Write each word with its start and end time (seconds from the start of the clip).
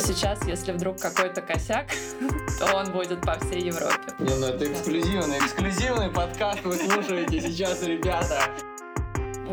Сейчас, 0.00 0.38
если 0.46 0.72
вдруг 0.72 0.98
какой-то 0.98 1.42
косяк, 1.42 1.86
то 2.58 2.74
он 2.74 2.90
будет 2.90 3.20
по 3.20 3.38
всей 3.38 3.66
Европе. 3.66 3.98
Не, 4.18 4.34
ну 4.34 4.46
это 4.46 4.64
эксклюзивный, 4.72 5.38
эксклюзивный 5.38 6.08
подкаст 6.08 6.60
вы 6.64 6.74
слушаете 6.74 7.40
сейчас, 7.40 7.82
ребята. 7.82 8.40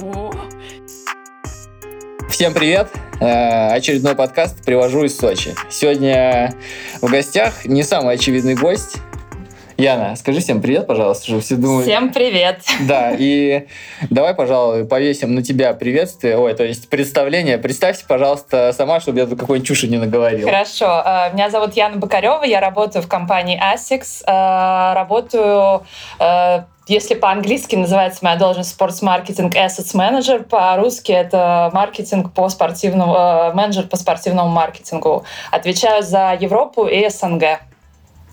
О, 0.02 0.31
Всем 2.29 2.54
привет! 2.54 2.89
Э, 3.20 3.69
Очередной 3.73 4.15
подкаст 4.15 4.63
привожу 4.63 5.03
из 5.03 5.17
Сочи. 5.17 5.55
Сегодня 5.69 6.53
в 7.01 7.09
гостях 7.09 7.65
не 7.65 7.83
самый 7.83 8.15
очевидный 8.15 8.55
гость. 8.55 8.97
Яна, 9.78 10.15
скажи 10.15 10.39
всем 10.39 10.59
привет, 10.59 10.87
пожалуйста, 10.87 11.25
чтобы 11.25 11.41
все 11.41 11.55
думали. 11.55 11.83
Всем 11.83 12.12
привет! 12.12 12.62
Да, 12.87 13.12
и 13.15 13.67
давай, 14.10 14.33
пожалуй, 14.33 14.85
повесим 14.85 15.35
на 15.35 15.43
тебя 15.43 15.71
приветствие, 15.75 16.35
ой, 16.35 16.55
то 16.55 16.63
есть 16.63 16.89
представление. 16.89 17.59
Представься, 17.59 18.03
пожалуйста, 18.07 18.73
сама, 18.75 18.99
чтобы 18.99 19.20
я 19.20 19.27
тут 19.27 19.39
какой-нибудь 19.39 19.67
чуши 19.67 19.88
не 19.88 19.97
наговорил. 19.97 20.47
Хорошо. 20.47 21.03
э, 21.05 21.33
Меня 21.33 21.52
зовут 21.52 21.75
Яна 21.75 21.97
Бокарева, 21.97 22.43
я 22.43 22.59
работаю 22.59 23.03
в 23.03 23.07
компании 23.07 23.61
ASICS. 23.61 24.23
э, 24.25 24.93
Работаю, 24.95 25.83
э, 26.19 26.61
если 26.88 27.13
по-английски 27.13 27.75
называется 27.75 28.21
моя 28.23 28.38
должность 28.38 28.80
Marketing 28.80 29.53
Assets 29.53 29.94
Manager, 29.94 30.41
по-русски 30.41 31.11
это 31.11 31.69
маркетинг 31.71 32.33
по 32.33 32.49
спортивному, 32.49 33.53
менеджер 33.53 33.83
по 33.88 33.97
спортивному 33.97 34.49
маркетингу. 34.49 35.23
Отвечаю 35.52 36.02
за 36.02 36.35
Европу 36.39 36.88
и 36.88 37.07
СНГ. 37.09 37.59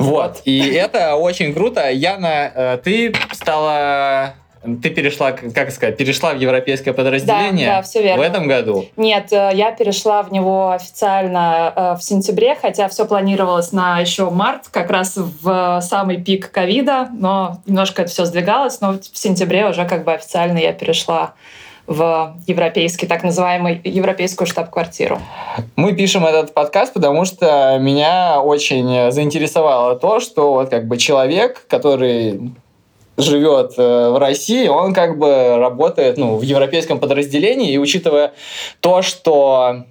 Вот, 0.04 0.42
и 0.44 0.58
это 0.74 1.16
очень 1.16 1.54
круто. 1.54 1.90
Яна, 1.90 2.52
э, 2.54 2.78
ты 2.82 3.14
стала... 3.32 4.34
Ты 4.82 4.88
перешла, 4.88 5.32
как 5.32 5.70
сказать, 5.72 5.98
перешла 5.98 6.32
в 6.32 6.38
европейское 6.38 6.94
подразделение 6.94 7.66
Да, 7.66 7.76
да, 7.76 7.82
всё 7.82 8.02
верно. 8.02 8.22
в 8.22 8.26
этом 8.26 8.48
году. 8.48 8.86
Нет, 8.96 9.30
э, 9.30 9.50
я 9.52 9.72
перешла 9.72 10.22
в 10.22 10.32
него 10.32 10.70
официально 10.70 11.72
э, 11.76 11.96
в 11.98 12.02
сентябре, 12.02 12.56
хотя 12.60 12.88
все 12.88 13.04
планировалось 13.04 13.72
на 13.72 14.00
еще 14.00 14.30
март, 14.30 14.68
как 14.70 14.90
раз 14.90 15.16
в 15.16 15.80
самый 15.82 16.16
пик 16.16 16.50
ковида, 16.50 17.10
но 17.12 17.58
немножко 17.66 18.02
это 18.02 18.10
все 18.10 18.24
сдвигалось, 18.24 18.80
но 18.80 18.92
в 18.94 19.18
сентябре 19.18 19.68
уже 19.68 19.84
как 19.84 20.04
бы 20.04 20.14
официально 20.14 20.56
я 20.56 20.72
перешла 20.72 21.34
в 21.86 22.36
европейский, 22.46 23.06
так 23.06 23.22
называемый, 23.22 23.80
европейскую 23.84 24.46
штаб-квартиру. 24.46 25.20
Мы 25.76 25.94
пишем 25.94 26.24
этот 26.24 26.54
подкаст, 26.54 26.94
потому 26.94 27.24
что 27.24 27.78
меня 27.78 28.40
очень 28.40 29.12
заинтересовало 29.12 29.96
то, 29.96 30.20
что 30.20 30.54
вот 30.54 30.70
как 30.70 30.88
бы 30.88 30.96
человек, 30.96 31.66
который 31.68 32.52
живет 33.16 33.74
э, 33.76 34.10
в 34.10 34.18
России, 34.18 34.66
он 34.66 34.92
как 34.92 35.18
бы 35.18 35.56
работает 35.56 36.16
ну, 36.16 36.36
в 36.36 36.42
европейском 36.42 36.98
подразделении, 36.98 37.72
и 37.72 37.78
учитывая 37.78 38.32
то, 38.80 39.02
что 39.02 39.84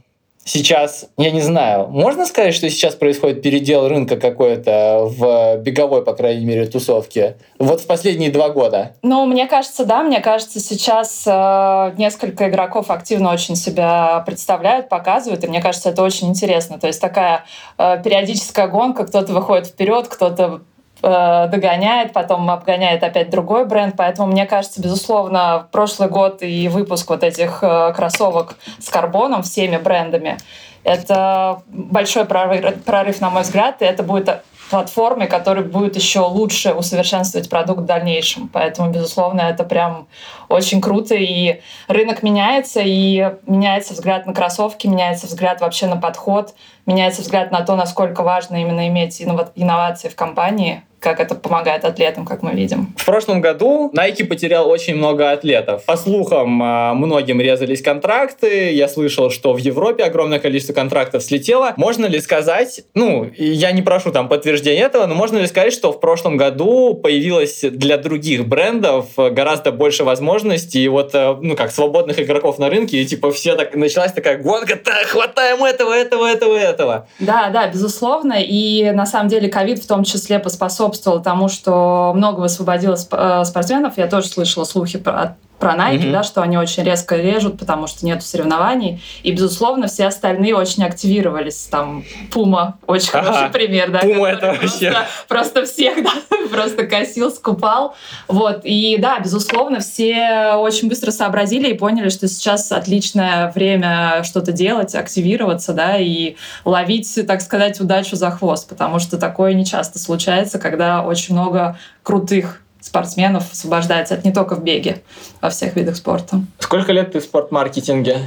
сейчас, 0.45 1.05
я 1.17 1.31
не 1.31 1.41
знаю, 1.41 1.87
можно 1.87 2.25
сказать, 2.25 2.53
что 2.53 2.69
сейчас 2.69 2.95
происходит 2.95 3.41
передел 3.41 3.87
рынка 3.87 4.17
какой-то 4.17 5.05
в 5.05 5.57
беговой, 5.57 6.03
по 6.03 6.13
крайней 6.13 6.45
мере, 6.45 6.65
тусовке? 6.65 7.37
Вот 7.59 7.81
в 7.81 7.87
последние 7.87 8.31
два 8.31 8.49
года. 8.49 8.93
Ну, 9.01 9.25
мне 9.25 9.47
кажется, 9.47 9.85
да, 9.85 10.03
мне 10.03 10.19
кажется, 10.19 10.59
сейчас 10.59 11.23
э, 11.25 11.93
несколько 11.97 12.49
игроков 12.49 12.91
активно 12.91 13.31
очень 13.31 13.55
себя 13.55 14.23
представляют, 14.25 14.89
показывают, 14.89 15.43
и 15.43 15.47
мне 15.47 15.61
кажется, 15.61 15.89
это 15.89 16.03
очень 16.03 16.29
интересно. 16.29 16.79
То 16.79 16.87
есть 16.87 16.99
такая 16.99 17.45
э, 17.77 18.01
периодическая 18.03 18.67
гонка, 18.67 19.05
кто-то 19.05 19.33
выходит 19.33 19.67
вперед, 19.67 20.07
кто-то 20.07 20.61
догоняет, 21.03 22.13
потом 22.13 22.49
обгоняет 22.49 23.03
опять 23.03 23.29
другой 23.29 23.65
бренд. 23.65 23.95
Поэтому, 23.97 24.29
мне 24.29 24.45
кажется, 24.45 24.81
безусловно, 24.81 25.67
прошлый 25.71 26.09
год 26.09 26.41
и 26.41 26.67
выпуск 26.69 27.09
вот 27.09 27.23
этих 27.23 27.59
э, 27.61 27.93
кроссовок 27.93 28.55
с 28.79 28.89
карбоном 28.89 29.43
всеми 29.43 29.77
брендами 29.77 30.37
это 30.83 31.63
большой 31.67 32.25
прорыв, 32.25 33.21
на 33.21 33.29
мой 33.29 33.43
взгляд, 33.43 33.81
и 33.81 33.85
это 33.85 34.03
будет 34.03 34.43
платформой, 34.69 35.27
которая 35.27 35.63
будет 35.63 35.95
еще 35.95 36.21
лучше 36.21 36.73
усовершенствовать 36.73 37.49
продукт 37.49 37.81
в 37.81 37.85
дальнейшем. 37.85 38.49
Поэтому, 38.51 38.89
безусловно, 38.91 39.41
это 39.41 39.63
прям 39.63 40.07
очень 40.49 40.81
круто. 40.81 41.15
И 41.15 41.61
рынок 41.87 42.23
меняется, 42.23 42.81
и 42.83 43.33
меняется 43.45 43.93
взгляд 43.93 44.25
на 44.25 44.33
кроссовки, 44.33 44.87
меняется 44.87 45.27
взгляд 45.27 45.61
вообще 45.61 45.87
на 45.87 45.97
подход, 45.97 46.55
меняется 46.85 47.21
взгляд 47.21 47.51
на 47.51 47.61
то, 47.61 47.75
насколько 47.75 48.23
важно 48.23 48.61
именно 48.61 48.87
иметь 48.87 49.21
иннова- 49.21 49.51
инновации 49.55 50.09
в 50.09 50.15
компании, 50.15 50.83
как 51.03 51.19
это 51.19 51.35
помогает 51.35 51.83
атлетам, 51.83 52.25
как 52.25 52.41
мы 52.41 52.53
видим. 52.53 52.93
В 52.97 53.05
прошлом 53.05 53.41
году 53.41 53.91
Nike 53.95 54.23
потерял 54.23 54.69
очень 54.69 54.95
много 54.95 55.31
атлетов. 55.31 55.83
По 55.83 55.97
слухам, 55.97 56.63
э, 56.63 56.93
многим 56.93 57.41
резались 57.41 57.81
контракты. 57.81 58.71
Я 58.71 58.87
слышал, 58.87 59.29
что 59.29 59.53
в 59.53 59.57
Европе 59.57 60.05
огромное 60.05 60.39
количество 60.39 60.73
контрактов 60.73 61.21
слетело. 61.21 61.73
Можно 61.75 62.05
ли 62.05 62.21
сказать, 62.21 62.83
ну, 62.95 63.29
я 63.37 63.71
не 63.73 63.81
прошу 63.81 64.11
там 64.11 64.29
подтверждения 64.29 64.83
этого, 64.83 65.05
но 65.05 65.13
можно 65.13 65.39
ли 65.39 65.47
сказать, 65.47 65.73
что 65.73 65.91
в 65.91 65.99
прошлом 65.99 66.37
году 66.37 66.93
появилось 66.93 67.61
для 67.61 67.97
других 67.97 68.47
брендов 68.47 69.07
гораздо 69.17 69.73
больше 69.73 70.05
возможностей 70.05 70.85
и 70.85 70.87
вот, 70.87 71.13
э, 71.13 71.35
ну, 71.41 71.57
как 71.57 71.71
свободных 71.71 72.19
игроков 72.19 72.59
на 72.59 72.69
рынке, 72.69 73.01
и 73.01 73.05
типа 73.05 73.31
все 73.33 73.55
так, 73.55 73.75
началась 73.75 74.13
такая 74.13 74.37
гонка, 74.37 74.77
так, 74.77 75.07
хватаем 75.07 75.63
этого, 75.65 75.91
этого, 75.91 76.25
этого, 76.25 76.55
этого. 76.55 77.07
Да, 77.19 77.49
да, 77.49 77.67
безусловно. 77.67 78.35
И 78.39 78.89
на 78.91 79.05
самом 79.05 79.27
деле 79.27 79.49
ковид 79.49 79.83
в 79.83 79.87
том 79.87 80.05
числе 80.05 80.39
поспособствовал 80.39 80.92
тому, 80.97 81.49
что 81.49 82.13
много 82.15 82.41
высвободилось 82.41 83.07
э, 83.11 83.43
спортсменов. 83.45 83.97
Я 83.97 84.07
тоже 84.07 84.27
слышала 84.27 84.63
слухи 84.63 84.97
про 84.97 85.35
про 85.63 85.75
Nike, 85.75 85.99
Мгм. 86.03 86.11
да, 86.11 86.23
что 86.23 86.41
они 86.41 86.57
очень 86.57 86.83
резко 86.83 87.15
режут, 87.15 87.57
потому 87.57 87.87
что 87.87 88.05
нет 88.05 88.21
соревнований. 88.21 89.01
И, 89.23 89.31
безусловно, 89.31 89.87
все 89.87 90.07
остальные 90.07 90.53
очень 90.57 90.83
активировались. 90.83 91.69
Там 91.71 92.03
Пума, 92.31 92.77
очень 92.85 93.11
Ага. 93.13 93.31
хороший 93.31 93.49
пример, 93.53 93.89
да. 93.89 93.99
Который 93.99 94.33
это 94.33 94.47
вообще- 94.47 94.91
Просто, 94.91 95.07
просто 95.29 95.65
всех, 95.65 96.03
да, 96.03 96.11
просто 96.51 96.85
косил, 96.85 97.31
скупал. 97.31 97.95
Вот. 98.27 98.59
И 98.65 98.97
да, 98.99 99.19
безусловно, 99.19 99.79
все 99.79 100.55
очень 100.55 100.89
быстро 100.89 101.11
сообразили 101.11 101.69
и 101.69 101.73
поняли, 101.75 102.09
что 102.09 102.27
сейчас 102.27 102.69
отличное 102.73 103.49
время 103.55 104.23
что-то 104.25 104.51
делать, 104.51 104.95
активироваться, 104.95 105.71
да, 105.71 105.97
и 105.97 106.35
ловить, 106.65 107.25
так 107.25 107.39
сказать, 107.39 107.79
удачу 107.79 108.17
за 108.17 108.31
хвост, 108.31 108.67
потому 108.67 108.99
что 108.99 109.17
такое 109.17 109.53
не 109.53 109.65
часто 109.65 109.97
случается, 109.97 110.59
когда 110.59 111.03
очень 111.03 111.35
много 111.35 111.77
крутых 112.03 112.59
спортсменов 112.83 113.51
освобождается. 113.51 114.15
Это 114.15 114.27
не 114.27 114.33
только 114.33 114.55
в 114.55 114.63
беге, 114.63 115.01
во 115.41 115.49
всех 115.49 115.75
видах 115.75 115.95
спорта. 115.95 116.41
Сколько 116.59 116.91
лет 116.91 117.13
ты 117.13 117.19
в 117.19 117.23
спортмаркетинге? 117.23 118.17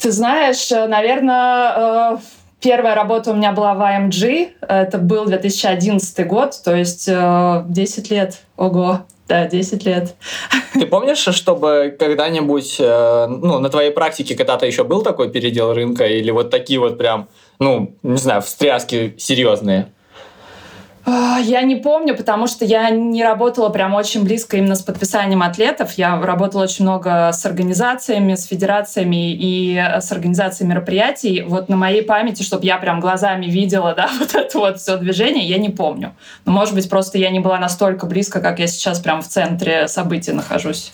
Ты 0.00 0.10
знаешь, 0.12 0.72
э, 0.72 0.86
наверное, 0.86 2.14
э, 2.14 2.18
первая 2.60 2.94
работа 2.94 3.32
у 3.32 3.34
меня 3.34 3.52
была 3.52 3.74
в 3.74 3.80
IMG. 3.80 4.48
Это 4.60 4.98
был 4.98 5.26
2011 5.26 6.26
год, 6.26 6.58
то 6.64 6.74
есть 6.74 7.06
э, 7.06 7.64
10 7.66 8.10
лет. 8.10 8.38
Ого, 8.56 9.00
да, 9.28 9.46
10 9.46 9.84
лет. 9.84 10.14
Ты 10.72 10.86
помнишь, 10.86 11.18
чтобы 11.18 11.94
когда-нибудь, 11.98 12.76
э, 12.78 13.26
ну, 13.26 13.58
на 13.58 13.68
твоей 13.68 13.90
практике 13.90 14.34
когда-то 14.34 14.66
еще 14.66 14.84
был 14.84 15.02
такой 15.02 15.30
передел 15.30 15.74
рынка 15.74 16.06
или 16.06 16.30
вот 16.30 16.50
такие 16.50 16.80
вот 16.80 16.96
прям, 16.96 17.28
ну, 17.58 17.94
не 18.02 18.16
знаю, 18.16 18.40
встряски 18.40 19.14
серьезные? 19.18 19.92
А, 21.04 21.38
Я 21.38 21.62
не 21.62 21.76
помню, 21.76 22.16
потому 22.16 22.46
что 22.46 22.64
я 22.64 22.90
не 22.90 23.24
работала 23.24 23.68
прям 23.70 23.94
очень 23.94 24.24
близко 24.24 24.56
именно 24.56 24.74
с 24.74 24.82
подписанием 24.82 25.42
атлетов. 25.42 25.92
Я 25.92 26.20
работала 26.20 26.64
очень 26.64 26.84
много 26.84 27.30
с 27.32 27.44
организациями, 27.46 28.34
с 28.34 28.44
федерациями 28.44 29.32
и 29.32 29.76
с 29.78 30.12
организацией 30.12 30.68
мероприятий. 30.68 31.42
Вот 31.42 31.68
на 31.68 31.76
моей 31.76 32.02
памяти, 32.02 32.42
чтобы 32.42 32.66
я 32.66 32.76
прям 32.78 33.00
глазами 33.00 33.46
видела, 33.46 33.94
да, 33.96 34.10
вот 34.18 34.34
это 34.34 34.58
вот 34.58 34.78
все 34.78 34.96
движение, 34.96 35.44
я 35.46 35.58
не 35.58 35.70
помню. 35.70 36.14
Но, 36.44 36.52
может 36.52 36.74
быть, 36.74 36.88
просто 36.88 37.18
я 37.18 37.30
не 37.30 37.40
была 37.40 37.58
настолько 37.58 38.06
близко, 38.06 38.40
как 38.40 38.58
я 38.58 38.66
сейчас 38.66 39.00
прям 39.00 39.22
в 39.22 39.28
центре 39.28 39.88
событий 39.88 40.32
нахожусь. 40.32 40.92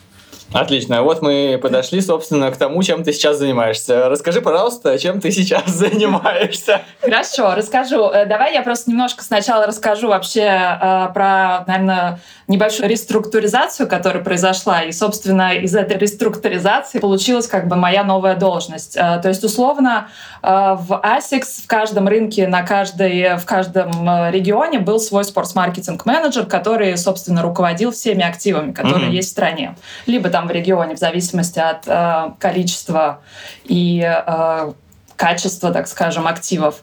Отлично. 0.53 1.03
Вот 1.03 1.23
мы 1.23 1.59
подошли, 1.61 2.01
собственно, 2.01 2.51
к 2.51 2.57
тому, 2.57 2.83
чем 2.83 3.03
ты 3.05 3.13
сейчас 3.13 3.37
занимаешься. 3.39 4.09
Расскажи, 4.09 4.41
пожалуйста, 4.41 4.99
чем 4.99 5.21
ты 5.21 5.31
сейчас 5.31 5.67
занимаешься. 5.67 6.83
Хорошо, 7.01 7.55
расскажу. 7.55 8.09
Э, 8.11 8.27
Давай 8.27 8.55
я 8.55 8.63
просто 8.63 8.91
немножко 8.91 9.23
сначала 9.25 9.67
расскажу 9.67 10.09
вообще 10.09 10.41
э, 10.43 11.09
про, 11.13 11.65
наверное, 11.67 12.21
небольшую 12.47 12.89
реструктуризацию, 12.89 13.89
которая 13.89 14.23
произошла. 14.23 14.83
И, 14.83 14.93
собственно, 14.93 15.55
из 15.55 15.75
этой 15.75 15.99
реструктуризации 15.99 17.01
получилась 17.01 17.49
как 17.49 17.67
бы 17.69 17.77
моя 17.77 18.05
новая 18.05 18.37
должность. 18.37 18.97
Э, 18.97 19.19
То 19.21 19.29
есть, 19.29 19.43
условно, 19.45 20.09
э, 20.43 20.47
в 20.49 20.93
ASICS 21.05 21.65
в 21.65 21.67
каждом 21.67 22.07
рынке, 22.09 22.47
на 22.47 22.63
каждой, 22.63 23.37
в 23.37 23.45
каждом 23.45 24.09
э, 24.09 24.31
регионе 24.31 24.79
был 24.79 25.01
свой 25.01 25.25
спортс-маркетинг-менеджер, 25.25 26.47
который, 26.47 26.97
собственно, 26.97 27.43
руководил 27.43 27.91
всеми 27.91 28.23
активами, 28.25 28.73
которые 28.73 29.07
Мгм. 29.07 29.11
есть 29.15 29.29
в 29.29 29.33
стране. 29.33 29.75
Либо 30.07 30.29
там 30.37 30.49
в 30.49 30.51
регионе, 30.51 30.95
в 30.95 30.99
зависимости 30.99 31.59
от 31.59 31.89
э, 31.89 32.33
количества 32.39 33.21
и 33.65 34.03
э, 34.05 34.73
качество, 35.17 35.73
так 35.73 35.89
скажем, 35.89 36.27
активов. 36.27 36.83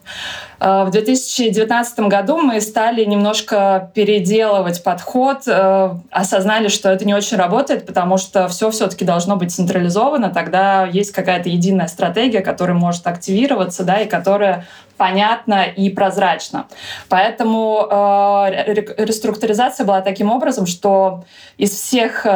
Э, 0.60 0.84
в 0.84 0.90
2019 0.90 2.00
году 2.00 2.38
мы 2.38 2.60
стали 2.60 3.04
немножко 3.04 3.90
переделывать 3.94 4.82
подход, 4.82 5.44
э, 5.46 5.90
осознали, 6.10 6.68
что 6.68 6.90
это 6.90 7.04
не 7.04 7.14
очень 7.14 7.36
работает, 7.36 7.86
потому 7.86 8.18
что 8.18 8.48
все 8.48 8.70
все-таки 8.70 9.04
должно 9.04 9.36
быть 9.36 9.52
централизовано, 9.52 10.30
тогда 10.30 10.84
есть 10.84 11.12
какая-то 11.12 11.48
единая 11.48 11.86
стратегия, 11.86 12.40
которая 12.40 12.76
может 12.76 13.06
активироваться, 13.06 13.84
да, 13.84 14.00
и 14.00 14.08
которая 14.08 14.66
понятна 14.96 15.64
и 15.64 15.90
прозрачна. 15.90 16.66
Поэтому 17.08 17.86
э, 17.90 18.74
реструктуризация 18.98 19.86
была 19.86 20.00
таким 20.00 20.30
образом, 20.30 20.66
что 20.66 21.24
из 21.56 21.70
всех 21.70 22.26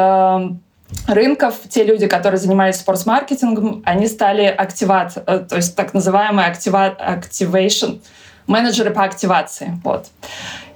рынков, 1.07 1.55
те 1.69 1.83
люди, 1.83 2.07
которые 2.07 2.39
занимались 2.39 2.77
спортс-маркетингом, 2.77 3.81
они 3.85 4.07
стали 4.07 4.45
активат, 4.45 5.17
э, 5.25 5.39
то 5.39 5.55
есть 5.55 5.75
так 5.75 5.93
называемые 5.93 6.47
актива, 6.47 6.95
activation, 6.99 8.01
менеджеры 8.47 8.91
по 8.91 9.03
активации. 9.03 9.79
Вот. 9.83 10.07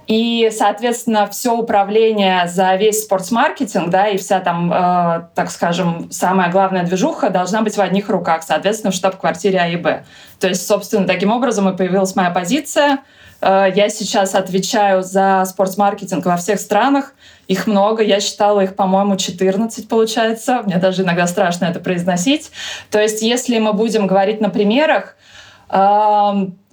И, 0.06 0.50
соответственно, 0.56 1.26
все 1.26 1.56
управление 1.56 2.46
за 2.46 2.74
весь 2.74 3.04
спортс-маркетинг, 3.04 3.88
да, 3.88 4.08
и 4.08 4.18
вся 4.18 4.40
там, 4.40 4.70
э, 4.70 5.28
так 5.34 5.50
скажем, 5.50 6.10
самая 6.10 6.50
главная 6.50 6.84
движуха 6.84 7.30
должна 7.30 7.62
быть 7.62 7.76
в 7.76 7.80
одних 7.80 8.10
руках, 8.10 8.42
соответственно, 8.42 8.90
в 8.90 8.94
штаб-квартире 8.94 9.60
АИБ. 9.60 10.04
То 10.40 10.48
есть, 10.48 10.66
собственно, 10.66 11.06
таким 11.06 11.30
образом 11.30 11.68
и 11.70 11.76
появилась 11.76 12.14
моя 12.16 12.30
позиция. 12.30 12.98
Э, 13.40 13.66
я 13.74 13.88
сейчас 13.88 14.34
отвечаю 14.34 15.02
за 15.02 15.44
спортс-маркетинг 15.46 16.24
во 16.26 16.36
всех 16.36 16.60
странах. 16.60 17.14
Их 17.48 17.66
много, 17.66 18.02
я 18.02 18.20
считала 18.20 18.60
их, 18.60 18.74
по-моему, 18.76 19.16
14 19.16 19.88
получается. 19.88 20.62
Мне 20.64 20.76
даже 20.76 21.02
иногда 21.02 21.26
страшно 21.26 21.66
это 21.66 21.80
произносить. 21.80 22.50
То 22.90 23.00
есть, 23.00 23.22
если 23.22 23.58
мы 23.58 23.72
будем 23.72 24.06
говорить 24.06 24.40
на 24.40 24.48
примерах, 24.50 25.16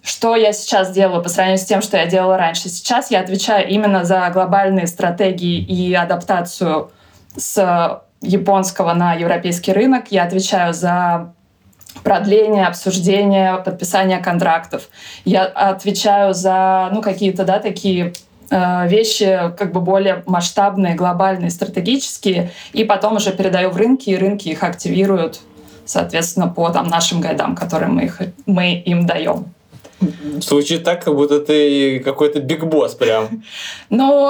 что 0.03 0.35
я 0.35 0.53
сейчас 0.53 0.91
делаю 0.91 1.21
по 1.21 1.29
сравнению 1.29 1.59
с 1.59 1.65
тем, 1.65 1.81
что 1.81 1.97
я 1.97 2.05
делала 2.05 2.37
раньше. 2.37 2.69
Сейчас 2.69 3.11
я 3.11 3.19
отвечаю 3.19 3.67
именно 3.69 4.03
за 4.03 4.29
глобальные 4.29 4.87
стратегии 4.87 5.59
и 5.59 5.93
адаптацию 5.93 6.91
с 7.35 8.01
японского 8.21 8.93
на 8.93 9.13
европейский 9.13 9.73
рынок. 9.73 10.05
Я 10.09 10.23
отвечаю 10.23 10.73
за 10.73 11.33
продление, 12.03 12.67
обсуждение, 12.67 13.57
подписание 13.57 14.19
контрактов. 14.19 14.89
Я 15.25 15.45
отвечаю 15.45 16.33
за 16.33 16.89
ну, 16.93 17.01
какие-то 17.01 17.43
да, 17.43 17.59
такие 17.59 18.13
Э, 18.51 18.85
вещи 18.85 19.53
как 19.57 19.71
бы 19.71 19.79
более 19.79 20.23
масштабные, 20.25 20.93
глобальные, 20.93 21.51
стратегические, 21.51 22.51
и 22.73 22.83
потом 22.83 23.15
уже 23.15 23.31
передаю 23.31 23.69
в 23.69 23.77
рынки, 23.77 24.09
и 24.09 24.17
рынки 24.17 24.49
их 24.49 24.61
активируют, 24.63 25.39
соответственно, 25.85 26.49
по 26.49 26.69
там, 26.69 26.89
нашим 26.89 27.21
гайдам, 27.21 27.55
которые 27.55 27.89
мы, 27.89 28.03
их, 28.03 28.21
мы 28.45 28.73
им 28.73 29.07
даем. 29.07 29.45
Звучит 30.41 30.83
так, 30.83 31.01
как 31.01 31.15
будто 31.15 31.39
ты 31.39 32.01
какой-то 32.01 32.41
биг 32.41 32.65
босс 32.65 32.93
прям. 32.93 33.41
Ну, 33.89 34.29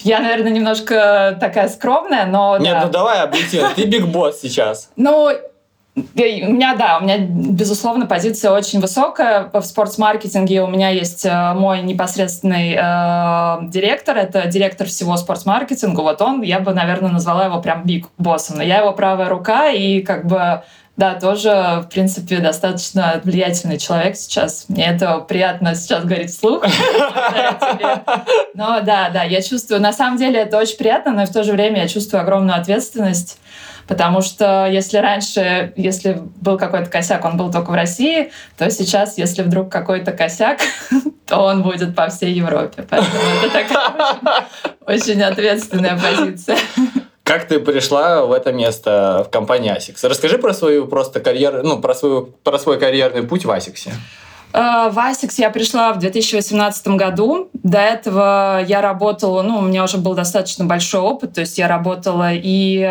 я, 0.00 0.20
наверное, 0.20 0.52
немножко 0.52 1.36
такая 1.38 1.68
скромная, 1.68 2.24
но... 2.24 2.56
Нет, 2.56 2.72
да. 2.72 2.86
ну 2.86 2.90
давай 2.90 3.20
объективно, 3.20 3.68
ты 3.76 3.84
биг 3.84 4.06
босс 4.06 4.40
сейчас. 4.40 4.90
Ну, 4.96 5.30
у 5.96 6.52
меня, 6.52 6.74
да, 6.74 6.98
у 6.98 7.04
меня, 7.04 7.16
безусловно, 7.18 8.06
позиция 8.06 8.50
очень 8.50 8.80
высокая. 8.80 9.48
В 9.52 9.62
спортс-маркетинге 9.62 10.62
у 10.62 10.66
меня 10.66 10.90
есть 10.90 11.24
э, 11.24 11.54
мой 11.54 11.80
непосредственный 11.80 12.74
э, 12.74 13.68
директор, 13.70 14.16
это 14.16 14.46
директор 14.46 14.86
всего 14.88 15.16
спортс-маркетинга. 15.16 16.02
Вот 16.02 16.20
он, 16.20 16.42
я 16.42 16.60
бы, 16.60 16.74
наверное, 16.74 17.12
назвала 17.12 17.46
его 17.46 17.62
прям 17.62 17.84
биг 17.84 18.08
боссом. 18.18 18.58
Но 18.58 18.62
я 18.62 18.80
его 18.80 18.92
правая 18.92 19.30
рука, 19.30 19.70
и 19.70 20.02
как 20.02 20.26
бы 20.26 20.62
да, 20.96 21.14
тоже, 21.14 21.82
в 21.84 21.88
принципе, 21.90 22.38
достаточно 22.38 23.20
влиятельный 23.22 23.78
человек 23.78 24.16
сейчас. 24.16 24.66
Мне 24.68 24.86
это 24.86 25.18
приятно 25.18 25.74
сейчас 25.74 26.04
говорить 26.04 26.30
вслух. 26.30 26.62
Но 28.54 28.80
да, 28.80 29.10
да, 29.10 29.22
я 29.22 29.42
чувствую, 29.42 29.80
на 29.80 29.92
самом 29.92 30.16
деле 30.16 30.40
это 30.40 30.58
очень 30.58 30.78
приятно, 30.78 31.12
но 31.12 31.26
в 31.26 31.32
то 31.32 31.44
же 31.44 31.52
время 31.52 31.82
я 31.82 31.88
чувствую 31.88 32.22
огромную 32.22 32.58
ответственность 32.58 33.38
Потому 33.88 34.20
что 34.20 34.66
если 34.66 34.98
раньше, 34.98 35.72
если 35.76 36.20
был 36.40 36.58
какой-то 36.58 36.90
косяк, 36.90 37.24
он 37.24 37.36
был 37.36 37.50
только 37.52 37.70
в 37.70 37.74
России, 37.74 38.32
то 38.58 38.68
сейчас, 38.70 39.18
если 39.18 39.42
вдруг 39.42 39.70
какой-то 39.70 40.12
косяк, 40.12 40.60
то 41.26 41.38
он 41.38 41.62
будет 41.62 41.94
по 41.94 42.08
всей 42.08 42.32
Европе. 42.32 42.84
Поэтому 42.88 43.22
это 43.42 43.52
такая 43.52 44.46
очень 44.86 45.22
ответственная 45.22 45.98
позиция. 45.98 46.56
Как 47.22 47.48
ты 47.48 47.58
пришла 47.58 48.24
в 48.24 48.32
это 48.32 48.52
место 48.52 49.24
в 49.26 49.30
компании 49.30 49.76
ASICS? 49.76 50.08
Расскажи 50.08 50.38
про 50.38 50.54
свою 50.54 50.86
просто 50.86 51.18
карьеру, 51.18 51.62
ну, 51.64 51.80
про, 51.80 51.92
свою, 51.92 52.26
про 52.44 52.56
свой 52.58 52.78
карьерный 52.78 53.24
путь 53.24 53.44
в 53.44 53.50
ASICS. 53.50 53.90
Э, 54.56 54.88
в 54.90 54.96
ASICS 54.96 55.34
я 55.36 55.50
пришла 55.50 55.92
в 55.92 55.98
2018 55.98 56.88
году. 56.88 57.50
До 57.52 57.78
этого 57.78 58.64
я 58.66 58.80
работала, 58.80 59.42
ну, 59.42 59.58
у 59.58 59.60
меня 59.60 59.84
уже 59.84 59.98
был 59.98 60.14
достаточно 60.14 60.64
большой 60.64 61.02
опыт, 61.02 61.34
то 61.34 61.42
есть 61.42 61.58
я 61.58 61.68
работала 61.68 62.32
и 62.32 62.78
э, 62.78 62.90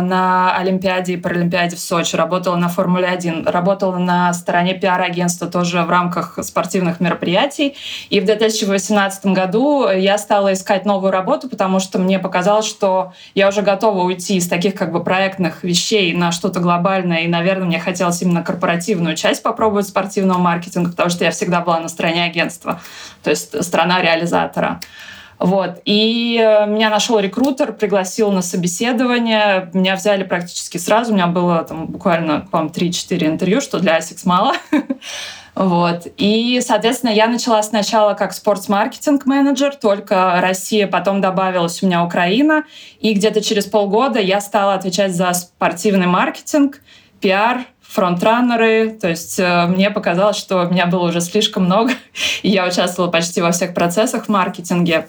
на 0.00 0.54
Олимпиаде 0.58 1.14
и 1.14 1.16
Паралимпиаде 1.16 1.76
в 1.76 1.80
Сочи, 1.80 2.16
работала 2.16 2.56
на 2.56 2.68
Формуле-1, 2.68 3.50
работала 3.50 3.96
на 3.96 4.34
стороне 4.34 4.74
пиар-агентства 4.74 5.46
тоже 5.46 5.82
в 5.84 5.90
рамках 5.90 6.38
спортивных 6.42 7.00
мероприятий. 7.00 7.76
И 8.10 8.20
в 8.20 8.26
2018 8.26 9.26
году 9.26 9.88
я 9.88 10.18
стала 10.18 10.52
искать 10.52 10.84
новую 10.84 11.12
работу, 11.12 11.48
потому 11.48 11.80
что 11.80 11.98
мне 11.98 12.18
показалось, 12.18 12.66
что 12.66 13.14
я 13.34 13.48
уже 13.48 13.62
готова 13.62 14.02
уйти 14.02 14.36
из 14.36 14.48
таких 14.48 14.74
как 14.74 14.92
бы 14.92 15.02
проектных 15.02 15.64
вещей 15.64 16.12
на 16.12 16.30
что-то 16.30 16.60
глобальное, 16.60 17.20
и, 17.20 17.26
наверное, 17.26 17.66
мне 17.66 17.80
хотелось 17.80 18.20
именно 18.20 18.42
корпоративную 18.42 19.16
часть 19.16 19.42
попробовать 19.42 19.88
спортивного 19.88 20.38
маркетинга, 20.38 20.90
потому 21.06 21.16
что 21.16 21.24
я 21.24 21.30
всегда 21.30 21.60
была 21.60 21.78
на 21.80 21.88
стороне 21.88 22.24
агентства, 22.24 22.80
то 23.22 23.30
есть 23.30 23.62
страна 23.64 24.02
реализатора. 24.02 24.80
Вот. 25.38 25.82
И 25.84 26.40
э, 26.42 26.66
меня 26.66 26.88
нашел 26.88 27.18
рекрутер, 27.18 27.74
пригласил 27.74 28.32
на 28.32 28.40
собеседование. 28.40 29.70
Меня 29.74 29.94
взяли 29.94 30.24
практически 30.24 30.78
сразу. 30.78 31.12
У 31.12 31.14
меня 31.14 31.26
было 31.26 31.62
там 31.62 31.86
буквально, 31.88 32.48
по-моему, 32.50 32.72
3-4 32.72 33.26
интервью, 33.26 33.60
что 33.60 33.78
для 33.78 33.98
ASICS 33.98 34.22
мало. 34.24 34.54
Вот. 35.54 36.06
И, 36.18 36.60
соответственно, 36.62 37.08
я 37.08 37.28
начала 37.28 37.62
сначала 37.62 38.12
как 38.12 38.34
спортс-маркетинг-менеджер, 38.34 39.74
только 39.74 40.38
Россия, 40.42 40.86
потом 40.86 41.22
добавилась 41.22 41.82
у 41.82 41.86
меня 41.86 42.04
Украина. 42.04 42.64
И 43.00 43.14
где-то 43.14 43.40
через 43.40 43.64
полгода 43.64 44.20
я 44.20 44.42
стала 44.42 44.74
отвечать 44.74 45.16
за 45.16 45.32
спортивный 45.32 46.06
маркетинг, 46.06 46.82
пиар, 47.22 47.64
фронтраннеры. 47.96 48.90
То 48.90 49.08
есть 49.08 49.38
э, 49.38 49.66
мне 49.66 49.90
показалось, 49.90 50.36
что 50.36 50.64
меня 50.64 50.86
было 50.86 51.08
уже 51.08 51.22
слишком 51.22 51.64
много, 51.64 51.92
и 52.42 52.50
я 52.50 52.66
участвовала 52.66 53.10
почти 53.10 53.40
во 53.40 53.52
всех 53.52 53.72
процессах 53.72 54.26
в 54.26 54.28
маркетинге. 54.28 55.06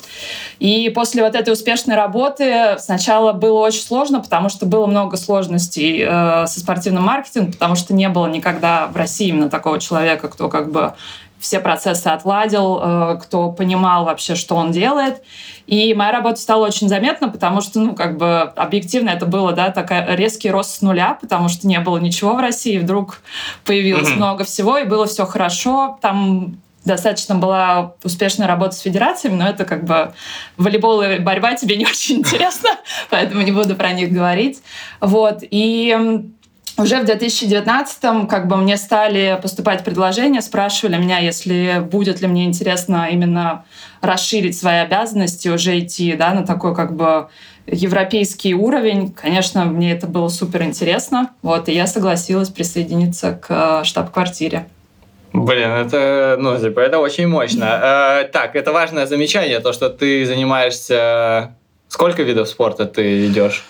И 0.60 0.89
после 0.95 1.22
вот 1.22 1.36
этой 1.36 1.51
успешной 1.51 1.98
работы 1.98 2.78
сначала 2.80 3.34
было 3.34 3.60
очень 3.60 3.81
сложно, 3.81 4.22
потому 4.22 4.48
что 4.48 4.66
было 4.66 4.86
много 4.86 5.18
сложностей 5.18 6.01
э, 6.01 6.48
со 6.48 6.60
спортивным 6.62 7.04
маркетингом, 7.04 7.51
потому 7.51 7.75
что 7.75 7.94
не 7.94 8.07
было 8.07 8.28
никогда 8.28 8.88
в 8.88 8.95
России 8.95 9.28
именно 9.28 9.50
такого 9.50 9.80
человека, 9.80 10.30
кто 10.30 10.48
как 10.48 10.72
бы 10.72 10.94
все 11.39 11.60
процессы 11.60 12.08
отладил, 12.08 12.79
э, 12.82 13.20
кто 13.22 13.51
понимал 13.51 14.06
вообще, 14.06 14.36
что 14.36 14.56
он 14.56 14.72
делает. 14.72 15.22
И 15.67 15.94
моя 15.94 16.12
работа 16.12 16.39
стала 16.39 16.65
очень 16.65 16.89
заметна, 16.89 17.29
потому 17.29 17.62
что, 17.62 17.79
ну, 17.79 17.94
как 17.94 18.17
бы 18.17 18.41
объективно 18.56 19.10
это 19.10 19.25
было, 19.25 19.51
да, 19.51 19.70
такой 19.70 20.15
резкий 20.15 20.50
рост 20.50 20.77
с 20.77 20.82
нуля, 20.82 21.17
потому 21.20 21.50
что 21.50 21.67
не 21.67 21.79
было 21.79 21.98
ничего 21.98 22.34
в 22.34 22.39
России, 22.39 22.77
вдруг 22.77 23.22
появилось 23.65 24.10
mm-hmm. 24.10 24.15
много 24.15 24.44
всего, 24.46 24.77
и 24.77 24.86
было 24.86 25.06
все 25.06 25.25
хорошо. 25.25 25.98
Там 26.01 26.58
достаточно 26.88 27.36
была 27.36 27.94
успешная 28.03 28.48
работа 28.48 28.75
с 28.75 28.79
федерациями, 28.79 29.36
но 29.36 29.48
это 29.48 29.65
как 29.65 29.84
бы 29.84 30.13
волейбол 30.56 31.01
и 31.03 31.20
борьба 31.20 31.53
тебе 31.56 31.75
не 31.75 31.86
очень 31.86 32.17
интересно, 32.17 32.70
поэтому 33.10 33.41
не 33.41 33.51
буду 33.51 33.75
про 33.75 33.91
них 33.91 34.12
говорить. 34.12 34.62
Вот. 35.01 35.39
И 35.41 36.24
уже 36.77 37.00
в 37.00 37.05
2019 37.05 38.27
как 38.29 38.48
бы 38.48 38.57
мне 38.57 38.77
стали 38.77 39.39
поступать 39.41 39.84
предложения, 39.84 40.41
спрашивали 40.41 40.98
меня, 40.98 41.19
если 41.19 41.79
будет 41.79 42.22
ли 42.22 42.27
мне 42.27 42.46
интересно 42.46 43.07
именно 43.12 43.65
расширить 44.01 44.57
свои 44.57 44.77
обязанности, 44.77 45.48
уже 45.50 45.79
идти 45.79 46.13
да, 46.13 46.34
на 46.34 46.46
такой 46.46 46.75
как 46.75 46.96
бы 46.96 47.27
европейский 47.65 48.53
уровень. 48.53 49.12
Конечно, 49.12 49.65
мне 49.65 49.91
это 49.91 50.07
было 50.07 50.29
супер 50.29 50.63
интересно. 50.63 51.31
Вот, 51.41 51.67
и 51.67 51.74
я 51.74 51.88
согласилась 51.88 52.50
присоединиться 52.50 53.34
к 53.34 53.84
штаб-квартире. 53.84 54.67
Блин, 55.34 55.69
это, 55.69 56.38
ну, 56.39 56.57
типа, 56.60 56.79
это 56.79 57.00
очень 57.00 57.27
мощно. 57.27 57.65
Э, 58.22 58.24
так, 58.31 58.55
это 58.55 58.72
важное 58.72 59.05
замечание, 59.05 59.60
то, 59.60 59.74
что 59.74 59.89
ты 59.89 60.25
занимаешься... 60.25 61.55
Сколько 61.89 62.24
видов 62.24 62.50
спорта 62.50 62.86
ты 62.86 63.27
идешь? 63.27 63.63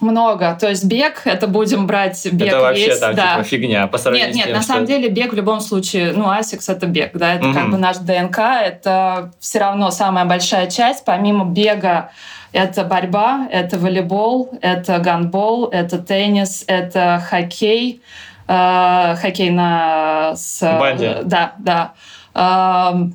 Много. 0.00 0.56
То 0.60 0.68
есть 0.68 0.84
бег, 0.84 1.22
это 1.24 1.46
будем 1.46 1.86
брать 1.86 2.26
бег 2.32 2.48
Это 2.48 2.60
вообще 2.60 2.86
весь, 2.86 2.98
там 2.98 3.14
да. 3.14 3.32
типа 3.32 3.44
фигня 3.44 3.86
по 3.86 3.98
сравнению 3.98 4.28
Нет, 4.28 4.36
нет, 4.36 4.46
тем, 4.46 4.54
на 4.56 4.62
что... 4.62 4.72
самом 4.72 4.86
деле 4.86 5.08
бег 5.08 5.32
в 5.32 5.36
любом 5.36 5.60
случае, 5.60 6.12
ну, 6.12 6.28
асикс 6.28 6.68
это 6.68 6.86
бег, 6.86 7.12
да, 7.14 7.34
это 7.34 7.48
угу. 7.48 7.54
как 7.54 7.70
бы 7.70 7.78
наш 7.78 7.98
ДНК, 7.98 8.38
это 8.38 9.32
все 9.40 9.58
равно 9.58 9.90
самая 9.90 10.24
большая 10.24 10.68
часть, 10.68 11.04
помимо 11.04 11.44
бега, 11.44 12.10
это 12.52 12.84
борьба, 12.84 13.48
это 13.50 13.78
волейбол, 13.78 14.50
это 14.62 14.98
гандбол, 14.98 15.68
это 15.70 15.98
теннис, 15.98 16.64
это 16.66 17.22
хоккей, 17.28 18.00
э, 18.48 19.16
хоккей 19.20 19.50
на... 19.50 20.34
С, 20.34 20.62
Банде. 20.62 21.18
Да, 21.24 21.52
да. 21.58 21.92
Э, 22.34 23.10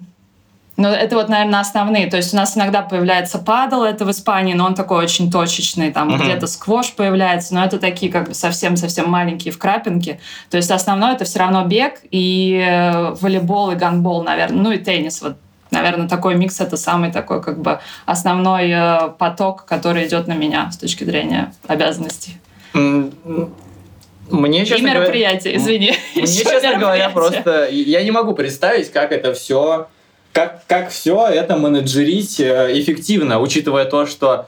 ну, 0.81 0.87
это 0.89 1.15
вот, 1.15 1.29
наверное, 1.29 1.59
основные. 1.59 2.07
То 2.07 2.17
есть 2.17 2.33
у 2.33 2.37
нас 2.37 2.57
иногда 2.57 2.81
появляется 2.81 3.37
падал, 3.37 3.83
это 3.83 4.05
в 4.05 4.11
Испании, 4.11 4.53
но 4.53 4.65
он 4.65 4.75
такой 4.75 5.03
очень 5.03 5.31
точечный. 5.31 5.91
Там 5.91 6.09
uh-huh. 6.09 6.23
где-то 6.23 6.47
сквош 6.47 6.93
появляется, 6.93 7.53
но 7.53 7.63
это 7.63 7.77
такие 7.77 8.11
как 8.11 8.29
бы 8.29 8.33
совсем-совсем 8.33 9.09
маленькие 9.09 9.53
вкрапинки. 9.53 10.19
То 10.49 10.57
есть 10.57 10.71
основное 10.71 11.13
это 11.13 11.25
все 11.25 11.39
равно 11.39 11.65
бег 11.65 12.01
и 12.09 12.59
э, 12.67 13.11
волейбол 13.21 13.71
и 13.71 13.75
гандбол, 13.75 14.23
наверное. 14.23 14.63
Ну 14.63 14.71
и 14.71 14.77
теннис. 14.77 15.21
Вот 15.21 15.37
наверное, 15.69 16.07
такой 16.07 16.35
микс 16.35 16.59
это 16.59 16.77
самый 16.77 17.11
такой 17.11 17.41
как 17.41 17.61
бы 17.61 17.79
основной 18.05 18.69
э, 18.71 19.09
поток, 19.17 19.65
который 19.65 20.07
идет 20.07 20.27
на 20.27 20.33
меня 20.33 20.71
с 20.71 20.77
точки 20.77 21.03
зрения 21.03 21.53
обязанностей. 21.67 22.37
Мне, 22.73 24.65
честно 24.65 24.87
и 24.87 24.89
мероприятие, 24.91 25.53
говоря, 25.53 25.57
извини. 25.57 25.93
Мне, 26.15 26.27
честно 26.27 26.77
говоря, 26.77 27.09
просто 27.09 27.67
я 27.69 28.03
не 28.03 28.11
могу 28.11 28.33
представить, 28.33 28.91
как 28.91 29.11
это 29.11 29.33
все 29.33 29.87
как, 30.33 30.65
как 30.67 30.89
все 30.89 31.27
это 31.27 31.57
менеджерить 31.57 32.39
э, 32.39 32.69
эффективно, 32.79 33.39
учитывая 33.39 33.85
то, 33.85 34.05
что 34.05 34.47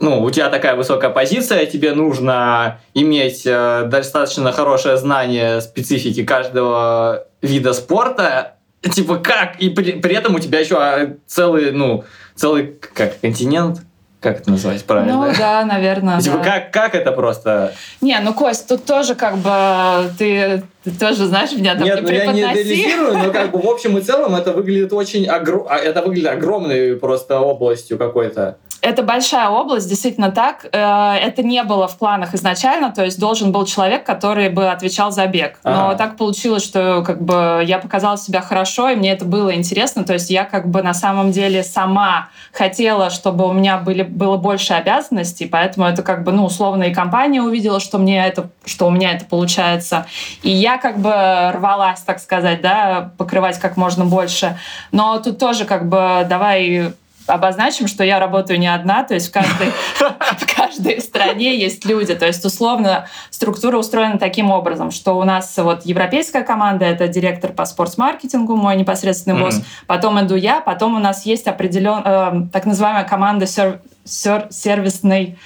ну, 0.00 0.22
у 0.22 0.30
тебя 0.30 0.48
такая 0.48 0.74
высокая 0.74 1.10
позиция, 1.10 1.66
тебе 1.66 1.92
нужно 1.94 2.80
иметь 2.94 3.42
э, 3.46 3.84
достаточно 3.86 4.52
хорошее 4.52 4.96
знание 4.96 5.60
специфики 5.60 6.24
каждого 6.24 7.26
вида 7.42 7.72
спорта. 7.72 8.56
Типа 8.82 9.16
как? 9.16 9.60
И 9.60 9.70
при, 9.70 9.92
при 9.92 10.14
этом 10.14 10.34
у 10.34 10.38
тебя 10.38 10.60
еще 10.60 10.76
а, 10.76 11.16
целый, 11.26 11.70
ну, 11.72 12.04
целый 12.34 12.76
как 12.94 13.20
континент 13.20 13.80
как 14.24 14.40
это 14.40 14.50
назвать 14.50 14.82
правильно? 14.84 15.26
Ну 15.26 15.32
да, 15.38 15.64
наверное. 15.66 16.18
Типа, 16.18 16.38
да. 16.38 16.44
как, 16.44 16.72
как 16.72 16.94
это 16.94 17.12
просто? 17.12 17.74
Не, 18.00 18.18
ну, 18.20 18.32
Кость, 18.32 18.66
тут 18.66 18.86
тоже 18.86 19.14
как 19.14 19.36
бы 19.36 20.10
ты, 20.18 20.62
ты 20.82 20.90
тоже 20.90 21.26
знаешь 21.26 21.52
меня 21.52 21.74
там 21.74 21.84
Нет, 21.84 22.00
не 22.02 22.02
ну, 22.02 22.10
я 22.10 22.32
не 22.32 22.40
идеализирую, 22.40 23.18
но 23.18 23.30
как 23.30 23.50
бы 23.50 23.60
в 23.60 23.68
общем 23.68 23.98
и 23.98 24.00
целом 24.00 24.34
это 24.34 24.52
выглядит 24.52 24.94
очень 24.94 25.26
огр... 25.26 25.66
А, 25.68 25.76
это 25.76 26.00
выглядит 26.00 26.30
огромной 26.30 26.96
просто 26.96 27.38
областью 27.38 27.98
какой-то 27.98 28.56
это 28.84 29.02
большая 29.02 29.48
область, 29.48 29.88
действительно 29.88 30.30
так. 30.30 30.66
Э, 30.72 31.14
это 31.14 31.42
не 31.42 31.62
было 31.64 31.88
в 31.88 31.96
планах 31.96 32.34
изначально, 32.34 32.92
то 32.92 33.04
есть 33.04 33.18
должен 33.18 33.50
был 33.50 33.64
человек, 33.64 34.04
который 34.04 34.50
бы 34.50 34.68
отвечал 34.70 35.10
за 35.10 35.26
бег. 35.26 35.58
Но 35.64 35.88
ага. 35.88 35.96
так 35.96 36.16
получилось, 36.16 36.62
что 36.62 37.02
как 37.04 37.22
бы 37.22 37.62
я 37.64 37.78
показала 37.78 38.18
себя 38.18 38.40
хорошо, 38.42 38.90
и 38.90 38.96
мне 38.96 39.12
это 39.12 39.24
было 39.24 39.54
интересно. 39.54 40.04
То 40.04 40.12
есть 40.12 40.30
я 40.30 40.44
как 40.44 40.68
бы 40.68 40.82
на 40.82 40.94
самом 40.94 41.32
деле 41.32 41.62
сама 41.62 42.28
хотела, 42.52 43.10
чтобы 43.10 43.48
у 43.48 43.52
меня 43.52 43.78
были, 43.78 44.02
было 44.02 44.36
больше 44.36 44.74
обязанностей, 44.74 45.46
поэтому 45.46 45.86
это 45.86 46.02
как 46.02 46.22
бы, 46.22 46.32
ну, 46.32 46.44
условно, 46.44 46.84
и 46.84 46.94
компания 46.94 47.40
увидела, 47.40 47.80
что, 47.80 47.98
мне 47.98 48.26
это, 48.26 48.50
что 48.66 48.86
у 48.86 48.90
меня 48.90 49.12
это 49.12 49.24
получается. 49.24 50.06
И 50.42 50.50
я 50.50 50.76
как 50.76 50.98
бы 50.98 51.10
рвалась, 51.52 52.00
так 52.00 52.20
сказать, 52.20 52.60
да, 52.60 53.10
покрывать 53.16 53.58
как 53.58 53.76
можно 53.76 54.04
больше. 54.04 54.58
Но 54.92 55.18
тут 55.20 55.38
тоже 55.38 55.64
как 55.64 55.88
бы 55.88 56.26
давай 56.28 56.92
обозначим, 57.26 57.86
что 57.86 58.04
я 58.04 58.18
работаю 58.18 58.58
не 58.58 58.66
одна, 58.66 59.02
то 59.04 59.14
есть 59.14 59.28
в 59.28 59.32
каждой, 59.32 59.68
в 59.98 60.56
каждой 60.56 61.00
стране 61.00 61.58
есть 61.58 61.84
люди. 61.84 62.14
То 62.14 62.26
есть, 62.26 62.44
условно, 62.44 63.06
структура 63.30 63.78
устроена 63.78 64.18
таким 64.18 64.50
образом, 64.50 64.90
что 64.90 65.16
у 65.18 65.24
нас 65.24 65.56
вот 65.56 65.86
европейская 65.86 66.42
команда— 66.42 66.84
это 66.86 67.08
директор 67.08 67.52
по 67.52 67.64
спортс-маркетингу, 67.64 68.56
мой 68.56 68.76
непосредственный 68.76 69.40
босс, 69.40 69.58
mm-hmm. 69.58 69.86
потом 69.86 70.20
иду 70.20 70.34
я, 70.34 70.60
потом 70.60 70.96
у 70.96 70.98
нас 70.98 71.26
есть 71.26 71.46
определен, 71.46 72.02
э, 72.04 72.48
так 72.52 72.66
называемая 72.66 73.04
команда 73.04 73.46
сер, 73.46 73.80
сер, 74.04 74.48
сервисной 74.50 75.38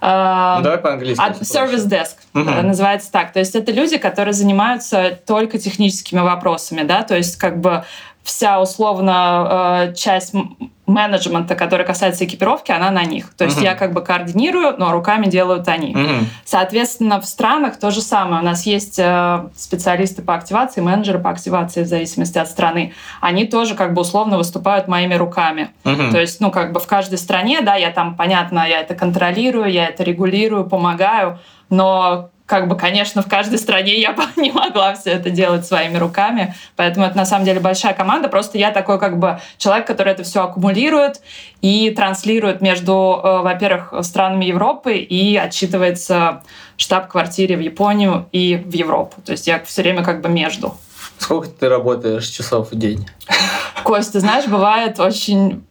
Uh, 0.00 0.56
ну, 0.56 0.62
давай 0.62 0.78
по-английски. 0.78 1.22
Service 1.42 1.86
Desk 1.86 2.16
uh-huh. 2.32 2.62
называется 2.62 3.12
так. 3.12 3.34
То 3.34 3.38
есть 3.38 3.54
это 3.54 3.70
люди, 3.70 3.98
которые 3.98 4.32
занимаются 4.32 5.18
только 5.26 5.58
техническими 5.58 6.20
вопросами, 6.20 6.84
да, 6.84 7.02
то 7.02 7.14
есть 7.16 7.36
как 7.36 7.60
бы 7.60 7.84
вся 8.22 8.60
условно 8.60 9.88
э, 9.90 9.94
часть 9.94 10.34
менеджмента, 10.90 11.54
который 11.54 11.86
касается 11.86 12.24
экипировки, 12.24 12.72
она 12.72 12.90
на 12.90 13.04
них. 13.04 13.32
То 13.34 13.44
есть 13.44 13.58
uh-huh. 13.58 13.64
я 13.64 13.74
как 13.74 13.92
бы 13.92 14.02
координирую, 14.02 14.74
но 14.76 14.92
руками 14.92 15.26
делают 15.26 15.68
они. 15.68 15.94
Uh-huh. 15.94 16.24
Соответственно, 16.44 17.20
в 17.20 17.26
странах 17.26 17.78
то 17.78 17.90
же 17.90 18.02
самое. 18.02 18.42
У 18.42 18.44
нас 18.44 18.66
есть 18.66 18.98
э, 18.98 19.48
специалисты 19.56 20.22
по 20.22 20.34
активации, 20.34 20.80
менеджеры 20.80 21.18
по 21.18 21.30
активации 21.30 21.84
в 21.84 21.86
зависимости 21.86 22.38
от 22.38 22.48
страны. 22.48 22.92
Они 23.20 23.46
тоже 23.46 23.74
как 23.74 23.94
бы 23.94 24.02
условно 24.02 24.36
выступают 24.36 24.88
моими 24.88 25.14
руками. 25.14 25.70
Uh-huh. 25.84 26.10
То 26.10 26.20
есть, 26.20 26.40
ну, 26.40 26.50
как 26.50 26.72
бы 26.72 26.80
в 26.80 26.86
каждой 26.86 27.18
стране, 27.18 27.60
да, 27.62 27.76
я 27.76 27.90
там, 27.90 28.16
понятно, 28.16 28.66
я 28.68 28.80
это 28.80 28.94
контролирую, 28.94 29.70
я 29.70 29.86
это 29.86 30.02
регулирую, 30.02 30.68
помогаю, 30.68 31.38
но 31.68 32.30
как 32.50 32.66
бы, 32.66 32.76
конечно, 32.76 33.22
в 33.22 33.28
каждой 33.28 33.60
стране 33.60 34.00
я 34.00 34.12
бы 34.12 34.24
не 34.36 34.50
могла 34.50 34.94
все 34.94 35.10
это 35.10 35.30
делать 35.30 35.64
своими 35.64 35.96
руками. 35.96 36.52
Поэтому 36.74 37.06
это 37.06 37.16
на 37.16 37.24
самом 37.24 37.44
деле 37.44 37.60
большая 37.60 37.94
команда. 37.94 38.28
Просто 38.28 38.58
я 38.58 38.72
такой 38.72 38.98
как 38.98 39.20
бы 39.20 39.38
человек, 39.56 39.86
который 39.86 40.12
это 40.12 40.24
все 40.24 40.42
аккумулирует 40.42 41.20
и 41.62 41.90
транслирует 41.90 42.60
между, 42.60 43.20
э, 43.22 43.42
во-первых, 43.42 43.94
странами 44.02 44.46
Европы 44.46 44.96
и 44.96 45.36
отчитывается 45.36 46.42
штаб-квартире 46.76 47.56
в 47.56 47.60
Японию 47.60 48.26
и 48.32 48.56
в 48.56 48.74
Европу. 48.74 49.22
То 49.24 49.30
есть 49.32 49.46
я 49.46 49.60
все 49.60 49.82
время 49.82 50.02
как 50.02 50.20
бы 50.20 50.28
между. 50.28 50.76
Сколько 51.18 51.48
ты 51.48 51.68
работаешь 51.68 52.26
часов 52.26 52.72
в 52.72 52.76
день? 52.76 53.06
Кость, 53.84 54.12
ты 54.12 54.18
знаешь, 54.18 54.46
бывает 54.46 54.98
очень 54.98 55.62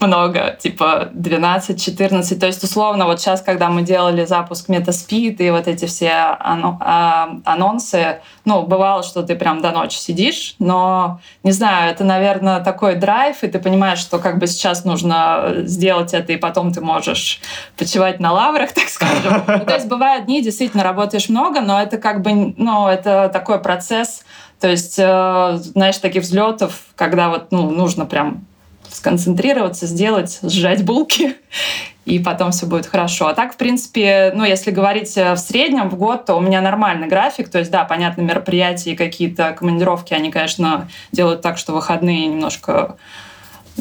много, 0.00 0.56
типа 0.58 1.10
12-14. 1.14 2.38
То 2.38 2.46
есть, 2.46 2.62
условно, 2.62 3.06
вот 3.06 3.20
сейчас, 3.20 3.42
когда 3.42 3.68
мы 3.68 3.82
делали 3.82 4.24
запуск 4.24 4.68
Метаспид 4.68 5.40
и 5.40 5.50
вот 5.50 5.66
эти 5.66 5.86
все 5.86 6.10
а, 6.10 7.38
анонсы, 7.44 8.20
ну, 8.44 8.62
бывало, 8.62 9.02
что 9.02 9.22
ты 9.22 9.34
прям 9.34 9.60
до 9.60 9.72
ночи 9.72 9.96
сидишь, 9.96 10.54
но, 10.58 11.20
не 11.42 11.52
знаю, 11.52 11.90
это, 11.90 12.04
наверное, 12.04 12.60
такой 12.60 12.94
драйв, 12.94 13.42
и 13.42 13.48
ты 13.48 13.58
понимаешь, 13.58 13.98
что 13.98 14.18
как 14.18 14.38
бы 14.38 14.46
сейчас 14.46 14.84
нужно 14.84 15.52
сделать 15.64 16.14
это, 16.14 16.32
и 16.32 16.36
потом 16.36 16.72
ты 16.72 16.80
можешь 16.80 17.40
почивать 17.76 18.20
на 18.20 18.32
лаврах, 18.32 18.72
так 18.74 18.88
скажем. 18.88 19.42
Ну, 19.46 19.64
то 19.64 19.74
есть, 19.74 19.88
бывают 19.88 20.26
дни, 20.26 20.42
действительно, 20.42 20.84
работаешь 20.84 21.28
много, 21.28 21.60
но 21.60 21.80
это 21.80 21.98
как 21.98 22.22
бы, 22.22 22.54
ну, 22.56 22.86
это 22.86 23.28
такой 23.32 23.60
процесс, 23.60 24.24
то 24.60 24.68
есть, 24.68 24.98
э, 24.98 25.58
знаешь, 25.58 25.98
таких 25.98 26.22
взлетов, 26.22 26.80
когда 26.96 27.28
вот, 27.28 27.52
ну, 27.52 27.70
нужно 27.70 28.06
прям 28.06 28.44
сконцентрироваться, 28.90 29.86
сделать, 29.86 30.38
сжать 30.42 30.84
булки, 30.84 31.36
и 32.04 32.18
потом 32.18 32.52
все 32.52 32.66
будет 32.66 32.86
хорошо. 32.86 33.28
А 33.28 33.34
так, 33.34 33.54
в 33.54 33.56
принципе, 33.56 34.32
ну, 34.34 34.44
если 34.44 34.70
говорить 34.70 35.16
э, 35.16 35.34
в 35.34 35.38
среднем 35.38 35.90
в 35.90 35.96
год, 35.96 36.24
то 36.24 36.34
у 36.34 36.40
меня 36.40 36.60
нормальный 36.60 37.06
график. 37.06 37.50
То 37.50 37.58
есть, 37.58 37.70
да, 37.70 37.84
понятно, 37.84 38.22
мероприятия 38.22 38.92
и 38.92 38.96
какие-то 38.96 39.52
командировки, 39.52 40.14
они, 40.14 40.30
конечно, 40.30 40.88
делают 41.12 41.42
так, 41.42 41.58
что 41.58 41.72
выходные 41.72 42.26
немножко 42.26 42.96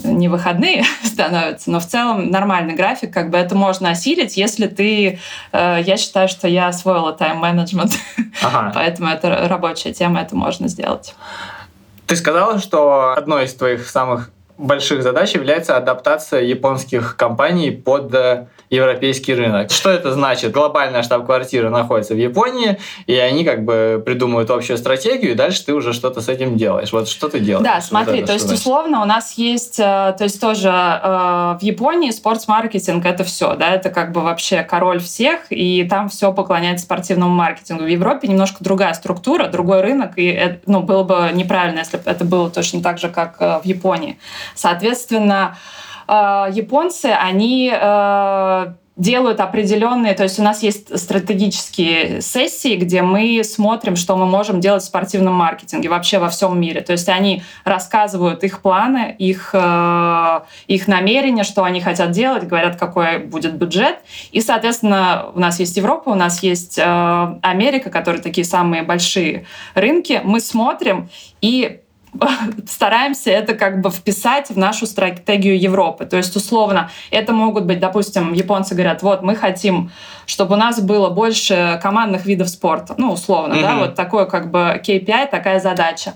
не 0.03 0.27
выходные 0.27 0.83
становятся, 1.03 1.71
но 1.71 1.79
в 1.79 1.85
целом 1.85 2.29
нормальный 2.29 2.75
график, 2.75 3.13
как 3.13 3.29
бы 3.29 3.37
это 3.37 3.55
можно 3.55 3.89
осилить, 3.89 4.37
если 4.37 4.67
ты... 4.67 5.19
Э, 5.51 5.79
я 5.83 5.97
считаю, 5.97 6.27
что 6.27 6.47
я 6.47 6.67
освоила 6.67 7.13
тайм-менеджмент, 7.13 7.93
ага. 8.43 8.71
поэтому 8.75 9.09
это 9.09 9.47
рабочая 9.47 9.93
тема, 9.93 10.21
это 10.21 10.35
можно 10.35 10.67
сделать. 10.67 11.15
Ты 12.05 12.15
сказала, 12.15 12.59
что 12.59 13.13
одной 13.17 13.45
из 13.45 13.53
твоих 13.53 13.87
самых 13.87 14.31
больших 14.57 15.03
задач 15.03 15.33
является 15.33 15.77
адаптация 15.77 16.41
японских 16.41 17.15
компаний 17.15 17.71
под 17.71 18.13
э, 18.13 18.47
европейский 18.69 19.33
рынок. 19.33 19.71
Что 19.71 19.89
это 19.89 20.11
значит? 20.11 20.51
Глобальная 20.51 21.03
штаб-квартира 21.03 21.69
находится 21.69 22.13
в 22.13 22.17
Японии, 22.17 22.77
и 23.05 23.15
они 23.15 23.43
как 23.43 23.63
бы 23.63 24.01
придумывают 24.05 24.49
общую 24.49 24.77
стратегию, 24.77 25.31
и 25.31 25.35
дальше 25.35 25.65
ты 25.65 25.73
уже 25.73 25.93
что-то 25.93 26.21
с 26.21 26.29
этим 26.29 26.57
делаешь. 26.57 26.91
Вот 26.91 27.07
что 27.07 27.29
ты 27.29 27.39
делаешь? 27.39 27.65
Да, 27.65 27.81
смотри, 27.81 28.19
вот 28.19 28.27
то 28.27 28.33
есть 28.33 28.45
значит? 28.45 28.61
условно 28.61 29.01
у 29.01 29.05
нас 29.05 29.37
есть, 29.37 29.79
э, 29.79 30.15
то 30.17 30.23
есть 30.23 30.39
тоже 30.41 30.69
э, 30.69 31.57
в 31.59 31.59
Японии 31.61 32.11
спортс-маркетинг 32.11 33.05
это 33.05 33.23
все, 33.23 33.55
да, 33.55 33.69
это 33.69 33.89
как 33.89 34.11
бы 34.11 34.21
вообще 34.21 34.63
король 34.63 34.99
всех, 34.99 35.41
и 35.49 35.87
там 35.89 36.09
все 36.09 36.33
поклоняется 36.33 36.85
спортивному 36.85 37.33
маркетингу. 37.33 37.83
В 37.83 37.87
Европе 37.87 38.27
немножко 38.27 38.63
другая 38.63 38.93
структура, 38.93 39.47
другой 39.47 39.81
рынок, 39.81 40.13
и 40.17 40.59
ну, 40.65 40.81
было 40.81 41.03
бы 41.03 41.29
неправильно, 41.33 41.79
если 41.79 41.97
бы 41.97 42.03
это 42.05 42.25
было 42.25 42.49
точно 42.49 42.81
так 42.81 42.97
же, 42.97 43.09
как 43.09 43.39
в 43.39 43.61
Японии. 43.63 44.17
Соответственно, 44.55 45.55
э, 45.55 45.86
японцы, 46.07 47.07
они 47.07 47.71
э, 47.73 48.73
делают 48.95 49.39
определенные, 49.41 50.13
то 50.13 50.23
есть 50.23 50.39
у 50.39 50.43
нас 50.43 50.63
есть 50.63 50.97
стратегические 50.97 52.21
сессии, 52.21 52.75
где 52.75 53.01
мы 53.01 53.43
смотрим, 53.43 53.95
что 53.95 54.15
мы 54.15 54.25
можем 54.25 54.59
делать 54.59 54.83
в 54.83 54.85
спортивном 54.85 55.35
маркетинге 55.35 55.89
вообще 55.89 56.17
во 56.17 56.29
всем 56.29 56.59
мире. 56.59 56.81
То 56.81 56.93
есть 56.93 57.09
они 57.09 57.43
рассказывают 57.63 58.43
их 58.43 58.61
планы, 58.61 59.15
их, 59.19 59.51
э, 59.53 60.39
их 60.67 60.87
намерения, 60.87 61.43
что 61.43 61.63
они 61.63 61.81
хотят 61.81 62.11
делать, 62.11 62.47
говорят, 62.47 62.77
какой 62.77 63.19
будет 63.19 63.55
бюджет. 63.55 63.99
И, 64.31 64.41
соответственно, 64.41 65.27
у 65.35 65.39
нас 65.39 65.59
есть 65.59 65.77
Европа, 65.77 66.09
у 66.09 66.15
нас 66.15 66.41
есть 66.41 66.79
Америка, 66.79 67.89
которые 67.89 68.21
такие 68.21 68.45
самые 68.45 68.83
большие 68.83 69.45
рынки. 69.75 70.21
Мы 70.23 70.39
смотрим 70.39 71.09
и 71.41 71.81
стараемся 72.67 73.31
это 73.31 73.53
как 73.53 73.81
бы 73.81 73.89
вписать 73.89 74.49
в 74.49 74.57
нашу 74.57 74.85
стратегию 74.85 75.59
Европы. 75.59 76.05
То 76.05 76.17
есть, 76.17 76.35
условно, 76.35 76.89
это 77.11 77.33
могут 77.33 77.65
быть, 77.65 77.79
допустим, 77.79 78.33
японцы 78.33 78.75
говорят, 78.75 79.01
вот, 79.03 79.21
мы 79.21 79.35
хотим, 79.35 79.91
чтобы 80.25 80.55
у 80.55 80.57
нас 80.57 80.79
было 80.81 81.09
больше 81.09 81.79
командных 81.81 82.25
видов 82.25 82.49
спорта. 82.49 82.95
Ну, 82.97 83.11
условно, 83.11 83.53
mm-hmm. 83.53 83.61
да, 83.61 83.75
вот 83.77 83.95
такое 83.95 84.25
как 84.25 84.51
бы 84.51 84.81
KPI, 84.83 85.29
такая 85.29 85.59
задача. 85.59 86.13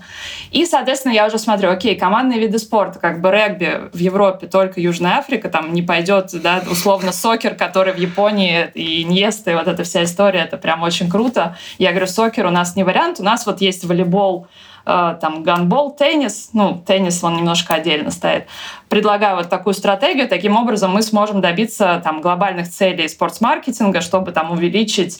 И, 0.50 0.66
соответственно, 0.66 1.12
я 1.12 1.26
уже 1.26 1.38
смотрю, 1.38 1.70
окей, 1.70 1.96
командные 1.96 2.40
виды 2.40 2.58
спорта, 2.58 2.98
как 2.98 3.20
бы 3.20 3.30
регби 3.30 3.90
в 3.92 3.98
Европе, 3.98 4.46
только 4.46 4.80
Южная 4.80 5.18
Африка, 5.18 5.48
там 5.48 5.72
не 5.72 5.82
пойдет, 5.82 6.30
да, 6.42 6.62
условно, 6.70 7.12
сокер, 7.12 7.54
который 7.54 7.92
в 7.92 7.98
Японии, 7.98 8.70
и 8.74 9.02
Иньеста, 9.02 9.50
и 9.50 9.54
вот 9.54 9.68
эта 9.68 9.84
вся 9.84 10.04
история, 10.04 10.40
это 10.40 10.56
прям 10.56 10.82
очень 10.82 11.08
круто. 11.08 11.56
Я 11.78 11.90
говорю, 11.90 12.06
сокер 12.06 12.46
у 12.46 12.50
нас 12.50 12.76
не 12.76 12.84
вариант, 12.84 13.20
у 13.20 13.24
нас 13.24 13.46
вот 13.46 13.60
есть 13.60 13.84
волейбол, 13.84 14.46
там 14.84 15.42
гандбол, 15.42 15.92
теннис, 15.92 16.50
ну, 16.52 16.82
теннис 16.86 17.22
он 17.22 17.36
немножко 17.36 17.74
отдельно 17.74 18.10
стоит. 18.10 18.46
Предлагаю 18.92 19.36
вот 19.36 19.48
такую 19.48 19.72
стратегию, 19.72 20.28
таким 20.28 20.54
образом 20.54 20.90
мы 20.90 21.00
сможем 21.00 21.40
добиться 21.40 22.02
там 22.04 22.20
глобальных 22.20 22.68
целей 22.68 23.08
спортсмаркетинга, 23.08 24.02
чтобы 24.02 24.32
там 24.32 24.50
увеличить 24.50 25.18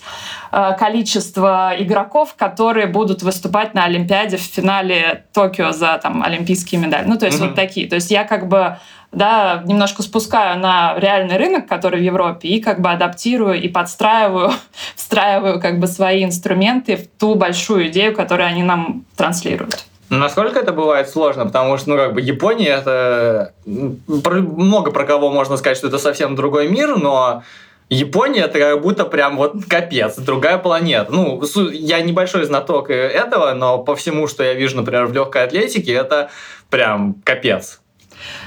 э, 0.53 0.77
количество 0.79 1.73
игроков, 1.79 2.35
которые 2.37 2.87
будут 2.87 3.23
выступать 3.23 3.73
на 3.73 3.85
Олимпиаде 3.85 4.37
в 4.37 4.43
финале 4.43 5.25
Токио 5.33 5.73
за 5.73 5.99
там 6.03 6.23
олимпийские 6.23 6.83
медали. 6.83 7.07
Ну, 7.07 7.17
то 7.17 7.25
есть 7.25 7.41
mm-hmm. 7.41 7.47
вот 7.47 7.55
такие. 7.55 7.89
То 7.89 7.95
есть 7.95 8.11
я 8.11 8.25
как 8.25 8.47
бы 8.47 8.77
да, 9.11 9.63
немножко 9.65 10.03
спускаю 10.03 10.59
на 10.59 10.95
реальный 10.99 11.39
рынок, 11.39 11.67
который 11.67 12.01
в 12.01 12.03
Европе, 12.03 12.49
и 12.49 12.61
как 12.61 12.83
бы 12.83 12.91
адаптирую 12.91 13.59
и 13.59 13.69
подстраиваю, 13.69 14.53
встраиваю 14.97 15.59
как 15.63 15.79
бы 15.79 15.87
свои 15.87 16.25
инструменты 16.25 16.97
в 16.97 17.07
ту 17.19 17.37
большую 17.37 17.89
идею, 17.89 18.15
которую 18.15 18.49
они 18.49 18.63
нам 18.63 19.07
транслируют. 19.17 19.87
Насколько 20.13 20.59
это 20.59 20.73
бывает 20.73 21.09
сложно? 21.09 21.47
Потому 21.47 21.79
что, 21.79 21.91
ну, 21.91 21.97
как 21.97 22.13
бы 22.13 22.21
Япония 22.21 22.77
это... 22.77 23.55
Много 23.65 24.91
про 24.91 25.05
кого 25.07 25.31
можно 25.31 25.57
сказать, 25.57 25.79
что 25.79 25.89
это 25.89 25.97
совсем 25.97 26.37
другой 26.37 26.69
мир, 26.69 26.97
но 26.97 27.43
Япония 27.89 28.43
это 28.43 28.59
как 28.59 28.83
будто 28.83 29.07
прям 29.07 29.39
вот 29.39 29.55
капец, 29.67 30.17
другая 30.17 30.59
планета. 30.59 31.11
Ну, 31.11 31.43
я 31.73 32.03
небольшой 32.03 32.45
знаток 32.45 32.91
этого, 32.91 33.55
но 33.55 33.79
по 33.79 33.97
всему, 33.97 34.27
что 34.27 34.45
я 34.45 34.53
вижу, 34.53 34.77
например, 34.77 35.07
в 35.07 35.15
легкой 35.15 35.45
атлетике, 35.45 35.93
это 35.93 36.29
прям 36.69 37.17
капец. 37.25 37.82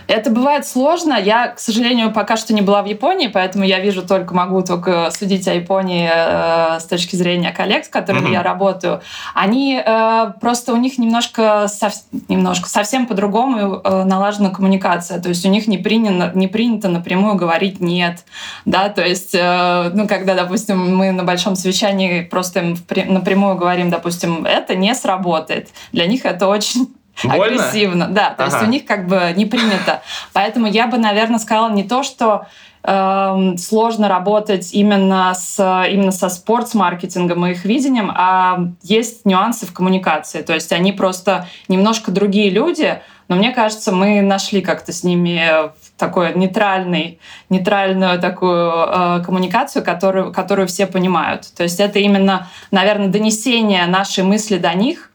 Это 0.07 0.29
бывает 0.29 0.67
сложно. 0.67 1.19
Я, 1.19 1.47
к 1.47 1.59
сожалению, 1.59 2.11
пока 2.11 2.37
что 2.37 2.53
не 2.53 2.61
была 2.61 2.81
в 2.81 2.85
Японии, 2.85 3.27
поэтому 3.27 3.63
я 3.63 3.79
вижу 3.79 4.05
только, 4.05 4.33
могу 4.33 4.61
только 4.61 5.09
судить 5.11 5.47
о 5.47 5.53
Японии 5.53 6.09
э, 6.11 6.79
с 6.79 6.85
точки 6.85 7.15
зрения 7.15 7.51
коллег, 7.51 7.85
с 7.85 7.89
которыми 7.89 8.27
mm-hmm. 8.27 8.33
я 8.33 8.43
работаю. 8.43 9.01
Они 9.33 9.81
э, 9.83 10.31
просто 10.39 10.73
у 10.73 10.77
них 10.77 10.97
немножко, 10.97 11.67
сов, 11.67 11.93
немножко 12.27 12.69
совсем 12.69 13.07
по-другому 13.07 13.81
э, 13.83 14.03
налажена 14.03 14.49
коммуникация. 14.49 15.19
То 15.19 15.29
есть 15.29 15.45
у 15.45 15.49
них 15.49 15.67
не 15.67 15.77
принято, 15.77 16.31
не 16.37 16.47
принято 16.47 16.89
напрямую 16.89 17.35
говорить 17.35 17.79
нет. 17.79 18.25
Да? 18.65 18.89
То 18.89 19.03
есть, 19.03 19.33
э, 19.33 19.91
ну, 19.93 20.07
когда, 20.07 20.35
допустим, 20.35 20.95
мы 20.95 21.11
на 21.11 21.23
большом 21.23 21.55
совещании 21.55 22.21
просто 22.21 22.59
им 22.59 22.77
напрямую 23.07 23.55
говорим, 23.55 23.89
допустим, 23.89 24.45
это 24.45 24.75
не 24.75 24.93
сработает. 24.93 25.69
Для 25.91 26.05
них 26.05 26.25
это 26.25 26.47
очень 26.47 26.87
Больно? 27.23 27.45
агрессивно. 27.45 28.07
Да, 28.07 28.31
то 28.31 28.43
ага. 28.43 28.55
есть 28.55 28.67
у 28.67 28.69
них 28.69 28.85
как 28.85 29.07
бы 29.07 29.33
не 29.35 29.45
принято. 29.45 30.01
Поэтому 30.33 30.67
я 30.67 30.87
бы, 30.87 30.97
наверное, 30.97 31.39
сказала 31.39 31.71
не 31.71 31.83
то, 31.83 32.03
что 32.03 32.47
эм, 32.83 33.57
сложно 33.57 34.09
работать 34.09 34.73
именно, 34.73 35.33
с, 35.33 35.57
именно 35.89 36.11
со 36.11 36.29
спортс-маркетингом 36.29 37.45
и 37.45 37.51
их 37.51 37.65
видением, 37.65 38.11
а 38.13 38.67
есть 38.83 39.25
нюансы 39.25 39.65
в 39.65 39.73
коммуникации. 39.73 40.41
То 40.41 40.53
есть 40.53 40.71
они 40.71 40.91
просто 40.91 41.47
немножко 41.67 42.11
другие 42.11 42.49
люди, 42.49 42.99
но 43.27 43.37
мне 43.37 43.51
кажется, 43.51 43.91
мы 43.91 44.21
нашли 44.21 44.61
как-то 44.61 44.91
с 44.91 45.03
ними 45.03 45.71
такой 45.97 46.35
нейтральный, 46.35 47.19
нейтральную 47.49 48.19
такую 48.19 48.71
э, 48.71 49.23
коммуникацию, 49.25 49.83
которую, 49.83 50.31
которую 50.31 50.67
все 50.67 50.85
понимают. 50.85 51.51
То 51.55 51.63
есть 51.63 51.79
это 51.79 51.97
именно, 51.97 52.49
наверное, 52.69 53.07
донесение 53.07 53.87
нашей 53.87 54.23
мысли 54.23 54.57
до 54.57 54.73
них 54.73 55.11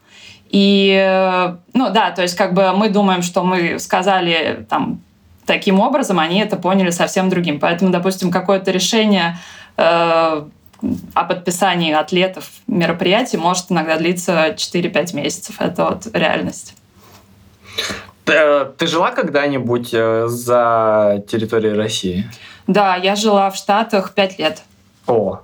и, 0.51 0.93
э, 1.01 1.55
ну 1.73 1.91
да, 1.91 2.11
то 2.11 2.21
есть 2.21 2.35
как 2.35 2.53
бы 2.53 2.73
мы 2.73 2.89
думаем, 2.89 3.21
что 3.21 3.43
мы 3.43 3.79
сказали 3.79 4.65
там 4.69 4.99
таким 5.45 5.79
образом, 5.79 6.19
они 6.19 6.39
это 6.39 6.57
поняли 6.57 6.89
совсем 6.89 7.29
другим. 7.29 7.59
Поэтому, 7.59 7.89
допустим, 7.89 8.31
какое-то 8.31 8.71
решение 8.71 9.37
э, 9.77 9.83
о 11.13 11.23
подписании 11.23 11.93
атлетов 11.93 12.49
мероприятий 12.67 13.37
может 13.37 13.71
иногда 13.71 13.97
длиться 13.97 14.49
4-5 14.49 15.15
месяцев. 15.15 15.55
Это 15.59 15.85
вот 15.85 16.07
реальность. 16.13 16.75
Ты, 18.25 18.33
э, 18.33 18.65
ты 18.77 18.87
жила 18.87 19.11
когда-нибудь 19.11 19.89
э, 19.93 20.27
за 20.27 21.23
территорией 21.29 21.75
России? 21.75 22.29
Да, 22.67 22.95
я 22.95 23.15
жила 23.15 23.49
в 23.49 23.55
Штатах 23.55 24.13
5 24.13 24.39
лет. 24.39 24.61
О, 25.07 25.41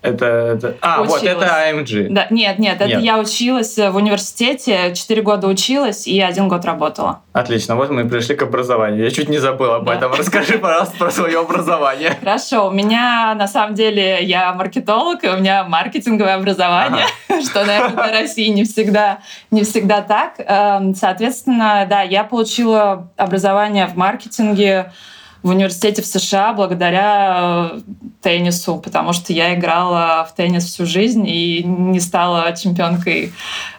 это, 0.00 0.26
это... 0.26 0.76
А, 0.80 1.02
училась. 1.02 1.22
вот 1.22 1.30
это 1.30 1.46
AMG. 1.70 2.08
Да, 2.10 2.28
нет, 2.30 2.58
нет, 2.60 2.78
нет, 2.78 2.80
это 2.80 3.00
я 3.00 3.18
училась 3.18 3.76
в 3.76 3.96
университете, 3.96 4.94
4 4.94 5.22
года 5.22 5.48
училась 5.48 6.06
и 6.06 6.20
один 6.20 6.48
год 6.48 6.64
работала. 6.64 7.22
Отлично, 7.32 7.74
вот 7.74 7.90
мы 7.90 8.08
пришли 8.08 8.36
к 8.36 8.42
образованию. 8.42 9.02
Я 9.02 9.10
чуть 9.10 9.28
не 9.28 9.38
забыла 9.38 9.76
об 9.76 9.86
да. 9.86 9.94
этом. 9.94 10.12
Расскажи, 10.12 10.58
пожалуйста, 10.58 10.96
про 10.98 11.10
свое 11.10 11.40
образование. 11.40 12.16
Хорошо, 12.20 12.68
у 12.68 12.70
меня 12.70 13.34
на 13.34 13.48
самом 13.48 13.74
деле 13.74 14.22
я 14.22 14.52
маркетолог, 14.52 15.24
и 15.24 15.28
у 15.28 15.36
меня 15.36 15.64
маркетинговое 15.64 16.36
образование, 16.36 17.06
ага. 17.28 17.42
что, 17.42 17.64
наверное, 17.64 18.08
в 18.08 18.12
России 18.12 18.48
не 18.48 18.62
всегда, 18.64 19.18
не 19.50 19.64
всегда 19.64 20.02
так. 20.02 20.34
Эм, 20.38 20.94
соответственно, 20.94 21.86
да, 21.90 22.02
я 22.02 22.22
получила 22.22 23.08
образование 23.16 23.88
в 23.88 23.96
маркетинге, 23.96 24.92
в 25.48 25.50
университете 25.50 26.02
в 26.02 26.06
США 26.06 26.52
благодаря 26.52 27.70
э, 27.72 27.80
теннису, 28.20 28.76
потому 28.76 29.14
что 29.14 29.32
я 29.32 29.54
играла 29.54 30.28
в 30.30 30.34
теннис 30.34 30.64
всю 30.64 30.84
жизнь 30.84 31.26
и 31.26 31.62
не 31.64 32.00
стала 32.00 32.54
чемпионкой 32.54 33.32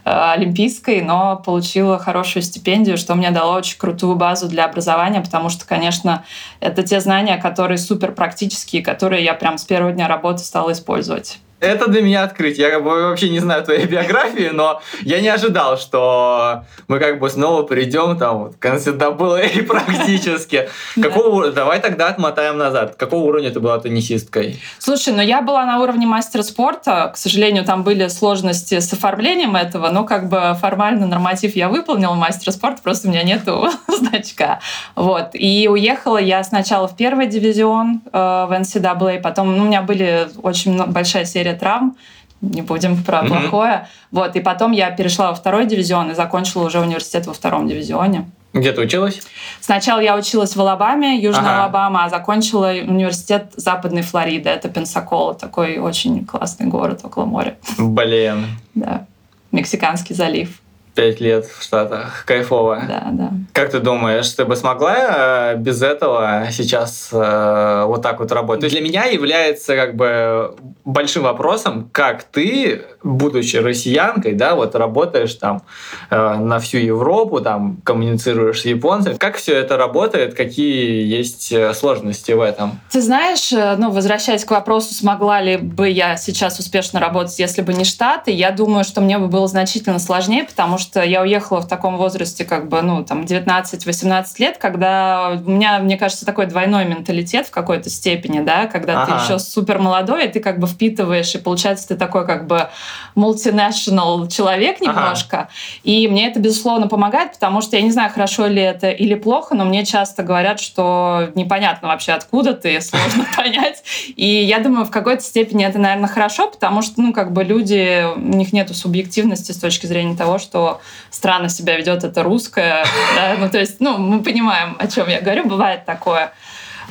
э, 0.04 0.10
олимпийской, 0.10 1.02
но 1.02 1.38
получила 1.38 2.00
хорошую 2.00 2.42
стипендию, 2.42 2.98
что 2.98 3.14
мне 3.14 3.30
дало 3.30 3.54
очень 3.54 3.78
крутую 3.78 4.16
базу 4.16 4.50
для 4.50 4.66
образования, 4.66 5.22
потому 5.22 5.50
что, 5.50 5.66
конечно, 5.66 6.26
это 6.60 6.82
те 6.82 7.00
знания, 7.00 7.38
которые 7.38 7.78
супер 7.78 8.14
практические, 8.14 8.82
которые 8.82 9.24
я 9.24 9.36
прям 9.36 9.60
с 9.60 9.64
первого 9.64 9.92
дня 9.92 10.08
работы 10.08 10.40
стала 10.40 10.72
использовать. 10.72 11.38
Это 11.60 11.90
для 11.90 12.02
меня 12.02 12.24
открытие. 12.24 12.70
Я 12.70 12.80
вообще 12.80 13.30
не 13.30 13.40
знаю 13.40 13.64
твоей 13.64 13.86
биографии, 13.88 14.50
но 14.52 14.82
я 15.02 15.20
не 15.20 15.28
ожидал, 15.28 15.78
что 15.78 16.64
мы 16.88 17.00
как 17.00 17.20
бы 17.20 17.30
снова 17.30 17.64
придем 17.64 18.18
там 18.18 18.46
вот, 18.46 18.56
к 18.58 18.66
NCAA 18.66 19.64
практически. 19.68 20.70
Какого, 21.02 21.52
давай 21.52 21.80
тогда 21.80 22.08
отмотаем 22.08 22.58
назад. 22.58 22.96
Какого 22.96 23.26
уровня 23.26 23.52
ты 23.52 23.60
была 23.60 23.80
теннисисткой? 23.80 24.62
Слушай, 24.80 25.14
ну 25.14 25.22
я 25.22 25.42
была 25.42 25.66
на 25.66 25.82
уровне 25.82 26.06
мастера 26.06 26.44
спорта. 26.44 27.12
К 27.14 27.18
сожалению, 27.18 27.66
там 27.66 27.84
были 27.84 28.08
сложности 28.08 28.80
с 28.80 28.92
оформлением 28.94 29.56
этого, 29.56 29.90
но 29.90 30.04
как 30.04 30.30
бы 30.30 30.56
формально 30.60 31.08
норматив 31.08 31.56
я 31.56 31.70
выполнила 31.70 32.14
мастера 32.14 32.52
спорта, 32.52 32.82
просто 32.82 33.08
у 33.08 33.12
меня 33.12 33.24
нету 33.24 33.70
значка. 33.88 34.60
Вот. 34.96 35.30
И 35.34 35.68
уехала 35.70 36.18
я 36.18 36.44
сначала 36.44 36.88
в 36.88 36.96
первый 36.96 37.28
дивизион 37.28 38.02
э, 38.06 38.18
в 38.18 38.52
NCAA, 38.52 39.22
потом 39.22 39.56
ну, 39.56 39.64
у 39.64 39.68
меня 39.68 39.82
были 39.82 40.30
очень 40.42 40.84
большая 40.86 41.26
серия 41.26 41.49
серия 41.50 41.60
травм, 41.60 41.98
не 42.42 42.62
будем 42.62 43.04
про 43.04 43.20
mm-hmm. 43.20 43.28
плохое. 43.28 43.88
Вот, 44.12 44.36
и 44.36 44.40
потом 44.40 44.72
я 44.72 44.92
перешла 44.92 45.30
во 45.30 45.36
второй 45.36 45.66
дивизион 45.66 46.12
и 46.12 46.16
закончила 46.16 46.66
уже 46.66 46.80
университет 46.80 47.28
во 47.28 47.34
втором 47.34 47.68
дивизионе. 47.68 48.30
Где 48.54 48.72
ты 48.72 48.82
училась? 48.82 49.22
Сначала 49.62 50.00
я 50.00 50.16
училась 50.16 50.56
в 50.56 50.62
Алабаме, 50.62 51.20
Южная 51.20 51.52
ага. 51.52 51.64
Алабама, 51.64 52.06
а 52.06 52.10
закончила 52.10 52.72
университет 52.72 53.52
Западной 53.56 54.02
Флориды. 54.02 54.50
Это 54.50 54.70
Пенсакола, 54.70 55.36
такой 55.36 55.78
очень 55.78 56.26
классный 56.26 56.66
город 56.66 57.02
около 57.04 57.26
моря. 57.26 57.58
Блин. 57.78 58.46
Да. 58.76 59.06
Мексиканский 59.52 60.16
залив 60.16 60.62
пять 61.00 61.22
лет 61.22 61.46
в 61.46 61.64
Штатах. 61.64 62.24
Кайфово. 62.26 62.84
Да, 62.86 63.08
да. 63.12 63.32
Как 63.54 63.72
ты 63.72 63.80
думаешь, 63.80 64.30
ты 64.32 64.44
бы 64.44 64.58
смогла 64.58 65.54
э, 65.54 65.56
без 65.56 65.82
этого 65.82 66.48
сейчас 66.52 67.10
э, 67.14 67.84
вот 67.86 68.02
так 68.02 68.20
вот 68.20 68.34
работать? 68.34 68.70
Для 68.72 68.82
меня 68.82 69.06
является 69.06 69.78
как 69.78 69.96
бы 69.96 70.56
большим 70.84 71.24
вопросом, 71.24 71.90
как 71.94 72.24
ты, 72.24 72.82
будучи 73.04 73.58
россиянкой, 73.58 74.34
да, 74.34 74.56
вот 74.56 74.76
работаешь 74.76 75.34
там 75.36 75.62
э, 76.10 76.36
на 76.36 76.60
всю 76.60 76.78
Европу, 76.78 77.42
там 77.42 77.78
коммуницируешь 77.84 78.62
с 78.62 78.66
японцами, 78.66 79.16
как 79.16 79.38
все 79.38 79.56
это 79.56 79.78
работает, 79.78 80.34
какие 80.34 81.08
есть 81.08 81.54
сложности 81.76 82.34
в 82.34 82.42
этом? 82.42 82.80
Ты 82.92 83.02
знаешь, 83.02 83.52
ну, 83.52 83.90
возвращаясь 83.90 84.44
к 84.44 84.52
вопросу, 84.52 84.94
смогла 84.94 85.42
ли 85.42 85.58
бы 85.58 85.90
я 85.90 86.18
сейчас 86.18 86.60
успешно 86.60 87.00
работать, 87.00 87.40
если 87.40 87.62
бы 87.62 87.74
не 87.74 87.86
Штаты, 87.86 88.32
я 88.32 88.52
думаю, 88.52 88.84
что 88.84 89.02
мне 89.02 89.18
бы 89.18 89.28
было 89.28 89.48
значительно 89.48 90.00
сложнее, 90.00 90.44
потому 90.44 90.78
что 90.78 90.90
что 90.90 91.04
я 91.04 91.22
уехала 91.22 91.62
в 91.62 91.68
таком 91.68 91.98
возрасте, 91.98 92.46
как 92.46 92.68
бы, 92.68 92.82
ну, 92.82 93.04
там, 93.06 93.22
19-18 93.22 94.26
лет, 94.40 94.58
когда 94.58 95.40
у 95.46 95.50
меня, 95.50 95.80
мне 95.80 95.98
кажется, 95.98 96.26
такой 96.26 96.48
двойной 96.48 96.86
менталитет 96.86 97.48
в 97.48 97.52
какой-то 97.52 97.90
степени, 97.90 98.40
да, 98.40 98.66
когда 98.66 99.04
ага. 99.04 99.06
ты 99.06 99.24
еще 99.24 99.40
супер 99.40 99.80
молодой, 99.80 100.26
и 100.26 100.30
ты 100.30 100.40
как 100.40 100.60
бы 100.60 100.68
впитываешь, 100.68 101.34
и 101.36 101.38
получается 101.38 101.90
ты 101.90 101.96
такой 101.96 102.26
как 102.26 102.48
бы 102.48 102.70
multinational 103.16 104.28
человек 104.30 104.82
немножко. 104.82 105.38
Ага. 105.38 105.50
И 105.84 106.08
мне 106.08 106.28
это, 106.28 106.40
безусловно, 106.40 106.88
помогает, 106.88 107.34
потому 107.34 107.62
что 107.62 107.76
я 107.76 107.82
не 107.82 107.92
знаю, 107.92 108.12
хорошо 108.12 108.48
ли 108.48 108.62
это 108.62 108.90
или 108.90 109.16
плохо, 109.16 109.56
но 109.56 109.66
мне 109.66 109.86
часто 109.86 110.24
говорят, 110.24 110.60
что 110.60 111.30
непонятно 111.36 111.90
вообще, 111.90 112.14
откуда 112.14 112.54
ты, 112.54 112.80
сложно 112.82 113.26
понять. 113.36 113.84
И 114.16 114.26
я 114.26 114.60
думаю, 114.60 114.86
в 114.86 114.92
какой-то 114.92 115.24
степени 115.24 115.66
это, 115.66 115.80
наверное, 115.80 116.10
хорошо, 116.10 116.50
потому 116.50 116.82
что, 116.82 117.02
ну, 117.02 117.14
как 117.14 117.34
бы 117.34 117.44
люди, 117.44 118.06
у 118.16 118.20
них 118.20 118.54
нету 118.54 118.74
субъективности 118.74 119.52
с 119.52 119.58
точки 119.58 119.86
зрения 119.86 120.16
того, 120.16 120.38
что 120.40 120.82
странно 121.10 121.50
себя 121.50 121.78
ведет 121.78 122.04
это 122.04 122.24
русское. 122.24 122.86
Да? 123.16 123.36
Ну, 123.40 123.50
то 123.50 123.58
есть, 123.58 123.80
ну, 123.80 123.98
мы 123.98 124.22
понимаем, 124.22 124.76
о 124.80 124.88
чем 124.88 125.10
я 125.10 125.20
говорю, 125.20 125.48
бывает 125.48 125.86
такое. 125.86 126.32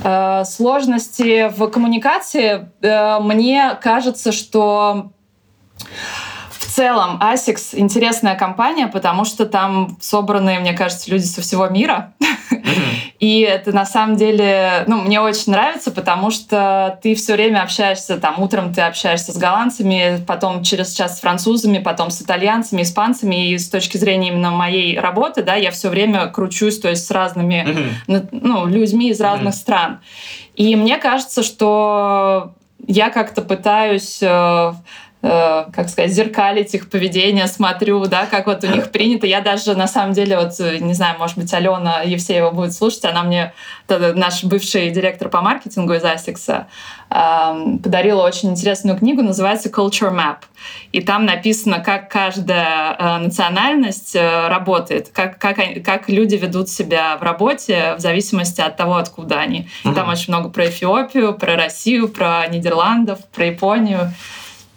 Э, 0.02 0.44
сложности 0.44 1.48
в 1.56 1.68
коммуникации, 1.68 2.68
э, 2.82 3.18
мне 3.20 3.76
кажется, 3.80 4.32
что 4.32 5.10
целом 6.78 7.18
ASICS 7.20 7.70
интересная 7.72 8.36
компания, 8.36 8.86
потому 8.86 9.24
что 9.24 9.46
там 9.46 9.96
собраны, 10.00 10.60
мне 10.60 10.74
кажется, 10.74 11.10
люди 11.10 11.24
со 11.24 11.40
всего 11.40 11.66
мира. 11.66 12.12
И 13.18 13.40
это 13.40 13.72
на 13.72 13.84
самом 13.84 14.14
деле, 14.14 14.84
ну, 14.86 15.00
мне 15.00 15.20
очень 15.20 15.50
нравится, 15.50 15.90
потому 15.90 16.30
что 16.30 16.96
ты 17.02 17.16
все 17.16 17.32
время 17.32 17.62
общаешься, 17.64 18.16
там, 18.18 18.40
утром 18.40 18.72
ты 18.72 18.82
общаешься 18.82 19.32
с 19.32 19.36
голландцами, 19.36 20.22
потом 20.24 20.62
через 20.62 20.94
час 20.94 21.18
с 21.18 21.20
французами, 21.20 21.78
потом 21.78 22.12
с 22.12 22.22
итальянцами, 22.22 22.82
испанцами. 22.82 23.48
И 23.48 23.58
с 23.58 23.68
точки 23.68 23.96
зрения 23.96 24.28
именно 24.28 24.52
моей 24.52 24.96
работы, 25.00 25.42
да, 25.42 25.56
я 25.56 25.72
все 25.72 25.88
время 25.88 26.28
кручусь, 26.28 26.78
то 26.78 26.88
есть 26.88 27.04
с 27.04 27.10
разными, 27.10 27.90
ну, 28.06 28.66
людьми 28.66 29.10
из 29.10 29.20
разных 29.20 29.54
стран. 29.54 29.98
И 30.54 30.76
мне 30.76 30.98
кажется, 30.98 31.42
что 31.42 32.52
я 32.86 33.10
как-то 33.10 33.42
пытаюсь 33.42 34.20
Э, 34.22 34.72
как 35.20 35.88
сказать, 35.88 36.12
зеркалить 36.12 36.74
их 36.74 36.88
поведение, 36.88 37.48
смотрю, 37.48 38.06
да, 38.06 38.26
как 38.26 38.46
вот 38.46 38.62
у 38.62 38.68
них 38.68 38.90
принято. 38.92 39.26
Я 39.26 39.40
даже, 39.40 39.74
на 39.74 39.88
самом 39.88 40.12
деле, 40.12 40.38
вот, 40.38 40.52
не 40.58 40.94
знаю, 40.94 41.18
может 41.18 41.36
быть, 41.36 41.52
Алена 41.52 42.02
Евсеева 42.02 42.50
будет 42.50 42.72
слушать, 42.72 43.04
она 43.04 43.24
мне, 43.24 43.52
наш 43.88 44.44
бывший 44.44 44.90
директор 44.90 45.28
по 45.28 45.40
маркетингу 45.40 45.94
из 45.94 46.04
Асикса, 46.04 46.68
эм, 47.10 47.78
подарила 47.78 48.24
очень 48.24 48.50
интересную 48.50 48.96
книгу, 48.96 49.22
называется 49.22 49.68
Culture 49.70 50.14
Map. 50.14 50.36
И 50.92 51.00
там 51.00 51.26
написано, 51.26 51.80
как 51.80 52.08
каждая 52.10 52.94
э, 52.98 53.18
национальность 53.18 54.14
э, 54.14 54.48
работает, 54.48 55.08
как, 55.12 55.38
как, 55.38 55.56
как 55.84 56.08
люди 56.08 56.36
ведут 56.36 56.68
себя 56.68 57.16
в 57.16 57.22
работе 57.22 57.94
в 57.96 58.00
зависимости 58.00 58.60
от 58.60 58.76
того, 58.76 58.96
откуда 58.96 59.40
они. 59.40 59.68
Mm-hmm. 59.84 59.94
Там 59.94 60.08
очень 60.08 60.32
много 60.32 60.48
про 60.48 60.66
Эфиопию, 60.66 61.34
про 61.34 61.56
Россию, 61.56 62.08
про 62.08 62.46
Нидерландов, 62.48 63.18
про 63.28 63.46
Японию. 63.46 64.12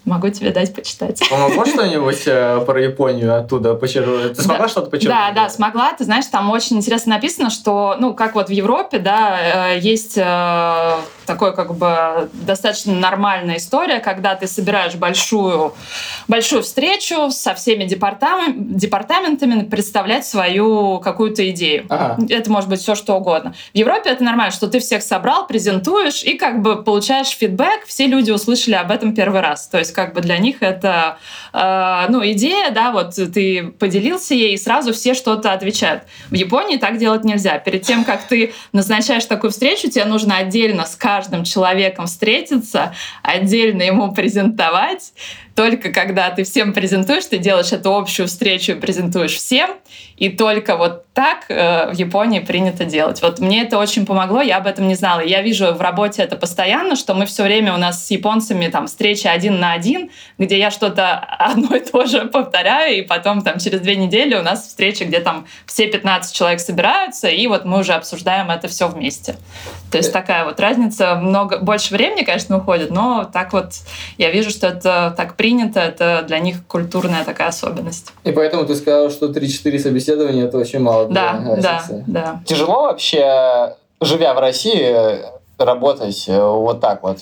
Могу 0.05 0.29
тебе 0.29 0.51
дать 0.51 0.73
почитать. 0.73 1.21
Помогло 1.29 1.63
что-нибудь 1.63 2.23
э, 2.25 2.63
про 2.65 2.81
Японию 2.81 3.37
оттуда 3.37 3.75
почерпнуть? 3.75 4.33
Ты 4.33 4.41
смогла 4.41 4.65
да, 4.65 4.69
что-то 4.69 4.89
почерпнуть? 4.89 5.15
Да, 5.15 5.31
да, 5.43 5.49
смогла. 5.49 5.93
Ты 5.93 6.05
знаешь, 6.05 6.25
там 6.25 6.49
очень 6.49 6.77
интересно 6.77 7.15
написано, 7.15 7.51
что, 7.51 7.95
ну, 7.99 8.15
как 8.15 8.33
вот 8.33 8.49
в 8.49 8.51
Европе, 8.51 8.97
да, 8.97 9.73
э, 9.75 9.79
есть 9.79 10.17
э, 10.17 10.93
такой 11.27 11.55
как 11.55 11.75
бы 11.75 12.29
достаточно 12.33 12.93
нормальная 12.95 13.57
история, 13.57 13.99
когда 13.99 14.33
ты 14.33 14.47
собираешь 14.47 14.95
большую, 14.95 15.75
большую 16.27 16.63
встречу 16.63 17.29
со 17.29 17.53
всеми 17.53 17.83
департамент, 17.83 18.75
департаментами, 18.75 19.61
представлять 19.63 20.25
свою 20.25 20.99
какую-то 20.99 21.47
идею. 21.51 21.85
Ага. 21.89 22.17
Это 22.27 22.51
может 22.51 22.69
быть 22.69 22.81
все 22.81 22.95
что 22.95 23.15
угодно. 23.15 23.53
В 23.73 23.77
Европе 23.77 24.09
это 24.09 24.23
нормально, 24.23 24.51
что 24.51 24.67
ты 24.67 24.79
всех 24.79 25.03
собрал, 25.03 25.45
презентуешь 25.45 26.23
и 26.23 26.37
как 26.37 26.63
бы 26.63 26.83
получаешь 26.83 27.29
фидбэк, 27.29 27.85
все 27.85 28.07
люди 28.07 28.31
услышали 28.31 28.75
об 28.75 28.89
этом 28.89 29.13
первый 29.13 29.41
раз. 29.41 29.67
То 29.67 29.77
есть 29.77 29.90
есть 29.91 29.93
как 29.93 30.13
бы 30.13 30.21
для 30.21 30.37
них 30.37 30.57
это, 30.61 31.17
э, 31.53 32.05
ну, 32.09 32.25
идея, 32.31 32.71
да, 32.71 32.91
вот 32.91 33.15
ты 33.15 33.73
поделился 33.79 34.33
ей, 34.33 34.53
и 34.53 34.57
сразу 34.57 34.93
все 34.93 35.13
что-то 35.13 35.53
отвечают. 35.53 36.03
В 36.29 36.35
Японии 36.35 36.77
так 36.77 36.97
делать 36.97 37.23
нельзя. 37.23 37.59
Перед 37.59 37.83
тем, 37.83 38.03
как 38.03 38.27
ты 38.27 38.53
назначаешь 38.71 39.25
такую 39.25 39.51
встречу, 39.51 39.89
тебе 39.89 40.05
нужно 40.05 40.37
отдельно 40.37 40.85
с 40.85 40.95
каждым 40.95 41.43
человеком 41.43 42.07
встретиться, 42.07 42.93
отдельно 43.23 43.83
ему 43.83 44.13
презентовать, 44.13 45.13
только 45.55 45.91
когда 45.91 46.29
ты 46.29 46.43
всем 46.43 46.73
презентуешь, 46.73 47.25
ты 47.25 47.37
делаешь 47.37 47.71
эту 47.71 47.93
общую 47.93 48.27
встречу 48.27 48.71
и 48.71 48.75
презентуешь 48.75 49.35
всем, 49.35 49.71
и 50.17 50.29
только 50.29 50.77
вот 50.77 51.00
так 51.21 51.45
э, 51.49 51.91
в 51.91 51.93
Японии 51.93 52.39
принято 52.39 52.83
делать. 52.83 53.21
Вот 53.21 53.39
мне 53.39 53.61
это 53.61 53.77
очень 53.77 54.07
помогло, 54.07 54.41
я 54.41 54.57
об 54.57 54.65
этом 54.65 54.87
не 54.87 54.95
знала. 54.95 55.19
Я 55.19 55.43
вижу 55.43 55.71
в 55.71 55.79
работе 55.79 56.23
это 56.23 56.35
постоянно, 56.35 56.95
что 56.95 57.13
мы 57.13 57.27
все 57.27 57.43
время 57.43 57.75
у 57.75 57.77
нас 57.77 58.07
с 58.07 58.09
японцами 58.09 58.67
там 58.69 58.87
встречи 58.87 59.27
один 59.27 59.59
на 59.59 59.73
один, 59.73 60.09
где 60.39 60.57
я 60.57 60.71
что-то 60.71 61.19
одно 61.39 61.75
и 61.75 61.79
то 61.79 62.07
же 62.07 62.25
повторяю, 62.25 62.97
и 62.97 63.01
потом 63.03 63.43
там 63.43 63.59
через 63.59 63.81
две 63.81 63.97
недели 63.97 64.33
у 64.33 64.41
нас 64.41 64.65
встреча, 64.65 65.05
где 65.05 65.19
там 65.19 65.45
все 65.67 65.85
15 65.85 66.35
человек 66.35 66.59
собираются, 66.59 67.27
и 67.27 67.45
вот 67.45 67.65
мы 67.65 67.81
уже 67.81 67.93
обсуждаем 67.93 68.49
это 68.49 68.67
все 68.67 68.87
вместе. 68.87 69.35
То 69.91 69.97
есть 69.97 70.13
такая 70.13 70.45
вот 70.45 70.59
разница. 70.59 71.15
Много, 71.15 71.59
больше 71.59 71.93
времени, 71.93 72.23
конечно, 72.23 72.57
уходит, 72.57 72.91
но 72.91 73.29
так 73.31 73.53
вот 73.53 73.73
я 74.17 74.31
вижу, 74.31 74.49
что 74.49 74.67
это 74.67 75.13
так 75.15 75.35
принято, 75.35 75.79
это 75.79 76.23
для 76.27 76.39
них 76.39 76.65
культурная 76.67 77.23
такая 77.25 77.49
особенность. 77.49 78.13
И 78.23 78.31
поэтому 78.31 78.65
ты 78.65 78.75
сказал, 78.75 79.09
что 79.09 79.27
3-4 79.27 79.79
собеседования 79.79 80.45
это 80.45 80.57
очень 80.57 80.79
мало 80.79 81.07
да, 81.07 81.57
да, 81.57 81.83
да. 82.07 82.41
Тяжело 82.45 82.83
вообще, 82.83 83.75
живя 83.99 84.33
в 84.33 84.39
России, 84.39 84.95
работать 85.57 86.25
э, 86.27 86.41
вот 86.41 86.79
так 86.79 87.03
вот? 87.03 87.19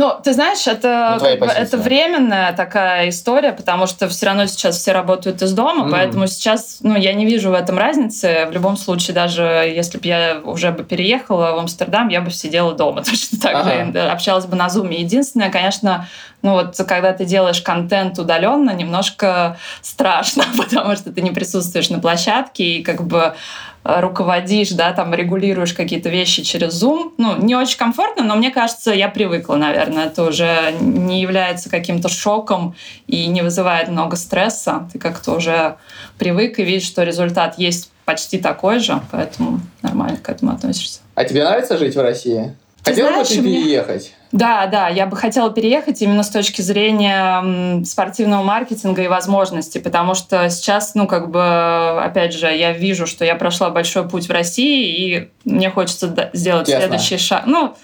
Ну, 0.00 0.14
ты 0.24 0.32
знаешь, 0.32 0.66
это, 0.66 1.18
ну, 1.18 1.26
как 1.26 1.38
бы, 1.40 1.44
это 1.44 1.76
временная 1.76 2.54
такая 2.54 3.10
история, 3.10 3.52
потому 3.52 3.86
что 3.86 4.08
все 4.08 4.24
равно 4.24 4.46
сейчас 4.46 4.78
все 4.78 4.92
работают 4.92 5.42
из 5.42 5.52
дома, 5.52 5.86
mm. 5.86 5.90
поэтому 5.90 6.26
сейчас, 6.26 6.78
ну, 6.80 6.96
я 6.96 7.12
не 7.12 7.26
вижу 7.26 7.50
в 7.50 7.52
этом 7.52 7.76
разницы. 7.76 8.46
В 8.48 8.52
любом 8.52 8.78
случае, 8.78 9.14
даже 9.14 9.42
если 9.42 9.98
бы 9.98 10.06
я 10.06 10.40
уже 10.42 10.70
бы 10.70 10.84
переехала 10.84 11.52
в 11.52 11.58
Амстердам, 11.58 12.08
я 12.08 12.22
бы 12.22 12.30
сидела 12.30 12.72
дома 12.72 13.02
точно 13.04 13.38
так 13.40 13.56
ага. 13.56 13.92
же, 13.92 14.08
общалась 14.08 14.46
бы 14.46 14.56
на 14.56 14.68
Zoom. 14.68 14.90
Единственное, 14.90 15.50
конечно, 15.50 16.08
ну 16.40 16.52
вот 16.52 16.80
когда 16.88 17.12
ты 17.12 17.26
делаешь 17.26 17.60
контент 17.60 18.18
удаленно, 18.18 18.70
немножко 18.70 19.58
страшно, 19.82 20.44
потому 20.56 20.96
что 20.96 21.12
ты 21.12 21.20
не 21.20 21.30
присутствуешь 21.30 21.90
на 21.90 21.98
площадке 21.98 22.64
и 22.64 22.82
как 22.82 23.06
бы 23.06 23.34
руководишь, 23.82 24.70
да, 24.70 24.92
там 24.92 25.14
регулируешь 25.14 25.72
какие-то 25.72 26.08
вещи 26.08 26.42
через 26.42 26.82
Zoom. 26.82 27.12
Ну, 27.16 27.36
не 27.36 27.54
очень 27.54 27.78
комфортно, 27.78 28.24
но 28.24 28.36
мне 28.36 28.50
кажется, 28.50 28.92
я 28.92 29.08
привыкла, 29.08 29.56
наверное. 29.56 30.06
Это 30.06 30.24
уже 30.24 30.74
не 30.80 31.20
является 31.20 31.70
каким-то 31.70 32.08
шоком 32.08 32.74
и 33.06 33.26
не 33.26 33.42
вызывает 33.42 33.88
много 33.88 34.16
стресса. 34.16 34.88
Ты 34.92 34.98
как-то 34.98 35.32
уже 35.32 35.76
привык 36.18 36.58
и 36.58 36.64
видишь, 36.64 36.86
что 36.86 37.02
результат 37.02 37.58
есть 37.58 37.90
почти 38.04 38.38
такой 38.38 38.80
же, 38.80 39.00
поэтому 39.10 39.60
нормально 39.82 40.18
к 40.18 40.28
этому 40.28 40.52
относишься. 40.52 41.00
А 41.14 41.24
тебе 41.24 41.44
нравится 41.44 41.78
жить 41.78 41.94
в 41.94 42.00
России? 42.00 42.54
Хотела 42.82 43.18
бы 43.18 43.24
ты 43.24 43.36
переехать? 43.36 44.14
Да, 44.32 44.66
да, 44.66 44.88
я 44.88 45.06
бы 45.06 45.16
хотела 45.16 45.50
переехать 45.50 46.02
именно 46.02 46.22
с 46.22 46.30
точки 46.30 46.62
зрения 46.62 47.84
спортивного 47.84 48.42
маркетинга 48.44 49.02
и 49.02 49.08
возможностей, 49.08 49.80
потому 49.80 50.14
что 50.14 50.48
сейчас, 50.50 50.94
ну, 50.94 51.08
как 51.08 51.30
бы, 51.30 52.00
опять 52.00 52.32
же, 52.32 52.46
я 52.46 52.72
вижу, 52.72 53.06
что 53.06 53.24
я 53.24 53.34
прошла 53.34 53.70
большой 53.70 54.08
путь 54.08 54.28
в 54.28 54.30
России, 54.30 55.16
и 55.16 55.30
мне 55.44 55.68
хочется 55.70 56.30
сделать 56.32 56.68
Ясно. 56.68 56.82
следующий 56.82 57.18
шаг. 57.18 57.42
Ну, 57.46 57.74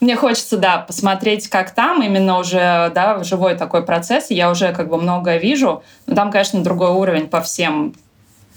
мне 0.00 0.16
хочется, 0.16 0.56
да, 0.56 0.78
посмотреть, 0.78 1.48
как 1.48 1.70
там, 1.70 2.02
именно 2.02 2.38
уже, 2.38 2.90
да, 2.94 3.22
живой 3.22 3.54
такой 3.54 3.84
процесс, 3.84 4.30
я 4.30 4.50
уже 4.50 4.72
как 4.72 4.88
бы 4.88 4.96
многое 4.96 5.38
вижу, 5.38 5.84
но 6.06 6.16
там, 6.16 6.32
конечно, 6.32 6.62
другой 6.62 6.90
уровень 6.90 7.28
по 7.28 7.40
всем, 7.40 7.94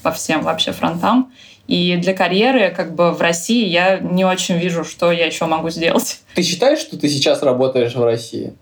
по 0.02 0.12
всем 0.12 0.42
вообще 0.42 0.72
фронтам. 0.72 1.32
И 1.68 1.98
для 1.98 2.14
карьеры 2.14 2.74
как 2.76 2.96
бы 2.96 3.12
в 3.12 3.22
России 3.22 3.68
я 3.68 4.00
не 4.00 4.26
очень 4.26 4.58
вижу, 4.58 4.84
что 4.84 5.12
я 5.12 5.26
еще 5.26 5.46
могу 5.46 5.70
сделать. 5.70 6.22
Ты 6.36 6.44
считаешь, 6.44 6.80
что 6.80 6.98
ты 6.98 7.10
сейчас 7.10 7.44
работаешь 7.44 7.96
в 7.96 8.04
России? 8.04 8.54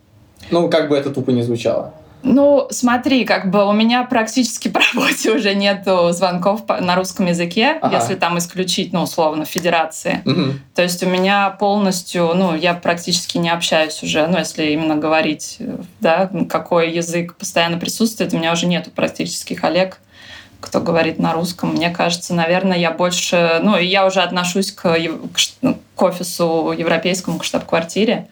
Ну, 0.51 0.69
как 0.69 0.89
бы 0.89 0.97
это 0.97 1.09
тупо 1.11 1.31
не 1.31 1.43
звучало. 1.43 1.93
Ну, 2.25 2.67
смотри, 2.71 3.23
как 3.23 3.51
бы 3.51 3.65
у 3.67 3.71
меня 3.71 4.03
практически 4.03 4.67
по 4.69 4.79
работе 4.79 5.31
уже 5.31 5.53
нету 5.53 6.11
звонков 6.11 6.61
на 6.67 6.95
русском 6.95 7.27
языке, 7.27 7.77
ага. 7.79 7.97
если 7.97 8.15
там 8.15 8.37
исключить, 8.39 8.91
ну, 8.93 9.03
условно, 9.03 9.45
федерации. 9.45 10.21
Угу. 10.25 10.43
То 10.73 10.81
есть 10.81 11.03
у 11.03 11.07
меня 11.07 11.51
полностью, 11.51 12.31
ну, 12.33 12.55
я 12.55 12.73
практически 12.73 13.37
не 13.37 13.49
общаюсь 13.49 14.01
уже, 14.01 14.25
ну, 14.25 14.39
если 14.39 14.71
именно 14.71 14.95
говорить, 14.95 15.59
да, 15.99 16.29
какой 16.49 16.91
язык 16.91 17.35
постоянно 17.35 17.77
присутствует, 17.77 18.33
у 18.33 18.37
меня 18.37 18.51
уже 18.53 18.65
нету 18.65 18.89
практически 18.89 19.53
коллег 19.53 19.99
кто 20.59 20.79
говорит 20.81 21.19
на 21.19 21.33
русском. 21.33 21.73
Мне 21.73 21.89
кажется, 21.89 22.33
наверное, 22.33 22.77
я 22.77 22.91
больше... 22.91 23.59
Ну, 23.61 23.77
и 23.77 23.85
я 23.85 24.05
уже 24.05 24.21
отношусь 24.21 24.71
к, 24.71 24.81
к, 24.83 25.37
к 25.95 26.01
офису 26.01 26.73
европейскому, 26.77 27.39
к 27.39 27.43
штаб-квартире 27.43 28.27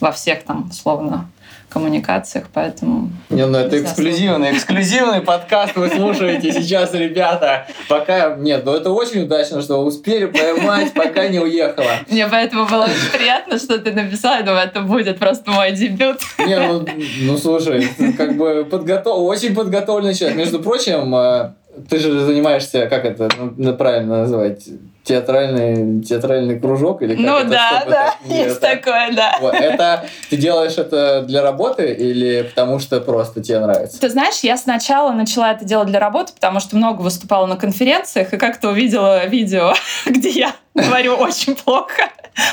во 0.00 0.12
всех 0.12 0.44
там, 0.44 0.68
условно, 0.70 1.28
коммуникациях, 1.74 2.44
поэтому... 2.52 3.10
Не, 3.30 3.46
ну 3.46 3.58
это 3.58 3.82
эксклюзивный, 3.82 4.52
эксклюзивный 4.52 5.20
подкаст 5.20 5.74
вы 5.74 5.88
слушаете 5.88 6.52
сейчас, 6.52 6.94
ребята. 6.94 7.66
Пока... 7.88 8.36
Нет, 8.36 8.64
ну 8.64 8.74
это 8.74 8.90
очень 8.90 9.24
удачно, 9.24 9.60
что 9.60 9.84
успели 9.84 10.26
поймать, 10.26 10.92
пока 10.94 11.26
не 11.26 11.40
уехала. 11.40 11.90
Мне 12.08 12.28
поэтому 12.28 12.66
было 12.66 12.84
очень 12.84 13.10
приятно, 13.12 13.58
что 13.58 13.78
ты 13.78 13.92
написал. 13.92 14.36
Я 14.36 14.42
думаю, 14.42 14.64
это 14.64 14.80
будет 14.82 15.18
просто 15.18 15.50
мой 15.50 15.72
дебют. 15.72 16.18
Не, 16.38 16.60
ну, 16.60 16.86
ну 17.22 17.38
слушай, 17.38 17.88
как 18.16 18.36
бы 18.36 18.64
подготов... 18.70 19.18
очень 19.18 19.54
подготовленный 19.54 20.14
человек. 20.14 20.38
Между 20.38 20.60
прочим, 20.60 21.12
э, 21.14 21.54
ты 21.88 21.98
же 21.98 22.20
занимаешься, 22.20 22.86
как 22.86 23.04
это 23.04 23.28
ну, 23.56 23.74
правильно 23.74 24.20
называть, 24.20 24.64
театральный, 25.04 26.02
театральный 26.02 26.58
кружок 26.58 27.02
или 27.02 27.14
как 27.14 27.24
Ну 27.24 27.36
это, 27.36 27.50
да, 27.50 27.84
да, 27.86 28.14
это, 28.24 28.34
есть 28.34 28.60
такое, 28.60 29.12
да. 29.12 29.36
Вот, 29.40 29.54
это 29.54 30.06
ты 30.30 30.36
делаешь 30.36 30.78
это 30.78 31.22
для 31.22 31.42
работы 31.42 31.92
или 31.92 32.42
потому 32.42 32.78
что 32.78 33.00
просто 33.00 33.42
тебе 33.42 33.60
нравится? 33.60 34.00
Ты 34.00 34.08
знаешь, 34.08 34.40
я 34.40 34.56
сначала 34.56 35.12
начала 35.12 35.52
это 35.52 35.64
делать 35.64 35.88
для 35.88 36.00
работы, 36.00 36.32
потому 36.32 36.60
что 36.60 36.76
много 36.76 37.02
выступала 37.02 37.46
на 37.46 37.56
конференциях 37.56 38.32
и 38.32 38.36
как-то 38.38 38.70
увидела 38.70 39.26
видео, 39.26 39.74
где 40.06 40.30
я 40.30 40.54
говорю 40.74 41.14
очень 41.14 41.54
плохо. 41.54 42.02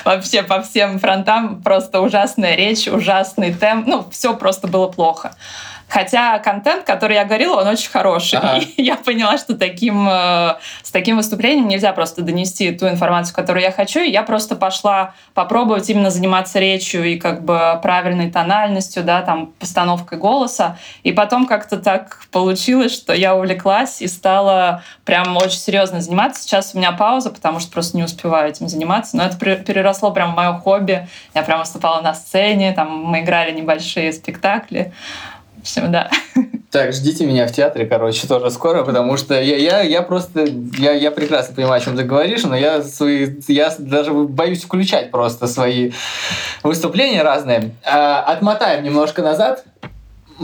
Вообще 0.05 0.43
по 0.43 0.61
всем 0.61 0.99
фронтам 0.99 1.61
просто 1.63 2.01
ужасная 2.01 2.55
речь, 2.55 2.87
ужасный 2.87 3.53
темп. 3.53 3.87
Ну, 3.87 4.05
все 4.11 4.35
просто 4.35 4.67
было 4.67 4.87
плохо. 4.87 5.35
Хотя 5.91 6.39
контент, 6.39 6.85
который 6.85 7.17
я 7.17 7.25
говорила, 7.25 7.59
он 7.59 7.67
очень 7.67 7.89
хороший. 7.89 8.39
Ага. 8.39 8.59
И 8.77 8.81
я 8.81 8.95
поняла, 8.95 9.37
что 9.37 9.57
таким, 9.57 10.07
э, 10.07 10.55
с 10.83 10.89
таким 10.89 11.17
выступлением 11.17 11.67
нельзя 11.67 11.91
просто 11.91 12.21
донести 12.21 12.71
ту 12.71 12.87
информацию, 12.87 13.35
которую 13.35 13.61
я 13.61 13.73
хочу. 13.73 13.99
И 13.99 14.09
я 14.09 14.23
просто 14.23 14.55
пошла 14.55 15.13
попробовать 15.33 15.89
именно 15.89 16.09
заниматься 16.09 16.59
речью 16.59 17.03
и 17.03 17.19
как 17.19 17.43
бы 17.43 17.77
правильной 17.83 18.31
тональностью, 18.31 19.03
да, 19.03 19.21
там, 19.21 19.47
постановкой 19.59 20.17
голоса. 20.17 20.77
И 21.03 21.11
потом 21.11 21.45
как-то 21.45 21.75
так 21.75 22.21
получилось, 22.31 22.93
что 22.93 23.11
я 23.11 23.35
увлеклась 23.35 24.01
и 24.01 24.07
стала 24.07 24.83
прям 25.03 25.35
очень 25.35 25.59
серьезно 25.59 25.99
заниматься. 25.99 26.41
Сейчас 26.41 26.73
у 26.73 26.77
меня 26.77 26.93
пауза, 26.93 27.31
потому 27.31 27.59
что 27.59 27.69
просто 27.69 27.97
не 27.97 28.03
успеваю 28.03 28.49
этим 28.49 28.69
заниматься. 28.69 29.17
Но 29.17 29.23
это 29.23 29.35
переросло 29.35 30.11
прям 30.11 30.31
в 30.31 30.35
мое 30.37 30.53
хобби. 30.53 31.05
Я 31.33 31.43
прям 31.43 31.59
выступала 31.59 31.99
на 31.99 32.13
сцене, 32.13 32.71
там 32.71 33.03
мы 33.03 33.19
играли 33.19 33.51
небольшие 33.51 34.13
спектакли. 34.13 34.93
Все, 35.63 35.87
да. 35.87 36.09
Так, 36.71 36.93
ждите 36.93 37.25
меня 37.25 37.47
в 37.47 37.51
театре, 37.51 37.85
короче, 37.85 38.25
тоже 38.27 38.49
скоро, 38.49 38.85
потому 38.85 39.17
что 39.17 39.33
я, 39.33 39.57
я, 39.57 39.81
я 39.81 40.01
просто, 40.01 40.47
я, 40.77 40.93
я 40.93 41.11
прекрасно 41.11 41.53
понимаю, 41.53 41.81
о 41.81 41.83
чем 41.83 41.97
ты 41.97 42.03
говоришь, 42.03 42.43
но 42.43 42.55
я 42.55 42.81
свои, 42.81 43.27
я 43.49 43.73
даже 43.77 44.13
боюсь 44.13 44.63
включать 44.63 45.11
просто 45.11 45.47
свои 45.47 45.91
выступления 46.63 47.23
разные. 47.23 47.71
А, 47.83 48.21
отмотаем 48.21 48.85
немножко 48.85 49.21
назад 49.21 49.65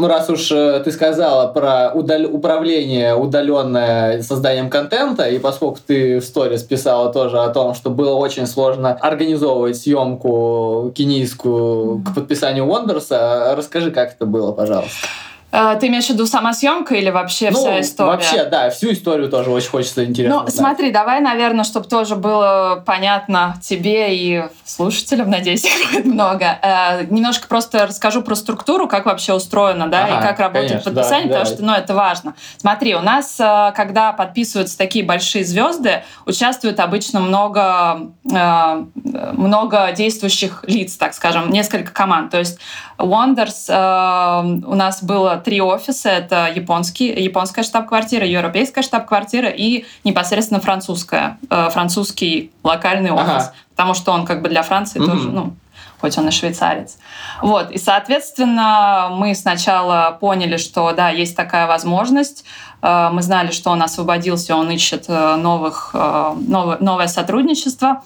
раз 0.05 0.29
уж 0.29 0.51
э, 0.51 0.81
ты 0.83 0.91
сказала 0.91 1.47
про 1.47 1.91
удал... 1.93 2.25
управление 2.25 3.15
удаленное 3.15 4.21
созданием 4.21 4.69
контента, 4.69 5.27
и 5.27 5.39
поскольку 5.39 5.79
ты 5.85 6.19
в 6.19 6.23
сторис 6.23 6.63
писала 6.63 7.11
тоже 7.11 7.39
о 7.39 7.49
том, 7.49 7.73
что 7.73 7.89
было 7.89 8.13
очень 8.13 8.45
сложно 8.45 8.93
организовывать 8.93 9.77
съемку 9.77 10.91
кенийскую 10.95 12.03
к 12.03 12.13
подписанию 12.13 12.65
Вондерса, 12.65 13.55
расскажи, 13.55 13.91
как 13.91 14.13
это 14.13 14.25
было, 14.25 14.51
пожалуйста. 14.51 15.07
Э, 15.51 15.77
ты 15.79 15.87
имеешь 15.87 16.05
в 16.05 16.09
виду 16.09 16.25
сама 16.25 16.53
съемка 16.53 16.95
или 16.95 17.09
вообще 17.09 17.51
ну, 17.51 17.59
вся 17.59 17.79
история? 17.79 18.11
Вообще, 18.11 18.43
да, 18.45 18.69
всю 18.69 18.91
историю 18.91 19.29
тоже 19.29 19.49
очень 19.49 19.69
хочется 19.69 20.03
интересно. 20.03 20.41
Ну, 20.41 20.41
знать. 20.41 20.55
смотри, 20.55 20.91
давай, 20.91 21.21
наверное, 21.21 21.63
чтобы 21.63 21.87
тоже 21.87 22.15
было 22.15 22.83
понятно 22.85 23.55
тебе 23.61 24.15
и 24.15 24.43
слушателям, 24.65 25.29
надеюсь, 25.29 25.63
их 25.65 25.91
будет 25.91 26.05
много. 26.05 26.59
Э, 26.61 27.05
немножко 27.05 27.47
просто 27.47 27.87
расскажу 27.87 28.23
про 28.23 28.35
структуру, 28.35 28.87
как 28.89 29.05
вообще 29.05 29.33
устроено, 29.33 29.87
да, 29.87 30.05
ага, 30.05 30.19
и 30.19 30.21
как 30.21 30.39
работает 30.39 30.71
конечно, 30.71 30.91
подписание, 30.91 31.29
да, 31.29 31.39
потому 31.39 31.55
что, 31.55 31.65
ну, 31.65 31.73
это 31.73 31.93
важно. 31.95 32.35
Смотри, 32.57 32.95
у 32.95 33.01
нас, 33.01 33.39
э, 33.39 33.71
когда 33.75 34.11
подписываются 34.11 34.77
такие 34.77 35.05
большие 35.05 35.45
звезды, 35.45 36.03
участвует 36.25 36.81
обычно 36.81 37.21
много, 37.21 38.11
э, 38.29 38.85
много 39.31 39.93
действующих 39.93 40.65
лиц, 40.67 40.97
так 40.97 41.13
скажем, 41.13 41.49
несколько 41.51 41.93
команд. 41.93 42.31
То 42.31 42.39
есть 42.39 42.59
Wonders 42.97 43.69
э, 43.69 44.65
у 44.65 44.75
нас 44.75 45.03
было 45.03 45.37
три 45.47 45.61
офиса. 45.61 46.09
Это 46.09 46.51
японский, 46.53 47.07
японская 47.23 47.63
штаб-квартира, 47.63 48.25
европейская 48.25 48.81
штаб-квартира 48.81 49.47
и 49.47 49.85
непосредственно 50.03 50.59
французская, 50.59 51.37
э, 51.49 51.69
французский 51.69 52.51
локальный 52.63 53.11
офис. 53.11 53.29
Ага. 53.29 53.53
Потому 53.69 53.93
что 53.93 54.11
он 54.11 54.25
как 54.25 54.41
бы 54.41 54.49
для 54.49 54.61
Франции 54.61 54.99
mm-hmm. 54.99 55.05
тоже, 55.05 55.29
ну, 55.29 55.55
хоть 56.01 56.17
он 56.17 56.27
и 56.27 56.31
швейцарец. 56.31 56.97
Вот. 57.41 57.71
И, 57.71 57.77
соответственно, 57.77 59.07
мы 59.09 59.33
сначала 59.35 60.17
поняли, 60.19 60.57
что 60.57 60.91
да, 60.91 61.11
есть 61.11 61.37
такая 61.37 61.65
возможность. 61.65 62.43
Э, 62.81 63.07
мы 63.13 63.21
знали, 63.21 63.51
что 63.51 63.69
он 63.69 63.81
освободился, 63.81 64.53
он 64.57 64.69
ищет 64.69 65.05
э, 65.07 65.35
новых, 65.37 65.91
новое, 65.93 66.77
новое 66.81 67.07
сотрудничество 67.07 68.03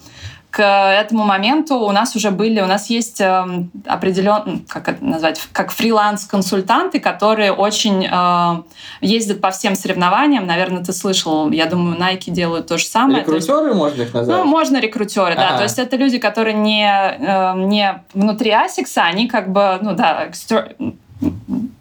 к 0.51 0.61
этому 0.61 1.23
моменту 1.23 1.77
у 1.77 1.91
нас 1.91 2.13
уже 2.17 2.29
были, 2.29 2.59
у 2.59 2.65
нас 2.65 2.89
есть 2.89 3.21
э, 3.21 3.45
определен, 3.85 4.65
как 4.67 4.89
это 4.89 5.03
назвать, 5.03 5.41
как 5.53 5.71
фриланс-консультанты, 5.71 6.99
которые 6.99 7.53
очень 7.53 8.05
э, 8.05 8.63
ездят 8.99 9.39
по 9.39 9.51
всем 9.51 9.75
соревнованиям. 9.75 10.45
Наверное, 10.45 10.83
ты 10.83 10.91
слышал, 10.91 11.49
я 11.51 11.67
думаю, 11.67 11.97
Nike 11.97 12.31
делают 12.31 12.67
то 12.67 12.77
же 12.77 12.83
самое. 12.83 13.21
Рекрутеры 13.21 13.67
есть, 13.67 13.77
можно 13.77 14.01
их 14.01 14.13
назвать? 14.13 14.37
Ну, 14.37 14.43
можно 14.43 14.77
рекрутеры, 14.81 15.35
ага. 15.35 15.51
да. 15.51 15.57
То 15.57 15.63
есть 15.63 15.79
это 15.79 15.95
люди, 15.95 16.19
которые 16.19 16.53
не, 16.53 16.85
э, 16.85 17.53
не 17.55 18.03
внутри 18.13 18.51
Асикса, 18.51 19.03
они 19.03 19.29
как 19.29 19.53
бы, 19.53 19.79
ну 19.81 19.93
да, 19.93 20.27
экстер... 20.27 20.75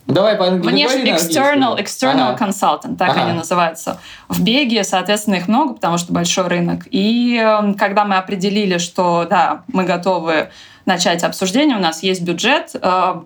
Давай 0.07 0.37
по 0.37 0.51
Внешний 0.51 1.11
external, 1.13 1.79
external 1.79 2.35
ага. 2.35 2.47
consultant, 2.47 2.97
так 2.97 3.11
ага. 3.11 3.25
они 3.25 3.33
называются. 3.33 4.01
В 4.29 4.43
Беге, 4.43 4.85
соответственно, 4.85 5.37
их 5.37 5.49
много, 5.49 5.75
потому 5.75 5.99
что 5.99 6.13
большой 6.13 6.49
рынок. 6.49 6.87
И 6.91 7.37
эм, 7.37 7.75
когда 7.75 8.05
мы 8.05 8.17
определили, 8.17 8.79
что 8.79 9.27
да, 9.31 9.63
мы 9.69 9.85
готовы 9.85 10.51
начать 10.85 11.23
обсуждение, 11.23 11.77
у 11.77 11.81
нас 11.81 12.03
есть 12.03 12.23
бюджет, 12.23 12.75
э, 12.75 13.23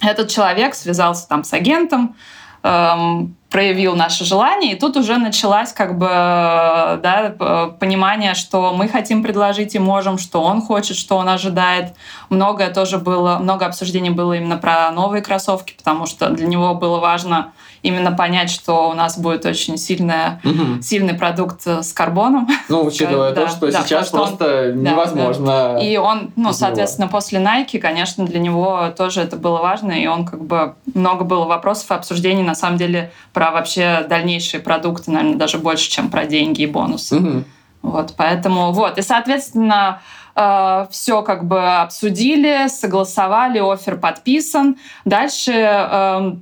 этот 0.00 0.28
человек 0.28 0.74
связался 0.74 1.28
там 1.28 1.44
с 1.44 1.52
агентом, 1.52 2.16
эм, 2.62 3.36
проявил 3.50 3.96
наше 3.96 4.24
желание, 4.24 4.72
и 4.72 4.78
тут 4.78 4.96
уже 4.96 5.16
началось 5.16 5.72
как 5.72 5.96
бы 5.96 6.06
да, 6.06 7.34
понимание, 7.80 8.34
что 8.34 8.74
мы 8.74 8.88
хотим 8.88 9.22
предложить 9.22 9.74
и 9.74 9.78
можем, 9.78 10.18
что 10.18 10.42
он 10.42 10.60
хочет, 10.60 10.96
что 10.96 11.16
он 11.16 11.28
ожидает. 11.28 11.94
Многое 12.28 12.72
тоже 12.72 12.98
было, 12.98 13.38
много 13.38 13.64
обсуждений 13.64 14.10
было 14.10 14.34
именно 14.34 14.58
про 14.58 14.90
новые 14.90 15.22
кроссовки, 15.22 15.74
потому 15.78 16.06
что 16.06 16.28
для 16.28 16.46
него 16.46 16.74
было 16.74 16.98
важно 16.98 17.52
именно 17.82 18.12
понять, 18.12 18.50
что 18.50 18.90
у 18.90 18.94
нас 18.94 19.18
будет 19.18 19.46
очень 19.46 19.76
сильная, 19.78 20.40
угу. 20.44 20.82
сильный 20.82 21.14
продукт 21.14 21.66
с 21.66 21.92
карбоном. 21.92 22.48
Ну, 22.68 22.84
учитывая 22.84 23.30
да, 23.34 23.42
то, 23.42 23.48
что 23.48 23.70
да, 23.70 23.82
сейчас 23.82 24.08
что 24.08 24.18
просто 24.18 24.72
он, 24.72 24.82
невозможно. 24.82 25.46
Да, 25.46 25.78
И 25.78 25.96
он, 25.96 26.32
ну, 26.36 26.52
соответственно, 26.52 27.08
после 27.08 27.40
Nike, 27.40 27.78
конечно, 27.78 28.24
для 28.26 28.40
него 28.40 28.92
тоже 28.96 29.20
это 29.20 29.36
было 29.36 29.58
важно, 29.58 29.92
и 29.92 30.06
он 30.06 30.24
как 30.26 30.44
бы 30.44 30.74
много 30.94 31.24
было 31.24 31.44
вопросов 31.44 31.90
и 31.90 31.94
обсуждений, 31.94 32.42
на 32.42 32.54
самом 32.54 32.78
деле, 32.78 33.12
про 33.32 33.50
вообще 33.50 34.06
дальнейшие 34.08 34.60
продукты, 34.60 35.10
наверное, 35.10 35.36
даже 35.36 35.58
больше, 35.58 35.90
чем 35.90 36.10
про 36.10 36.26
деньги 36.26 36.62
и 36.62 36.66
бонусы. 36.66 37.16
Угу. 37.16 37.44
Вот, 37.82 38.14
поэтому 38.16 38.72
вот. 38.72 38.98
И, 38.98 39.02
соответственно, 39.02 40.00
э, 40.34 40.86
все 40.90 41.22
как 41.22 41.44
бы 41.44 41.76
обсудили, 41.76 42.68
согласовали, 42.68 43.60
офер 43.60 43.96
подписан. 43.96 44.76
Дальше 45.04 45.52
э, 45.54 46.32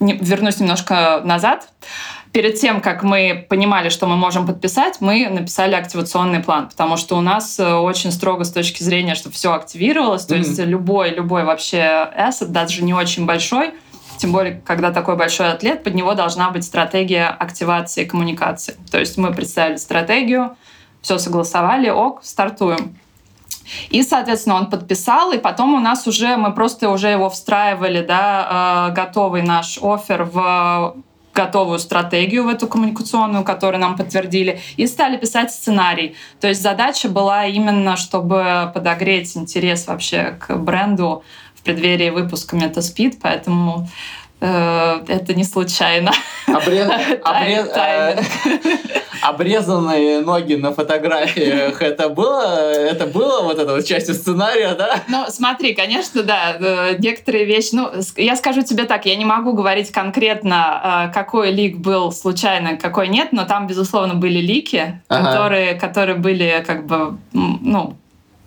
вернусь 0.00 0.58
немножко 0.58 1.20
назад. 1.24 1.68
Перед 2.32 2.60
тем, 2.60 2.80
как 2.80 3.02
мы 3.02 3.44
понимали, 3.48 3.88
что 3.88 4.06
мы 4.06 4.16
можем 4.16 4.46
подписать, 4.46 4.98
мы 5.00 5.28
написали 5.28 5.74
активационный 5.74 6.40
план, 6.40 6.68
потому 6.68 6.96
что 6.96 7.16
у 7.16 7.20
нас 7.20 7.58
э, 7.58 7.74
очень 7.74 8.12
строго 8.12 8.44
с 8.44 8.52
точки 8.52 8.84
зрения, 8.84 9.16
чтобы 9.16 9.34
все 9.34 9.52
активировалось, 9.52 10.26
то 10.26 10.36
mm-hmm. 10.36 10.38
есть 10.38 10.58
любой, 10.60 11.10
любой 11.10 11.44
вообще 11.44 11.78
asset, 12.16 12.46
даже 12.46 12.84
не 12.84 12.94
очень 12.94 13.26
большой, 13.26 13.74
тем 14.16 14.30
более, 14.30 14.62
когда 14.64 14.92
такой 14.92 15.16
большой 15.16 15.50
атлет, 15.50 15.82
под 15.82 15.94
него 15.94 16.14
должна 16.14 16.50
быть 16.50 16.62
стратегия 16.62 17.26
активации 17.26 18.04
коммуникации. 18.04 18.76
То 18.92 19.00
есть 19.00 19.16
мы 19.16 19.32
представили 19.32 19.76
стратегию, 19.76 20.56
все 21.02 21.18
согласовали, 21.18 21.88
ок, 21.88 22.20
стартуем. 22.22 22.96
И, 23.90 24.02
соответственно, 24.02 24.56
он 24.56 24.70
подписал, 24.70 25.32
и 25.32 25.38
потом 25.38 25.74
у 25.74 25.80
нас 25.80 26.06
уже, 26.06 26.36
мы 26.36 26.52
просто 26.52 26.90
уже 26.90 27.08
его 27.08 27.30
встраивали, 27.30 28.02
да, 28.02 28.88
э, 28.90 28.94
готовый 28.94 29.42
наш 29.42 29.78
офер 29.82 30.24
в 30.24 30.96
готовую 31.32 31.78
стратегию 31.78 32.44
в 32.44 32.48
эту 32.48 32.66
коммуникационную, 32.66 33.44
которую 33.44 33.80
нам 33.80 33.96
подтвердили, 33.96 34.60
и 34.76 34.86
стали 34.86 35.16
писать 35.16 35.52
сценарий. 35.52 36.16
То 36.40 36.48
есть 36.48 36.62
задача 36.62 37.08
была 37.08 37.46
именно, 37.46 37.96
чтобы 37.96 38.70
подогреть 38.74 39.36
интерес 39.36 39.86
вообще 39.86 40.36
к 40.40 40.56
бренду 40.56 41.22
в 41.54 41.62
преддверии 41.62 42.10
выпуска 42.10 42.56
MetaSpeed, 42.56 43.18
поэтому 43.22 43.88
это 44.46 45.34
не 45.34 45.44
случайно. 45.44 46.12
Обрез... 46.46 46.88
Обрез... 47.24 47.68
Э, 47.74 48.22
обрезанные 49.22 50.20
ноги 50.20 50.54
на 50.54 50.72
фотографиях, 50.72 51.82
это 51.82 52.08
было, 52.08 52.72
это 52.72 53.06
было 53.06 53.42
вот 53.42 53.58
это 53.58 53.74
вот 53.74 53.84
частью 53.84 54.14
сценария, 54.14 54.74
да? 54.74 55.02
Ну, 55.08 55.26
смотри, 55.28 55.74
конечно, 55.74 56.22
да, 56.22 56.56
э, 56.58 56.96
некоторые 56.98 57.44
вещи, 57.44 57.70
ну, 57.74 57.90
я 58.16 58.36
скажу 58.36 58.62
тебе 58.62 58.84
так, 58.84 59.04
я 59.06 59.16
не 59.16 59.24
могу 59.24 59.52
говорить 59.52 59.90
конкретно, 59.90 61.10
какой 61.14 61.52
лик 61.52 61.78
был 61.78 62.12
случайно, 62.12 62.76
какой 62.76 63.08
нет, 63.08 63.32
но 63.32 63.44
там, 63.44 63.66
безусловно, 63.66 64.14
были 64.14 64.38
лики, 64.38 65.00
ага. 65.08 65.32
которые, 65.32 65.74
которые 65.74 66.16
были 66.16 66.64
как 66.66 66.86
бы, 66.86 67.18
ну, 67.32 67.96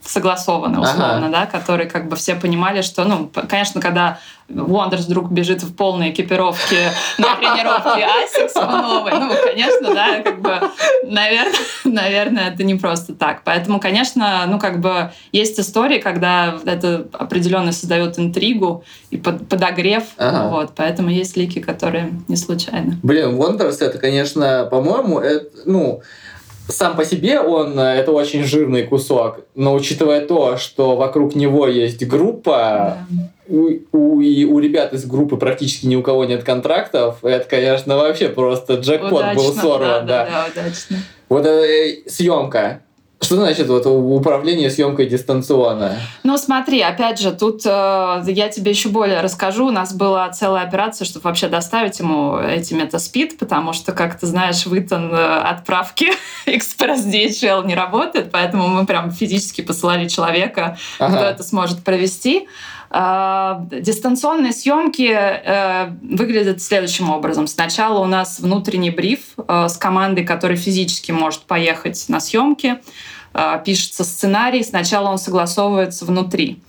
согласованы 0.06 0.80
условно, 0.80 1.28
ага. 1.28 1.30
да, 1.30 1.46
которые 1.46 1.90
как 1.90 2.08
бы 2.08 2.16
все 2.16 2.36
понимали, 2.36 2.82
что, 2.82 3.06
ну, 3.06 3.30
конечно, 3.48 3.80
когда 3.82 4.20
Вондерс 4.50 5.06
вдруг 5.06 5.32
бежит 5.32 5.64
в 5.64 5.74
полной 5.74 6.12
экипировке 6.12 6.92
на 7.18 7.36
тренировке 7.36 8.08
в 8.54 8.82
новой, 8.82 9.12
ну, 9.14 9.32
конечно, 9.44 9.94
да, 9.94 10.22
как 10.22 10.42
бы, 10.42 10.60
наверное, 11.06 11.54
наверное, 11.86 12.50
это 12.50 12.64
не 12.64 12.76
просто 12.76 13.14
так. 13.14 13.42
Поэтому, 13.44 13.80
конечно, 13.80 14.46
ну, 14.48 14.60
как 14.60 14.82
бы 14.82 15.12
есть 15.32 15.60
истории, 15.60 16.00
когда 16.00 16.58
это 16.66 17.08
определенно 17.14 17.72
создает 17.72 18.20
интригу 18.20 18.84
и 19.12 19.18
под, 19.18 19.48
подогрев, 19.48 20.04
ага. 20.18 20.50
вот, 20.50 20.72
поэтому 20.76 21.10
есть 21.10 21.38
лики, 21.38 21.60
которые 21.60 22.12
не 22.28 22.36
случайны. 22.36 22.98
Блин, 23.02 23.38
Вондерс 23.38 23.82
это, 23.82 23.98
конечно, 23.98 24.68
по-моему, 24.70 25.20
это, 25.20 25.50
ну, 25.66 26.02
сам 26.70 26.96
по 26.96 27.06
себе 27.06 27.40
он 27.40 27.78
э, 27.78 27.96
это 27.96 28.12
очень 28.12 28.44
жирный 28.44 28.84
кусок, 28.84 29.42
но 29.56 29.74
учитывая 29.74 30.22
то, 30.22 30.58
что 30.58 30.96
вокруг 30.96 31.36
него 31.36 31.68
есть 31.68 32.06
группа, 32.08 32.98
да. 33.10 33.32
у, 33.48 33.70
у, 33.92 34.22
и 34.22 34.46
у 34.46 34.60
ребят 34.60 34.94
из 34.94 35.06
группы 35.06 35.38
практически 35.38 35.88
ни 35.88 35.96
у 35.96 36.02
кого 36.02 36.26
нет 36.26 36.44
контрактов, 36.44 37.24
это, 37.24 37.48
конечно, 37.48 37.98
вообще 37.98 38.30
просто 38.30 38.76
джекпот 38.76 39.12
удачно, 39.12 39.42
был 39.42 39.54
сорван. 39.54 40.06
Да, 40.06 40.26
да, 40.26 40.26
да. 40.26 40.46
да 40.56 40.62
удачно. 40.62 40.98
Вот 41.30 41.46
эта 41.46 42.10
съемка. 42.10 42.82
Что 43.24 43.36
значит 43.36 43.68
вот 43.68 43.86
управление 43.86 44.70
съемкой 44.70 45.06
дистанционно? 45.06 45.98
Ну 46.24 46.38
смотри, 46.38 46.82
опять 46.82 47.20
же, 47.20 47.32
тут 47.32 47.62
э, 47.66 48.24
я 48.28 48.50
тебе 48.50 48.72
еще 48.72 48.90
более 48.90 49.22
расскажу. 49.22 49.68
У 49.68 49.72
нас 49.72 49.94
была 49.94 50.30
целая 50.30 50.64
операция, 50.64 51.06
чтобы 51.06 51.24
вообще 51.24 51.48
доставить 51.48 52.00
ему 52.00 52.38
эти 52.38 52.74
метаспид, 52.74 53.38
потому 53.38 53.74
что, 53.74 53.94
как 53.94 54.20
ты 54.20 54.28
знаешь, 54.28 54.66
вытон 54.66 55.14
э, 55.14 55.40
отправки 55.40 56.12
экспресс 56.46 57.06
DHL 57.06 57.66
не 57.66 57.76
работает, 57.76 58.30
поэтому 58.32 58.68
мы 58.68 58.86
прям 58.86 59.12
физически 59.12 59.62
посылали 59.62 60.08
человека, 60.08 60.78
ага. 61.00 61.16
кто 61.16 61.26
это 61.26 61.44
сможет 61.44 61.84
провести. 61.84 62.48
Э, 62.92 63.56
дистанционные 63.72 64.52
съемки 64.52 65.10
э, 65.12 65.92
выглядят 66.02 66.62
следующим 66.62 67.10
образом. 67.10 67.48
Сначала 67.48 68.00
у 68.00 68.06
нас 68.06 68.40
внутренний 68.40 68.92
бриф 68.92 69.20
с 69.48 69.78
командой, 69.78 70.26
которая 70.26 70.58
физически 70.58 71.12
может 71.12 71.44
поехать 71.44 72.06
на 72.10 72.20
съемки. 72.20 72.80
Э, 73.34 73.60
пишется 73.64 74.04
сценарий, 74.04 74.64
сначала 74.64 75.10
он 75.10 75.18
согласовывается 75.18 76.06
внутри. 76.06 76.60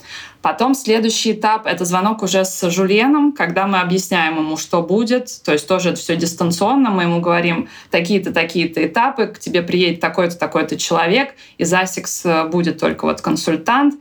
Потом 0.40 0.74
следующий 0.74 1.33
этап— 1.33 1.66
это 1.66 1.85
звонок 1.85 2.22
уже 2.22 2.44
с 2.44 2.70
Жульеном, 2.70 3.33
когда 3.33 3.66
мы 3.66 3.81
объясняем 3.81 4.38
ему, 4.38 4.57
что 4.59 4.83
будет. 4.83 5.31
То 5.42 5.53
есть 5.53 5.66
тоже 5.66 5.90
это 5.90 5.98
все 5.98 6.16
дистанционно. 6.16 6.90
Мы 6.90 7.05
ему 7.05 7.20
говорим, 7.20 7.68
такие-то, 7.90 8.33
такие-то 8.33 8.87
этапы, 8.87 9.27
к 9.27 9.38
тебе 9.38 9.62
приедет 9.62 10.00
такой-то, 10.00 10.37
такой-то 10.37 10.77
человек, 10.77 11.35
из 11.57 11.72
ASICS 11.72 12.20
э, 12.24 12.48
будет 12.48 12.79
только 12.79 13.05
вот 13.07 13.20
консультант, 13.20 13.94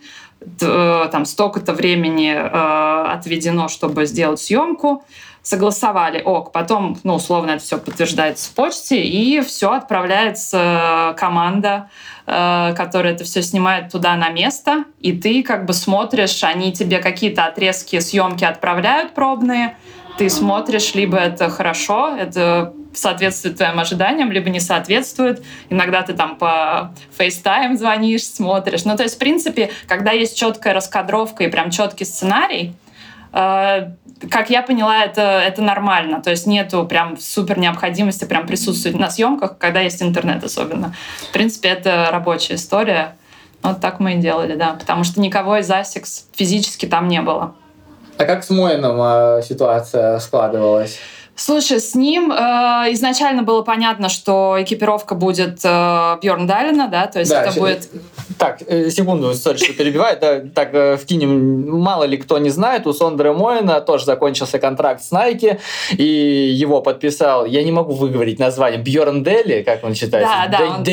э, 0.62 1.10
там 1.12 1.26
столько-то 1.26 1.73
времени 1.73 2.30
отведено, 2.34 3.69
чтобы 3.69 4.06
сделать 4.06 4.41
съемку 4.41 5.06
согласовали, 5.44 6.22
ок, 6.24 6.54
потом, 6.54 6.98
ну, 7.04 7.16
условно, 7.16 7.52
это 7.52 7.64
все 7.64 7.78
подтверждается 7.78 8.50
в 8.50 8.54
почте, 8.54 9.04
и 9.04 9.42
все 9.42 9.74
отправляется 9.74 11.12
э, 11.12 11.20
команда, 11.20 11.90
э, 12.26 12.74
которая 12.76 13.14
это 13.14 13.26
все 13.26 13.44
снимает 13.44 13.92
туда 13.92 14.16
на 14.16 14.30
место, 14.30 14.86
и 15.02 15.12
ты 15.12 15.44
как 15.44 15.66
бы 15.66 15.74
смотришь, 15.74 16.44
они 16.46 16.72
тебе 16.72 17.00
какие-то 17.00 17.46
отрезки 17.46 18.00
съемки 18.00 18.46
отправляют 18.46 19.14
пробные, 19.14 19.76
ты 20.18 20.30
смотришь, 20.30 20.96
либо 20.96 21.18
это 21.18 21.50
хорошо, 21.50 22.16
это 22.16 22.74
соответствует 22.94 23.58
твоим 23.58 23.80
ожиданиям, 23.80 24.32
либо 24.32 24.50
не 24.50 24.60
соответствует. 24.60 25.44
Иногда 25.70 26.04
ты 26.04 26.14
там 26.14 26.36
по 26.36 26.94
FaceTime 27.18 27.76
звонишь, 27.76 28.24
смотришь. 28.24 28.86
Ну, 28.86 28.96
то 28.96 29.02
есть, 29.02 29.16
в 29.16 29.18
принципе, 29.18 29.72
когда 29.88 30.12
есть 30.12 30.38
четкая 30.38 30.76
раскадровка 30.76 31.44
и 31.44 31.48
прям 31.48 31.72
четкий 31.72 32.06
сценарий, 32.06 32.76
как 33.34 34.50
я 34.50 34.62
поняла, 34.62 35.04
это, 35.04 35.22
это 35.22 35.62
нормально. 35.62 36.22
То 36.22 36.30
есть 36.30 36.46
нету 36.46 36.86
прям 36.86 37.17
супер 37.17 37.58
необходимости 37.58 38.26
прям 38.26 38.46
присутствовать 38.46 38.98
на 39.00 39.10
съемках, 39.10 39.58
когда 39.58 39.82
есть 39.82 40.02
интернет 40.02 40.43
особенно. 40.43 40.93
В 41.30 41.34
принципе, 41.34 41.69
это 41.69 42.10
рабочая 42.12 42.56
история. 42.56 43.15
Вот 43.63 43.80
так 43.80 44.00
мы 44.00 44.15
и 44.15 44.17
делали, 44.17 44.56
да. 44.56 44.74
Потому 44.74 45.04
что 45.04 45.19
никого 45.19 45.58
из 45.58 45.69
ASICS 45.69 46.26
физически 46.34 46.86
там 46.86 47.08
не 47.08 47.22
было. 47.22 47.56
А 48.17 48.26
как 48.26 48.43
с 48.43 48.50
Моином 48.52 49.00
э, 49.02 49.41
ситуация 49.41 50.19
складывалась? 50.19 51.00
Слушай, 51.36 51.80
с 51.80 51.96
ним 51.96 52.32
э, 52.32 52.36
изначально 52.91 53.41
было 53.41 53.63
понятно, 53.63 54.08
что 54.08 54.56
экипировка 54.60 55.15
будет 55.15 55.60
э, 55.63 56.17
Бьорн 56.22 56.46
Далина, 56.46 56.88
да, 56.88 57.08
то 57.08 57.19
есть 57.19 57.32
да, 57.32 57.43
это 57.43 57.60
будет... 57.60 57.89
Так, 58.38 58.62
э, 58.67 58.91
секунду, 58.91 59.34
сори, 59.34 59.58
что 59.58 59.74
перебиваю, 59.74 60.17
да, 60.19 60.41
так 60.54 60.74
э, 60.74 60.96
вкинем, 60.96 61.80
мало 61.80 62.04
ли 62.04 62.17
кто 62.17 62.38
не 62.38 62.52
знает, 62.52 62.86
у 62.86 62.93
Сондера 62.93 63.34
Моина 63.34 63.82
тоже 63.82 64.06
закончился 64.06 64.60
контракт 64.60 65.04
с 65.04 65.12
Nike, 65.12 65.60
и 65.98 66.04
его 66.04 66.82
подписал, 66.82 67.46
я 67.46 67.63
не 67.63 67.72
могу 67.72 67.93
выговорить 67.93 68.38
название, 68.38 68.80
Бьорн 68.80 69.24
Дели, 69.24 69.63
как 69.63 69.84
он 69.84 69.96
читается? 69.96 70.52
Да, 70.52 70.60
да. 70.60 70.76
Он... 70.78 70.86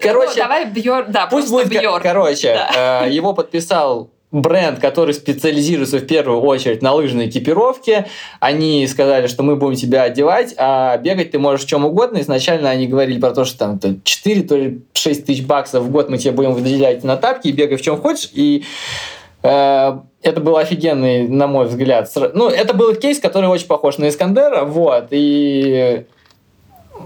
Короче, 0.00 0.30
ну, 0.30 0.42
давай 0.42 0.66
Бьорн, 0.66 1.10
да, 1.10 1.26
пусть 1.26 1.50
будет 1.50 1.68
Бьорн. 1.68 2.00
Короче, 2.00 2.54
да. 2.54 3.06
э, 3.06 3.10
его 3.10 3.34
подписал 3.34 4.10
бренд, 4.30 4.78
который 4.78 5.14
специализируется 5.14 5.98
в 5.98 6.06
первую 6.06 6.40
очередь 6.40 6.82
на 6.82 6.92
лыжной 6.92 7.28
экипировке. 7.28 8.06
Они 8.40 8.86
сказали, 8.86 9.26
что 9.26 9.42
мы 9.42 9.56
будем 9.56 9.76
тебя 9.76 10.02
одевать, 10.02 10.54
а 10.58 10.96
бегать 10.98 11.30
ты 11.30 11.38
можешь 11.38 11.64
в 11.64 11.68
чем 11.68 11.86
угодно. 11.86 12.20
Изначально 12.20 12.70
они 12.70 12.86
говорили 12.86 13.18
про 13.18 13.30
то, 13.30 13.44
что 13.44 13.58
там 13.58 13.78
то 13.78 13.96
4, 14.02 14.42
то 14.42 14.56
ли 14.56 14.82
6 14.92 15.26
тысяч 15.26 15.44
баксов 15.44 15.84
в 15.84 15.90
год 15.90 16.10
мы 16.10 16.18
тебе 16.18 16.32
будем 16.32 16.52
выделять 16.52 17.04
на 17.04 17.16
тапки 17.16 17.48
и 17.48 17.52
бегай 17.52 17.78
в 17.78 17.82
чем 17.82 17.96
хочешь. 18.00 18.30
И 18.34 18.64
э, 19.42 19.98
это 20.22 20.40
был 20.40 20.56
офигенный, 20.58 21.26
на 21.26 21.46
мой 21.46 21.66
взгляд. 21.66 22.10
Ну, 22.34 22.48
это 22.48 22.74
был 22.74 22.94
кейс, 22.94 23.20
который 23.20 23.48
очень 23.48 23.66
похож 23.66 23.96
на 23.96 24.08
Искандера, 24.08 24.64
вот. 24.64 25.06
И 25.10 26.04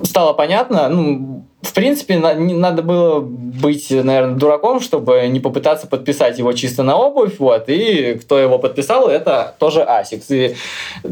стало 0.03 0.33
понятно, 0.33 0.89
ну, 0.89 1.45
в 1.63 1.73
принципе, 1.75 2.19
надо 2.19 2.83
было 2.83 3.21
быть, 3.21 3.89
наверное, 3.91 4.35
дураком, 4.35 4.81
чтобы 4.81 5.27
не 5.29 5.39
попытаться 5.39 5.87
подписать 5.87 6.39
его 6.39 6.53
чисто 6.53 6.83
на 6.83 6.97
обувь, 6.97 7.39
вот, 7.39 7.65
и 7.69 8.19
кто 8.21 8.37
его 8.39 8.59
подписал, 8.59 9.09
это 9.09 9.55
тоже 9.59 9.81
Asics. 9.81 10.25
И 10.31 10.57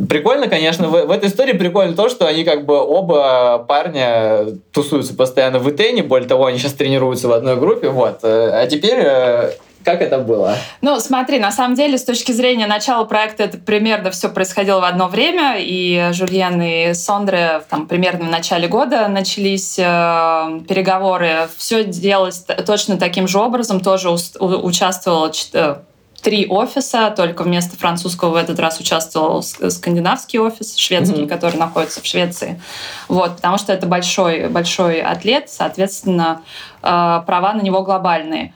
прикольно, 0.09 0.49
конечно, 0.49 0.89
в, 0.89 1.07
в 1.07 1.11
этой 1.11 1.29
истории 1.29 1.53
прикольно 1.53 1.95
то, 1.95 2.09
что 2.09 2.27
они 2.27 2.43
как 2.43 2.67
бы 2.67 2.79
оба 2.79 3.65
парня 3.67 4.47
тусуются 4.73 5.15
постоянно 5.15 5.61
в 5.61 5.71
Итене, 5.71 6.03
более 6.03 6.29
того, 6.29 6.47
они 6.47 6.59
сейчас 6.59 6.73
тренируются 6.73 7.29
в 7.29 7.33
одной 7.33 7.57
группе, 7.57 7.89
вот, 7.89 8.19
а 8.25 8.67
теперь 8.67 8.99
э, 8.99 9.53
как 9.85 10.03
это 10.03 10.19
было? 10.19 10.57
Ну, 10.83 11.01
смотри, 11.01 11.39
на 11.39 11.51
самом 11.51 11.75
деле, 11.75 11.97
с 11.97 12.05
точки 12.05 12.33
зрения 12.33 12.67
начала 12.67 13.05
проекта, 13.05 13.45
это 13.45 13.59
примерно 13.59 14.11
все 14.11 14.29
происходило 14.29 14.81
в 14.81 14.85
одно 14.85 15.09
время, 15.09 15.57
и 15.59 16.11
Жульен 16.13 16.61
и 16.61 16.95
Сондре 16.95 17.63
там 17.69 17.87
примерно 17.87 18.27
в 18.27 18.31
начале 18.31 18.69
года 18.69 19.09
начались 19.09 19.79
э, 19.79 20.61
переговоры. 20.69 21.49
Все 21.57 21.85
делалось 21.85 22.45
точно 22.67 22.99
таким 22.99 23.27
же 23.27 23.39
образом, 23.39 23.81
тоже 23.81 24.11
участвовало 24.11 25.33
э, 25.55 25.77
три 26.21 26.47
офиса, 26.47 27.11
только 27.17 27.43
вместо 27.45 27.77
французского 27.77 28.31
в 28.31 28.37
этот 28.37 28.59
раз 28.59 28.81
участвовал 28.81 29.43
скандинавский 29.43 30.39
офис, 30.39 30.77
шведский, 30.77 31.23
mm-hmm. 31.23 31.29
который 31.29 31.57
находится 31.57 32.03
в 32.03 32.07
Швеции. 32.07 32.61
Вот, 33.09 33.37
потому 33.37 33.59
что 33.59 33.73
это 33.73 33.87
большой, 33.87 34.49
большой 34.49 35.01
атлет, 35.01 35.49
соответственно, 35.49 36.43
э, 36.83 37.23
права 37.27 37.55
на 37.55 37.63
него 37.63 37.83
глобальные. 37.83 38.53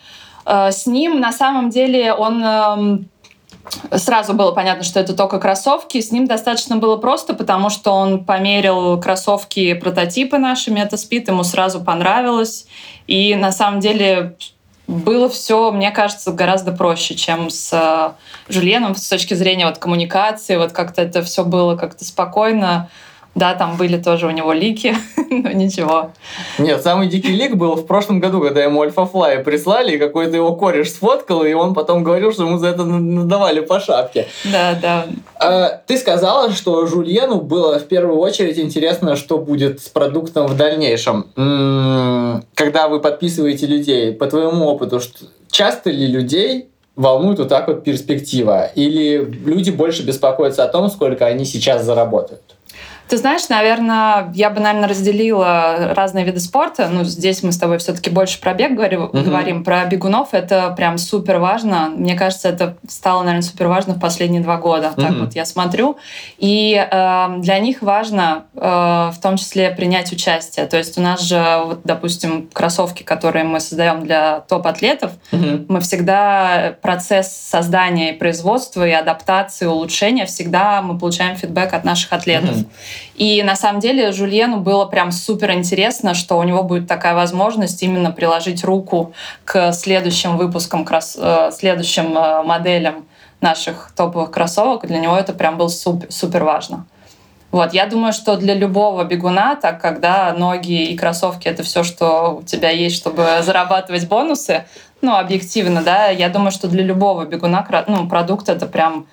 Э, 0.47 0.71
с 0.71 0.87
ним 0.87 1.21
на 1.21 1.33
самом 1.33 1.71
деле 1.71 2.13
он 2.13 2.43
эм, 2.45 3.09
сразу 3.93 4.35
было 4.35 4.53
понятно, 4.53 4.85
что 4.85 5.01
это 5.01 5.15
только 5.15 5.39
кроссовки. 5.39 6.01
С 6.01 6.11
ним 6.11 6.27
достаточно 6.27 6.77
было 6.77 6.97
просто, 6.97 7.35
потому 7.35 7.71
что 7.71 7.93
он 7.93 8.25
померил 8.25 9.01
кроссовки 9.01 9.75
прототипы 9.75 10.39
наши 10.39 10.71
Metaspeed, 10.71 11.29
ему 11.29 11.45
сразу 11.45 11.81
понравилось. 11.81 12.67
И 13.07 13.35
на 13.35 13.53
самом 13.53 13.81
деле 13.81 14.37
было 14.87 15.29
все, 15.29 15.71
мне 15.71 15.91
кажется, 15.91 16.33
гораздо 16.33 16.73
проще, 16.73 17.15
чем 17.15 17.49
с 17.49 17.73
э, 17.73 18.53
Жульеном 18.53 18.95
с 18.95 19.09
точки 19.09 19.33
зрения 19.35 19.67
вот 19.67 19.79
коммуникации, 19.79 20.57
вот 20.57 20.73
как-то 20.73 21.03
это 21.03 21.23
все 21.23 21.45
было 21.45 21.77
как-то 21.77 22.05
спокойно. 22.05 22.91
Да, 23.35 23.55
там 23.55 23.77
были 23.77 24.01
тоже 24.01 24.27
у 24.27 24.31
него 24.31 24.53
лики, 24.53 24.94
но 25.31 25.51
ничего. 25.51 26.12
Нет, 26.59 26.83
самый 26.83 27.09
дикий 27.09 27.33
лик 27.33 27.57
был 27.57 27.75
в 27.75 27.87
прошлом 27.87 28.20
году, 28.20 28.40
когда 28.40 28.62
ему 28.62 28.83
Альфа-Флай 28.83 29.40
прислали, 29.40 29.97
и 29.97 29.99
какой-то 29.99 30.37
его 30.37 30.55
кореш 30.55 30.92
сфоткал, 30.92 31.44
и 31.44 31.53
он 31.53 31.75
потом 31.75 32.05
говорил, 32.05 32.33
что 32.33 32.44
ему 32.44 32.59
за 32.59 32.68
это 32.68 32.85
надавали 32.85 33.61
по 33.61 33.81
шапке. 33.81 34.29
Да, 34.44 34.79
да. 34.81 35.07
А, 35.37 35.81
ты 35.87 35.99
сказала, 35.99 36.53
что 36.53 36.87
Жульену 36.87 37.40
было 37.40 37.79
в 37.79 37.85
первую 37.85 38.18
очередь 38.18 38.59
интересно, 38.59 39.16
что 39.16 39.38
будет 39.38 39.81
с 39.81 39.88
продуктом 39.88 40.47
в 40.47 40.57
дальнейшем. 40.57 41.27
М-м, 41.37 42.44
когда 42.55 42.87
вы 42.88 43.01
подписываете 43.01 43.66
людей, 43.66 44.12
по 44.12 44.27
твоему 44.27 44.66
опыту, 44.66 45.01
часто 45.51 45.90
ли 45.90 46.07
людей 46.07 46.68
волнует 46.94 47.38
вот 47.40 47.49
так 47.49 47.67
вот 47.67 47.83
перспектива? 47.83 48.67
Или 48.77 49.17
люди 49.19 49.71
больше 49.71 50.04
беспокоятся 50.04 50.65
о 50.65 50.69
том, 50.69 50.88
сколько 50.88 51.27
они 51.27 51.44
сейчас 51.44 51.85
заработают? 51.85 52.54
Ты 53.07 53.19
знаешь, 53.19 53.48
наверное, 53.50 54.33
я 54.35 54.48
бы, 54.48 54.61
наверное, 54.61 54.88
разделила 54.88 55.92
разные 55.94 56.25
виды 56.25 56.40
спорта. 56.40 56.88
Ну, 56.88 57.05
здесь 57.05 57.42
мы 57.42 57.52
с 57.52 57.59
тобой 57.59 57.77
все-таки 57.79 58.09
больше 58.09 58.40
про 58.40 58.55
бег 58.55 58.73
говорим, 58.73 59.02
mm-hmm. 59.02 59.23
говорим. 59.23 59.65
Про 59.65 59.85
бегунов 59.85 60.31
это 60.33 60.73
прям 60.75 60.96
супер 60.96 61.38
важно. 61.38 61.92
Мне 61.94 62.15
кажется, 62.15 62.48
это 62.48 62.77
стало, 62.88 63.23
наверное, 63.23 63.42
супер 63.42 63.69
важно 63.69 63.94
в 63.94 64.00
последние 64.00 64.42
два 64.42 64.57
года. 64.57 64.94
Mm-hmm. 64.96 65.02
Так 65.02 65.17
вот 65.19 65.35
я 65.35 65.44
смотрю. 65.44 65.98
И 66.38 66.75
э, 66.75 67.35
для 67.38 67.59
них 67.59 67.83
важно 67.83 68.44
э, 68.55 68.61
в 68.61 69.17
том 69.23 69.37
числе 69.37 69.71
принять 69.71 70.11
участие. 70.11 70.65
То 70.65 70.79
есть 70.79 70.96
у 70.96 71.02
нас 71.02 71.21
же, 71.21 71.63
вот, 71.63 71.81
допустим, 71.85 72.48
кроссовки, 72.52 73.02
которые 73.02 73.44
мы 73.44 73.61
создаем 73.61 74.05
для 74.05 74.40
топ-атлетов, 74.40 75.13
mm-hmm. 75.31 75.67
мы 75.69 75.81
всегда 75.81 76.75
процесс 76.81 77.31
создания 77.31 78.15
и 78.15 78.19
производства, 78.19 78.87
и 78.87 78.92
адаптации, 78.92 79.67
улучшения, 79.67 80.25
всегда 80.25 80.81
мы 80.81 80.98
получаем 80.98 81.37
фидбэк 81.37 81.75
от 81.75 81.85
наших 81.85 82.11
атлетов. 82.15 82.57
Mm-hmm. 82.57 82.94
И 83.15 83.42
на 83.42 83.57
самом 83.57 83.81
деле 83.81 84.13
Жульену 84.13 84.59
было 84.59 84.87
прям 84.87 85.13
супер 85.13 85.53
интересно, 85.53 86.15
что 86.15 86.38
у 86.38 86.42
него 86.42 86.63
будет 86.63 86.88
такая 86.88 87.15
возможность 87.15 87.83
именно 87.83 88.11
приложить 88.11 88.65
руку 88.65 89.13
к 89.45 89.73
следующим 89.73 90.37
выпускам, 90.37 90.87
э, 90.90 91.51
следующим 91.53 92.17
э, 92.17 92.42
моделям 92.42 93.07
наших 93.40 93.92
топовых 93.97 94.31
кроссовок. 94.31 94.87
Для 94.87 94.99
него 94.99 95.17
это 95.17 95.33
прям 95.33 95.57
было 95.57 95.69
супер, 95.69 96.11
супер 96.11 96.45
важно. 96.45 96.87
Вот, 97.55 97.73
я 97.73 97.87
думаю, 97.87 98.13
что 98.13 98.37
для 98.37 98.53
любого 98.55 99.05
бегуна, 99.05 99.55
так 99.55 99.81
когда 99.81 100.33
ноги 100.33 100.87
и 100.87 100.97
кроссовки 100.97 101.47
это 101.47 101.63
все, 101.63 101.85
что 101.85 102.40
у 102.40 102.42
тебя 102.42 102.71
есть, 102.71 102.97
чтобы 102.97 103.42
зарабатывать 103.42 104.09
бонусы, 104.09 104.65
ну, 105.03 105.15
объективно, 105.15 105.81
да, 105.83 106.09
я 106.09 106.31
думаю, 106.31 106.51
что 106.51 106.67
для 106.67 106.83
любого 106.83 107.27
бегуна 107.27 107.65
ну, 107.87 108.09
продукт 108.09 108.49
это 108.49 108.67
прям 108.67 109.07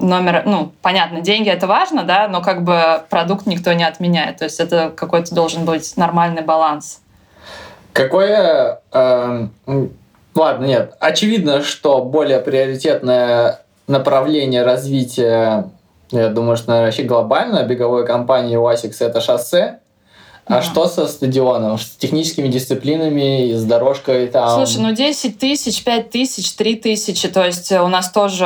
номер, 0.00 0.42
ну, 0.46 0.72
понятно, 0.80 1.20
деньги 1.20 1.50
это 1.50 1.66
важно, 1.66 2.04
да, 2.04 2.28
но 2.28 2.40
как 2.40 2.62
бы 2.62 3.02
продукт 3.10 3.46
никто 3.46 3.72
не 3.72 3.84
отменяет. 3.84 4.38
То 4.38 4.44
есть 4.44 4.58
это 4.60 4.90
какой-то 4.94 5.34
должен 5.34 5.64
быть 5.64 5.96
нормальный 5.96 6.42
баланс. 6.42 7.00
Какое... 7.92 8.80
Э, 8.92 9.46
ладно, 10.34 10.64
нет. 10.64 10.94
Очевидно, 10.98 11.62
что 11.62 12.02
более 12.02 12.40
приоритетное 12.40 13.60
направление 13.86 14.62
развития, 14.62 15.68
я 16.10 16.28
думаю, 16.28 16.56
что, 16.56 16.70
наверное, 16.70 16.88
вообще 16.88 17.02
глобально 17.02 17.64
беговой 17.64 18.06
компании 18.06 18.58
UASICS 18.58 18.96
это 19.06 19.20
шоссе. 19.20 19.80
А 20.46 20.60
что 20.60 20.88
со 20.88 21.06
стадионом, 21.06 21.78
с 21.78 21.90
техническими 21.90 22.48
дисциплинами, 22.48 23.54
с 23.54 23.62
дорожкой 23.62 24.26
там? 24.26 24.50
Слушай, 24.50 24.82
ну 24.82 24.92
10 24.92 25.38
тысяч, 25.38 25.84
5 25.84 26.10
тысяч, 26.10 26.52
3 26.54 26.76
тысячи, 26.76 27.28
то 27.28 27.44
есть 27.44 27.70
у 27.70 27.86
нас 27.86 28.10
тоже, 28.10 28.44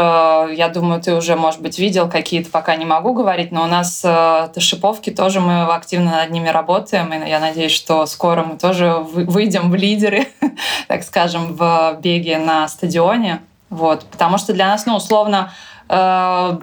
я 0.56 0.68
думаю, 0.68 1.00
ты 1.00 1.14
уже, 1.14 1.36
может 1.36 1.62
быть, 1.62 1.78
видел 1.78 2.08
какие-то, 2.08 2.50
пока 2.50 2.76
не 2.76 2.84
могу 2.84 3.14
говорить, 3.14 3.50
но 3.50 3.64
у 3.64 3.66
нас 3.66 4.02
э, 4.04 4.48
шиповки 4.58 5.08
тоже 5.10 5.40
мы 5.40 5.62
активно 5.62 6.10
над 6.10 6.30
ними 6.30 6.48
работаем, 6.48 7.12
и 7.14 7.28
я 7.28 7.40
надеюсь, 7.40 7.72
что 7.72 8.04
скоро 8.04 8.42
мы 8.42 8.58
тоже 8.58 8.92
выйдем 8.92 9.70
в 9.70 9.74
лидеры, 9.74 10.28
так 10.88 11.02
скажем, 11.02 11.56
в 11.56 11.98
беге 12.02 12.36
на 12.36 12.68
стадионе, 12.68 13.40
вот, 13.70 14.04
потому 14.04 14.36
что 14.36 14.52
для 14.52 14.66
нас, 14.66 14.84
ну, 14.84 14.96
условно, 14.96 15.50
э, 15.88 16.58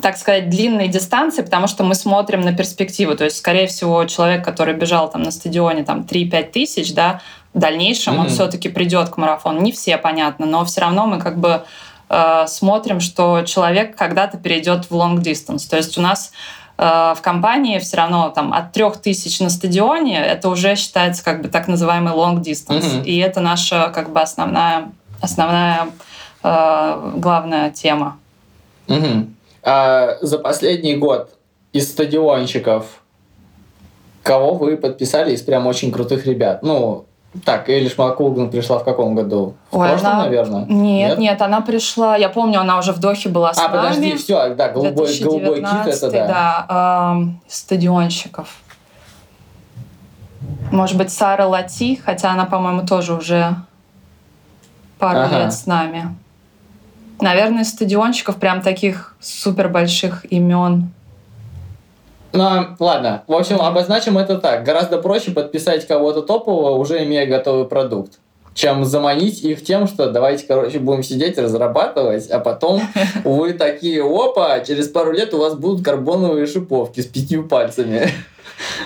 так 0.00 0.16
сказать, 0.16 0.50
длинные 0.50 0.88
дистанции, 0.88 1.42
потому 1.42 1.66
что 1.66 1.82
мы 1.82 1.94
смотрим 1.94 2.42
на 2.42 2.54
перспективу. 2.54 3.16
То 3.16 3.24
есть, 3.24 3.38
скорее 3.38 3.66
всего, 3.66 4.04
человек, 4.04 4.44
который 4.44 4.74
бежал 4.74 5.10
там 5.10 5.22
на 5.22 5.30
стадионе 5.30 5.82
там 5.82 6.02
3-5 6.02 6.50
тысяч, 6.52 6.94
да, 6.94 7.20
в 7.52 7.58
дальнейшем 7.58 8.14
mm-hmm. 8.14 8.20
он 8.20 8.28
все-таки 8.28 8.68
придет 8.68 9.08
к 9.08 9.16
марафону. 9.16 9.60
Не 9.60 9.72
все, 9.72 9.96
понятно, 9.96 10.46
но 10.46 10.64
все 10.64 10.80
равно 10.80 11.06
мы 11.06 11.18
как 11.18 11.38
бы 11.38 11.64
э, 12.08 12.44
смотрим, 12.46 13.00
что 13.00 13.42
человек 13.42 13.96
когда-то 13.96 14.38
перейдет 14.38 14.90
в 14.90 14.92
long 14.92 15.16
distance. 15.16 15.68
То 15.68 15.76
есть 15.76 15.96
у 15.98 16.00
нас 16.00 16.32
э, 16.78 17.14
в 17.16 17.18
компании 17.20 17.78
все 17.78 17.96
равно 17.96 18.30
там 18.30 18.52
от 18.52 18.72
трех 18.72 18.98
тысяч 18.98 19.40
на 19.40 19.50
стадионе 19.50 20.18
это 20.18 20.48
уже 20.48 20.76
считается 20.76 21.24
как 21.24 21.42
бы 21.42 21.48
так 21.48 21.66
называемый 21.66 22.12
long 22.12 22.40
distance. 22.40 22.82
Mm-hmm. 22.82 23.04
И 23.04 23.18
это 23.18 23.40
наша 23.40 23.90
как 23.94 24.12
бы 24.12 24.20
основная, 24.20 24.90
основная 25.20 25.88
э, 26.42 27.12
главная 27.16 27.70
тема. 27.70 28.18
Mm-hmm. 28.88 29.28
А 29.64 30.16
за 30.20 30.38
последний 30.38 30.96
год 30.96 31.30
из 31.72 31.90
стадионщиков 31.90 33.02
кого 34.24 34.54
вы 34.54 34.76
подписали 34.76 35.32
из 35.32 35.42
прям 35.42 35.66
очень 35.66 35.92
крутых 35.92 36.26
ребят? 36.26 36.62
Ну, 36.62 37.04
так, 37.44 37.68
Элиш 37.68 37.98
Маккулган 37.98 38.50
пришла 38.50 38.78
в 38.78 38.84
каком 38.84 39.14
году? 39.14 39.54
В 39.70 39.78
Ой, 39.78 39.88
прошлом, 39.88 40.12
она... 40.12 40.24
наверное? 40.24 40.64
Нет, 40.66 41.10
нет, 41.10 41.18
нет, 41.18 41.42
она 41.42 41.60
пришла, 41.60 42.16
я 42.16 42.28
помню, 42.28 42.60
она 42.60 42.78
уже 42.78 42.92
в 42.92 43.00
Дохе 43.00 43.28
была 43.28 43.52
с 43.52 43.58
а, 43.58 43.68
нами. 43.68 43.76
А, 43.76 43.82
подожди, 43.82 44.16
все, 44.16 44.54
да, 44.54 44.68
голубой, 44.68 45.18
голубой 45.20 45.56
кит 45.56 45.86
это 45.86 46.10
да. 46.10 46.26
Да, 46.26 47.16
э, 47.16 47.24
стадионщиков. 47.48 48.48
Может 50.70 50.96
быть, 50.96 51.10
Сара 51.10 51.46
Лати, 51.46 52.00
хотя 52.04 52.32
она, 52.32 52.46
по-моему, 52.46 52.86
тоже 52.86 53.14
уже 53.14 53.56
пару 54.98 55.20
ага. 55.20 55.40
лет 55.40 55.52
с 55.52 55.66
нами. 55.66 56.16
Наверное, 57.20 57.64
стадионщиков 57.64 58.36
прям 58.36 58.60
таких 58.60 59.14
супер 59.20 59.68
больших 59.68 60.24
имен. 60.30 60.90
Ну, 62.32 62.66
ладно. 62.80 63.22
В 63.28 63.32
общем, 63.32 63.60
обозначим 63.60 64.18
это 64.18 64.38
так. 64.38 64.64
Гораздо 64.64 64.98
проще 64.98 65.30
подписать 65.30 65.86
кого-то 65.86 66.20
топового, 66.22 66.76
уже 66.76 67.04
имея 67.04 67.26
готовый 67.26 67.64
продукт, 67.66 68.14
чем 68.54 68.84
заманить 68.84 69.42
их 69.44 69.62
тем, 69.62 69.86
что 69.86 70.10
давайте, 70.10 70.44
короче, 70.44 70.80
будем 70.80 71.04
сидеть, 71.04 71.38
разрабатывать, 71.38 72.28
а 72.30 72.40
потом 72.40 72.82
вы 73.24 73.52
такие, 73.52 74.02
опа, 74.02 74.58
через 74.60 74.88
пару 74.88 75.12
лет 75.12 75.32
у 75.32 75.38
вас 75.38 75.54
будут 75.54 75.84
карбоновые 75.84 76.46
шиповки 76.46 77.00
с 77.00 77.06
пятью 77.06 77.46
пальцами. 77.46 78.10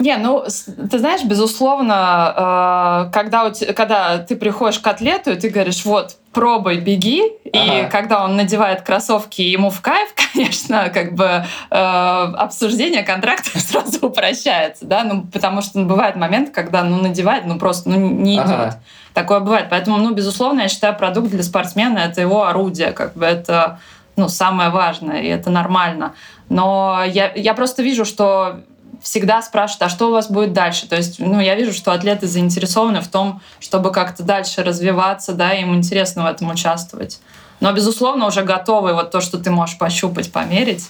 Не, 0.01 0.17
ну, 0.17 0.45
ты 0.91 0.99
знаешь, 0.99 1.25
безусловно, 1.25 3.09
э, 3.09 3.13
когда, 3.13 3.51
когда 3.75 4.19
ты 4.19 4.37
приходишь 4.37 4.79
к 4.79 4.87
атлету, 4.87 5.33
и 5.33 5.37
ты 5.37 5.49
говоришь, 5.49 5.85
вот, 5.85 6.17
пробуй, 6.33 6.79
беги, 6.79 7.23
ага. 7.53 7.87
и 7.87 7.91
когда 7.91 8.25
он 8.25 8.37
надевает 8.37 8.83
кроссовки, 8.83 9.43
ему 9.43 9.71
в 9.71 9.81
кайф, 9.81 10.15
конечно, 10.33 10.89
как 10.91 11.15
бы 11.15 11.45
э, 11.71 11.75
обсуждение 11.77 13.03
контракта 13.03 13.59
сразу 13.59 14.07
упрощается, 14.07 14.85
да, 14.87 15.05
ну, 15.05 15.27
потому 15.27 15.63
что 15.63 15.81
ну, 15.81 15.87
бывает 15.87 16.17
момент, 16.17 16.51
когда, 16.51 16.85
ну, 16.85 17.01
надевает, 17.03 17.45
ну, 17.47 17.59
просто, 17.59 17.91
ну, 17.91 17.97
не 17.97 18.35
идет. 18.35 18.47
Ага. 18.47 18.81
Такое 19.15 19.41
бывает. 19.41 19.67
Поэтому, 19.69 19.97
ну, 19.97 20.15
безусловно, 20.15 20.61
я 20.61 20.69
считаю, 20.69 20.97
продукт 20.97 21.31
для 21.31 21.43
спортсмена— 21.43 21.99
это 21.99 22.21
его 22.21 22.47
орудие, 22.47 22.93
как 22.93 23.15
бы 23.15 23.25
это, 23.25 23.81
ну, 24.15 24.29
самое 24.29 24.71
важное, 24.71 25.23
и 25.23 25.27
это 25.27 25.51
нормально. 25.51 26.15
Но 26.49 27.03
я, 27.05 27.33
я 27.35 27.55
просто 27.55 27.83
вижу, 27.83 28.05
что 28.05 28.61
всегда 29.03 29.43
спрашивают, 29.43 29.83
а 29.83 29.89
что 29.89 30.09
у 30.09 30.13
вас 30.13 30.31
будет 30.31 30.53
дальше? 30.53 30.89
То 30.89 30.97
есть, 30.97 31.19
ну, 31.19 31.41
я 31.41 31.55
вижу, 31.55 31.73
что 31.73 31.93
атлеты 31.93 32.27
заинтересованы 32.27 33.01
в 33.01 33.09
том, 33.09 33.41
чтобы 33.61 33.93
как-то 33.93 34.23
дальше 34.23 34.63
развиваться, 34.63 35.33
да, 35.33 35.53
им 35.53 35.75
интересно 35.75 36.25
в 36.25 36.27
этом 36.27 36.51
участвовать. 36.51 37.21
Но, 37.61 37.73
безусловно, 37.73 38.27
уже 38.27 38.43
готовы 38.43 38.95
вот 38.95 39.11
то, 39.11 39.21
что 39.21 39.39
ты 39.39 39.51
можешь 39.51 39.79
пощупать, 39.79 40.33
померить, 40.33 40.89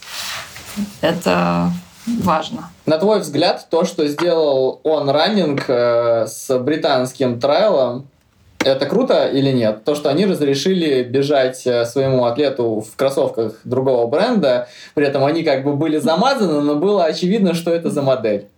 это 1.01 1.71
важно. 2.07 2.71
На 2.87 2.99
твой 2.99 3.21
взгляд, 3.21 3.67
то, 3.71 3.85
что 3.85 4.07
сделал 4.07 4.81
он 4.85 5.09
раннинг 5.11 5.65
э, 5.69 6.27
с 6.27 6.59
британским 6.59 7.41
трайлом, 7.41 8.09
это 8.65 8.87
круто 8.87 9.29
или 9.29 9.51
нет? 9.51 9.85
То, 9.85 9.95
что 9.95 10.11
они 10.11 10.27
разрешили 10.27 11.03
бежать 11.03 11.67
э, 11.67 11.85
своему 11.85 12.25
атлету 12.25 12.81
в 12.81 12.97
кроссовках 12.97 13.55
другого 13.65 14.07
бренда, 14.07 14.69
при 14.95 15.07
этом 15.07 15.25
они 15.25 15.43
как 15.43 15.65
бы 15.65 15.75
были 15.75 15.99
замазаны, 15.99 16.61
но 16.61 16.75
было 16.75 17.05
очевидно, 17.05 17.55
что 17.55 17.73
это 17.73 17.91
за 17.91 18.03
модель. 18.03 18.49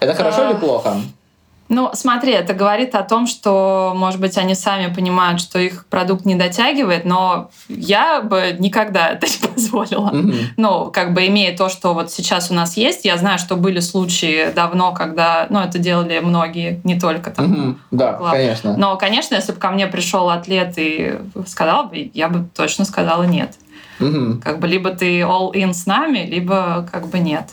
Это 0.00 0.14
хорошо 0.14 0.46
а... 0.48 0.50
или 0.50 0.58
плохо? 0.58 0.96
Ну, 1.68 1.90
смотри, 1.94 2.32
это 2.32 2.52
говорит 2.52 2.94
о 2.94 3.02
том, 3.02 3.26
что, 3.26 3.92
может 3.96 4.20
быть, 4.20 4.36
они 4.36 4.54
сами 4.54 4.92
понимают, 4.92 5.40
что 5.40 5.58
их 5.58 5.86
продукт 5.86 6.24
не 6.26 6.34
дотягивает, 6.34 7.04
но 7.04 7.50
я 7.68 8.20
бы 8.20 8.56
никогда 8.58 9.08
это 9.12 9.26
не 9.26 9.48
позволила. 9.48 10.10
Mm-hmm. 10.10 10.44
Ну, 10.56 10.90
как 10.92 11.14
бы 11.14 11.26
имея 11.26 11.56
то, 11.56 11.68
что 11.68 11.94
вот 11.94 12.10
сейчас 12.10 12.50
у 12.50 12.54
нас 12.54 12.76
есть, 12.76 13.04
я 13.04 13.16
знаю, 13.16 13.38
что 13.38 13.56
были 13.56 13.80
случаи 13.80 14.52
давно, 14.54 14.92
когда, 14.92 15.46
ну, 15.50 15.60
это 15.60 15.78
делали 15.78 16.20
многие, 16.20 16.80
не 16.84 17.00
только 17.00 17.30
там. 17.30 17.52
Mm-hmm. 17.52 17.76
Да, 17.92 18.12
конечно. 18.30 18.76
Но, 18.76 18.96
конечно, 18.96 19.34
если 19.34 19.52
бы 19.52 19.58
ко 19.58 19.70
мне 19.70 19.86
пришел 19.86 20.28
атлет 20.30 20.74
и 20.76 21.18
сказал 21.46 21.86
бы, 21.86 22.10
я 22.12 22.28
бы 22.28 22.46
точно 22.54 22.84
сказала 22.84 23.22
нет. 23.24 23.54
Угу. 24.00 24.40
Как 24.42 24.58
бы 24.58 24.66
либо 24.66 24.90
ты 24.90 25.20
all 25.20 25.52
in 25.52 25.72
с 25.72 25.86
нами, 25.86 26.26
либо 26.26 26.86
как 26.90 27.06
бы 27.08 27.18
нет. 27.18 27.44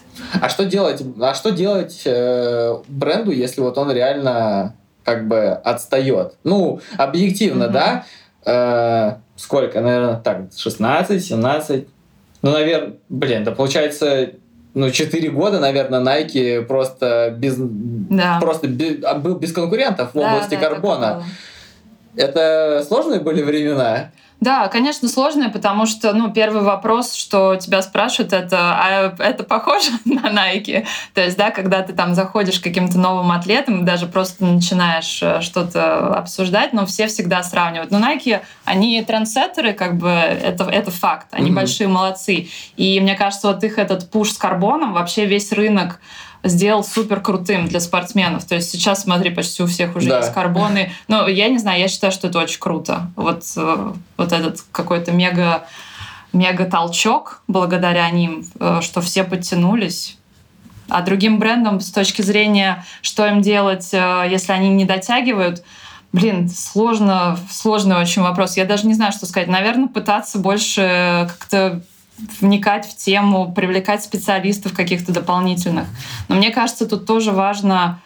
А 0.41 0.49
что 0.49 0.65
делать? 0.65 1.03
А 1.21 1.34
что 1.34 1.51
делать 1.51 2.01
э, 2.05 2.77
бренду, 2.88 3.32
если 3.32 3.61
вот 3.61 3.77
он 3.77 3.91
реально 3.91 4.75
как 5.03 5.27
бы 5.27 5.49
отстает? 5.49 6.36
Ну, 6.43 6.82
объективно, 6.97 7.65
угу. 7.65 7.73
да? 7.73 8.05
Э, 8.45 9.15
сколько? 9.36 9.82
Наверное, 9.82 10.15
так, 10.15 10.47
16, 10.55 11.23
17. 11.23 11.88
Ну, 12.41 12.51
наверное, 12.51 12.95
блин, 13.09 13.43
да 13.43 13.51
получается 13.51 14.32
ну, 14.73 14.89
4 14.89 15.29
года, 15.32 15.59
наверное, 15.59 15.99
Nike 15.99 16.61
просто 16.63 17.34
без, 17.38 17.55
да. 17.57 18.39
просто 18.39 18.67
без, 18.67 19.03
а, 19.03 19.15
был 19.15 19.36
без 19.36 19.51
конкурентов 19.51 20.11
в 20.13 20.19
да, 20.19 20.34
области 20.34 20.55
да, 20.55 20.57
карбона. 20.57 21.23
Это 22.15 22.84
сложные 22.88 23.19
были 23.19 23.41
времена? 23.41 24.11
Да, 24.41 24.67
конечно, 24.69 25.07
сложные, 25.07 25.49
потому 25.49 25.85
что, 25.85 26.13
ну, 26.13 26.31
первый 26.31 26.63
вопрос, 26.63 27.13
что 27.13 27.57
тебя 27.57 27.83
спрашивают, 27.83 28.33
это, 28.33 28.73
а 28.73 29.15
это 29.19 29.43
похоже 29.43 29.91
на 30.05 30.31
Nike? 30.31 30.87
То 31.13 31.21
есть, 31.21 31.37
да, 31.37 31.51
когда 31.51 31.83
ты 31.83 31.93
там 31.93 32.15
заходишь 32.15 32.59
к 32.59 32.63
каким-то 32.63 32.97
новым 32.97 33.31
атлетам, 33.31 33.85
даже 33.85 34.07
просто 34.07 34.43
начинаешь 34.43 35.21
э, 35.21 35.41
что-то 35.41 36.15
обсуждать, 36.15 36.73
но 36.73 36.87
все 36.87 37.05
всегда 37.05 37.43
сравнивают. 37.43 37.91
Но 37.91 37.99
Nike, 37.99 38.41
они 38.65 38.99
трендсеттеры, 39.03 39.73
как 39.73 39.97
бы, 39.97 40.09
это, 40.09 40.63
это 40.63 40.89
факт, 40.89 41.27
они 41.29 41.51
mm-hmm. 41.51 41.53
большие 41.53 41.87
молодцы. 41.87 42.47
И 42.77 42.99
мне 42.99 43.13
кажется, 43.13 43.47
вот 43.47 43.63
их 43.63 43.77
этот 43.77 44.09
пуш 44.09 44.31
с 44.31 44.37
карбоном, 44.39 44.93
вообще 44.93 45.27
весь 45.27 45.51
рынок 45.51 45.99
сделал 46.43 46.83
супер 46.83 47.21
крутым 47.21 47.67
для 47.67 47.79
спортсменов. 47.79 48.45
То 48.45 48.55
есть 48.55 48.71
сейчас, 48.71 49.03
смотри, 49.03 49.29
почти 49.29 49.63
у 49.63 49.67
всех 49.67 49.95
уже 49.95 50.09
да. 50.09 50.19
есть 50.19 50.33
карбоны. 50.33 50.91
Но 51.07 51.27
я 51.27 51.49
не 51.49 51.57
знаю, 51.57 51.79
я 51.79 51.87
считаю, 51.87 52.11
что 52.11 52.27
это 52.27 52.39
очень 52.39 52.59
круто. 52.59 53.11
Вот, 53.15 53.43
э, 53.55 53.93
вот 54.17 54.31
этот 54.31 54.61
какой-то 54.71 55.11
мега 55.11 55.65
мега 56.33 56.65
толчок 56.65 57.41
благодаря 57.47 58.09
ним, 58.09 58.45
э, 58.59 58.79
что 58.81 59.01
все 59.01 59.23
подтянулись. 59.23 60.17
А 60.89 61.01
другим 61.01 61.39
брендам 61.39 61.79
с 61.79 61.91
точки 61.91 62.21
зрения, 62.21 62.85
что 63.01 63.25
им 63.25 63.41
делать, 63.41 63.89
э, 63.93 64.27
если 64.29 64.51
они 64.51 64.69
не 64.69 64.85
дотягивают, 64.85 65.63
блин, 66.11 66.49
сложно, 66.49 67.37
сложный 67.49 67.97
очень 67.97 68.21
вопрос. 68.21 68.57
Я 68.57 68.65
даже 68.65 68.87
не 68.87 68.93
знаю, 68.93 69.11
что 69.11 69.25
сказать. 69.25 69.47
Наверное, 69.47 69.87
пытаться 69.87 70.39
больше 70.39 71.29
как-то 71.29 71.81
вникать 72.39 72.86
в 72.86 72.95
тему, 72.95 73.51
привлекать 73.53 74.03
специалистов 74.03 74.74
каких-то 74.74 75.11
дополнительных. 75.11 75.88
Но 76.28 76.36
мне 76.36 76.51
кажется, 76.51 76.88
тут 76.88 77.05
тоже 77.05 77.32
важно, 77.32 77.99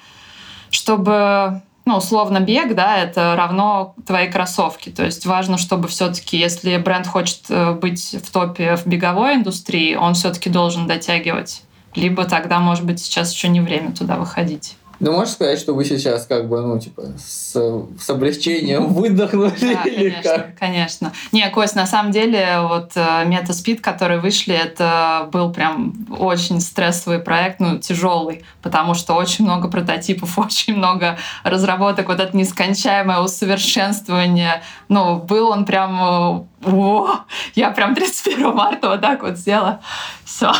чтобы 0.70 1.62
ну, 1.86 1.98
условно 1.98 2.40
бег, 2.40 2.74
да, 2.74 2.98
это 2.98 3.36
равно 3.36 3.94
твои 4.08 4.28
кроссовки. 4.28 4.90
То 4.90 5.06
есть 5.06 5.26
важно, 5.26 5.58
чтобы 5.58 5.88
все-таки, 5.88 6.36
если 6.38 6.78
бренд 6.78 7.06
хочет 7.06 7.42
э, 7.50 7.74
быть 7.74 8.16
в 8.24 8.32
топе 8.32 8.76
в 8.76 8.88
беговой 8.88 9.36
индустрии, 9.36 9.96
он 9.96 10.16
все-таки 10.16 10.50
должен 10.50 10.88
дотягивать. 10.88 11.62
Либо 11.94 12.26
тогда, 12.26 12.60
может 12.60 12.86
быть, 12.86 13.00
сейчас 13.00 13.32
еще 13.32 13.50
не 13.50 13.62
время 13.62 13.92
туда 13.92 14.18
выходить. 14.18 14.78
Ну, 15.06 15.12
можешь 15.12 15.36
сказать, 15.36 15.60
что 15.60 15.76
вы 15.76 15.86
сейчас 15.86 16.26
как 16.26 16.50
бы, 16.50 16.60
ну, 16.62 16.80
типа, 16.80 17.04
с, 17.16 17.54
с 17.54 18.10
облегчением 18.10 18.88
выдохнули? 18.92 19.54
Да, 19.62 19.84
конечно, 19.84 20.22
как? 20.24 20.58
конечно. 20.58 21.14
Не, 21.32 21.48
Кость, 21.52 21.76
на 21.76 21.86
самом 21.86 22.12
деле, 22.12 22.62
вот 22.62 22.96
Метаспид, 22.96 23.82
который 23.82 24.20
вышли, 24.20 24.56
это 24.56 25.30
был 25.32 25.52
прям 25.52 25.94
очень 26.18 26.60
стрессовый 26.60 27.20
проект, 27.20 27.60
ну, 27.60 27.78
тяжелый, 27.78 28.46
потому 28.64 28.96
что 28.96 29.14
очень 29.14 29.46
много 29.46 29.68
прототипов, 29.68 30.40
очень 30.40 30.76
много 30.76 31.20
разработок, 31.44 32.08
вот 32.08 32.20
это 32.20 32.36
нескончаемое 32.36 33.20
усовершенствование. 33.20 34.64
Ну, 34.90 35.18
был 35.18 35.50
он 35.50 35.66
прям... 35.66 36.48
О, 36.64 37.20
я 37.54 37.70
прям 37.70 37.94
31 37.94 38.56
марта 38.56 38.90
вот 38.90 39.02
так 39.02 39.22
вот 39.22 39.38
сделала. 39.38 39.82
Все. 40.24 40.52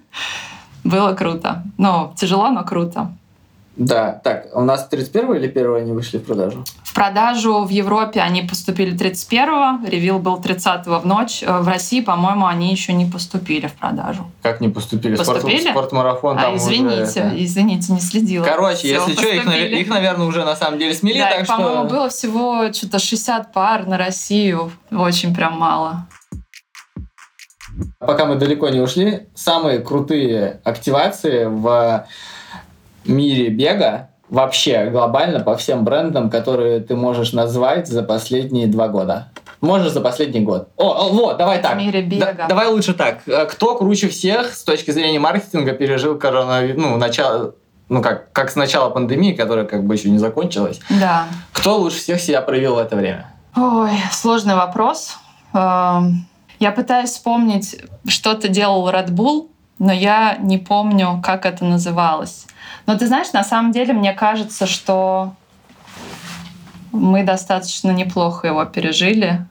Было 0.82 1.12
круто. 1.12 1.62
Ну, 1.76 2.14
тяжело, 2.16 2.48
но 2.48 2.64
круто. 2.64 3.12
Да, 3.76 4.20
так, 4.24 4.46
у 4.54 4.62
нас 4.62 4.88
31 4.88 5.34
или 5.34 5.48
1 5.48 5.74
они 5.74 5.92
вышли 5.92 6.16
в 6.16 6.24
продажу? 6.24 6.64
В 6.82 6.94
продажу 6.94 7.62
в 7.62 7.68
Европе 7.68 8.20
они 8.20 8.40
поступили 8.40 8.96
31-го, 8.96 9.86
ревил 9.86 10.18
был 10.18 10.38
30-го 10.38 10.98
в 10.98 11.04
ночь. 11.06 11.42
Э, 11.42 11.60
в 11.60 11.68
России, 11.68 12.00
по-моему, 12.00 12.46
они 12.46 12.70
еще 12.70 12.94
не 12.94 13.04
поступили 13.04 13.66
в 13.66 13.74
продажу. 13.74 14.30
Как 14.40 14.62
не 14.62 14.70
поступили? 14.70 15.16
Поступили? 15.16 15.60
Спорт, 15.60 15.72
спортмарафон 15.72 16.38
а, 16.38 16.56
извините, 16.56 17.02
уже, 17.02 17.20
это... 17.20 17.44
извините, 17.44 17.92
не 17.92 18.00
следила. 18.00 18.44
Короче, 18.46 18.78
Все, 18.78 18.94
если 18.94 19.12
что, 19.12 19.28
их, 19.28 19.80
их, 19.80 19.88
наверное, 19.88 20.26
уже 20.26 20.42
на 20.44 20.56
самом 20.56 20.78
деле 20.78 20.94
смели, 20.94 21.18
да, 21.18 21.30
так 21.30 21.40
их, 21.40 21.44
что... 21.44 21.56
по-моему, 21.56 21.84
было 21.84 22.08
всего 22.08 22.72
что-то 22.72 22.98
60 22.98 23.52
пар 23.52 23.86
на 23.86 23.98
Россию. 23.98 24.72
Очень 24.90 25.34
прям 25.34 25.58
мало. 25.58 26.08
Пока 27.98 28.24
мы 28.24 28.36
далеко 28.36 28.70
не 28.70 28.80
ушли, 28.80 29.28
самые 29.34 29.80
крутые 29.80 30.60
активации 30.64 31.44
в 31.44 32.06
мире 33.08 33.48
бега 33.48 34.10
вообще 34.28 34.86
глобально 34.86 35.40
по 35.40 35.56
всем 35.56 35.84
брендам, 35.84 36.30
которые 36.30 36.80
ты 36.80 36.96
можешь 36.96 37.32
назвать 37.32 37.88
за 37.88 38.02
последние 38.02 38.66
два 38.66 38.88
года? 38.88 39.28
Можешь 39.60 39.92
за 39.92 40.00
последний 40.00 40.40
год. 40.40 40.68
О, 40.76 41.06
о 41.06 41.08
вот, 41.10 41.38
давай 41.38 41.60
так. 41.62 41.74
В 41.74 41.78
мире 41.78 42.02
бега. 42.02 42.34
Да, 42.36 42.46
давай 42.46 42.68
лучше 42.68 42.94
так. 42.94 43.20
Э, 43.26 43.46
кто 43.46 43.76
круче 43.76 44.08
всех 44.08 44.54
с 44.54 44.62
точки 44.64 44.90
зрения 44.90 45.18
маркетинга 45.18 45.72
пережил 45.72 46.18
коронавирус, 46.18 46.82
ну, 46.82 46.96
начало, 46.96 47.54
ну, 47.88 48.02
как, 48.02 48.32
как 48.32 48.50
с 48.50 48.56
начала 48.56 48.90
пандемии, 48.90 49.32
которая 49.32 49.64
как 49.64 49.84
бы 49.84 49.94
еще 49.94 50.10
не 50.10 50.18
закончилась. 50.18 50.80
Да. 50.90 51.26
Кто 51.52 51.78
лучше 51.78 51.98
всех 51.98 52.20
себя 52.20 52.42
проявил 52.42 52.74
в 52.74 52.78
это 52.78 52.96
время? 52.96 53.32
Ой, 53.56 53.92
сложный 54.12 54.54
вопрос. 54.54 55.16
Эм, 55.54 56.26
я 56.58 56.72
пытаюсь 56.72 57.10
вспомнить, 57.10 57.80
что-то 58.06 58.48
делал 58.48 58.88
Red 58.90 59.08
Bull, 59.08 59.48
но 59.78 59.92
я 59.92 60.36
не 60.38 60.58
помню, 60.58 61.22
как 61.24 61.46
это 61.46 61.64
называлось. 61.64 62.46
Но 62.86 62.96
ты 62.96 63.06
знаешь, 63.06 63.32
на 63.32 63.44
самом 63.44 63.72
деле, 63.72 63.92
мне 63.92 64.12
кажется, 64.12 64.66
что 64.66 65.34
мы 66.92 67.24
достаточно 67.24 67.90
неплохо 67.90 68.46
его 68.46 68.64
пережили. 68.64 69.46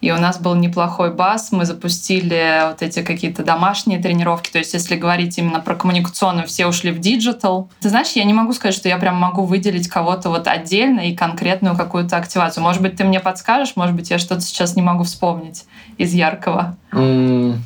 И 0.00 0.12
у 0.12 0.16
нас 0.16 0.38
был 0.38 0.54
неплохой 0.54 1.12
buzz. 1.12 1.50
Мы 1.50 1.64
запустили 1.64 2.68
вот 2.68 2.82
эти 2.82 3.02
какие-то 3.02 3.42
домашние 3.42 4.00
тренировки. 4.00 4.48
То 4.48 4.58
есть, 4.58 4.72
если 4.72 4.94
говорить 4.94 5.38
именно 5.38 5.58
про 5.58 5.74
коммуникационную, 5.74 6.46
все 6.46 6.68
ушли 6.68 6.92
в 6.92 7.00
digital. 7.00 7.68
Ты 7.80 7.88
знаешь, 7.88 8.12
я 8.12 8.22
не 8.22 8.32
могу 8.32 8.52
сказать, 8.52 8.76
что 8.76 8.88
я 8.88 8.96
прям 8.98 9.16
могу 9.16 9.42
выделить 9.42 9.88
кого-то 9.88 10.30
вот 10.30 10.46
отдельно 10.46 11.00
и 11.00 11.16
конкретную 11.16 11.76
какую-то 11.76 12.16
активацию. 12.16 12.62
Может 12.62 12.80
быть, 12.80 12.94
ты 12.94 13.02
мне 13.02 13.18
подскажешь, 13.18 13.74
может 13.74 13.96
быть, 13.96 14.08
я 14.10 14.18
что-то 14.18 14.40
сейчас 14.40 14.76
не 14.76 14.82
могу 14.82 15.02
вспомнить 15.02 15.64
из 15.96 16.14
яркого. 16.14 16.76
Mm, 16.92 17.56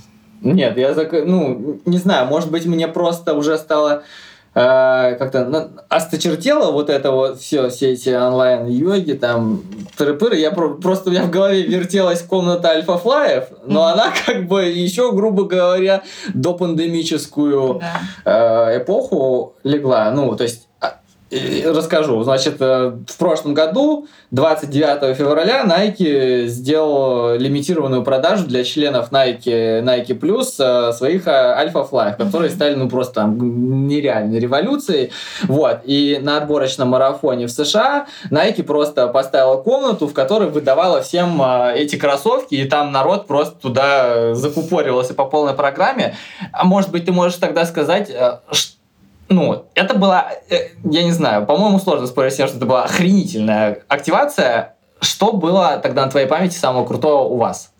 нет, 0.40 0.78
я 0.78 0.94
ну, 1.26 1.80
не 1.84 1.98
знаю, 1.98 2.28
может 2.28 2.50
быть, 2.50 2.64
мне 2.64 2.88
просто 2.88 3.34
уже 3.34 3.58
стало 3.58 4.04
э, 4.54 5.14
как-то 5.18 5.70
осточертело 5.88 6.72
вот 6.72 6.90
это 6.90 7.12
вот 7.12 7.40
все, 7.40 7.68
все 7.70 7.92
эти 7.92 8.10
онлайн-йоги, 8.10 9.12
там, 9.12 9.62
тыры-пыры. 9.96 10.36
Я 10.36 10.50
про- 10.50 10.74
просто 10.74 11.10
у 11.10 11.12
меня 11.12 11.24
в 11.24 11.30
голове 11.30 11.62
вертелась 11.62 12.22
комната 12.22 12.68
альфа-флаев, 12.68 13.44
но 13.66 13.80
mm-hmm. 13.80 13.92
она 13.92 14.12
как 14.26 14.46
бы 14.46 14.64
еще, 14.64 15.12
грубо 15.12 15.44
говоря, 15.44 16.02
до 16.34 16.54
пандемическую 16.54 17.80
да. 17.80 18.70
э, 18.70 18.78
эпоху 18.78 19.54
легла. 19.64 20.10
Ну, 20.10 20.34
то 20.36 20.44
есть 20.44 20.68
расскажу. 21.64 22.22
Значит, 22.22 22.56
э, 22.60 22.92
в 23.08 23.16
прошлом 23.16 23.54
году, 23.54 24.06
29 24.30 25.16
февраля, 25.16 25.64
Nike 25.64 26.46
сделал 26.46 27.36
лимитированную 27.36 28.02
продажу 28.02 28.46
для 28.46 28.64
членов 28.64 29.10
Nike, 29.10 29.82
Nike 29.82 30.18
Plus 30.18 30.54
э, 30.58 30.92
своих 30.92 31.26
э, 31.26 31.30
Alpha 31.30 31.88
Fly, 31.88 32.16
которые 32.16 32.50
стали 32.50 32.74
ну 32.74 32.88
просто 32.88 33.14
там 33.14 33.88
нереальной 33.88 34.38
революцией. 34.38 35.10
Вот. 35.44 35.80
И 35.84 36.18
на 36.22 36.38
отборочном 36.38 36.88
марафоне 36.88 37.46
в 37.46 37.50
США 37.50 38.06
Nike 38.30 38.62
просто 38.62 39.08
поставила 39.08 39.56
комнату, 39.56 40.06
в 40.06 40.12
которой 40.12 40.50
выдавала 40.50 41.00
всем 41.02 41.42
эти 41.74 41.96
кроссовки, 41.96 42.54
и 42.54 42.64
там 42.64 42.92
народ 42.92 43.26
просто 43.26 43.56
туда 43.60 44.34
закупоривался 44.34 45.14
по 45.14 45.24
полной 45.24 45.54
программе. 45.54 46.16
А 46.52 46.64
может 46.64 46.90
быть, 46.90 47.06
ты 47.06 47.12
можешь 47.12 47.38
тогда 47.38 47.64
сказать, 47.64 48.10
что 48.50 48.81
ну, 49.32 49.66
это 49.74 49.94
была, 49.94 50.28
э, 50.48 50.68
я 50.84 51.02
не 51.02 51.12
знаю, 51.12 51.46
по-моему, 51.46 51.78
сложно 51.78 52.06
спорить 52.06 52.32
с 52.34 52.36
тем, 52.36 52.48
что 52.48 52.56
это 52.56 52.66
была 52.66 52.84
охренительная 52.84 53.82
активация. 53.88 54.74
Что 55.00 55.32
было 55.32 55.80
тогда 55.82 56.04
на 56.04 56.10
твоей 56.10 56.26
памяти 56.26 56.54
самого 56.54 56.86
крутого 56.86 57.28
у 57.28 57.36
вас? 57.36 57.72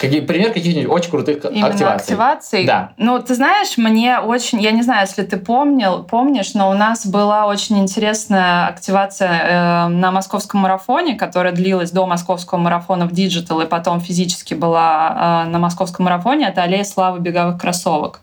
Какие, 0.00 0.20
пример 0.20 0.52
каких-нибудь 0.52 0.90
очень 0.90 1.10
крутых 1.10 1.44
Именно 1.44 1.66
активаций. 1.66 2.04
активаций? 2.04 2.66
Да. 2.66 2.92
Ну, 2.98 3.20
ты 3.20 3.34
знаешь, 3.34 3.76
мне 3.76 4.20
очень... 4.20 4.60
Я 4.60 4.70
не 4.70 4.82
знаю, 4.82 5.06
если 5.06 5.24
ты 5.24 5.36
помнил, 5.38 6.04
помнишь, 6.04 6.54
но 6.54 6.70
у 6.70 6.74
нас 6.74 7.04
была 7.04 7.46
очень 7.46 7.78
интересная 7.80 8.68
активация 8.68 9.28
э, 9.28 9.88
на 9.88 10.12
московском 10.12 10.60
марафоне, 10.60 11.16
которая 11.16 11.52
длилась 11.52 11.90
до 11.90 12.06
московского 12.06 12.58
марафона 12.58 13.06
в 13.06 13.12
digital 13.12 13.60
и 13.60 13.66
потом 13.66 14.00
физически 14.00 14.54
была 14.54 15.44
э, 15.46 15.50
на 15.50 15.58
московском 15.58 16.04
марафоне. 16.04 16.46
Это 16.46 16.62
аллея 16.62 16.84
славы 16.84 17.18
беговых 17.18 17.60
кроссовок. 17.60 18.20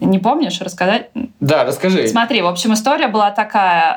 Не 0.00 0.18
помнишь 0.18 0.60
рассказать? 0.60 1.10
Да, 1.40 1.64
расскажи. 1.64 2.08
Смотри, 2.08 2.42
в 2.42 2.46
общем, 2.46 2.72
история 2.72 3.08
была 3.08 3.30
такая. 3.30 3.96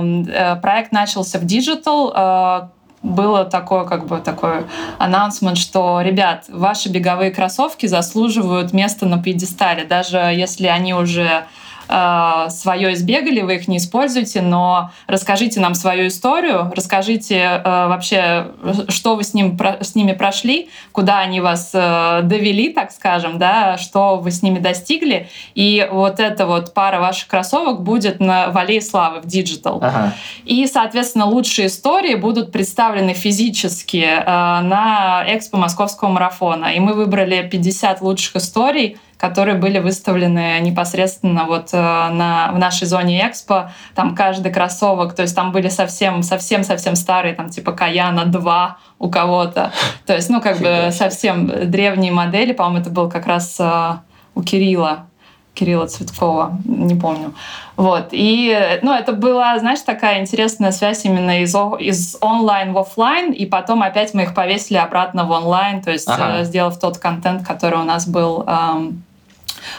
Эм, 0.00 0.26
э, 0.28 0.56
проект 0.56 0.92
начался 0.92 1.38
в 1.38 1.42
Digital. 1.42 2.12
Э, 2.14 2.68
было 3.02 3.44
такое, 3.44 3.84
как 3.84 4.06
бы, 4.06 4.18
такой 4.18 4.64
анонсмент, 4.98 5.58
что, 5.58 6.00
ребят, 6.00 6.46
ваши 6.48 6.88
беговые 6.88 7.30
кроссовки 7.30 7.86
заслуживают 7.86 8.72
места 8.72 9.04
на 9.06 9.22
пьедестале, 9.22 9.84
даже 9.84 10.16
если 10.16 10.68
они 10.68 10.94
уже 10.94 11.44
э, 11.88 12.46
свое 12.50 12.94
избегали, 12.94 13.40
вы 13.40 13.56
их 13.56 13.68
не 13.68 13.78
используете, 13.78 14.40
но 14.40 14.90
расскажите 15.06 15.60
нам 15.60 15.74
свою 15.74 16.08
историю, 16.08 16.72
расскажите 16.74 17.36
э, 17.36 17.62
вообще, 17.64 18.48
что 18.88 19.16
вы 19.16 19.24
с, 19.24 19.34
ним, 19.34 19.58
с 19.80 19.94
ними 19.94 20.12
прошли, 20.12 20.68
куда 20.92 21.20
они 21.20 21.40
вас 21.40 21.70
э, 21.72 22.20
довели, 22.22 22.72
так 22.72 22.90
скажем, 22.92 23.38
да, 23.38 23.78
что 23.78 24.16
вы 24.16 24.30
с 24.30 24.42
ними 24.42 24.58
достигли. 24.58 25.28
И 25.54 25.88
вот 25.90 26.20
эта 26.20 26.46
вот 26.46 26.74
пара 26.74 27.00
ваших 27.00 27.28
кроссовок 27.28 27.82
будет 27.82 28.20
на 28.20 28.48
Вале 28.50 28.80
Славы 28.80 29.20
в 29.20 29.26
Digital. 29.26 29.78
Ага. 29.80 30.14
И, 30.44 30.66
соответственно, 30.66 31.26
лучшие 31.26 31.66
истории 31.66 32.14
будут 32.14 32.52
представлены 32.52 33.14
физически 33.14 34.04
э, 34.04 34.24
на 34.24 35.24
Экспо 35.26 35.58
Московского 35.58 36.08
марафона. 36.08 36.74
И 36.74 36.80
мы 36.80 36.94
выбрали 36.94 37.48
50 37.48 38.00
лучших 38.00 38.36
историй, 38.36 38.98
которые 39.24 39.56
были 39.56 39.78
выставлены 39.78 40.60
непосредственно 40.60 41.44
вот 41.46 41.70
э, 41.72 41.76
на, 41.78 42.50
в 42.52 42.58
нашей 42.58 42.86
зоне 42.86 43.26
экспо. 43.26 43.70
Там 43.94 44.14
каждый 44.14 44.52
кроссовок, 44.52 45.14
то 45.14 45.22
есть 45.22 45.34
там 45.34 45.50
были 45.50 45.68
совсем, 45.68 46.22
совсем, 46.22 46.62
совсем 46.62 46.94
старые, 46.94 47.34
там 47.34 47.48
типа 47.48 47.72
Каяна 47.72 48.26
2 48.26 48.76
у 48.98 49.08
кого-то. 49.08 49.72
То 50.04 50.14
есть, 50.14 50.28
ну, 50.28 50.42
как 50.42 50.58
бы 50.58 50.90
совсем 50.90 51.70
древние 51.70 52.12
модели. 52.12 52.52
По-моему, 52.52 52.82
это 52.82 52.90
был 52.90 53.08
как 53.08 53.26
раз 53.26 53.56
э, 53.58 53.92
у 54.34 54.42
Кирилла. 54.42 55.06
Кирилла 55.54 55.86
Цветкова, 55.86 56.58
не 56.64 56.94
помню. 56.94 57.32
Вот. 57.76 58.08
И, 58.10 58.78
ну, 58.82 58.92
это 58.92 59.12
была, 59.12 59.58
знаешь, 59.58 59.80
такая 59.80 60.20
интересная 60.20 60.72
связь 60.72 61.04
именно 61.04 61.42
из, 61.42 61.54
из 61.78 62.16
онлайн 62.20 62.72
в 62.72 62.78
офлайн, 62.78 63.32
и 63.32 63.46
потом 63.46 63.82
опять 63.82 64.14
мы 64.14 64.24
их 64.24 64.34
повесили 64.34 64.76
обратно 64.76 65.24
в 65.24 65.30
онлайн, 65.30 65.80
то 65.80 65.92
есть 65.92 66.08
ага. 66.08 66.40
Э, 66.40 66.44
сделав 66.44 66.78
тот 66.78 66.98
контент, 66.98 67.46
который 67.46 67.78
у 67.78 67.84
нас 67.84 68.06
был 68.06 68.44
эм, 68.46 69.04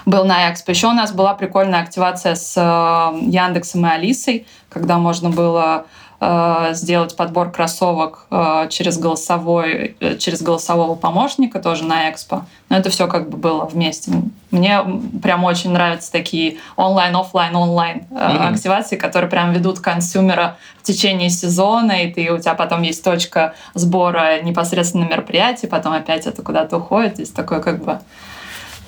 был 0.05 0.25
на 0.25 0.51
Экспо. 0.51 0.71
Еще 0.71 0.87
у 0.87 0.93
нас 0.93 1.11
была 1.11 1.33
прикольная 1.33 1.81
активация 1.81 2.35
с 2.35 2.53
э, 2.57 3.25
Яндексом 3.27 3.85
и 3.85 3.89
Алисой, 3.89 4.47
когда 4.69 4.97
можно 4.97 5.29
было 5.29 5.85
э, 6.19 6.69
сделать 6.73 7.15
подбор 7.15 7.51
кроссовок 7.51 8.27
э, 8.29 8.67
через 8.69 8.97
голосовой, 8.97 9.95
через 10.19 10.41
голосового 10.41 10.95
помощника 10.95 11.59
тоже 11.59 11.83
на 11.83 12.09
Экспо. 12.09 12.45
Но 12.69 12.77
это 12.77 12.89
все 12.89 13.07
как 13.07 13.29
бы 13.29 13.37
было 13.37 13.65
вместе. 13.65 14.11
Мне 14.51 14.81
прям 15.21 15.43
очень 15.43 15.71
нравятся 15.71 16.11
такие 16.11 16.57
онлайн, 16.77 17.15
офлайн, 17.15 17.55
онлайн 17.55 18.03
mm-hmm. 18.09 18.53
активации, 18.53 18.95
которые 18.95 19.29
прям 19.29 19.51
ведут 19.51 19.79
консюмера 19.79 20.57
в 20.79 20.83
течение 20.83 21.29
сезона, 21.29 22.03
и 22.03 22.13
ты 22.13 22.31
у 22.31 22.37
тебя 22.37 22.53
потом 22.53 22.81
есть 22.83 23.03
точка 23.03 23.53
сбора 23.73 24.41
непосредственно 24.41 25.03
мероприятий, 25.03 25.67
потом 25.67 25.93
опять 25.93 26.25
это 26.25 26.41
куда-то 26.41 26.77
уходит. 26.77 27.15
Здесь 27.15 27.31
такое 27.31 27.59
как 27.59 27.83
бы 27.83 27.99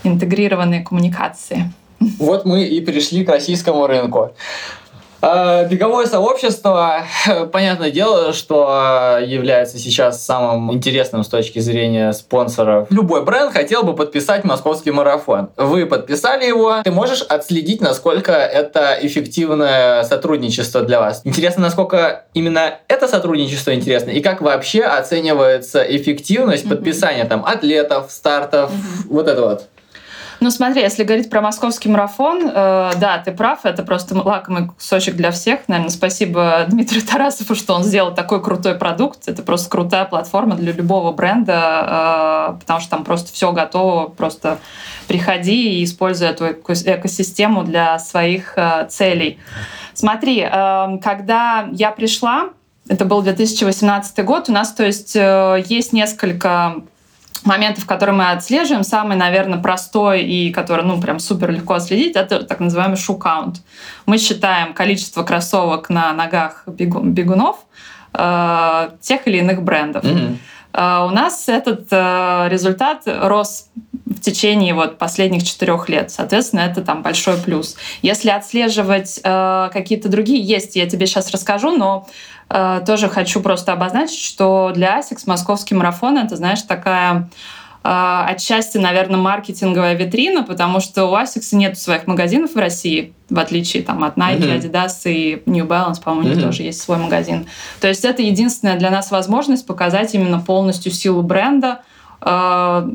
интегрированные 0.03 0.81
коммуникации. 0.81 1.71
Вот 2.19 2.45
мы 2.45 2.63
и 2.63 2.81
пришли 2.81 3.25
к 3.25 3.29
российскому 3.29 3.87
рынку. 3.87 4.31
А, 5.19 5.65
беговое 5.65 6.05
сообщество, 6.05 7.03
понятное 7.51 7.89
дело, 7.89 8.33
что 8.33 9.17
является 9.25 9.79
сейчас 9.79 10.23
самым 10.23 10.71
интересным 10.73 11.23
с 11.23 11.27
точки 11.27 11.59
зрения 11.59 12.13
спонсоров. 12.13 12.87
Любой 12.91 13.23
бренд 13.25 13.51
хотел 13.51 13.83
бы 13.83 13.95
подписать 13.95 14.43
московский 14.43 14.91
марафон. 14.91 15.49
Вы 15.57 15.87
подписали 15.87 16.45
его. 16.45 16.81
Ты 16.83 16.91
можешь 16.91 17.21
отследить, 17.21 17.81
насколько 17.81 18.31
это 18.31 18.97
эффективное 19.01 20.03
сотрудничество 20.03 20.81
для 20.81 20.99
вас. 20.99 21.21
Интересно, 21.23 21.63
насколько 21.63 22.25
именно 22.33 22.75
это 22.87 23.07
сотрудничество 23.07 23.73
интересно 23.73 24.11
и 24.11 24.21
как 24.21 24.41
вообще 24.41 24.83
оценивается 24.83 25.81
эффективность 25.81 26.65
mm-hmm. 26.65 26.69
подписания 26.69 27.25
там 27.25 27.43
атлетов, 27.43 28.11
стартов, 28.11 28.71
mm-hmm. 28.71 29.07
вот 29.09 29.27
это 29.27 29.41
вот. 29.41 29.67
Ну 30.39 30.51
смотри, 30.51 30.81
если 30.81 31.03
говорить 31.03 31.29
про 31.29 31.41
московский 31.41 31.89
марафон, 31.89 32.47
э, 32.47 32.91
да, 32.97 33.17
ты 33.23 33.31
прав, 33.31 33.65
это 33.65 33.83
просто 33.83 34.15
лакомый 34.15 34.67
кусочек 34.67 35.15
для 35.15 35.31
всех. 35.31 35.61
Наверное, 35.67 35.89
спасибо 35.89 36.65
Дмитрию 36.67 37.03
Тарасову, 37.11 37.55
что 37.55 37.73
он 37.73 37.83
сделал 37.83 38.13
такой 38.13 38.41
крутой 38.43 38.75
продукт. 38.75 39.27
Это 39.27 39.41
просто 39.41 39.69
крутая 39.69 40.05
платформа 40.05 40.55
для 40.55 40.73
любого 40.73 41.11
бренда, 41.11 42.53
э, 42.55 42.59
потому 42.59 42.79
что 42.79 42.89
там 42.91 43.03
просто 43.03 43.33
все 43.33 43.51
готово, 43.51 44.09
просто 44.09 44.59
приходи 45.07 45.79
и 45.79 45.83
используй 45.83 46.27
эту 46.27 46.51
экосистему 46.51 47.63
для 47.63 47.97
своих 47.97 48.53
э, 48.57 48.87
целей. 48.89 49.39
Смотри, 49.93 50.41
э, 50.41 50.97
когда 51.01 51.67
я 51.71 51.91
пришла, 51.91 52.49
это 52.87 53.05
был 53.05 53.21
2018 53.21 54.23
год, 54.23 54.49
у 54.49 54.53
нас, 54.53 54.73
то 54.73 54.85
есть, 54.85 55.15
э, 55.15 55.63
есть 55.67 55.93
несколько 55.93 56.75
моментов, 57.47 57.85
которые 57.85 58.15
мы 58.15 58.29
отслеживаем, 58.31 58.83
самый, 58.83 59.17
наверное, 59.17 59.59
простой 59.59 60.23
и 60.23 60.51
который, 60.51 60.85
ну, 60.85 61.01
прям 61.01 61.19
супер 61.19 61.51
легко 61.51 61.73
отследить, 61.73 62.15
это 62.15 62.43
так 62.43 62.59
называемый 62.59 62.97
шу-каунт. 62.97 63.61
Мы 64.05 64.17
считаем 64.17 64.73
количество 64.73 65.23
кроссовок 65.23 65.89
на 65.89 66.13
ногах 66.13 66.63
бегу 66.67 66.99
бегунов 66.99 67.57
э, 68.13 68.89
тех 69.01 69.27
или 69.27 69.37
иных 69.37 69.63
брендов. 69.63 70.03
Mm-hmm. 70.03 70.37
Uh, 70.73 71.07
у 71.07 71.09
нас 71.09 71.49
этот 71.49 71.91
uh, 71.91 72.47
результат 72.49 73.01
рос 73.07 73.69
в 74.05 74.19
течение 74.19 74.75
вот 74.75 74.99
последних 74.99 75.43
четырех 75.43 75.89
лет. 75.89 76.11
Соответственно, 76.11 76.59
это 76.59 76.83
там 76.83 77.01
большой 77.01 77.37
плюс. 77.37 77.77
Если 78.03 78.29
отслеживать 78.29 79.19
uh, 79.23 79.71
какие-то 79.71 80.07
другие, 80.07 80.39
есть, 80.39 80.75
я 80.75 80.87
тебе 80.87 81.07
сейчас 81.07 81.31
расскажу, 81.31 81.71
но 81.71 82.07
Э, 82.36 82.36
тоже 82.49 83.09
хочу 83.09 83.41
просто 83.41 83.73
обозначить, 83.73 84.19
что 84.19 84.71
для 84.73 84.99
ASICS 84.99 85.23
московский 85.25 85.75
марафон— 85.75 86.17
это, 86.19 86.35
знаешь, 86.37 86.61
такая 86.61 87.29
э, 87.83 88.23
отчасти, 88.27 88.77
наверное, 88.77 89.17
маркетинговая 89.17 89.95
витрина, 89.95 90.43
потому 90.43 90.79
что 90.79 91.05
у 91.05 91.15
ASICS 91.15 91.55
нет 91.55 91.77
своих 91.77 92.07
магазинов 92.07 92.53
в 92.53 92.57
России, 92.57 93.13
в 93.29 93.37
отличие 93.39 93.83
там, 93.83 94.03
от 94.03 94.17
Nike, 94.17 94.39
mm-hmm. 94.39 94.71
Adidas 94.71 94.93
и 95.05 95.43
New 95.45 95.65
Balance, 95.65 96.01
по-моему, 96.01 96.29
mm-hmm. 96.29 96.31
у 96.31 96.35
них 96.35 96.43
тоже 96.43 96.63
есть 96.63 96.81
свой 96.81 96.97
магазин. 96.97 97.47
То 97.81 97.87
есть 97.87 98.05
это 98.05 98.21
единственная 98.21 98.77
для 98.77 98.91
нас 98.91 99.11
возможность 99.11 99.67
показать 99.67 100.13
именно 100.15 100.39
полностью 100.39 100.91
силу 100.91 101.23
бренда, 101.23 101.81
э, 102.21 102.89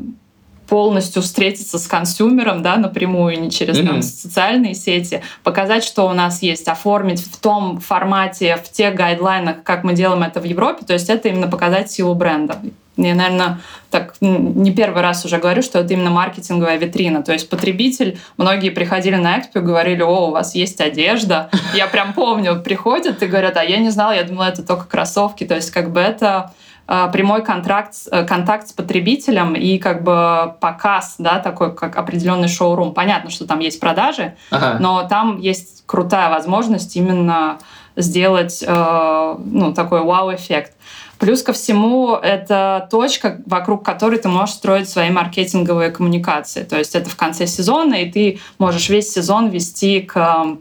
полностью 0.73 1.21
встретиться 1.21 1.77
с 1.77 1.85
консюмером, 1.85 2.63
да, 2.63 2.77
напрямую, 2.77 3.39
не 3.39 3.51
через 3.51 3.77
mm-hmm. 3.77 3.87
там, 3.87 4.01
социальные 4.01 4.73
сети, 4.73 5.21
показать, 5.43 5.83
что 5.83 6.07
у 6.07 6.13
нас 6.13 6.41
есть, 6.41 6.67
оформить 6.67 7.23
в 7.23 7.37
том 7.37 7.79
формате, 7.79 8.57
в 8.57 8.71
тех 8.71 8.95
гайдлайнах, 8.95 9.61
как 9.61 9.83
мы 9.83 9.93
делаем 9.93 10.23
это 10.23 10.39
в 10.41 10.45
Европе, 10.45 10.83
то 10.83 10.93
есть 10.93 11.11
это 11.11 11.29
именно 11.29 11.47
показать 11.47 11.91
силу 11.91 12.15
бренда. 12.15 12.57
Я, 12.97 13.13
наверное, 13.13 13.59
так 13.91 14.15
не 14.19 14.71
первый 14.71 15.03
раз 15.03 15.23
уже 15.25 15.37
говорю, 15.37 15.61
что 15.61 15.77
это 15.77 15.93
именно 15.93 16.09
маркетинговая 16.09 16.77
витрина. 16.77 17.21
То 17.21 17.33
есть 17.33 17.49
потребитель, 17.49 18.17
многие 18.37 18.71
приходили 18.71 19.15
на 19.15 19.39
экспо 19.39 19.59
и 19.59 19.61
говорили, 19.61 20.01
о, 20.01 20.29
у 20.29 20.31
вас 20.31 20.55
есть 20.55 20.81
одежда. 20.81 21.51
Я 21.75 21.85
прям 21.85 22.13
помню, 22.13 22.59
приходят 22.63 23.21
и 23.21 23.27
говорят, 23.27 23.57
а 23.57 23.63
я 23.63 23.77
не 23.77 23.91
знала, 23.91 24.13
я 24.13 24.23
думала, 24.23 24.45
это 24.45 24.63
только 24.63 24.85
кроссовки. 24.85 25.43
То 25.43 25.55
есть 25.55 25.69
как 25.69 25.91
бы 25.91 25.99
это 25.99 26.51
прямой 26.85 27.43
контракт, 27.43 27.95
э, 28.11 28.25
контакт 28.25 28.67
с 28.67 28.73
потребителем 28.73 29.55
и 29.55 29.77
как 29.77 30.03
бы 30.03 30.53
показ, 30.59 31.15
да, 31.17 31.39
такой 31.39 31.73
как 31.73 31.95
определенный 31.95 32.49
шоурум. 32.49 32.93
Понятно, 32.93 33.29
что 33.29 33.47
там 33.47 33.59
есть 33.59 33.79
продажи, 33.79 34.35
ага. 34.51 34.77
но 34.79 35.07
там 35.07 35.39
есть 35.39 35.83
крутая 35.85 36.29
возможность 36.29 36.95
именно 36.95 37.59
сделать 37.95 38.63
э, 38.65 39.35
ну, 39.45 39.73
такой 39.73 40.01
вау-эффект. 40.01 40.73
Плюс 41.19 41.41
ко 41.41 41.53
всему, 41.53 42.15
это 42.15 42.87
точка, 42.91 43.41
вокруг 43.45 43.85
которой 43.85 44.19
ты 44.19 44.27
можешь 44.27 44.55
строить 44.55 44.89
свои 44.89 45.09
маркетинговые 45.09 45.89
коммуникации. 45.89 46.63
То 46.63 46.77
есть 46.77 46.95
это 46.95 47.09
в 47.09 47.15
конце 47.15 47.47
сезона, 47.47 47.93
и 47.93 48.11
ты 48.11 48.39
можешь 48.57 48.89
весь 48.89 49.13
сезон 49.13 49.47
вести 49.47 50.01
к 50.01 50.57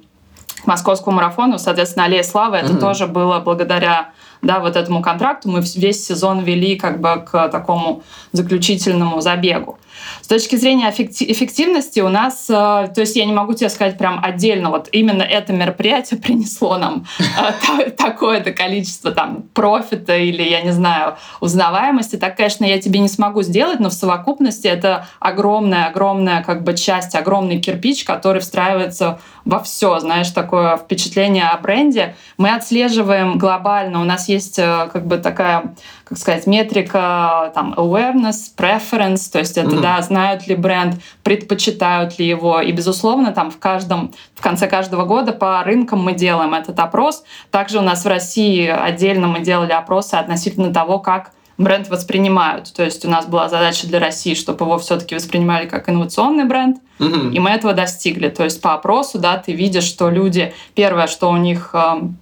московскому 0.64 1.16
марафону. 1.16 1.58
Соответственно, 1.58 2.04
Аллея 2.04 2.22
Славы, 2.22 2.58
это 2.58 2.74
mm-hmm. 2.74 2.80
тоже 2.80 3.06
было 3.08 3.40
благодаря 3.40 4.10
да, 4.43 4.59
вот 4.59 4.76
этому 4.76 5.03
контракту 5.03 5.49
мы 5.49 5.62
весь 5.76 6.05
сезон 6.05 6.40
вели 6.40 6.76
как 6.76 7.01
бы 7.01 7.24
к 7.24 7.49
такому 7.49 8.03
заключительному 8.32 9.20
забегу. 9.20 9.78
С 10.20 10.28
точки 10.28 10.57
зрения 10.57 10.90
эффективности 10.90 12.00
у 12.00 12.09
нас, 12.09 12.46
э, 12.48 12.53
то 12.53 13.00
есть 13.00 13.16
я 13.16 13.24
не 13.24 13.32
могу 13.32 13.55
тебе 13.55 13.68
сказать 13.68 13.98
прям 13.98 14.20
отдельно, 14.22 14.70
вот 14.70 14.88
именно 14.92 15.22
это 15.22 15.53
мероприятие 15.53 16.20
принесло 16.22 16.78
нам 16.78 17.07
э, 17.18 17.90
такое-то 17.90 18.53
количество 18.53 19.12
там 19.12 19.42
профита 19.55 20.16
или, 20.16 20.42
я 20.42 20.62
не 20.62 20.72
знаю, 20.72 21.16
узнаваемости. 21.40 22.16
Так, 22.16 22.36
конечно, 22.36 22.64
я 22.64 22.80
тебе 22.80 23.00
не 23.00 23.09
смогу 23.09 23.42
сделать, 23.42 23.80
но 23.80 23.90
в 23.90 23.94
совокупности 23.94 24.66
это 24.66 25.07
огромная-огромная 25.20 26.42
как 26.42 26.62
бы 26.62 26.74
часть, 26.74 27.14
огромный 27.14 27.61
кирпич, 27.61 28.05
который 28.05 28.40
встраивается 28.40 29.20
во 29.44 29.61
все, 29.61 29.98
знаешь, 29.98 30.30
такое 30.30 30.76
впечатление 30.76 31.48
о 31.48 31.59
бренде. 31.59 32.14
Мы 32.36 32.50
отслеживаем 32.50 33.38
глобально, 33.38 34.00
у 34.00 34.05
нас 34.05 34.28
есть 34.28 34.59
э, 34.59 34.88
как 34.92 35.07
бы 35.07 35.18
такая, 35.18 35.74
как 36.05 36.18
сказать, 36.18 36.46
метрика 36.46 37.50
там 37.55 37.74
awareness, 37.76 38.53
preference, 38.57 39.30
то 39.30 39.38
есть 39.38 39.57
это, 39.59 39.70
mm-hmm. 39.70 39.82
Да, 39.93 40.03
знают 40.03 40.47
ли 40.47 40.55
бренд, 40.55 40.97
предпочитают 41.22 42.18
ли 42.18 42.26
его. 42.26 42.61
И, 42.61 42.72
безусловно, 42.72 43.32
там 43.32 43.51
в 43.51 43.59
каждом, 43.59 44.12
в 44.34 44.40
конце 44.40 44.66
каждого 44.66 45.05
года 45.05 45.32
по 45.32 45.62
рынкам 45.62 46.03
мы 46.03 46.14
делаем 46.14 46.55
этот 46.55 46.78
опрос. 46.78 47.24
Также 47.51 47.78
у 47.78 47.82
нас 47.82 48.05
в 48.05 48.09
России 48.09 48.66
отдельно 48.66 49.26
мы 49.28 49.40
делали 49.40 49.72
опросы 49.72 50.14
относительно 50.14 50.72
того, 50.72 50.99
как 50.99 51.32
бренд 51.59 51.88
воспринимают. 51.88 52.72
То 52.72 52.84
есть 52.84 53.05
у 53.05 53.11
нас 53.11 53.26
была 53.26 53.49
задача 53.49 53.86
для 53.86 54.01
России, 54.01 54.34
чтобы 54.34 54.64
его 54.64 54.78
все-таки 54.78 55.14
воспринимали 55.14 55.66
как 55.68 55.88
инновационный 55.88 56.45
бренд, 56.45 56.78
mm-hmm. 56.99 57.32
и 57.32 57.38
мы 57.38 57.51
этого 57.51 57.74
достигли. 57.74 58.28
То 58.28 58.45
есть 58.45 58.62
по 58.62 58.72
опросу, 58.74 59.18
да, 59.18 59.36
ты 59.36 59.53
видишь, 59.53 59.84
что 59.84 60.11
люди, 60.11 60.55
первое, 60.74 61.07
что 61.07 61.30
у 61.30 61.36
них 61.36 61.70
эм, 61.74 62.16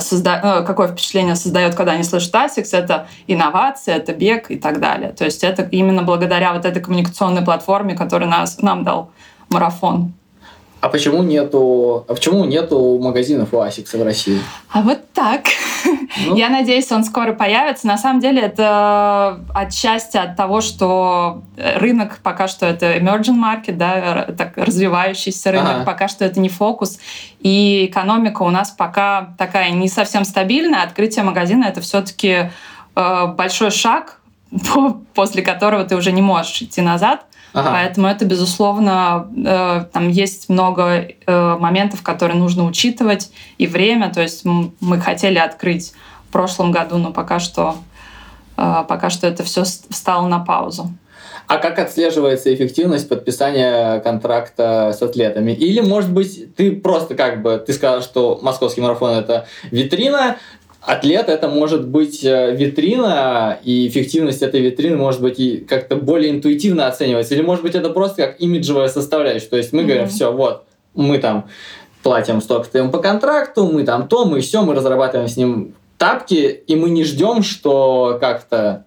созда... 0.00 0.40
Э, 0.42 0.64
какое 0.64 0.88
впечатление 0.88 1.34
создает, 1.34 1.74
когда 1.74 1.92
они 1.92 2.04
слышат 2.04 2.34
ASICS, 2.34 2.68
это 2.72 3.06
инновация, 3.26 3.96
это 3.96 4.12
бег 4.12 4.50
и 4.50 4.56
так 4.56 4.80
далее. 4.80 5.12
То 5.12 5.24
есть 5.24 5.44
это 5.44 5.62
именно 5.62 6.02
благодаря 6.02 6.52
вот 6.52 6.64
этой 6.64 6.82
коммуникационной 6.82 7.42
платформе, 7.42 7.94
которую 7.94 8.28
нас, 8.28 8.60
нам 8.62 8.84
дал 8.84 9.10
марафон. 9.50 10.14
А 10.82 10.88
почему 10.88 11.22
нету, 11.22 12.04
а 12.08 12.14
почему 12.14 12.44
нету 12.44 12.98
магазинов 13.00 13.54
у 13.54 13.60
Асикса 13.60 13.98
в 13.98 14.02
России? 14.02 14.40
А 14.72 14.82
вот 14.82 14.98
так. 15.12 15.42
Ну. 16.26 16.34
Я 16.34 16.48
надеюсь, 16.48 16.90
он 16.90 17.04
скоро 17.04 17.32
появится. 17.32 17.86
На 17.86 17.96
самом 17.96 18.18
деле 18.18 18.42
это 18.42 19.38
отчасти 19.54 20.16
от 20.16 20.36
того, 20.36 20.60
что 20.60 21.42
рынок 21.56 22.18
пока 22.24 22.48
что 22.48 22.66
это 22.66 22.96
emerging 22.96 23.40
market, 23.40 23.76
да, 23.76 24.26
так 24.36 24.56
развивающийся 24.56 25.52
рынок, 25.52 25.76
ага. 25.76 25.84
пока 25.84 26.08
что 26.08 26.24
это 26.24 26.40
не 26.40 26.48
фокус. 26.48 26.98
И 27.38 27.86
экономика 27.88 28.42
у 28.42 28.50
нас 28.50 28.72
пока 28.72 29.34
такая 29.38 29.70
не 29.70 29.86
совсем 29.86 30.24
стабильная. 30.24 30.82
Открытие 30.82 31.24
магазина 31.24 31.66
это 31.66 31.80
все-таки 31.80 32.50
э, 32.96 33.26
большой 33.26 33.70
шаг, 33.70 34.18
после 35.14 35.42
которого 35.42 35.84
ты 35.84 35.94
уже 35.94 36.10
не 36.10 36.22
можешь 36.22 36.60
идти 36.60 36.80
назад. 36.80 37.24
Ага. 37.52 37.70
Поэтому 37.70 38.06
это, 38.06 38.24
безусловно, 38.24 39.28
э, 39.36 39.84
там 39.92 40.08
есть 40.08 40.48
много 40.48 41.08
э, 41.26 41.56
моментов, 41.58 42.02
которые 42.02 42.38
нужно 42.38 42.64
учитывать, 42.64 43.30
и 43.58 43.66
время. 43.66 44.12
То 44.12 44.22
есть 44.22 44.44
мы 44.44 45.00
хотели 45.00 45.38
открыть 45.38 45.92
в 46.28 46.32
прошлом 46.32 46.72
году, 46.72 46.96
но 46.96 47.12
пока 47.12 47.40
что, 47.40 47.76
э, 48.56 48.84
пока 48.88 49.10
что 49.10 49.26
это 49.26 49.44
все 49.44 49.64
встало 49.64 50.28
на 50.28 50.38
паузу. 50.38 50.90
А 51.46 51.58
как 51.58 51.78
отслеживается 51.78 52.54
эффективность 52.54 53.08
подписания 53.08 54.00
контракта 54.00 54.94
с 54.96 55.02
атлетами? 55.02 55.52
Или, 55.52 55.80
может 55.80 56.10
быть, 56.10 56.54
ты 56.56 56.72
просто 56.72 57.14
как 57.14 57.42
бы, 57.42 57.62
ты 57.64 57.74
сказал, 57.74 58.00
что 58.00 58.38
московский 58.42 58.80
марафон 58.80 59.10
это 59.10 59.46
витрина, 59.70 60.38
Атлет 60.84 61.28
это 61.28 61.48
может 61.48 61.86
быть 61.86 62.24
э, 62.24 62.56
витрина, 62.56 63.58
и 63.62 63.86
эффективность 63.86 64.42
этой 64.42 64.60
витрины 64.60 64.96
может 64.96 65.20
быть 65.20 65.38
и 65.38 65.58
как-то 65.58 65.94
более 65.94 66.32
интуитивно 66.32 66.88
оцениваться. 66.88 67.34
Или 67.34 67.42
может 67.42 67.62
быть 67.62 67.76
это 67.76 67.88
просто 67.90 68.26
как 68.26 68.40
имиджевая 68.40 68.88
составляющая. 68.88 69.46
То 69.46 69.56
есть 69.56 69.72
мы 69.72 69.82
mm-hmm. 69.82 69.86
говорим, 69.86 70.08
все, 70.08 70.32
вот, 70.32 70.64
мы 70.94 71.18
там 71.18 71.48
платим 72.02 72.40
столько-то 72.40 72.78
ему 72.78 72.90
по 72.90 72.98
контракту, 72.98 73.66
мы 73.66 73.84
там 73.84 74.08
то, 74.08 74.24
мы 74.24 74.40
все, 74.40 74.62
мы 74.62 74.74
разрабатываем 74.74 75.28
с 75.28 75.36
ним 75.36 75.74
тапки, 75.98 76.62
и 76.66 76.74
мы 76.74 76.90
не 76.90 77.04
ждем, 77.04 77.44
что 77.44 78.18
как-то 78.20 78.84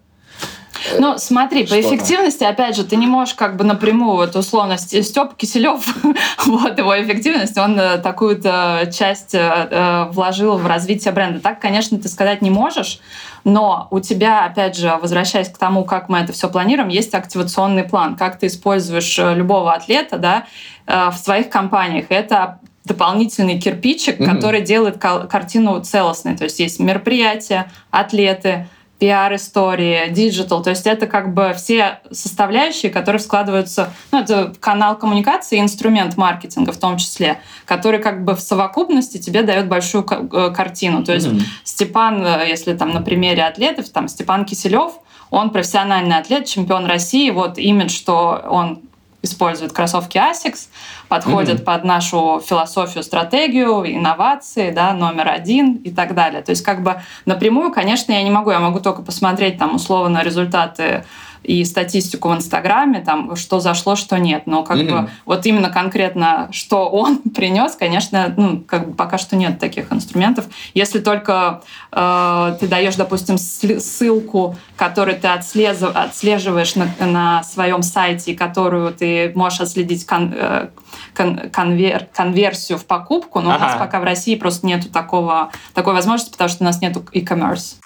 ну, 0.98 1.18
смотри, 1.18 1.66
по 1.66 1.80
эффективности, 1.80 2.44
опять 2.44 2.76
же, 2.76 2.84
ты 2.84 2.96
не 2.96 3.06
можешь 3.06 3.34
как 3.34 3.56
бы 3.56 3.64
напрямую, 3.64 4.16
вот 4.16 4.36
условно, 4.36 4.76
Степ 4.78 5.34
Киселев, 5.36 5.84
вот 6.46 6.78
его 6.78 7.02
эффективность, 7.02 7.56
он 7.58 7.78
э, 7.78 7.98
такую-то 7.98 8.90
часть 8.92 9.34
э, 9.34 9.38
э, 9.38 10.04
вложил 10.10 10.56
в 10.56 10.66
развитие 10.66 11.12
бренда. 11.12 11.40
Так, 11.40 11.60
конечно, 11.60 11.98
ты 11.98 12.08
сказать 12.08 12.42
не 12.42 12.50
можешь, 12.50 13.00
но 13.44 13.88
у 13.90 14.00
тебя, 14.00 14.44
опять 14.44 14.76
же, 14.76 14.96
возвращаясь 15.00 15.48
к 15.48 15.58
тому, 15.58 15.84
как 15.84 16.08
мы 16.08 16.18
это 16.18 16.32
все 16.32 16.48
планируем, 16.48 16.88
есть 16.88 17.14
активационный 17.14 17.84
план, 17.84 18.16
как 18.16 18.38
ты 18.38 18.46
используешь 18.46 19.18
любого 19.18 19.72
атлета 19.72 20.18
да, 20.18 20.46
в 20.86 21.16
своих 21.16 21.48
компаниях. 21.48 22.06
Это 22.08 22.58
дополнительный 22.86 23.60
кирпичик, 23.60 24.20
mm-hmm. 24.20 24.34
который 24.34 24.62
делает 24.62 24.98
картину 24.98 25.80
целостной. 25.82 26.36
То 26.36 26.44
есть 26.44 26.60
есть 26.60 26.80
мероприятия, 26.80 27.70
атлеты, 27.90 28.68
пиар-истории, 28.98 30.08
digital. 30.10 30.62
То 30.62 30.70
есть 30.70 30.86
это 30.86 31.06
как 31.06 31.34
бы 31.34 31.54
все 31.56 32.00
составляющие, 32.10 32.90
которые 32.90 33.20
складываются... 33.20 33.92
Ну, 34.10 34.20
это 34.20 34.54
канал 34.58 34.96
коммуникации, 34.96 35.60
инструмент 35.60 36.16
маркетинга 36.16 36.72
в 36.72 36.78
том 36.78 36.96
числе, 36.96 37.40
который 37.66 38.00
как 38.00 38.24
бы 38.24 38.34
в 38.34 38.40
совокупности 38.40 39.18
тебе 39.18 39.42
дает 39.42 39.68
большую 39.68 40.06
э, 40.08 40.50
картину. 40.50 41.04
То 41.04 41.12
есть 41.12 41.26
mm-hmm. 41.26 41.42
Степан, 41.64 42.24
э, 42.24 42.48
если 42.48 42.74
там 42.74 42.90
на 42.90 43.02
примере 43.02 43.44
атлетов, 43.44 43.90
там 43.90 44.08
Степан 44.08 44.46
Киселев, 44.46 44.92
он 45.30 45.50
профессиональный 45.50 46.16
атлет, 46.16 46.46
чемпион 46.46 46.86
России. 46.86 47.30
Вот 47.30 47.58
имидж, 47.58 47.90
что 47.90 48.42
он 48.48 48.80
используют 49.22 49.72
кроссовки 49.72 50.16
ASICS, 50.16 50.68
подходят 51.08 51.60
mm-hmm. 51.60 51.64
под 51.64 51.84
нашу 51.84 52.42
философию, 52.44 53.02
стратегию, 53.02 53.84
инновации, 53.84 54.70
да, 54.70 54.92
номер 54.92 55.28
один 55.28 55.74
и 55.74 55.90
так 55.90 56.14
далее. 56.14 56.42
То 56.42 56.50
есть 56.50 56.62
как 56.62 56.82
бы 56.82 57.00
напрямую, 57.24 57.72
конечно, 57.72 58.12
я 58.12 58.22
не 58.22 58.30
могу, 58.30 58.50
я 58.50 58.60
могу 58.60 58.80
только 58.80 59.02
посмотреть 59.02 59.58
там 59.58 59.74
условно 59.74 60.22
результаты 60.22 61.04
и 61.46 61.64
статистику 61.64 62.28
в 62.28 62.34
Инстаграме, 62.34 63.00
там, 63.00 63.36
что 63.36 63.60
зашло, 63.60 63.94
что 63.96 64.18
нет. 64.18 64.46
Но 64.46 64.64
как 64.64 64.78
mm-hmm. 64.78 65.02
бы 65.02 65.10
вот 65.24 65.46
именно 65.46 65.70
конкретно, 65.70 66.48
что 66.50 66.88
он 66.88 67.18
принес, 67.34 67.76
конечно, 67.76 68.34
ну, 68.36 68.60
как 68.60 68.88
бы 68.88 68.94
пока 68.94 69.16
что 69.18 69.36
нет 69.36 69.58
таких 69.58 69.92
инструментов. 69.92 70.46
Если 70.74 70.98
только 70.98 71.62
э, 71.92 72.56
ты 72.60 72.66
даешь, 72.66 72.96
допустим, 72.96 73.38
ссылку, 73.38 74.56
которую 74.76 75.18
ты 75.18 75.28
отслежив, 75.28 75.94
отслеживаешь 75.94 76.74
на, 76.74 76.88
на 76.98 77.42
своем 77.44 77.82
сайте, 77.82 78.34
которую 78.34 78.92
ты 78.92 79.32
можешь 79.34 79.60
отследить 79.60 80.04
кон, 80.04 80.34
э, 80.34 80.68
кон, 81.14 81.50
конвер, 81.50 82.08
конверсию 82.14 82.78
в 82.78 82.86
покупку, 82.86 83.40
но 83.40 83.50
ага. 83.50 83.56
у 83.56 83.60
нас 83.60 83.78
пока 83.78 84.00
в 84.00 84.04
России 84.04 84.36
просто 84.36 84.66
нету 84.66 84.88
такого, 84.88 85.50
такой 85.74 85.94
возможности, 85.94 86.32
потому 86.32 86.48
что 86.48 86.64
у 86.64 86.66
нас 86.66 86.80
нету 86.80 87.04
e-commerce. 87.12 87.76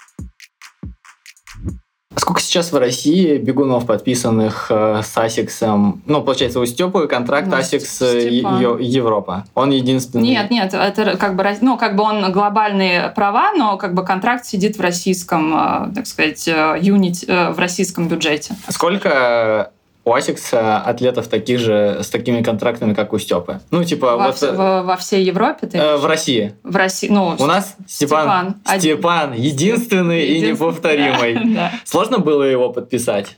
Сколько 2.17 2.41
сейчас 2.41 2.73
в 2.73 2.77
России 2.77 3.37
бегунов, 3.37 3.85
подписанных 3.85 4.67
э, 4.69 5.01
с 5.01 5.17
ASICS 5.17 5.70
ом? 5.70 6.01
Ну, 6.05 6.21
получается, 6.21 6.59
у 6.59 6.65
Степы 6.65 7.07
контракт 7.07 7.47
ну, 7.47 7.55
ASICS 7.55 8.01
э, 8.01 8.29
Европа. 8.29 9.45
Он 9.55 9.71
единственный. 9.71 10.27
Нет, 10.27 10.51
нет, 10.51 10.73
это 10.73 11.15
как 11.15 11.37
бы, 11.37 11.45
ну, 11.61 11.77
как 11.77 11.95
бы 11.95 12.03
он 12.03 12.29
глобальные 12.33 13.13
права, 13.15 13.53
но 13.53 13.77
как 13.77 13.93
бы 13.93 14.03
контракт 14.03 14.45
сидит 14.45 14.77
в 14.77 14.81
российском, 14.81 15.53
э, 15.53 15.93
так 15.95 16.05
сказать, 16.05 16.45
э, 16.49 16.77
unit, 16.81 17.23
в 17.25 17.57
российском 17.57 18.09
бюджете. 18.09 18.55
Сколько 18.67 19.71
у 20.03 20.13
ASICS 20.13 20.49
атлетов 20.53 21.27
таких 21.27 21.59
же, 21.59 21.99
с 22.01 22.09
такими 22.09 22.41
контрактами, 22.41 22.93
как 22.93 23.13
у 23.13 23.19
Степы. 23.19 23.61
Ну, 23.69 23.83
типа... 23.83 24.17
Во, 24.17 24.27
вот, 24.27 24.41
во, 24.41 24.83
во 24.83 24.97
всей 24.97 25.23
Европе 25.23 25.67
ты 25.67 25.77
э, 25.77 25.97
В 25.97 26.05
России. 26.05 26.55
В 26.63 26.75
России, 26.75 27.07
ну... 27.07 27.35
У 27.37 27.45
нас 27.45 27.75
Степан, 27.87 28.55
Степан, 28.65 28.79
Степан 28.79 29.33
единственный, 29.33 30.21
единственный 30.21 30.25
и 30.25 30.51
неповторимый. 30.51 31.39
Да. 31.51 31.71
Сложно 31.85 32.19
было 32.19 32.43
его 32.43 32.71
подписать? 32.71 33.37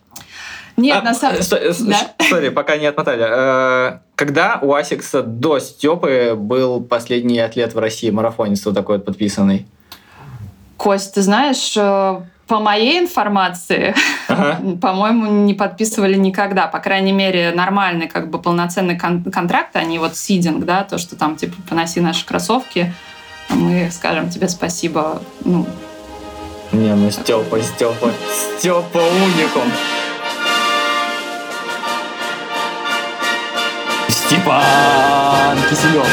Нет, 0.78 1.00
а, 1.02 1.02
на 1.02 1.14
самом 1.14 1.42
деле... 1.42 1.74
Sorry, 2.30 2.50
пока 2.50 2.78
не 2.78 2.86
отмотали. 2.86 3.26
Э, 3.28 4.00
когда 4.16 4.60
у 4.62 4.74
ASICS 4.74 5.14
а 5.14 5.22
до 5.22 5.60
Степы 5.60 6.34
был 6.36 6.82
последний 6.82 7.40
атлет 7.40 7.74
в 7.74 7.80
России, 7.80 8.10
марафонец 8.10 8.66
вот 8.66 8.76
такой 8.76 8.98
вот 8.98 9.06
подписанный? 9.06 9.68
Кость, 10.78 11.14
ты 11.14 11.22
знаешь, 11.22 11.76
э, 11.78 12.22
по 12.48 12.60
моей 12.60 13.00
информации, 13.00 13.96
ага. 14.28 14.60
по-моему, 14.82 15.46
не 15.46 15.54
подписывали 15.54 16.16
никогда. 16.16 16.68
По 16.68 16.80
крайней 16.80 17.14
мере, 17.14 17.52
нормальный, 17.56 18.08
как 18.08 18.30
бы 18.30 18.40
полноценный 18.40 18.98
кон- 18.98 19.24
контракт, 19.24 19.76
а 19.76 19.84
не 19.84 20.00
вот 20.00 20.16
seeding, 20.18 20.66
да, 20.66 20.84
то, 20.84 20.98
что 20.98 21.16
там, 21.16 21.36
типа, 21.36 21.56
поноси 21.70 22.00
наши 22.02 22.26
кроссовки, 22.26 22.94
а 23.50 23.56
мы 23.56 23.90
скажем 23.92 24.30
тебе 24.30 24.50
спасибо. 24.50 25.22
Ну, 25.46 25.66
не, 26.72 26.94
ну 26.96 27.12
Степа, 27.12 27.62
Степа, 27.62 28.12
Степа 28.58 28.98
уникум. 28.98 29.72
Степан 34.10 35.58
Киселев. 35.70 36.08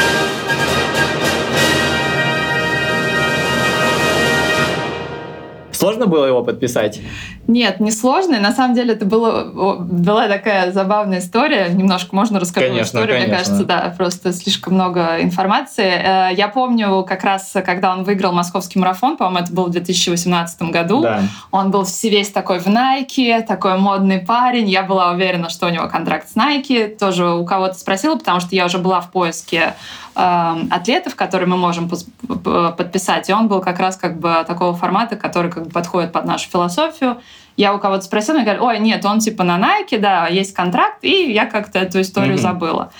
Сложно 5.81 6.07
было 6.07 6.27
его 6.27 6.45
подписать? 6.45 7.01
Нет, 7.47 7.81
не 7.81 7.91
сложно. 7.91 8.35
И 8.35 8.39
на 8.39 8.53
самом 8.53 8.75
деле 8.75 8.93
это 8.93 9.07
было, 9.07 9.77
была 9.81 10.29
такая 10.29 10.73
забавная 10.73 11.21
история. 11.21 11.69
Немножко 11.71 12.15
можно 12.15 12.39
рассказать 12.39 12.69
конечно, 12.69 12.99
историю. 12.99 13.17
Конечно. 13.17 13.29
Мне 13.29 13.37
кажется, 13.37 13.65
да, 13.65 13.95
просто 13.97 14.33
слишком 14.35 14.75
много 14.75 15.23
информации. 15.23 15.91
Э, 15.91 16.35
я 16.35 16.49
помню 16.49 17.03
как 17.05 17.25
раз, 17.25 17.53
когда 17.65 17.93
он 17.93 18.05
выиграл 18.05 18.33
московский 18.33 18.79
марафон, 18.79 19.17
по-моему, 19.17 19.45
это 19.45 19.53
было 19.55 19.67
в 19.67 19.71
2018 19.71 20.63
году. 20.65 21.01
Да. 21.01 21.23
Он 21.51 21.71
был 21.71 21.87
весь 22.03 22.29
такой 22.29 22.59
в 22.59 22.67
Nike, 22.67 23.43
такой 23.47 23.79
модный 23.79 24.19
парень. 24.19 24.69
Я 24.69 24.83
была 24.83 25.11
уверена, 25.13 25.49
что 25.49 25.67
у 25.67 25.71
него 25.71 25.89
контракт 25.89 26.29
с 26.29 26.37
Nike. 26.37 26.97
Тоже 26.99 27.27
у 27.27 27.47
кого-то 27.47 27.75
спросила, 27.75 28.17
потому 28.17 28.41
что 28.41 28.55
я 28.55 28.67
уже 28.67 28.77
была 28.77 29.01
в 29.01 29.11
поиске 29.11 29.75
э, 30.15 30.57
атлетов, 30.71 31.17
которые 31.17 31.49
мы 31.49 31.57
можем 31.57 31.89
подписать. 31.89 33.29
И 33.31 33.33
он 33.33 33.49
был 33.49 33.61
как 33.61 33.81
раз 33.81 33.97
как 33.97 34.21
бы 34.21 34.45
такого 34.47 34.77
формата, 34.77 35.17
который 35.17 35.51
как 35.51 35.70
бы 35.71 35.75
подходит 35.75 36.13
под 36.13 36.25
нашу 36.27 36.49
философию. 36.51 37.21
Я 37.57 37.75
у 37.75 37.79
кого-то 37.79 38.03
спросила, 38.03 38.37
мне 38.37 38.45
говорят, 38.45 38.63
ой, 38.63 38.79
нет, 38.79 39.05
он 39.05 39.19
типа 39.19 39.45
на 39.45 39.59
Nike, 39.59 39.99
да, 39.99 40.29
есть 40.29 40.55
контракт, 40.55 40.99
и 41.03 41.33
я 41.33 41.47
как-то 41.47 41.79
эту 41.79 42.01
историю 42.01 42.35
mm-hmm. 42.35 42.39
забыла. 42.39 42.93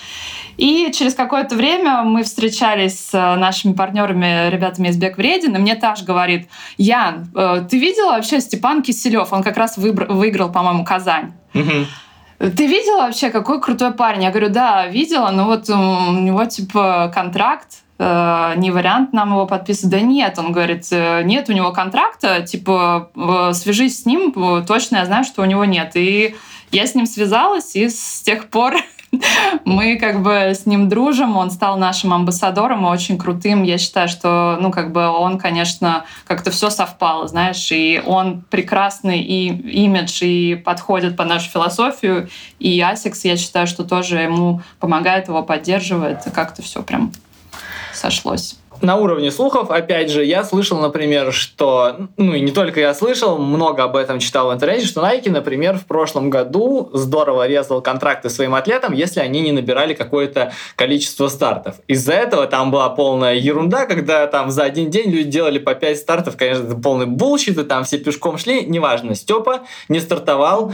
И 0.57 0.91
через 0.93 1.15
какое-то 1.15 1.55
время 1.55 2.03
мы 2.03 2.23
встречались 2.23 2.99
с 2.99 3.13
нашими 3.13 3.73
партнерами, 3.73 4.49
ребятами 4.49 4.89
из 4.89 4.97
Бег 4.97 5.17
Вредин, 5.17 5.55
и 5.55 5.59
мне 5.59 5.75
Таш 5.75 6.03
говорит, 6.03 6.47
Ян, 6.77 7.31
э, 7.35 7.65
ты 7.69 7.79
видела 7.79 8.11
вообще 8.11 8.39
Степан 8.39 8.83
Киселев? 8.83 9.33
Он 9.33 9.41
как 9.41 9.57
раз 9.57 9.77
выбр- 9.77 10.11
выиграл, 10.11 10.51
по-моему, 10.51 10.85
Казань. 10.85 11.33
Mm-hmm. 11.53 11.85
Ты 12.55 12.65
видела 12.65 13.01
вообще, 13.01 13.29
какой 13.29 13.61
крутой 13.61 13.91
парень? 13.91 14.23
Я 14.23 14.31
говорю, 14.31 14.49
да, 14.49 14.87
видела, 14.87 15.29
но 15.29 15.45
вот 15.45 15.69
у 15.69 16.11
него 16.13 16.45
типа 16.45 17.11
контракт, 17.13 17.80
э, 18.01 18.53
не 18.57 18.71
вариант 18.71 19.13
нам 19.13 19.31
его 19.31 19.45
подписывать. 19.45 19.91
Да 19.91 20.01
нет, 20.01 20.37
он 20.39 20.51
говорит, 20.51 20.87
э, 20.91 21.21
нет 21.23 21.49
у 21.49 21.53
него 21.53 21.71
контракта, 21.71 22.41
типа, 22.41 23.11
э, 23.15 23.53
свяжись 23.53 24.01
с 24.01 24.05
ним, 24.05 24.33
точно 24.65 24.97
я 24.97 25.05
знаю, 25.05 25.23
что 25.23 25.41
у 25.41 25.45
него 25.45 25.65
нет. 25.65 25.91
И 25.95 26.35
я 26.71 26.87
с 26.87 26.95
ним 26.95 27.05
связалась, 27.05 27.75
и 27.75 27.89
с 27.89 28.21
тех 28.21 28.49
пор 28.49 28.75
мы 29.65 29.97
как 29.97 30.21
бы 30.23 30.31
с 30.31 30.65
ним 30.65 30.89
дружим, 30.89 31.37
он 31.37 31.51
стал 31.51 31.77
нашим 31.77 32.13
амбассадором 32.13 32.85
очень 32.85 33.17
крутым. 33.17 33.63
Я 33.63 33.77
считаю, 33.77 34.07
что, 34.07 34.57
ну, 34.59 34.71
как 34.71 34.91
бы 34.91 35.07
он, 35.07 35.37
конечно, 35.37 36.05
как-то 36.25 36.49
все 36.49 36.69
совпало, 36.69 37.27
знаешь, 37.27 37.71
и 37.71 38.01
он 38.03 38.41
прекрасный 38.49 39.21
и 39.21 39.47
имидж, 39.49 40.23
и 40.23 40.55
подходит 40.55 41.15
по 41.15 41.25
нашу 41.25 41.49
философию, 41.49 42.29
и 42.59 42.79
ASICS, 42.81 43.25
я 43.25 43.37
считаю, 43.37 43.67
что 43.67 43.83
тоже 43.83 44.19
ему 44.19 44.61
помогает, 44.79 45.27
его 45.27 45.43
поддерживает, 45.43 46.23
как-то 46.33 46.61
все 46.61 46.81
прям 46.81 47.11
сошлось. 47.93 48.57
На 48.81 48.97
уровне 48.97 49.29
слухов, 49.29 49.69
опять 49.69 50.09
же, 50.09 50.25
я 50.25 50.43
слышал, 50.43 50.79
например, 50.79 51.31
что, 51.31 52.07
ну 52.17 52.33
и 52.33 52.41
не 52.41 52.51
только 52.51 52.79
я 52.79 52.95
слышал, 52.95 53.37
много 53.37 53.83
об 53.83 53.95
этом 53.95 54.17
читал 54.17 54.49
в 54.49 54.53
интернете, 54.53 54.87
что 54.87 55.01
Nike, 55.01 55.29
например, 55.29 55.77
в 55.77 55.85
прошлом 55.85 56.31
году 56.31 56.89
здорово 56.93 57.47
резал 57.47 57.81
контракты 57.81 58.29
своим 58.29 58.55
атлетам, 58.55 58.93
если 58.93 59.19
они 59.19 59.41
не 59.41 59.51
набирали 59.51 59.93
какое-то 59.93 60.51
количество 60.75 61.27
стартов. 61.27 61.75
Из-за 61.87 62.13
этого 62.13 62.47
там 62.47 62.71
была 62.71 62.89
полная 62.89 63.35
ерунда, 63.35 63.85
когда 63.85 64.25
там 64.25 64.49
за 64.49 64.63
один 64.63 64.89
день 64.89 65.11
люди 65.11 65.29
делали 65.29 65.59
по 65.59 65.75
5 65.75 65.97
стартов, 65.97 66.35
конечно, 66.35 66.63
это 66.63 66.75
полный 66.75 67.05
bullshit, 67.05 67.59
и 67.59 67.63
там 67.63 67.83
все 67.83 67.99
пешком 67.99 68.39
шли, 68.39 68.65
неважно, 68.65 69.13
Степа 69.13 69.61
не 69.89 69.99
стартовал 69.99 70.73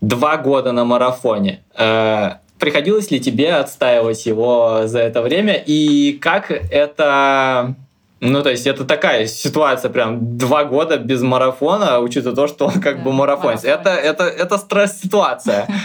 два 0.00 0.36
года 0.36 0.72
на 0.72 0.84
марафоне. 0.84 1.62
Э, 1.76 2.36
приходилось 2.62 3.10
ли 3.10 3.18
тебе 3.18 3.56
отстаивать 3.56 4.24
его 4.24 4.82
за 4.84 5.00
это 5.00 5.20
время? 5.20 5.54
И 5.54 6.12
как 6.12 6.52
это... 6.52 7.74
Ну, 8.20 8.40
то 8.40 8.50
есть 8.50 8.68
это 8.68 8.84
такая 8.84 9.26
ситуация, 9.26 9.90
прям 9.90 10.38
два 10.38 10.62
года 10.64 10.96
без 10.96 11.22
марафона, 11.22 11.98
учитывая 11.98 12.36
то, 12.36 12.46
что 12.46 12.66
он 12.66 12.80
как 12.80 12.98
да, 12.98 13.02
бы 13.02 13.12
марафонец. 13.12 13.64
Это, 13.64 13.90
это, 13.90 14.22
это 14.22 14.58
стресс-ситуация. 14.58 15.66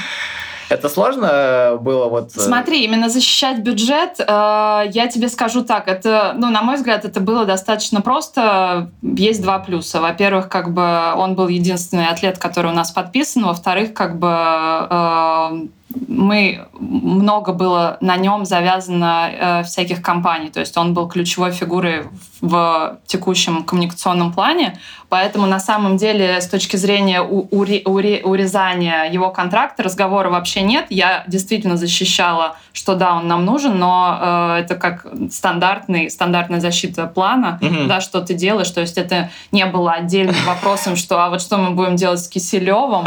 Это 0.70 0.90
сложно 0.90 1.78
было 1.80 2.10
вот... 2.10 2.36
Э, 2.36 2.42
Смотри, 2.42 2.84
именно 2.84 3.08
защищать 3.08 3.60
бюджет, 3.60 4.20
э, 4.20 4.24
я 4.26 5.08
тебе 5.08 5.30
скажу 5.30 5.64
так, 5.64 5.88
это, 5.88 6.34
ну, 6.36 6.50
на 6.50 6.62
мой 6.62 6.76
взгляд, 6.76 7.06
это 7.06 7.22
было 7.22 7.46
достаточно 7.46 8.02
просто. 8.02 8.92
Есть 9.02 9.42
два 9.42 9.60
плюса. 9.60 10.02
Во-первых, 10.02 10.50
как 10.50 10.74
бы 10.74 11.14
он 11.16 11.36
был 11.36 11.48
единственный 11.48 12.08
атлет, 12.08 12.38
который 12.38 12.72
у 12.72 12.74
нас 12.74 12.92
подписан. 12.92 13.46
Во-вторых, 13.46 13.94
как 13.94 14.20
бы 14.20 14.28
э, 14.30 15.68
мы 16.08 16.68
много 16.74 17.54
было 17.54 17.98
на 18.02 18.18
нем 18.18 18.46
завязано 18.46 19.30
э, 19.32 19.64
всяких 19.64 20.02
компаний, 20.02 20.50
то 20.50 20.60
есть 20.60 20.76
он 20.78 20.94
был 20.94 21.08
ключевой 21.08 21.52
фигурой 21.52 22.04
в 22.42 23.00
текущем 23.08 23.64
коммуникационном 23.64 24.32
плане, 24.32 24.78
поэтому 25.10 25.48
на 25.48 25.60
самом 25.60 25.98
деле 25.98 26.40
с 26.42 26.48
точки 26.48 26.76
зрения 26.76 27.22
ури, 27.22 27.82
ури, 27.86 28.22
урезания 28.24 29.06
его 29.06 29.32
контракта 29.32 29.82
разговора 29.82 30.30
вообще 30.30 30.62
нет. 30.62 30.86
Я 30.90 31.24
действительно 31.28 31.78
защищала, 31.78 32.58
что 32.74 32.96
да, 32.96 33.16
он 33.16 33.28
нам 33.28 33.46
нужен, 33.46 33.80
но 33.80 34.20
э, 34.22 34.62
это 34.62 34.76
как 34.76 35.08
стандартный 35.32 36.12
стандартная 36.12 36.60
защита 36.60 37.08
плана, 37.08 37.60
mm-hmm. 37.62 37.88
да, 37.88 38.02
что 38.02 38.22
ты 38.22 38.34
делаешь, 38.34 38.70
то 38.70 38.82
есть 38.82 38.98
это 38.98 39.30
не 39.52 39.66
было 39.66 39.94
отдельным 39.94 40.36
вопросом, 40.46 40.96
что 40.96 41.24
а 41.24 41.30
вот 41.30 41.42
что 41.42 41.58
мы 41.58 41.72
будем 41.72 41.96
делать 41.96 42.20
с 42.20 42.28
Киселевым 42.28 43.06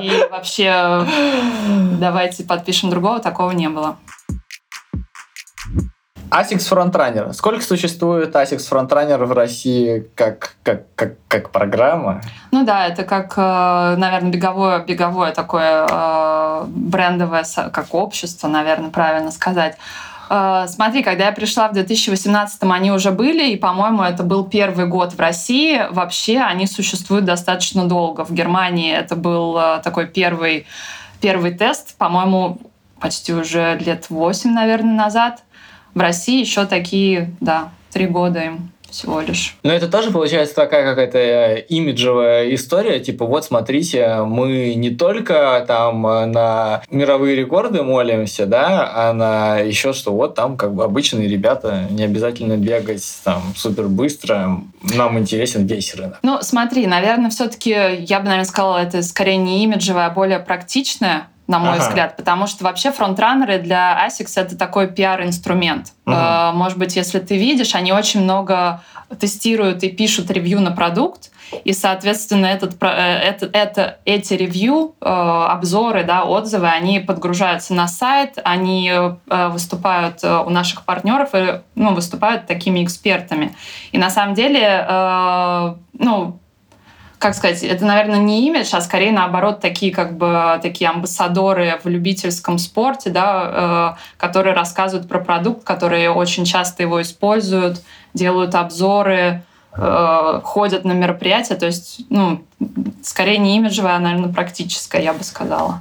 и 0.00 0.10
вообще 0.30 1.04
давайте 2.12 2.44
подпишем 2.44 2.90
другого, 2.90 3.20
такого 3.20 3.52
не 3.52 3.70
было. 3.70 3.96
ASICS 6.30 6.70
Frontrunner. 6.70 7.32
Сколько 7.32 7.62
существует 7.62 8.34
ASICS 8.34 8.70
Frontrunner 8.70 9.24
в 9.24 9.32
России 9.32 10.10
как, 10.14 10.56
как, 10.62 10.94
как, 10.94 11.14
как 11.28 11.50
программа? 11.50 12.20
Ну 12.50 12.64
да, 12.64 12.86
это 12.86 13.04
как, 13.04 13.34
э, 13.36 13.96
наверное, 13.96 14.30
беговое, 14.30 14.84
беговое 14.84 15.32
такое 15.32 15.86
э, 15.90 16.64
брендовое, 16.68 17.44
как 17.72 17.94
общество, 17.94 18.48
наверное, 18.48 18.90
правильно 18.90 19.30
сказать. 19.30 19.76
Э, 20.30 20.66
смотри, 20.68 21.02
когда 21.02 21.26
я 21.26 21.32
пришла 21.32 21.68
в 21.68 21.72
2018-м, 21.72 22.72
они 22.72 22.92
уже 22.92 23.10
были, 23.10 23.50
и, 23.50 23.56
по-моему, 23.56 24.02
это 24.02 24.22
был 24.22 24.44
первый 24.44 24.86
год 24.86 25.12
в 25.12 25.20
России. 25.20 25.86
Вообще 25.90 26.40
они 26.40 26.66
существуют 26.66 27.24
достаточно 27.26 27.86
долго. 27.86 28.24
В 28.24 28.32
Германии 28.32 28.94
это 28.94 29.16
был 29.16 29.60
такой 29.82 30.06
первый, 30.06 30.66
первый 31.22 31.54
тест, 31.54 31.96
по-моему, 31.96 32.58
почти 33.00 33.32
уже 33.32 33.78
лет 33.78 34.10
8, 34.10 34.50
наверное, 34.50 34.94
назад. 34.94 35.42
В 35.94 36.00
России 36.00 36.40
еще 36.40 36.66
такие, 36.66 37.32
да, 37.40 37.70
три 37.92 38.06
года 38.06 38.40
им 38.40 38.71
всего 38.92 39.20
лишь. 39.20 39.56
Но 39.62 39.72
это 39.72 39.88
тоже 39.88 40.10
получается 40.10 40.54
такая 40.54 40.84
какая-то 40.84 41.18
э, 41.18 41.60
имиджевая 41.68 42.54
история, 42.54 43.00
типа 43.00 43.26
вот 43.26 43.44
смотрите, 43.44 44.18
мы 44.24 44.74
не 44.74 44.90
только 44.90 45.64
там 45.66 46.06
э, 46.06 46.26
на 46.26 46.82
мировые 46.90 47.36
рекорды 47.36 47.82
молимся, 47.82 48.46
да, 48.46 48.90
а 48.94 49.12
на 49.12 49.58
еще 49.58 49.92
что 49.92 50.12
вот 50.12 50.34
там 50.34 50.56
как 50.56 50.74
бы 50.74 50.84
обычные 50.84 51.28
ребята, 51.28 51.86
не 51.90 52.04
обязательно 52.04 52.56
бегать 52.56 53.04
там 53.24 53.42
супер 53.56 53.88
быстро, 53.88 54.60
нам 54.94 55.18
интересен 55.18 55.66
весь 55.66 55.94
рынок. 55.94 56.18
Ну 56.22 56.38
смотри, 56.42 56.86
наверное, 56.86 57.30
все-таки 57.30 57.70
я 57.70 58.18
бы, 58.18 58.26
наверное, 58.26 58.44
сказала, 58.44 58.78
это 58.78 59.02
скорее 59.02 59.36
не 59.36 59.64
имиджевая, 59.64 60.06
а 60.06 60.10
более 60.10 60.38
практичная 60.38 61.28
на 61.46 61.58
мой 61.58 61.76
ага. 61.76 61.88
взгляд, 61.88 62.16
потому 62.16 62.46
что 62.46 62.64
вообще 62.64 62.92
фронтранеры 62.92 63.58
для 63.58 64.06
ASICS 64.06 64.32
это 64.36 64.56
такой 64.56 64.88
пиар-инструмент. 64.88 65.92
Угу. 66.06 66.14
Может 66.54 66.78
быть, 66.78 66.96
если 66.96 67.18
ты 67.18 67.36
видишь, 67.36 67.74
они 67.74 67.92
очень 67.92 68.22
много 68.22 68.80
тестируют 69.18 69.82
и 69.82 69.88
пишут 69.88 70.30
ревью 70.30 70.60
на 70.60 70.70
продукт, 70.70 71.30
и, 71.64 71.74
соответственно, 71.74 72.46
этот, 72.46 72.82
э, 72.82 72.86
это, 72.86 73.50
это, 73.52 73.98
эти 74.06 74.32
ревью, 74.32 74.94
э, 75.00 75.04
обзоры, 75.04 76.02
да, 76.04 76.24
отзывы, 76.24 76.68
они 76.68 76.98
подгружаются 76.98 77.74
на 77.74 77.88
сайт, 77.88 78.38
они 78.42 78.90
выступают 79.26 80.24
у 80.24 80.48
наших 80.48 80.84
партнеров 80.84 81.34
и 81.34 81.60
ну, 81.74 81.94
выступают 81.94 82.46
такими 82.46 82.82
экспертами. 82.82 83.54
И 83.90 83.98
на 83.98 84.08
самом 84.08 84.34
деле, 84.34 85.76
ну, 85.92 86.40
как 87.22 87.36
сказать, 87.36 87.62
это, 87.62 87.84
наверное, 87.84 88.18
не 88.18 88.48
имидж, 88.48 88.74
а 88.74 88.80
скорее 88.80 89.12
наоборот 89.12 89.60
такие 89.60 89.94
как 89.94 90.16
бы 90.16 90.58
такие 90.60 90.90
амбассадоры 90.90 91.78
в 91.84 91.88
любительском 91.88 92.58
спорте, 92.58 93.10
да, 93.10 93.94
э, 93.96 94.20
которые 94.20 94.56
рассказывают 94.56 95.08
про 95.08 95.20
продукт, 95.20 95.62
которые 95.62 96.10
очень 96.10 96.44
часто 96.44 96.82
его 96.82 97.00
используют, 97.00 97.80
делают 98.12 98.56
обзоры, 98.56 99.44
э, 99.76 100.40
ходят 100.42 100.84
на 100.84 100.90
мероприятия, 100.94 101.54
то 101.54 101.66
есть, 101.66 102.00
ну, 102.10 102.42
скорее 103.04 103.38
не 103.38 103.56
имиджевая, 103.56 103.96
а, 103.96 104.00
наверное, 104.00 104.32
практическая, 104.32 105.00
я 105.00 105.12
бы 105.12 105.22
сказала. 105.22 105.80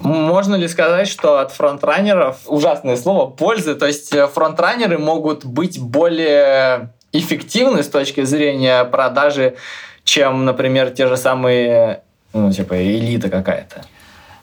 Можно 0.00 0.56
ли 0.56 0.68
сказать, 0.68 1.08
что 1.08 1.38
от 1.38 1.52
фронтранеров, 1.52 2.40
ужасное 2.44 2.98
слово, 2.98 3.30
пользы, 3.30 3.76
то 3.76 3.86
есть 3.86 4.12
э, 4.12 4.26
фронтранеры 4.26 4.98
могут 4.98 5.46
быть 5.46 5.80
более 5.80 6.92
эффективны 7.12 7.82
с 7.82 7.88
точки 7.88 8.24
зрения 8.24 8.84
продажи 8.84 9.56
чем, 10.04 10.44
например, 10.44 10.90
те 10.90 11.06
же 11.06 11.16
самые, 11.16 12.02
ну, 12.32 12.52
типа, 12.52 12.74
элита 12.82 13.28
какая-то. 13.28 13.82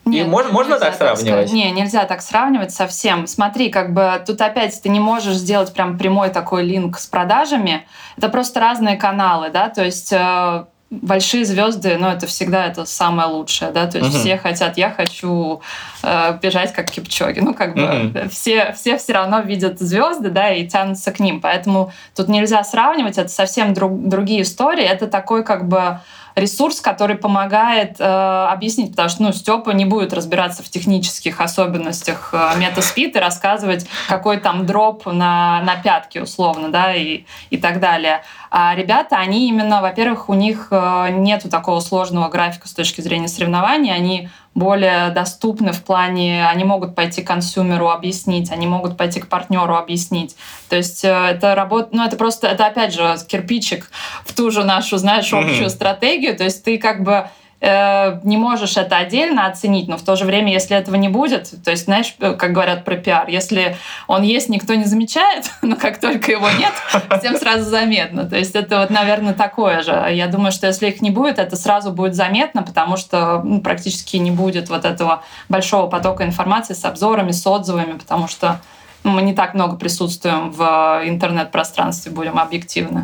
Нет, 0.06 0.26
И 0.26 0.30
можно, 0.30 0.52
можно 0.52 0.80
так 0.80 0.96
сравнивать? 0.96 1.46
Так 1.46 1.54
не, 1.54 1.72
нельзя 1.72 2.06
так 2.06 2.22
сравнивать 2.22 2.72
совсем. 2.72 3.28
Смотри, 3.28 3.70
как 3.70 3.94
бы 3.94 4.22
тут 4.26 4.42
опять 4.42 4.82
ты 4.82 4.90
не 4.90 5.00
можешь 5.00 5.36
сделать 5.36 5.74
прям 5.74 5.98
прямой 5.98 6.30
такой 6.30 6.64
линк 6.64 6.98
с 6.98 7.06
продажами. 7.06 7.86
Это 8.18 8.30
просто 8.30 8.60
разные 8.60 8.98
каналы, 8.98 9.50
да, 9.50 9.70
то 9.70 9.84
есть 9.84 10.12
э, 10.12 10.66
большие 10.90 11.46
звезды, 11.46 11.98
ну, 12.00 12.08
это 12.08 12.26
всегда 12.26 12.66
это 12.66 12.86
самое 12.86 13.28
лучшее, 13.28 13.72
да, 13.72 13.86
то 13.86 14.00
есть 14.00 14.10
uh-huh. 14.10 14.20
все 14.20 14.38
хотят, 14.38 14.78
я 14.78 14.90
хочу 14.90 15.62
э, 16.02 16.40
бежать 16.42 16.74
как 16.74 16.90
Кипчоги, 16.90 17.42
ну, 17.42 17.54
как 17.54 17.76
бы 17.76 17.82
uh-huh. 17.82 18.30
все, 18.30 18.74
все 18.74 18.98
все 18.98 19.14
равно 19.14 19.42
видят 19.42 19.80
звезды, 19.80 20.30
да, 20.30 20.52
и 20.52 20.68
тянутся 20.68 21.12
к 21.12 21.20
ним, 21.20 21.42
поэтому 21.42 21.92
тут 22.16 22.28
нельзя 22.28 22.64
сравнивать, 22.64 23.20
это 23.20 23.30
совсем 23.30 23.76
друг, 23.76 24.08
другие 24.10 24.42
истории, 24.42 24.84
это 24.84 25.08
такой 25.08 25.44
как 25.44 25.68
бы 25.68 26.00
ресурс, 26.40 26.82
который 26.82 27.16
помогает 27.16 27.98
э, 28.00 28.04
объяснить, 28.04 28.92
потому 28.92 29.10
что 29.10 29.24
ну, 29.24 29.34
Степа 29.34 29.72
не 29.72 29.86
будет 29.86 30.14
разбираться 30.14 30.64
в 30.64 30.70
технических 30.70 31.42
особенностях 31.42 32.30
э, 32.34 32.58
метаспид 32.58 33.16
и 33.16 33.20
рассказывать, 33.20 33.86
какой 34.08 34.38
там 34.38 34.66
дроп 34.66 35.06
на, 35.06 35.62
на 35.62 35.76
пятке 35.76 36.22
условно, 36.22 36.70
да, 36.70 36.96
и, 36.96 37.24
и 37.50 37.58
так 37.58 37.80
далее. 37.80 38.24
А 38.52 38.74
ребята, 38.76 39.18
они 39.18 39.48
именно, 39.48 39.82
во-первых, 39.82 40.30
у 40.30 40.34
них 40.34 40.68
э, 40.72 41.10
нету 41.12 41.50
такого 41.50 41.80
сложного 41.80 42.30
графика 42.30 42.68
с 42.68 42.74
точки 42.74 43.02
зрения 43.02 43.28
соревнований, 43.28 43.94
они 43.94 44.30
более 44.56 45.12
доступны 45.12 45.72
в 45.72 45.84
плане, 45.84 46.48
они 46.48 46.64
могут 46.64 46.96
пойти 46.96 47.22
к 47.22 47.28
консюмеру 47.28 47.90
объяснить, 47.90 48.52
они 48.52 48.66
могут 48.66 48.98
пойти 48.98 49.20
к 49.20 49.28
партнеру 49.28 49.76
объяснить. 49.76 50.36
То 50.68 50.76
есть 50.76 51.06
э, 51.06 51.10
это 51.10 51.54
работа, 51.54 51.90
ну 51.92 52.04
это 52.04 52.16
просто, 52.18 52.48
это 52.48 52.66
опять 52.66 52.94
же 52.94 53.16
кирпичик 53.28 53.92
в 54.26 54.34
ту 54.34 54.50
же 54.50 54.64
нашу, 54.64 54.98
знаешь, 54.98 55.32
общую 55.32 55.68
mm-hmm. 55.68 55.70
стратегию. 55.70 56.36
То 56.36 56.44
есть 56.44 56.64
ты 56.64 56.78
как 56.78 57.04
бы 57.04 57.30
Э, 57.62 58.20
не 58.24 58.38
можешь 58.38 58.78
это 58.78 58.96
отдельно 58.96 59.46
оценить, 59.46 59.90
но 59.90 59.98
в 59.98 60.02
то 60.02 60.16
же 60.16 60.24
время, 60.24 60.54
если 60.54 60.78
этого 60.78 60.96
не 60.96 61.10
будет, 61.10 61.52
то 61.64 61.72
есть, 61.72 61.86
знаешь, 61.86 62.16
э, 62.20 62.34
как 62.34 62.54
говорят 62.54 62.86
про 62.86 62.96
пиар, 62.96 63.28
если 63.28 63.76
он 64.08 64.24
есть, 64.24 64.48
никто 64.48 64.76
не 64.76 64.86
замечает, 64.86 65.52
но 65.62 65.76
как 65.76 66.00
только 66.00 66.32
его 66.32 66.50
нет, 66.52 66.72
всем 67.20 67.36
сразу 67.36 67.70
заметно. 67.70 68.26
То 68.26 68.38
есть 68.38 68.56
это 68.56 68.80
вот, 68.80 68.90
наверное, 68.90 69.34
такое 69.34 69.82
же. 69.82 69.92
Я 69.92 70.28
думаю, 70.28 70.54
что 70.54 70.68
если 70.68 70.88
их 70.88 71.02
не 71.02 71.12
будет, 71.12 71.38
это 71.38 71.58
сразу 71.58 71.92
будет 71.92 72.16
заметно, 72.16 72.64
потому 72.64 72.96
что 72.96 73.42
ну, 73.44 73.60
практически 73.60 74.16
не 74.16 74.32
будет 74.32 74.70
вот 74.70 74.86
этого 74.86 75.24
большого 75.50 75.88
потока 75.88 76.24
информации 76.24 76.74
с 76.74 76.86
обзорами, 76.86 77.32
с 77.32 77.46
отзывами, 77.46 77.98
потому 77.98 78.30
что 78.30 78.62
ну, 79.04 79.12
мы 79.12 79.22
не 79.22 79.34
так 79.34 79.54
много 79.54 79.76
присутствуем 79.76 80.52
в 80.52 81.02
интернет-пространстве, 81.04 82.14
будем 82.14 82.40
объективны. 82.40 83.04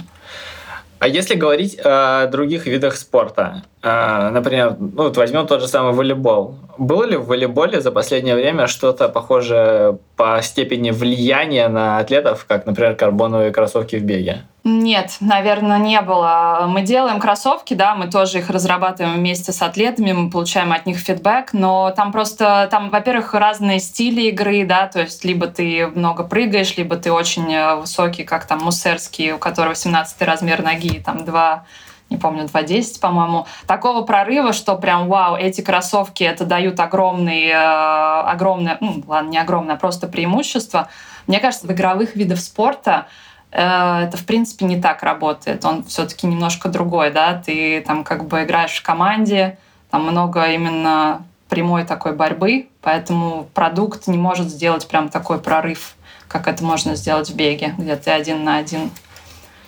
А 0.99 1.07
если 1.07 1.35
говорить 1.35 1.77
о 1.83 2.27
других 2.27 2.65
видах 2.65 2.95
спорта, 2.95 3.63
например, 3.85 4.77
ну, 4.79 5.03
вот 5.03 5.17
возьмем 5.17 5.45
тот 5.45 5.61
же 5.61 5.67
самый 5.67 5.93
волейбол. 5.93 6.55
Было 6.77 7.03
ли 7.03 7.17
в 7.17 7.27
волейболе 7.27 7.81
за 7.81 7.91
последнее 7.91 8.35
время 8.35 8.65
что-то 8.67 9.09
похожее 9.09 9.99
по 10.15 10.41
степени 10.41 10.89
влияния 10.89 11.67
на 11.67 11.99
атлетов, 11.99 12.45
как, 12.47 12.65
например, 12.65 12.95
карбоновые 12.95 13.51
кроссовки 13.51 13.97
в 13.97 14.03
беге? 14.03 14.41
Нет, 14.63 15.17
наверное, 15.19 15.77
не 15.77 16.01
было. 16.01 16.65
Мы 16.67 16.81
делаем 16.81 17.19
кроссовки, 17.19 17.75
да, 17.75 17.93
мы 17.93 18.07
тоже 18.07 18.39
их 18.39 18.49
разрабатываем 18.49 19.17
вместе 19.17 19.51
с 19.51 19.61
атлетами, 19.61 20.11
мы 20.13 20.31
получаем 20.31 20.73
от 20.73 20.87
них 20.87 20.97
фидбэк, 20.97 21.53
но 21.53 21.93
там 21.95 22.11
просто, 22.11 22.67
там, 22.71 22.89
во-первых, 22.89 23.35
разные 23.35 23.79
стили 23.79 24.23
игры, 24.23 24.65
да, 24.65 24.87
то 24.87 25.01
есть 25.01 25.23
либо 25.23 25.45
ты 25.45 25.85
много 25.85 26.23
прыгаешь, 26.23 26.75
либо 26.77 26.95
ты 26.95 27.11
очень 27.11 27.53
э, 27.53 27.75
высокий, 27.75 28.23
как 28.23 28.47
там 28.47 28.61
Мусерский, 28.63 29.33
у 29.33 29.37
которого 29.37 29.75
17 29.75 30.19
размер 30.23 30.63
ноги, 30.63 30.99
там 30.99 31.23
два 31.23 31.65
не 32.09 32.17
помню, 32.17 32.45
2.10, 32.45 32.99
по-моему, 32.99 33.47
такого 33.65 34.03
прорыва, 34.03 34.53
что 34.53 34.75
прям 34.75 35.07
вау, 35.07 35.35
эти 35.35 35.61
кроссовки 35.61 36.23
это 36.23 36.45
дают 36.45 36.79
огромные, 36.79 37.49
э, 37.49 38.21
огромное, 38.29 38.77
ну, 38.79 39.03
ладно, 39.07 39.29
не 39.29 39.37
огромное, 39.37 39.75
а 39.75 39.77
просто 39.77 40.07
преимущество. 40.07 40.89
Мне 41.27 41.39
кажется, 41.39 41.67
в 41.67 41.71
игровых 41.71 42.15
видах 42.15 42.39
спорта 42.39 43.07
э, 43.51 43.59
это, 43.59 44.17
в 44.17 44.25
принципе, 44.25 44.65
не 44.65 44.79
так 44.79 45.01
работает. 45.01 45.65
Он 45.65 45.83
все-таки 45.83 46.27
немножко 46.27 46.69
другой, 46.69 47.11
да, 47.11 47.41
ты 47.43 47.81
там 47.81 48.03
как 48.03 48.27
бы 48.27 48.43
играешь 48.43 48.77
в 48.77 48.83
команде, 48.83 49.57
там 49.89 50.03
много 50.03 50.45
именно 50.51 51.23
прямой 51.49 51.85
такой 51.85 52.13
борьбы, 52.13 52.67
поэтому 52.81 53.47
продукт 53.53 54.07
не 54.07 54.17
может 54.17 54.49
сделать 54.49 54.87
прям 54.87 55.09
такой 55.09 55.39
прорыв, 55.39 55.95
как 56.27 56.47
это 56.47 56.63
можно 56.63 56.95
сделать 56.95 57.29
в 57.29 57.35
беге, 57.35 57.73
где 57.77 57.95
ты 57.95 58.11
один 58.11 58.43
на 58.43 58.57
один 58.57 58.91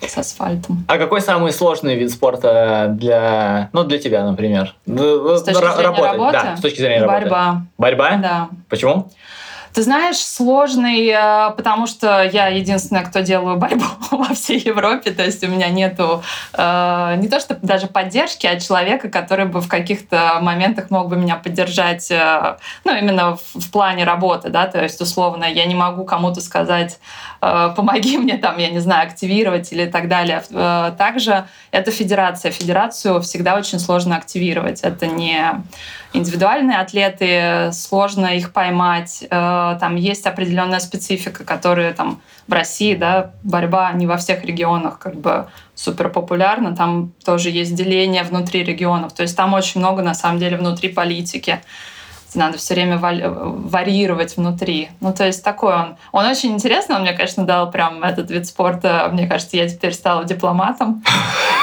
с 0.06 0.18
асфальтом. 0.18 0.84
А 0.88 0.98
какой 0.98 1.20
самый 1.20 1.52
сложный 1.52 1.96
вид 1.96 2.10
спорта 2.10 2.88
для, 2.98 3.70
ну, 3.72 3.84
для 3.84 3.98
тебя, 3.98 4.24
например? 4.24 4.74
С 4.86 5.42
точки 5.42 5.52
зрения 5.52 5.82
работать? 5.82 6.12
работы? 6.12 6.32
Да, 6.32 6.56
с 6.56 6.60
точки 6.60 6.80
зрения 6.80 7.06
Борьба. 7.06 7.14
работы. 7.20 7.66
Борьба. 7.78 8.08
Борьба? 8.08 8.16
Да. 8.16 8.48
Почему? 8.68 9.10
Ты 9.74 9.82
знаешь, 9.82 10.18
сложный, 10.18 11.08
э, 11.08 11.50
потому 11.56 11.86
что 11.86 12.22
я 12.22 12.48
единственная, 12.48 13.04
кто 13.04 13.20
делаю 13.20 13.56
борьбу 13.56 13.84
во 14.10 14.34
всей 14.34 14.58
Европе, 14.58 15.10
то 15.10 15.24
есть 15.24 15.42
у 15.44 15.48
меня 15.48 15.68
нету 15.68 16.22
э, 16.54 17.14
не 17.16 17.28
то 17.28 17.40
что 17.40 17.56
даже 17.62 17.86
поддержки, 17.86 18.46
а 18.46 18.58
человека, 18.58 19.08
который 19.08 19.46
бы 19.46 19.60
в 19.60 19.68
каких-то 19.68 20.38
моментах 20.40 20.90
мог 20.90 21.08
бы 21.08 21.16
меня 21.16 21.36
поддержать, 21.36 22.10
э, 22.10 22.56
ну, 22.84 22.96
именно 22.96 23.36
в, 23.36 23.54
в 23.54 23.70
плане 23.70 24.04
работы, 24.04 24.50
да, 24.50 24.66
то 24.66 24.82
есть 24.82 25.00
условно 25.00 25.44
я 25.44 25.66
не 25.66 25.74
могу 25.74 26.04
кому-то 26.04 26.40
сказать, 26.40 26.98
э, 27.40 27.70
помоги 27.76 28.18
мне 28.18 28.36
там, 28.36 28.58
я 28.58 28.70
не 28.70 28.80
знаю, 28.80 29.06
активировать 29.06 29.72
или 29.72 29.86
так 29.86 30.08
далее. 30.08 30.42
Э, 30.50 30.92
также 30.96 31.46
это 31.70 31.90
федерация. 31.90 32.50
Федерацию 32.50 33.20
всегда 33.20 33.56
очень 33.56 33.78
сложно 33.78 34.16
активировать. 34.16 34.80
Это 34.80 35.06
не 35.06 35.62
индивидуальные 36.12 36.78
атлеты, 36.78 37.70
сложно 37.72 38.26
их 38.36 38.52
поймать. 38.52 39.24
Э, 39.30 39.76
там 39.78 39.96
есть 39.96 40.26
определенная 40.26 40.80
специфика, 40.80 41.44
которая 41.44 41.92
там 41.92 42.20
в 42.46 42.52
России, 42.52 42.94
да, 42.94 43.32
борьба 43.42 43.92
не 43.92 44.06
во 44.06 44.16
всех 44.16 44.44
регионах 44.44 44.98
как 44.98 45.16
бы 45.16 45.48
супер 45.74 46.08
популярна. 46.08 46.74
Там 46.74 47.12
тоже 47.24 47.50
есть 47.50 47.74
деление 47.74 48.22
внутри 48.22 48.64
регионов. 48.64 49.12
То 49.12 49.22
есть 49.22 49.36
там 49.36 49.54
очень 49.54 49.80
много 49.80 50.02
на 50.02 50.14
самом 50.14 50.38
деле 50.38 50.56
внутри 50.56 50.88
политики 50.88 51.60
надо 52.34 52.58
все 52.58 52.74
время 52.74 52.98
варьировать 52.98 54.36
внутри. 54.36 54.90
Ну, 55.00 55.12
то 55.12 55.24
есть 55.26 55.42
такой 55.42 55.74
он. 55.74 55.96
Он 56.12 56.26
очень 56.26 56.52
интересный, 56.52 56.96
он 56.96 57.02
мне, 57.02 57.12
конечно, 57.12 57.44
дал 57.44 57.70
прям 57.70 58.02
этот 58.02 58.30
вид 58.30 58.46
спорта. 58.46 59.08
Мне 59.12 59.26
кажется, 59.26 59.56
я 59.56 59.68
теперь 59.68 59.92
стала 59.92 60.24
дипломатом. 60.24 61.02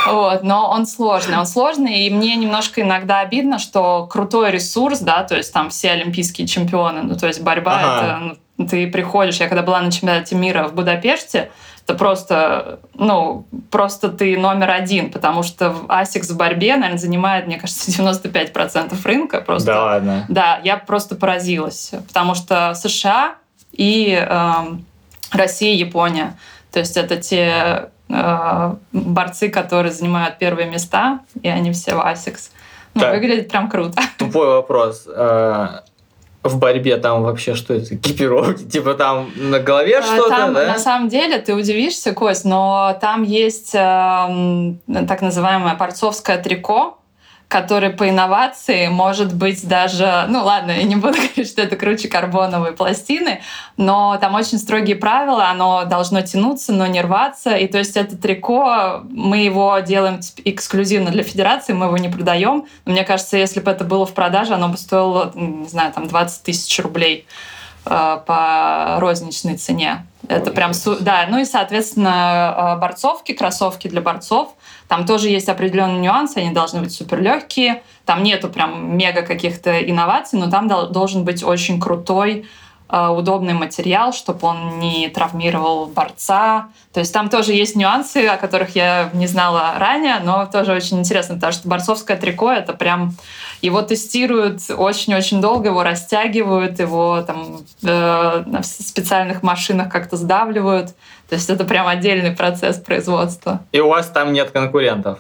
Вот, 0.06 0.44
но 0.44 0.70
он 0.70 0.86
сложный. 0.86 1.36
Он 1.36 1.48
сложный, 1.48 2.02
и 2.02 2.12
мне 2.12 2.36
немножко 2.36 2.82
иногда 2.82 3.22
обидно, 3.22 3.58
что 3.58 4.06
крутой 4.06 4.52
ресурс, 4.52 5.00
да, 5.00 5.24
то 5.24 5.36
есть 5.36 5.52
там 5.52 5.72
все 5.72 5.94
олимпийские 5.94 6.46
чемпионы, 6.46 7.02
ну, 7.02 7.18
то 7.18 7.26
есть 7.26 7.42
борьба, 7.42 7.80
ага. 7.80 8.06
это 8.28 8.38
ну, 8.58 8.68
ты 8.68 8.88
приходишь, 8.88 9.38
я 9.38 9.48
когда 9.48 9.64
была 9.64 9.82
на 9.82 9.92
чемпионате 9.92 10.36
мира 10.36 10.68
в 10.68 10.76
Будапеште, 10.76 11.50
это 11.86 11.94
просто, 11.94 12.80
ну, 12.96 13.46
просто 13.70 14.10
ты 14.10 14.38
номер 14.38 14.72
один, 14.72 15.12
потому 15.12 15.44
что 15.44 15.76
ASICS 15.88 16.34
в 16.34 16.38
борьбе, 16.38 16.76
наверное, 16.76 16.98
занимает, 16.98 17.46
мне 17.46 17.58
кажется, 17.58 17.92
95% 18.04 18.96
рынка. 19.04 19.42
Просто, 19.42 19.68
да 19.68 19.84
ладно? 19.84 20.26
Да, 20.28 20.60
я 20.64 20.78
просто 20.78 21.16
поразилась, 21.16 21.92
потому 22.08 22.34
что 22.34 22.74
США 22.74 23.36
и 23.72 24.18
э, 24.20 24.54
Россия, 25.32 25.76
Япония, 25.76 26.36
то 26.72 26.80
есть 26.80 26.98
это 26.98 27.18
те 27.18 27.90
э, 28.10 28.76
борцы, 28.92 29.50
которые 29.50 29.92
занимают 29.92 30.40
первые 30.40 30.68
места, 30.68 31.20
и 31.44 31.48
они 31.48 31.72
все 31.72 31.96
в 31.96 32.00
ASICS. 32.00 32.50
Ну, 32.96 33.02
так. 33.02 33.14
выглядит 33.14 33.50
прям 33.50 33.70
круто. 33.70 34.02
Тупой 34.18 34.48
вопрос. 34.48 35.06
В 36.46 36.60
борьбе 36.60 36.98
там 36.98 37.24
вообще 37.24 37.56
что 37.56 37.74
это? 37.74 37.96
Экипировки? 37.96 38.64
Типа 38.64 38.94
там 38.94 39.32
на 39.36 39.60
голове 39.60 39.98
а, 39.98 40.04
что-то, 40.04 40.30
там, 40.30 40.54
да? 40.54 40.68
На 40.68 40.78
самом 40.78 41.10
деле, 41.10 41.40
ты 41.40 41.56
удивишься, 41.56 42.14
Кость, 42.14 42.46
но 42.46 42.96
там 43.02 43.24
есть 43.24 43.74
э, 43.74 43.78
так 45.08 45.22
называемое 45.22 45.76
борцовское 45.76 46.38
трико, 46.38 47.00
который 47.48 47.92
по 47.92 48.10
инновации 48.10 48.88
может 48.88 49.34
быть 49.34 49.68
даже, 49.68 50.26
ну 50.30 50.44
ладно, 50.44 50.72
я 50.72 50.84
не 50.84 50.96
буду 50.96 51.14
говорить, 51.14 51.48
что 51.48 51.62
это 51.62 51.76
круче 51.76 52.08
карбоновой 52.08 52.74
пластины, 52.74 53.42
но 53.78 54.18
там 54.20 54.36
очень 54.36 54.58
строгие 54.58 54.96
правила, 54.96 55.50
оно 55.50 55.86
должно 55.86 56.22
тянуться, 56.22 56.74
но 56.74 56.88
не 56.88 57.02
рваться. 57.02 57.56
И 57.56 57.68
то 57.68 57.78
есть 57.78 57.96
это 57.98 58.18
трико, 58.18 59.04
мы 59.10 59.38
его 59.38 59.80
делаем 59.80 60.20
эксклюзивно 60.44 61.12
для 61.12 61.24
федерации, 61.24 61.74
мы 61.74 61.86
его 61.86 61.98
не 61.98 62.10
продаем. 62.10 62.66
Но 62.86 62.94
мне 62.94 63.04
кажется, 63.04 63.38
если 63.38 63.60
бы 63.60 63.70
это 63.70 63.84
было 63.84 64.06
в 64.06 64.14
продаже, 64.14 64.54
оно 64.54 64.70
бы 64.70 64.78
стоило, 64.78 65.32
не 65.36 65.68
знаю, 65.68 65.94
там 65.94 66.08
20 66.08 66.44
тысяч 66.44 66.80
рублей 66.80 67.28
э, 67.86 68.20
по 68.26 68.98
розничной 69.00 69.58
цене. 69.58 70.06
Это 70.28 70.52
прям, 70.52 70.72
да, 71.02 71.26
ну 71.30 71.40
и, 71.40 71.46
соответственно, 71.46 72.76
э, 72.76 72.80
борцовки, 72.80 73.34
кроссовки 73.34 73.88
для 73.88 74.02
борцов. 74.02 74.54
Там 74.88 75.06
тоже 75.06 75.30
есть 75.30 75.50
определенные 75.50 76.00
нюансы, 76.00 76.38
они 76.38 76.52
должны 76.52 76.82
быть 76.82 76.94
супер 76.94 77.22
легкие. 77.22 77.82
Там 78.06 78.24
нету 78.24 78.50
прям 78.50 78.98
мега 78.98 79.24
каких-то 79.24 79.80
инноваций, 79.80 80.40
но 80.40 80.50
там 80.50 80.68
должен 80.68 81.24
быть 81.24 81.44
очень 81.44 81.80
крутой 81.80 82.46
удобный 82.88 83.54
материал, 83.54 84.14
чтобы 84.14 84.48
он 84.48 84.80
не 84.80 85.10
травмировал 85.10 85.88
борца. 85.88 86.68
То 86.94 87.00
есть 87.00 87.12
там 87.14 87.30
тоже 87.30 87.54
есть 87.54 87.76
нюансы, 87.76 88.28
о 88.28 88.38
которых 88.38 88.76
я 88.76 89.10
не 89.14 89.26
знала 89.28 89.74
ранее, 89.80 90.20
но 90.24 90.46
тоже 90.46 90.72
очень 90.74 91.00
интересно, 91.00 91.36
потому 91.36 91.52
что 91.54 91.68
борцовское 91.68 92.16
трико— 92.18 92.52
это 92.54 92.74
прям... 92.74 93.14
Его 93.62 93.82
тестируют 93.82 94.62
очень-очень 94.70 95.42
долго, 95.42 95.70
его 95.70 95.82
растягивают, 95.82 96.80
его 96.80 97.22
там 97.24 97.62
э, 97.84 98.44
на 98.46 98.62
специальных 98.64 99.42
машинах 99.42 99.90
как-то 99.90 100.18
сдавливают. 100.18 100.90
То 101.30 101.36
есть 101.36 101.50
это 101.50 101.64
прям 101.66 101.88
отдельный 101.88 102.32
процесс 102.32 102.78
производства. 102.78 103.62
И 103.72 103.80
у 103.80 103.88
вас 103.90 104.08
там 104.10 104.32
нет 104.34 104.52
конкурентов? 104.52 105.20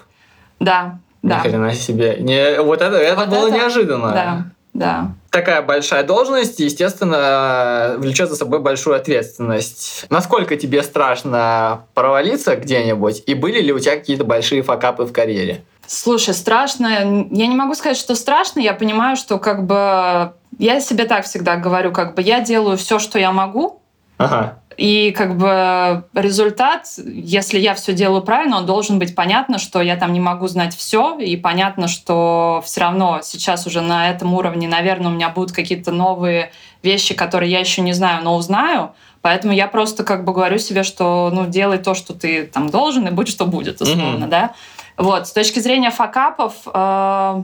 Да, 0.60 1.00
Да. 1.24 1.38
Ни 1.38 1.42
хрена 1.42 1.74
себе. 1.74 2.18
Не, 2.20 2.62
вот 2.62 2.82
это, 2.82 2.98
это 2.98 3.16
Вот 3.22 3.30
было 3.30 3.48
это- 3.48 3.58
неожиданно. 3.58 4.12
Да, 4.12 4.46
да. 4.76 5.14
Такая 5.30 5.62
большая 5.62 6.04
должность, 6.04 6.60
естественно, 6.60 7.96
влечет 7.98 8.30
за 8.30 8.36
собой 8.36 8.60
большую 8.60 8.98
ответственность. 8.98 10.06
Насколько 10.10 10.58
тебе 10.58 10.84
страшно 10.84 11.86
провалиться 11.94 12.58
где-нибудь? 12.58 13.24
И 13.26 13.36
были 13.36 13.62
ли 13.62 13.72
у 13.72 13.80
тебя 13.80 13.96
какие-то 13.96 14.26
большие 14.26 14.64
факапы 14.64 15.06
в 15.06 15.14
карьере? 15.14 15.64
Слушай, 15.88 16.34
страшно. 16.34 16.88
Я 17.32 17.48
не 17.48 17.56
могу 17.56 17.74
сказать, 17.74 17.98
что 17.98 18.16
страшно. 18.16 18.60
Я 18.60 18.74
понимаю, 18.74 19.16
что 19.16 19.38
как 19.38 19.66
бы 19.66 20.34
я 20.60 20.82
себе 20.82 21.06
так 21.06 21.24
всегда 21.24 21.56
говорю, 21.56 21.94
как 21.94 22.14
бы 22.16 22.22
я 22.22 22.42
делаю 22.42 22.76
все, 22.76 23.00
что 23.00 23.18
я 23.18 23.32
могу, 23.32 23.82
Ага. 24.18 24.60
И 24.78 25.12
как 25.12 25.38
бы 25.38 26.04
результат, 26.14 26.88
если 26.98 27.60
я 27.60 27.74
все 27.74 27.94
делаю 27.94 28.22
правильно, 28.22 28.58
он 28.58 28.66
должен 28.66 29.00
быть 29.00 29.16
понятно, 29.16 29.58
что 29.58 29.82
я 29.82 29.96
там 29.96 30.14
не 30.14 30.20
могу 30.20 30.48
знать 30.48 30.76
все, 30.76 31.18
и 31.18 31.36
понятно, 31.38 31.88
что 31.88 32.62
все 32.66 32.82
равно 32.82 33.20
сейчас 33.24 33.68
уже 33.68 33.82
на 33.82 34.10
этом 34.10 34.34
уровне, 34.34 34.68
наверное, 34.68 35.08
у 35.12 35.16
меня 35.16 35.30
будут 35.30 35.52
какие-то 35.54 35.92
новые 35.92 36.52
вещи, 36.84 37.14
которые 37.14 37.52
я 37.52 37.60
еще 37.60 37.82
не 37.82 37.94
знаю, 37.94 38.24
но 38.24 38.36
узнаю. 38.36 38.92
Поэтому 39.22 39.54
я 39.54 39.68
просто 39.68 40.04
как 40.04 40.24
бы 40.24 40.34
говорю 40.34 40.60
себе, 40.60 40.84
что 40.84 41.32
ну 41.34 41.48
делай 41.48 41.80
то, 41.80 41.96
что 41.96 42.14
ты 42.14 42.46
там 42.46 42.70
должен, 42.70 43.08
и 43.08 43.12
будь 43.12 43.28
что 43.28 43.46
будет, 43.46 43.82
условно, 43.82 44.18
Мгм. 44.20 44.30
да. 44.30 44.54
Вот 44.98 45.28
с 45.28 45.32
точки 45.32 45.60
зрения 45.60 45.90
факапов 45.90 46.54
э, 46.72 47.44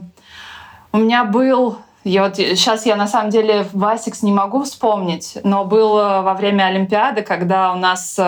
у 0.92 0.96
меня 0.98 1.24
был 1.24 1.78
я 2.04 2.24
вот 2.24 2.36
сейчас 2.36 2.84
я 2.84 2.96
на 2.96 3.06
самом 3.06 3.30
деле 3.30 3.64
Васикс 3.72 4.22
не 4.22 4.32
могу 4.32 4.64
вспомнить, 4.64 5.38
но 5.44 5.64
был 5.64 5.98
э, 5.98 6.22
во 6.22 6.34
время 6.34 6.64
Олимпиады, 6.64 7.22
когда 7.22 7.72
у 7.72 7.76
нас 7.76 8.16
э, 8.18 8.22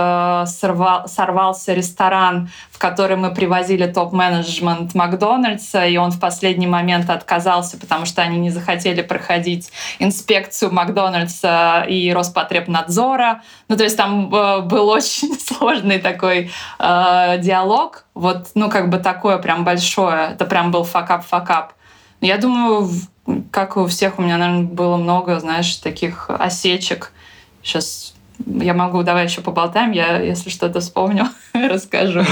сорвал- 0.47 1.09
сорвался 1.09 1.75
ресторан, 1.75 2.51
в 2.71 2.79
который 2.79 3.17
мы 3.17 3.35
привозили 3.35 3.87
топ-менеджмент 3.87 4.95
Макдональдса, 4.95 5.87
и 5.87 5.97
он 5.97 6.13
в 6.13 6.21
последний 6.21 6.69
момент 6.69 7.11
отказался, 7.11 7.77
потому 7.77 8.07
что 8.07 8.23
они 8.23 8.39
не 8.39 8.51
захотели 8.51 9.03
проходить 9.03 9.73
инспекцию 9.99 10.73
Макдональдса 10.73 11.85
и 11.89 12.13
Роспотребнадзора. 12.13 13.43
Ну, 13.69 13.77
то 13.77 13.83
есть 13.83 13.97
там 13.97 14.33
э, 14.33 14.61
был 14.61 14.89
очень 14.89 15.37
сложный 15.39 15.99
такой 15.99 16.53
э, 16.79 17.39
диалог. 17.39 18.05
Вот, 18.15 18.47
ну, 18.55 18.71
как 18.71 18.89
бы 18.89 18.99
такое 18.99 19.39
прям 19.39 19.65
большое. 19.65 20.31
Это 20.35 20.45
прям 20.45 20.71
был 20.71 20.85
fuckup-fuckup. 20.85 21.73
Я 22.25 22.39
думаю, 22.39 22.89
как 23.51 23.77
и 23.77 23.81
у 23.81 23.87
всех, 23.87 24.19
у 24.19 24.23
меня, 24.23 24.39
наверное, 24.39 24.65
было 24.65 24.97
много, 24.97 25.39
знаешь, 25.41 25.77
таких 25.77 26.31
осечек. 26.31 27.13
Сейчас 27.63 28.15
я 28.47 28.73
могу, 28.73 29.03
давай 29.03 29.25
еще 29.25 29.43
поболтаем, 29.43 29.93
я, 29.93 30.19
если 30.21 30.49
что-то 30.49 30.81
вспомню, 30.81 31.29
расскажу. 31.53 32.23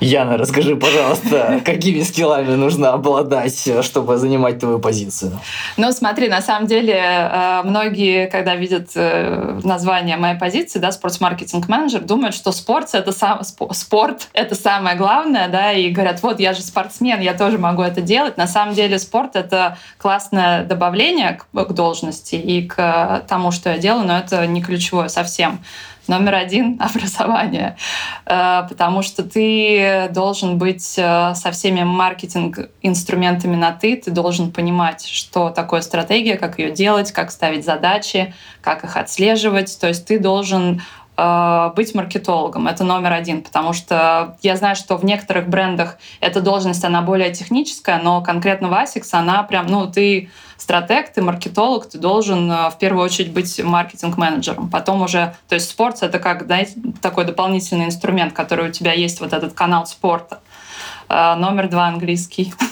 Яна, 0.00 0.36
расскажи, 0.36 0.76
пожалуйста, 0.76 1.62
какими 1.64 2.02
скиллами 2.02 2.54
нужно 2.56 2.92
обладать, 2.92 3.68
чтобы 3.82 4.18
занимать 4.18 4.58
твою 4.58 4.78
позицию? 4.78 5.40
Ну, 5.76 5.92
смотри, 5.92 6.28
на 6.28 6.42
самом 6.42 6.66
деле, 6.66 6.94
э, 6.94 7.62
многие, 7.64 8.26
когда 8.26 8.54
видят 8.54 8.90
э, 8.96 9.60
название 9.62 10.16
моей 10.16 10.38
позиции, 10.38 10.78
да, 10.78 10.92
спортс-маркетинг-менеджер, 10.92 12.00
думают, 12.00 12.34
что 12.34 12.52
спорт 12.52 12.90
это, 12.92 13.12
сам, 13.12 13.40
спо- 13.40 13.72
спорт— 13.72 14.28
это 14.34 14.54
самое 14.54 14.96
главное, 14.96 15.48
да, 15.48 15.72
и 15.72 15.90
говорят, 15.90 16.22
вот, 16.22 16.38
я 16.40 16.52
же 16.52 16.60
спортсмен, 16.60 17.20
я 17.20 17.32
тоже 17.32 17.56
могу 17.56 17.82
это 17.82 18.02
делать. 18.02 18.36
На 18.36 18.46
самом 18.46 18.74
деле 18.74 18.98
спорт— 18.98 19.30
это 19.36 19.78
классное 19.96 20.64
добавление 20.64 21.38
к, 21.38 21.64
к 21.64 21.72
должности 21.72 22.34
и 22.34 22.66
к 22.66 23.24
тому, 23.26 23.52
что 23.52 23.70
я 23.70 23.78
делаю, 23.78 24.06
но 24.06 24.18
это 24.18 24.46
не 24.46 24.60
ключевое 24.60 25.08
совсем. 25.08 25.60
Номер 26.06 26.34
один— 26.34 26.76
образование. 26.80 27.76
Э, 28.26 28.62
Потому 28.68 29.02
что 29.02 29.22
ты 29.22 30.08
должен 30.12 30.58
быть 30.58 30.94
э, 30.98 31.34
со 31.34 31.50
всеми 31.50 31.82
маркетинг-инструментами 31.82 33.56
на 33.56 33.72
«ты», 33.72 33.96
ты 33.96 34.10
должен 34.10 34.50
понимать, 34.50 35.06
что 35.06 35.50
такое 35.50 35.80
стратегия, 35.80 36.36
как 36.36 36.58
ее 36.58 36.70
делать, 36.70 37.12
как 37.12 37.30
ставить 37.30 37.64
задачи, 37.64 38.34
как 38.60 38.84
их 38.84 38.96
отслеживать. 38.96 39.78
То 39.80 39.88
есть 39.88 40.06
ты 40.06 40.18
должен 40.18 40.82
быть 41.16 41.94
маркетологом. 41.94 42.66
Это 42.66 42.82
номер 42.82 43.12
один, 43.12 43.42
потому 43.42 43.72
что 43.72 44.36
я 44.42 44.56
знаю, 44.56 44.74
что 44.74 44.96
в 44.96 45.04
некоторых 45.04 45.48
брендах 45.48 45.98
эта 46.20 46.40
должность, 46.40 46.84
она 46.84 47.02
более 47.02 47.32
техническая, 47.32 48.00
но 48.02 48.20
конкретно 48.20 48.68
в 48.68 48.72
Asics 48.72 49.10
она 49.12 49.42
прям, 49.44 49.66
ну, 49.66 49.86
ты 49.86 50.30
стратег, 50.56 51.12
ты 51.12 51.22
маркетолог, 51.22 51.86
ты 51.88 51.98
должен 51.98 52.50
э, 52.50 52.70
в 52.70 52.78
первую 52.78 53.04
очередь 53.04 53.32
быть 53.32 53.62
маркетинг-менеджером. 53.62 54.70
Потом 54.70 55.02
уже, 55.02 55.34
то 55.48 55.54
есть 55.54 55.68
спорт— 55.68 55.98
это 56.02 56.18
как, 56.18 56.44
знаете, 56.44 56.74
такой 57.02 57.24
дополнительный 57.24 57.86
инструмент, 57.86 58.32
который 58.32 58.68
у 58.68 58.72
тебя 58.72 58.92
есть, 58.92 59.20
вот 59.20 59.32
этот 59.32 59.52
канал 59.52 59.86
спорта. 59.86 60.40
Э, 61.14 61.36
Номер 61.36 61.68
два— 61.68 61.86
английский. 61.88 62.52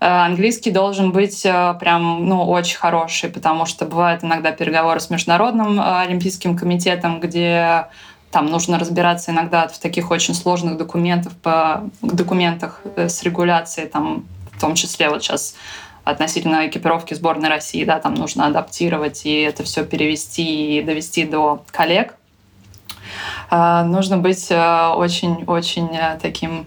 Э, 0.00 0.24
Английский 0.24 0.70
должен 0.70 1.12
быть 1.12 1.44
э, 1.44 1.74
прям, 1.78 2.26
ну, 2.26 2.44
очень 2.44 2.76
хороший, 2.76 3.30
потому 3.30 3.64
что 3.66 3.84
бывают 3.86 4.24
иногда 4.24 4.50
переговоры 4.50 5.00
с 5.00 5.08
Международным 5.10 5.80
Олимпийским 5.80 6.56
комитетом, 6.56 7.20
где 7.20 7.86
там 8.30 8.46
нужно 8.46 8.78
разбираться 8.78 9.30
иногда 9.30 9.68
в 9.68 9.78
таких 9.78 10.10
очень 10.10 10.34
сложных 10.34 10.78
документах, 10.78 11.34
по 11.42 11.84
документах 12.02 12.80
с 12.96 13.22
регуляцией, 13.22 13.88
там, 13.88 14.24
в 14.52 14.60
том 14.60 14.74
числе 14.74 15.10
вот 15.10 15.22
сейчас 15.22 15.54
относительно 16.04 16.66
экипировки 16.66 17.14
сборной 17.14 17.48
России, 17.48 17.84
да, 17.84 17.98
там 17.98 18.14
нужно 18.14 18.46
адаптировать 18.46 19.26
и 19.26 19.40
это 19.40 19.64
все 19.64 19.84
перевести 19.84 20.78
и 20.78 20.82
довести 20.82 21.24
до 21.24 21.62
коллег. 21.70 22.14
Нужно 23.50 24.16
быть 24.16 24.50
очень-очень 24.50 25.90
таким 26.22 26.66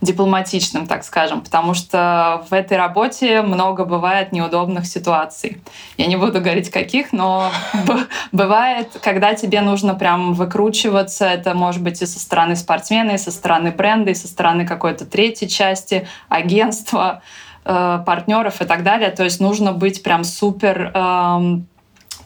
дипломатичным, 0.00 0.86
так 0.86 1.04
скажем, 1.04 1.42
потому 1.42 1.74
что 1.74 2.44
в 2.48 2.54
этой 2.54 2.78
работе 2.78 3.42
много 3.42 3.84
бывает 3.84 4.32
неудобных 4.32 4.86
ситуаций. 4.86 5.60
Я 5.98 6.06
не 6.06 6.16
буду 6.16 6.40
говорить 6.40 6.70
каких, 6.70 7.12
но 7.12 7.50
бывает, 8.32 8.98
когда 9.02 9.34
тебе 9.34 9.60
нужно 9.60 9.94
прям 9.94 10.32
выкручиваться, 10.32 11.26
это 11.26 11.54
может 11.54 11.82
быть 11.82 12.00
и 12.00 12.06
со 12.06 12.18
стороны 12.18 12.56
спортсмена, 12.56 13.12
и 13.12 13.18
со 13.18 13.30
стороны 13.30 13.72
бренда, 13.72 14.12
и 14.12 14.14
со 14.14 14.26
стороны 14.26 14.66
какой-то 14.66 15.04
третьей 15.04 15.48
части, 15.48 16.08
агентства, 16.28 17.20
э, 17.64 18.02
партнеров 18.06 18.62
и 18.62 18.64
так 18.64 18.82
далее. 18.82 19.10
То 19.10 19.24
есть 19.24 19.38
нужно 19.38 19.72
быть 19.72 20.02
прям 20.02 20.24
супер 20.24 20.92
эм, 20.94 21.66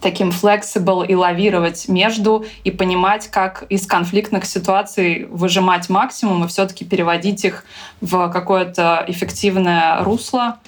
таким 0.01 0.30
flexible 0.30 1.07
и 1.07 1.14
лавировать 1.14 1.88
между 1.88 2.45
и 2.64 2.70
понимать, 2.70 3.28
как 3.28 3.64
из 3.68 3.86
конфликтных 3.86 4.45
ситуаций 4.45 5.26
выжимать 5.30 5.88
максимум 5.88 6.45
и 6.45 6.49
все-таки 6.49 6.84
переводить 6.84 7.45
их 7.45 7.64
в 8.01 8.28
какое-то 8.28 9.05
эффективное 9.09 10.03
русло 10.03 10.59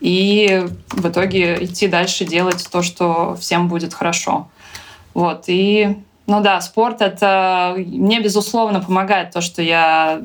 и 0.00 0.66
в 0.88 1.08
итоге 1.08 1.62
идти 1.64 1.86
дальше 1.86 2.24
делать 2.24 2.68
то, 2.70 2.82
что 2.82 3.36
всем 3.36 3.68
будет 3.68 3.94
хорошо. 3.94 4.48
Вот. 5.14 5.44
И, 5.46 5.96
ну 6.26 6.40
да, 6.40 6.60
спорт— 6.60 7.00
это 7.00 7.74
мне, 7.76 8.20
безусловно, 8.20 8.80
помогает 8.80 9.30
то, 9.30 9.40
что 9.40 9.62
я 9.62 10.20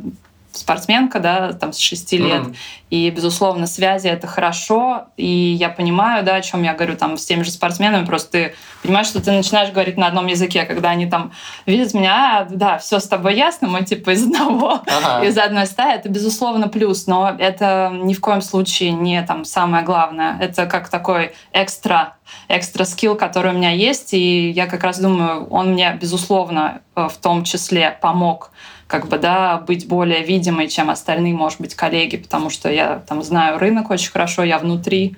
спортсменка, 0.57 1.19
да, 1.19 1.53
там 1.53 1.73
с 1.73 1.77
6 1.77 2.13
лет. 2.13 2.41
Мгм. 2.41 2.55
И, 2.89 3.09
безусловно, 3.09 3.67
связи— 3.67 4.07
это 4.09 4.27
хорошо. 4.27 5.07
И 5.17 5.25
я 5.25 5.69
понимаю, 5.69 6.23
да, 6.23 6.35
о 6.35 6.41
чем 6.41 6.63
я 6.63 6.73
говорю 6.73 6.95
там 6.95 7.17
с 7.17 7.25
теми 7.25 7.43
же 7.43 7.51
спортсменами. 7.51 8.05
Просто 8.05 8.31
ты 8.31 8.55
понимаешь, 8.81 9.07
что 9.07 9.21
ты 9.21 9.31
начинаешь 9.31 9.71
говорить 9.71 9.97
на 9.97 10.07
одном 10.07 10.27
языке, 10.27 10.63
когда 10.63 10.89
они 10.89 11.05
там 11.05 11.33
видят 11.65 11.93
меня, 11.93 12.39
«А, 12.39 12.47
да, 12.49 12.77
все 12.77 12.99
с 12.99 13.07
тобой 13.07 13.35
ясно, 13.35 13.67
мы 13.67 13.83
типа 13.83 14.11
из 14.11 14.23
одного, 14.25 14.81
Ага. 14.87 15.25
из 15.25 15.37
одной 15.37 15.65
стаи. 15.65 15.95
Это, 15.95 16.09
безусловно, 16.09 16.69
плюс. 16.69 17.07
Но 17.07 17.35
это 17.37 17.91
ни 17.93 18.13
в 18.13 18.21
коем 18.21 18.41
случае 18.41 18.91
не 18.91 19.21
там 19.23 19.43
самое 19.43 19.83
главное. 19.83 20.37
Это 20.39 20.65
как 20.65 20.89
такой 20.89 21.33
экстра 21.51 22.17
экстра 22.47 22.83
скилл, 22.83 23.15
который 23.15 23.51
у 23.51 23.55
меня 23.57 23.71
есть, 23.71 24.13
и 24.13 24.49
я 24.49 24.67
как 24.67 24.83
раз 24.83 24.99
думаю, 24.99 25.47
он 25.47 25.73
мне, 25.73 25.97
безусловно, 25.99 26.81
э, 26.95 27.07
в 27.07 27.17
том 27.17 27.43
числе 27.43 27.97
помог 28.01 28.51
как 28.87 29.07
бы, 29.09 29.17
да, 29.17 29.57
быть 29.57 29.87
более 29.87 30.23
видимой, 30.23 30.67
чем 30.67 30.89
остальные, 30.89 31.33
может 31.33 31.59
быть, 31.59 31.75
коллеги, 31.75 32.17
потому 32.17 32.49
что 32.49 32.69
я 32.71 33.03
там 33.07 33.21
знаю 33.21 33.59
рынок 33.59 33.89
очень 33.89 34.11
хорошо, 34.11 34.43
я 34.43 34.57
внутри, 34.57 35.17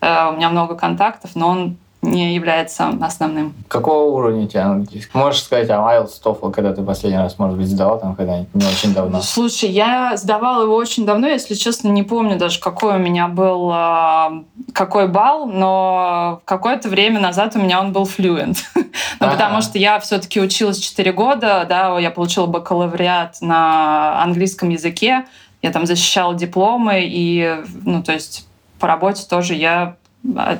э, 0.00 0.28
у 0.28 0.36
меня 0.36 0.50
много 0.50 0.74
контактов, 0.74 1.30
но 1.34 1.48
он 1.48 1.76
не 2.02 2.34
является 2.34 2.88
основным. 3.00 3.54
Какого 3.68 4.10
уровня 4.16 4.44
у 4.44 4.46
тебя 4.46 4.66
английский? 4.66 5.10
Можешь 5.12 5.42
сказать, 5.42 5.68
а 5.70 5.74
IELTS, 5.74 6.22
TOEFL, 6.24 6.52
когда 6.52 6.72
ты 6.72 6.82
последний 6.82 7.18
раз, 7.18 7.38
может 7.38 7.58
быть, 7.58 7.66
сдавал 7.68 7.98
там 7.98 8.14
когда-нибудь? 8.14 8.54
Не 8.54 8.64
очень 8.64 8.94
давно. 8.94 9.20
Слушай, 9.22 9.70
я 9.70 10.16
сдавала 10.16 10.62
его 10.62 10.74
очень 10.76 11.04
давно, 11.04 11.26
если 11.26 11.54
честно, 11.54 11.88
не 11.88 12.02
помню 12.02 12.38
даже, 12.38 12.60
какой 12.60 12.94
у 12.96 12.98
меня 12.98 13.28
был, 13.28 13.72
э, 13.74 14.42
какой 14.72 15.08
балл, 15.08 15.46
но 15.46 16.40
какое-то 16.44 16.88
время 16.88 17.18
назад 17.20 17.56
у 17.56 17.58
меня 17.58 17.80
он 17.80 17.92
был 17.92 18.04
fluent. 18.04 18.58
Ну, 19.18 19.26
Ага. 19.26 19.32
потому 19.36 19.62
что 19.62 19.78
я 19.78 19.98
все-таки 19.98 20.40
училась 20.40 20.78
4 20.78 21.12
года, 21.12 21.66
да, 21.68 21.98
я 21.98 22.10
получила 22.10 22.46
бакалавриат 22.46 23.38
на 23.40 24.22
английском 24.22 24.68
языке, 24.68 25.24
я 25.62 25.70
там 25.72 25.86
защищала 25.86 26.34
дипломы, 26.34 27.00
и, 27.02 27.62
ну, 27.82 28.02
то 28.02 28.12
есть 28.12 28.46
по 28.78 28.86
работе 28.86 29.24
тоже 29.28 29.54
я 29.54 29.96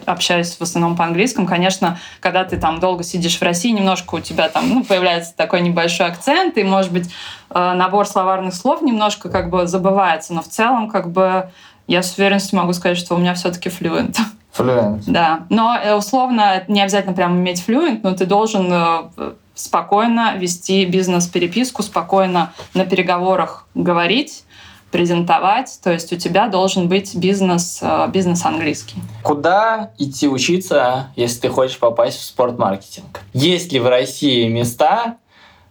общаюсь 0.07 0.57
в 0.57 0.63
основном 0.63 0.97
по-английскому. 0.97 1.47
Конечно, 1.47 1.99
когда 2.21 2.45
ты 2.45 2.57
там 2.57 2.81
долго 2.81 3.03
сидишь 3.03 3.39
в 3.39 3.43
России, 3.43 3.71
немножко 3.71 4.17
у 4.17 4.21
тебя 4.21 4.49
там 4.49 4.69
ну, 4.69 4.85
появляется 4.85 5.35
такой 5.37 5.61
небольшой 5.61 6.07
акцент, 6.07 6.57
и, 6.59 6.65
может 6.65 6.93
быть, 6.93 7.11
э, 7.51 7.73
набор 7.75 8.07
словарных 8.07 8.55
слов 8.55 8.83
немножко 8.83 9.29
как 9.29 9.51
бы 9.51 9.67
забывается, 9.67 10.35
но 10.35 10.43
в 10.43 10.49
целом 10.49 10.89
как 10.89 11.11
бы 11.11 11.51
я 11.87 12.03
с 12.03 12.17
уверенностью 12.19 12.59
могу 12.59 12.73
сказать, 12.73 12.99
что 12.99 13.15
у 13.15 13.19
меня 13.19 13.35
все-таки 13.35 13.69
флюент. 13.69 14.19
Флюент. 14.53 15.05
Да, 15.07 15.47
но 15.51 15.77
э, 15.77 15.95
условно 15.95 16.65
не 16.69 16.81
обязательно 16.81 17.15
прям 17.15 17.37
иметь 17.37 17.63
флюент, 17.63 18.03
но 18.03 18.13
ты 18.13 18.25
должен 18.25 18.69
э, 18.71 19.33
спокойно 19.55 20.37
вести 20.37 20.85
бизнес-переписку, 20.85 21.83
спокойно 21.83 22.53
на 22.75 22.85
переговорах 22.85 23.67
говорить, 23.75 24.45
презентовать. 24.91 25.79
То 25.83 25.93
есть 25.93 26.13
у 26.13 26.17
тебя 26.17 26.49
должен 26.49 26.89
быть 26.89 27.15
бизнес, 27.15 27.81
э, 27.83 28.09
бизнес 28.13 28.45
английский. 28.45 28.97
Куда 29.23 29.91
идти 29.99 30.29
учиться, 30.29 31.09
если 31.17 31.41
ты 31.41 31.49
хочешь 31.49 31.79
попасть 31.79 32.19
в 32.19 32.25
спортмаркетинг? 32.25 33.21
Есть 33.33 33.73
ли 33.73 33.81
в 33.81 33.89
России 33.89 34.49
места, 34.49 35.17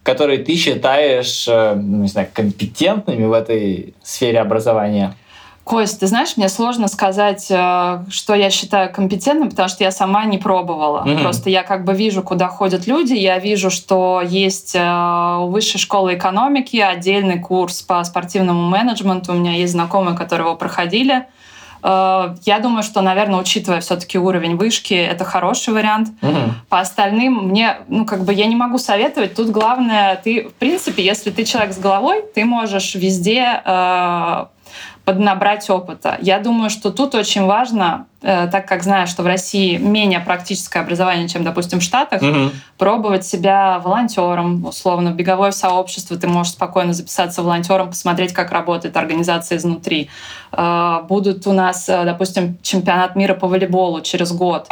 которые 0.02 0.38
ты 0.38 0.54
считаешь 0.54 1.46
ну, 1.48 2.02
не 2.02 2.08
знаю, 2.08 2.28
компетентными 2.32 3.24
в 3.24 3.32
этой 3.32 3.94
сфере 4.02 4.40
образования? 4.40 5.14
Кость, 5.66 5.98
ты 5.98 6.06
знаешь, 6.06 6.36
мне 6.36 6.48
сложно 6.48 6.86
сказать, 6.86 7.48
э, 7.50 8.04
что 8.08 8.34
я 8.36 8.50
считаю 8.50 8.92
компетентным, 8.92 9.50
потому 9.50 9.68
что 9.68 9.82
я 9.82 9.90
сама 9.90 10.24
не 10.24 10.38
пробовала. 10.38 11.02
Mm-hmm. 11.04 11.22
Просто 11.22 11.50
я 11.50 11.64
как 11.64 11.84
бы 11.84 11.92
вижу, 11.92 12.22
куда 12.22 12.46
ходят 12.46 12.86
люди, 12.86 13.14
я 13.14 13.40
вижу, 13.40 13.68
что 13.68 14.22
есть 14.24 14.76
э, 14.76 15.36
у 15.40 15.48
высшей 15.48 15.80
школы 15.80 16.14
экономики 16.14 16.76
отдельный 16.76 17.40
курс 17.40 17.82
по 17.82 18.04
спортивному 18.04 18.62
менеджменту. 18.68 19.32
У 19.32 19.34
меня 19.34 19.54
есть 19.54 19.72
знакомые, 19.72 20.16
которые 20.16 20.46
его 20.46 20.56
проходили. 20.56 21.26
Э, 21.82 22.36
я 22.44 22.60
думаю, 22.60 22.84
что, 22.84 23.00
наверное, 23.00 23.40
учитывая 23.40 23.80
все-таки 23.80 24.18
уровень 24.18 24.54
вышки, 24.54 24.94
это 24.94 25.24
хороший 25.24 25.74
вариант. 25.74 26.10
Угу. 26.22 26.38
По 26.68 26.78
остальным 26.78 27.48
мне, 27.48 27.78
ну, 27.88 28.06
как 28.06 28.22
бы 28.22 28.32
я 28.32 28.46
не 28.46 28.54
могу 28.54 28.78
советовать. 28.78 29.34
Тут 29.34 29.50
главное, 29.50 30.14
ты, 30.22 30.44
в 30.44 30.54
принципе, 30.54 31.04
если 31.04 31.32
ты 31.32 31.44
человек 31.44 31.74
с 31.74 31.78
головой, 31.78 32.22
ты 32.36 32.44
можешь 32.44 32.94
везде 32.94 33.60
поднабрать 35.06 35.70
опыта. 35.70 36.18
Я 36.20 36.40
думаю, 36.40 36.68
что 36.68 36.90
тут 36.90 37.14
очень 37.14 37.44
важно, 37.44 38.06
э, 38.22 38.48
так 38.48 38.66
как 38.66 38.82
знаю, 38.82 39.06
что 39.06 39.22
в 39.22 39.26
России 39.26 39.76
менее 39.76 40.18
практическое 40.18 40.80
образование, 40.80 41.28
чем, 41.28 41.44
допустим, 41.44 41.78
в 41.78 41.84
Штатах, 41.84 42.22
угу. 42.22 42.50
пробовать 42.76 43.24
себя 43.24 43.78
волонтером, 43.78 44.64
условно, 44.66 45.12
в 45.12 45.14
беговое 45.14 45.52
сообщество. 45.52 46.16
Ты 46.16 46.26
можешь 46.26 46.54
спокойно 46.54 46.92
записаться 46.92 47.44
волонтером, 47.44 47.90
посмотреть, 47.90 48.32
как 48.32 48.50
работает 48.50 48.96
организация 48.96 49.58
изнутри. 49.58 50.10
Э, 50.50 51.02
будут 51.08 51.46
у 51.46 51.52
нас, 51.52 51.88
э, 51.88 52.04
допустим, 52.04 52.58
чемпионат 52.62 53.14
мира 53.14 53.34
по 53.34 53.46
волейболу 53.46 54.00
через 54.00 54.32
год 54.32 54.68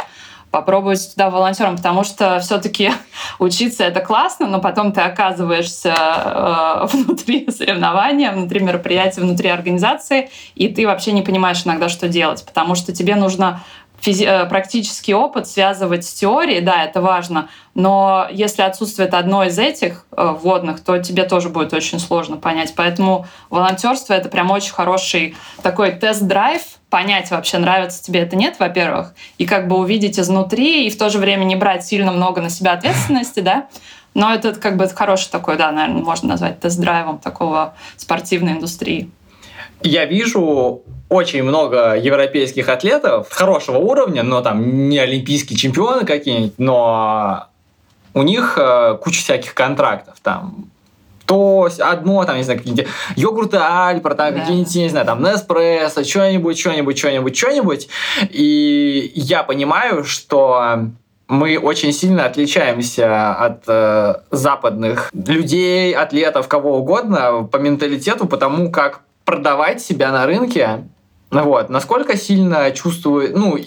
попробовать 0.55 1.11
туда 1.11 1.29
волонтером, 1.29 1.75
потому 1.75 2.05
что 2.05 2.39
все-таки 2.39 2.91
учиться 3.39 3.83
это 3.83 3.99
классно, 3.99 4.47
но 4.47 4.61
потом 4.61 4.93
ты 4.93 5.01
оказываешься 5.01 5.93
э, 5.93 6.87
внутри 6.93 7.51
соревнования, 7.51 8.31
внутри 8.31 8.61
мероприятия, 8.61 9.19
внутри 9.19 9.49
организации, 9.49 10.29
и 10.55 10.69
ты 10.69 10.87
вообще 10.87 11.11
не 11.11 11.23
понимаешь 11.23 11.63
иногда, 11.65 11.89
что 11.89 12.07
делать, 12.07 12.45
потому 12.45 12.75
что 12.75 12.93
тебе 12.93 13.17
нужно 13.17 13.63
физи- 14.01 14.25
э, 14.25 14.45
практический 14.45 15.13
опыт 15.13 15.45
связывать 15.45 16.05
с 16.05 16.13
теорией, 16.13 16.61
да, 16.61 16.85
это 16.85 17.01
важно, 17.01 17.49
но 17.73 18.27
если 18.31 18.61
отсутствует 18.61 19.13
одно 19.13 19.43
из 19.43 19.59
этих 19.59 20.05
э, 20.15 20.35
вводных, 20.41 20.81
то 20.81 20.97
тебе 20.99 21.25
тоже 21.25 21.49
будет 21.49 21.73
очень 21.73 21.99
сложно 21.99 22.37
понять. 22.37 22.73
Поэтому 22.77 23.25
волонтерство 23.49 24.13
это 24.13 24.29
прям 24.29 24.51
очень 24.51 24.71
хороший 24.71 25.35
такой 25.61 25.91
тест-драйв, 25.91 26.61
понять 26.95 27.29
вообще, 27.29 27.57
нравится 27.57 28.01
тебе 28.01 28.21
это 28.21 28.37
нет, 28.37 28.55
во-первых, 28.57 29.15
и 29.37 29.45
как 29.45 29.67
бы 29.67 29.75
увидеть 29.75 30.17
изнутри, 30.17 30.87
и 30.87 30.89
в 30.89 30.97
то 30.97 31.09
же 31.09 31.19
время 31.19 31.43
не 31.43 31.57
брать 31.57 31.85
сильно 31.85 32.13
много 32.13 32.39
на 32.39 32.49
себя 32.49 32.71
ответственности, 32.71 33.41
да, 33.41 33.67
но 34.13 34.33
это 34.33 34.55
как 34.55 34.77
бы 34.77 34.87
хороший 34.87 35.29
такой, 35.29 35.57
да, 35.57 35.73
наверное, 35.73 36.01
можно 36.01 36.29
назвать 36.29 36.61
тест-драйвом 36.61 37.19
такого 37.19 37.73
спортивной 37.97 38.53
индустрии. 38.53 39.11
Я 39.83 40.05
вижу 40.05 40.83
очень 41.09 41.43
много 41.43 41.95
европейских 41.97 42.69
атлетов 42.69 43.27
хорошего 43.29 43.79
уровня, 43.79 44.23
но 44.23 44.39
там 44.39 44.87
не 44.87 44.97
олимпийские 44.97 45.59
чемпионы 45.59 46.05
какие-нибудь, 46.05 46.57
но 46.59 47.47
у 48.13 48.21
них 48.21 48.57
э, 48.57 48.97
куча 49.03 49.19
всяких 49.19 49.53
контрактов. 49.53 50.15
Там 50.23 50.69
то 51.25 51.69
одно, 51.79 52.23
там, 52.25 52.37
не 52.37 52.43
знаю, 52.43 52.59
какие-нибудь 52.59 52.87
йогурты 53.15 53.57
Альпер, 53.57 54.15
там, 54.15 54.33
да. 54.33 54.39
какие-нибудь, 54.41 54.75
не 54.75 54.89
знаю, 54.89 55.05
там, 55.05 55.23
Неспрессо, 55.23 56.03
что-нибудь, 56.03 56.57
что-нибудь, 56.57 56.97
что-нибудь, 56.97 57.37
что-нибудь. 57.37 57.87
И 58.29 59.11
я 59.15 59.43
понимаю, 59.43 60.03
что 60.03 60.89
мы 61.27 61.57
очень 61.57 61.91
сильно 61.91 62.25
отличаемся 62.25 63.33
от 63.33 63.63
э, 63.67 64.15
западных 64.29 65.09
людей, 65.13 65.93
атлетов, 65.93 66.47
кого 66.47 66.77
угодно 66.77 67.47
по 67.51 67.57
менталитету, 67.57 68.27
потому 68.27 68.71
как 68.71 69.01
продавать 69.25 69.81
себя 69.81 70.11
на 70.11 70.25
рынке, 70.27 70.87
вот, 71.31 71.69
насколько 71.69 72.15
сильно 72.15 72.71
чувствую, 72.71 73.37
ну, 73.37 73.57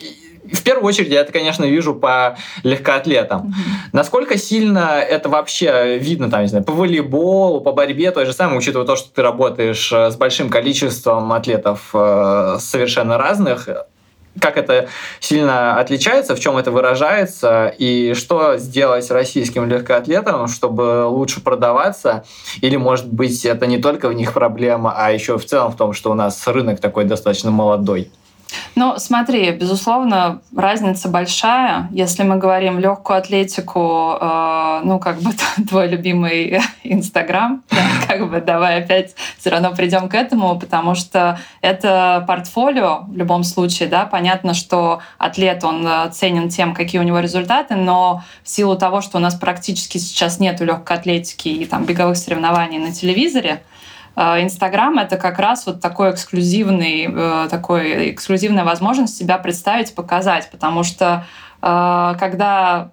в 0.53 0.63
первую 0.63 0.87
очередь 0.87 1.11
я 1.11 1.21
это, 1.21 1.33
конечно, 1.33 1.65
вижу 1.65 1.95
по 1.95 2.37
легкоатлетам. 2.63 3.49
Mm-hmm. 3.49 3.91
Насколько 3.93 4.39
сильно 4.39 5.01
это 5.01 5.29
вообще 5.29 5.99
видно, 5.99 6.31
там, 6.31 6.43
не 6.43 6.49
знаю, 6.49 6.65
по 6.65 6.73
волейболу, 6.73 7.61
по 7.61 7.73
борьбе, 7.73 8.11
то 8.11 8.25
же 8.25 8.33
самое, 8.33 8.59
учитывая 8.59 8.87
то, 8.87 8.97
что 8.97 9.11
ты 9.13 9.23
работаешь 9.23 9.93
э, 9.93 10.11
с 10.11 10.17
большим 10.17 10.49
количеством 10.49 11.33
атлетов 11.33 11.91
э, 11.95 12.57
совершенно 12.61 13.19
разных, 13.19 13.69
как 14.41 14.57
это 14.57 14.89
сильно 15.21 15.79
отличается, 15.79 16.35
в 16.35 16.41
чем 16.41 16.57
это 16.57 16.71
выражается, 16.71 17.73
и 17.77 18.15
что 18.15 18.57
сделать 18.57 19.11
российским 19.11 19.69
легкоатлетам, 19.69 20.49
чтобы 20.49 21.07
лучше 21.07 21.41
продаваться, 21.41 22.25
или, 22.61 22.77
может 22.77 23.13
быть, 23.13 23.45
это 23.45 23.67
не 23.67 23.79
только 23.79 24.09
в 24.09 24.13
них 24.13 24.33
проблема, 24.33 24.95
а 24.97 25.11
еще 25.11 25.39
в 25.39 25.45
целом 25.45 25.73
в 25.73 25.77
том, 25.77 25.93
что 25.93 26.11
у 26.11 26.15
нас 26.15 26.47
рынок 26.47 26.81
такой 26.81 27.05
достаточно 27.05 27.51
молодой. 27.51 28.11
Ну, 28.75 28.95
смотри, 28.99 29.51
безусловно, 29.51 30.41
разница 30.57 31.09
большая. 31.09 31.89
Если 31.91 32.23
мы 32.23 32.37
говорим 32.37 32.79
легкую 32.79 33.19
атлетику, 33.19 34.17
э, 34.21 34.81
ну, 34.85 34.99
как 34.99 35.21
бы 35.21 35.33
твой 35.69 35.89
любимый 35.89 36.61
Инстаграм, 36.85 37.63
как 38.09 38.31
бы 38.31 38.41
давай 38.41 38.83
опять 38.83 39.15
все 39.39 39.51
равно 39.51 39.75
придем 39.75 40.09
к 40.09 40.15
этому, 40.15 40.59
потому 40.59 40.95
что 40.95 41.39
это 41.61 42.25
портфолио 42.27 43.05
в 43.09 43.17
любом 43.17 43.45
случае, 43.45 43.89
да, 43.89 44.07
понятно, 44.07 44.55
что 44.55 45.01
атлет, 45.19 45.65
он 45.65 45.87
э, 45.87 46.11
ценен 46.13 46.49
тем, 46.49 46.75
какие 46.75 47.01
у 47.01 47.05
него 47.05 47.19
результаты, 47.21 47.75
но 47.75 48.23
в 48.45 48.49
силу 48.49 48.77
того, 48.77 49.01
что 49.01 49.19
у 49.19 49.21
нас 49.21 49.35
практически 49.35 49.99
сейчас 49.99 50.39
нету 50.41 50.65
легкой 50.65 50.97
атлетики 50.99 51.49
и 51.49 51.65
там 51.67 51.85
беговых 51.85 52.17
соревнований 52.17 52.79
на 52.79 52.93
телевизоре, 52.93 53.63
Инстаграм— 54.19 54.99
это 55.01 55.17
как 55.17 55.39
раз 55.39 55.65
вот 55.67 55.81
такой 55.81 56.11
эксклюзивный, 56.11 57.09
э, 57.09 57.49
такой 57.49 58.11
эксклюзивная 58.11 58.65
возможность 58.65 59.17
себя 59.17 59.39
представить, 59.39 59.95
показать, 59.95 60.51
потому 60.51 60.83
что 60.83 61.25
э, 61.63 62.15
когда 62.19 62.91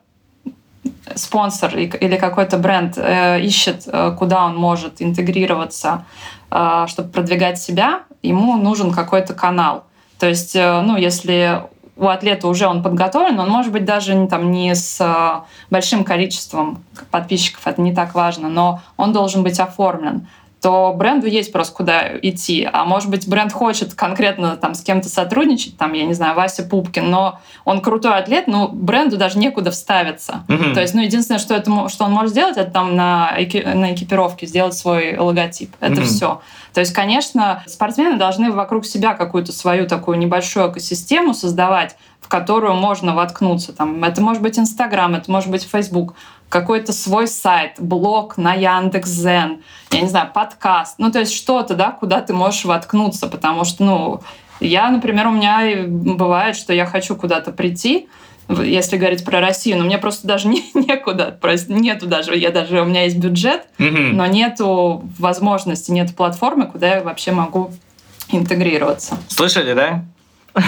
спонсор 1.15 1.75
или 1.75 2.17
какой-то 2.17 2.59
бренд 2.59 2.97
ищет, 3.41 3.87
куда 4.19 4.45
он 4.45 4.55
может 4.55 5.01
интегрироваться, 5.01 6.05
чтобы 6.49 7.09
продвигать 7.09 7.59
себя, 7.59 8.03
ему 8.21 8.55
нужен 8.57 8.91
какой-то 8.91 9.33
канал. 9.33 9.85
То 10.19 10.27
есть, 10.27 10.53
ну, 10.53 10.95
если 10.95 11.63
у 11.97 12.07
атлета 12.07 12.47
уже 12.47 12.67
он 12.67 12.83
подготовлен, 12.83 13.39
он 13.39 13.49
может 13.49 13.71
быть 13.71 13.83
даже 13.83 14.13
не, 14.13 14.27
там, 14.27 14.51
не 14.51 14.75
с 14.75 15.43
большим 15.71 16.03
количеством 16.03 16.83
подписчиков, 17.09 17.65
это 17.65 17.81
не 17.81 17.93
так 17.93 18.13
важно, 18.13 18.47
но 18.47 18.81
он 18.95 19.11
должен 19.11 19.41
быть 19.41 19.59
оформлен 19.59 20.27
то 20.65 20.95
бренду 20.97 21.27
есть 21.27 21.51
просто 21.51 21.75
куда 21.75 22.17
идти. 22.23 22.67
А 22.73 22.85
может 22.85 23.11
быть, 23.11 23.29
бренд 23.29 23.53
хочет 23.53 23.93
конкретно 23.93 24.57
там 24.57 24.73
с 24.73 24.81
кем-то 24.81 25.09
сотрудничать, 25.09 25.77
там, 25.77 25.93
я 25.93 26.05
не 26.05 26.15
знаю, 26.15 26.35
Вася 26.35 26.63
Пупкин, 26.63 27.07
но 27.07 27.39
он 27.65 27.81
крутой 27.81 28.17
атлет, 28.17 28.47
но 28.47 28.67
бренду 28.67 29.15
даже 29.15 29.37
некуда 29.37 29.69
вставиться. 29.69 30.43
Mm-hmm. 30.47 30.73
То 30.73 30.81
есть, 30.81 30.95
ну, 30.95 31.03
единственное, 31.03 31.37
что, 31.37 31.53
это, 31.53 31.87
что 31.87 32.05
он 32.05 32.13
может 32.13 32.31
сделать, 32.31 32.57
это 32.57 32.71
там 32.71 32.95
на, 32.95 33.31
на 33.75 33.93
экипировке 33.93 34.47
сделать 34.47 34.73
свой 34.73 35.15
логотип. 35.15 35.71
Это 35.81 36.01
mm-hmm. 36.01 36.03
все. 36.05 36.41
То 36.73 36.79
есть, 36.79 36.93
конечно, 36.93 37.63
спортсмены 37.67 38.17
должны 38.17 38.51
вокруг 38.51 38.87
себя 38.87 39.13
какую-то 39.13 39.51
свою 39.51 39.85
такую 39.85 40.17
небольшую 40.17 40.71
экосистему 40.71 41.35
создавать, 41.35 41.95
в 42.25 42.27
которую 42.27 42.73
можно 42.73 43.13
воткнуться. 43.13 43.71
Там, 43.71 44.03
это 44.03 44.19
может 44.19 44.41
быть 44.41 44.57
Инстаграм, 44.57 45.13
это 45.13 45.29
может 45.29 45.51
быть 45.51 45.63
Фейсбук 45.63 46.15
какой-то 46.49 46.91
свой 46.91 47.27
сайт, 47.27 47.73
блог 47.77 48.37
на 48.37 48.55
Яндекс.Зен, 48.55 49.61
я 49.91 50.01
не 50.01 50.07
знаю, 50.07 50.31
подкаст. 50.33 50.95
Ну, 50.97 51.11
то 51.11 51.19
есть 51.19 51.35
что-то, 51.35 51.75
да, 51.75 51.91
куда 51.91 52.21
ты 52.21 52.33
можешь 52.33 52.65
воткнуться, 52.65 53.27
потому 53.27 53.63
что, 53.63 53.83
ну, 53.83 54.21
я, 54.59 54.89
например, 54.89 55.27
у 55.27 55.31
меня 55.33 55.85
бывает, 55.87 56.55
что 56.55 56.73
я 56.73 56.87
хочу 56.87 57.15
куда-то 57.15 57.51
прийти, 57.51 58.07
если 58.49 58.97
говорить 58.97 59.23
про 59.23 59.39
Россию, 59.39 59.77
но 59.77 59.83
мне 59.83 59.99
просто 59.99 60.25
даже 60.25 60.47
не, 60.47 60.63
некуда, 60.73 61.37
просто 61.39 61.73
нету 61.73 62.07
даже, 62.07 62.35
я 62.35 62.49
даже, 62.49 62.81
у 62.81 62.85
меня 62.85 63.03
есть 63.03 63.17
бюджет, 63.17 63.67
mm-hmm. 63.77 64.13
но 64.13 64.25
нету 64.25 65.07
возможности, 65.19 65.91
нет 65.91 66.15
платформы, 66.15 66.65
куда 66.65 66.95
я 66.95 67.03
вообще 67.03 67.33
могу 67.33 67.71
интегрироваться. 68.29 69.15
Слышали, 69.27 69.75
да? 69.75 70.05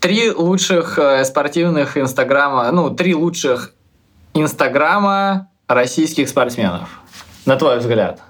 Три 0.00 0.30
лучших 0.30 0.98
э, 0.98 1.24
спортивных 1.24 1.96
инстаграма, 1.96 2.70
ну, 2.72 2.90
три 2.90 3.14
лучших 3.14 3.74
инстаграма 4.34 5.48
российских 5.68 6.28
спортсменов. 6.28 7.00
На 7.46 7.56
твой 7.56 7.78
взгляд. 7.78 8.20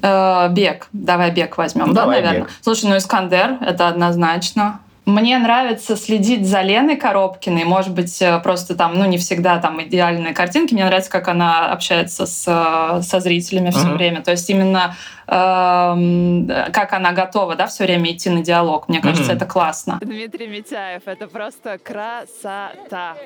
Э, 0.00 0.48
бег. 0.50 0.88
Давай 0.92 1.30
бег 1.32 1.58
возьмем, 1.58 1.92
Давай 1.92 2.22
да, 2.22 2.26
наверное? 2.28 2.48
бег. 2.48 2.56
Слушай, 2.62 2.90
ну 2.90 2.96
Искандер, 2.96 3.58
это 3.60 3.88
однозначно. 3.88 4.80
Мне 5.04 5.36
нравится 5.38 5.96
следить 5.96 6.46
за 6.46 6.60
Леной 6.62 6.96
Коробкиной. 6.96 7.64
Может 7.64 7.92
быть, 7.92 8.22
э, 8.22 8.38
просто 8.40 8.76
там, 8.76 8.94
ну, 8.94 9.04
не 9.04 9.18
всегда 9.18 9.58
там 9.58 9.82
идеальные 9.82 10.32
картинки. 10.32 10.74
Мне 10.74 10.84
нравится, 10.84 11.10
как 11.10 11.26
она 11.26 11.72
общается 11.72 12.24
с, 12.24 12.44
э, 12.46 13.02
со 13.02 13.18
зрителями 13.18 13.70
все 13.70 13.86
Мгм. 13.86 13.96
время. 13.96 14.22
То 14.22 14.30
есть 14.30 14.48
именно 14.48 14.94
эм, 15.28 16.46
как 16.72 16.92
она 16.92 17.12
готова, 17.12 17.54
да, 17.54 17.66
все 17.66 17.84
время 17.84 18.12
идти 18.12 18.28
на 18.28 18.42
диалог. 18.42 18.88
Мне 18.88 19.00
кажется, 19.00 19.30
Мгм. 19.32 19.36
это 19.36 19.46
классно. 19.46 19.98
Дмитрий 20.02 20.46
Митяев, 20.46 21.02
это 21.06 21.26
просто 21.26 21.78
красота. 21.78 23.16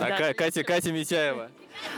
А 0.00 0.08
Да. 0.08 0.16
Ка- 0.16 0.32
Катя, 0.34 0.62
Катя 0.64 0.90
Митяева. 0.92 1.48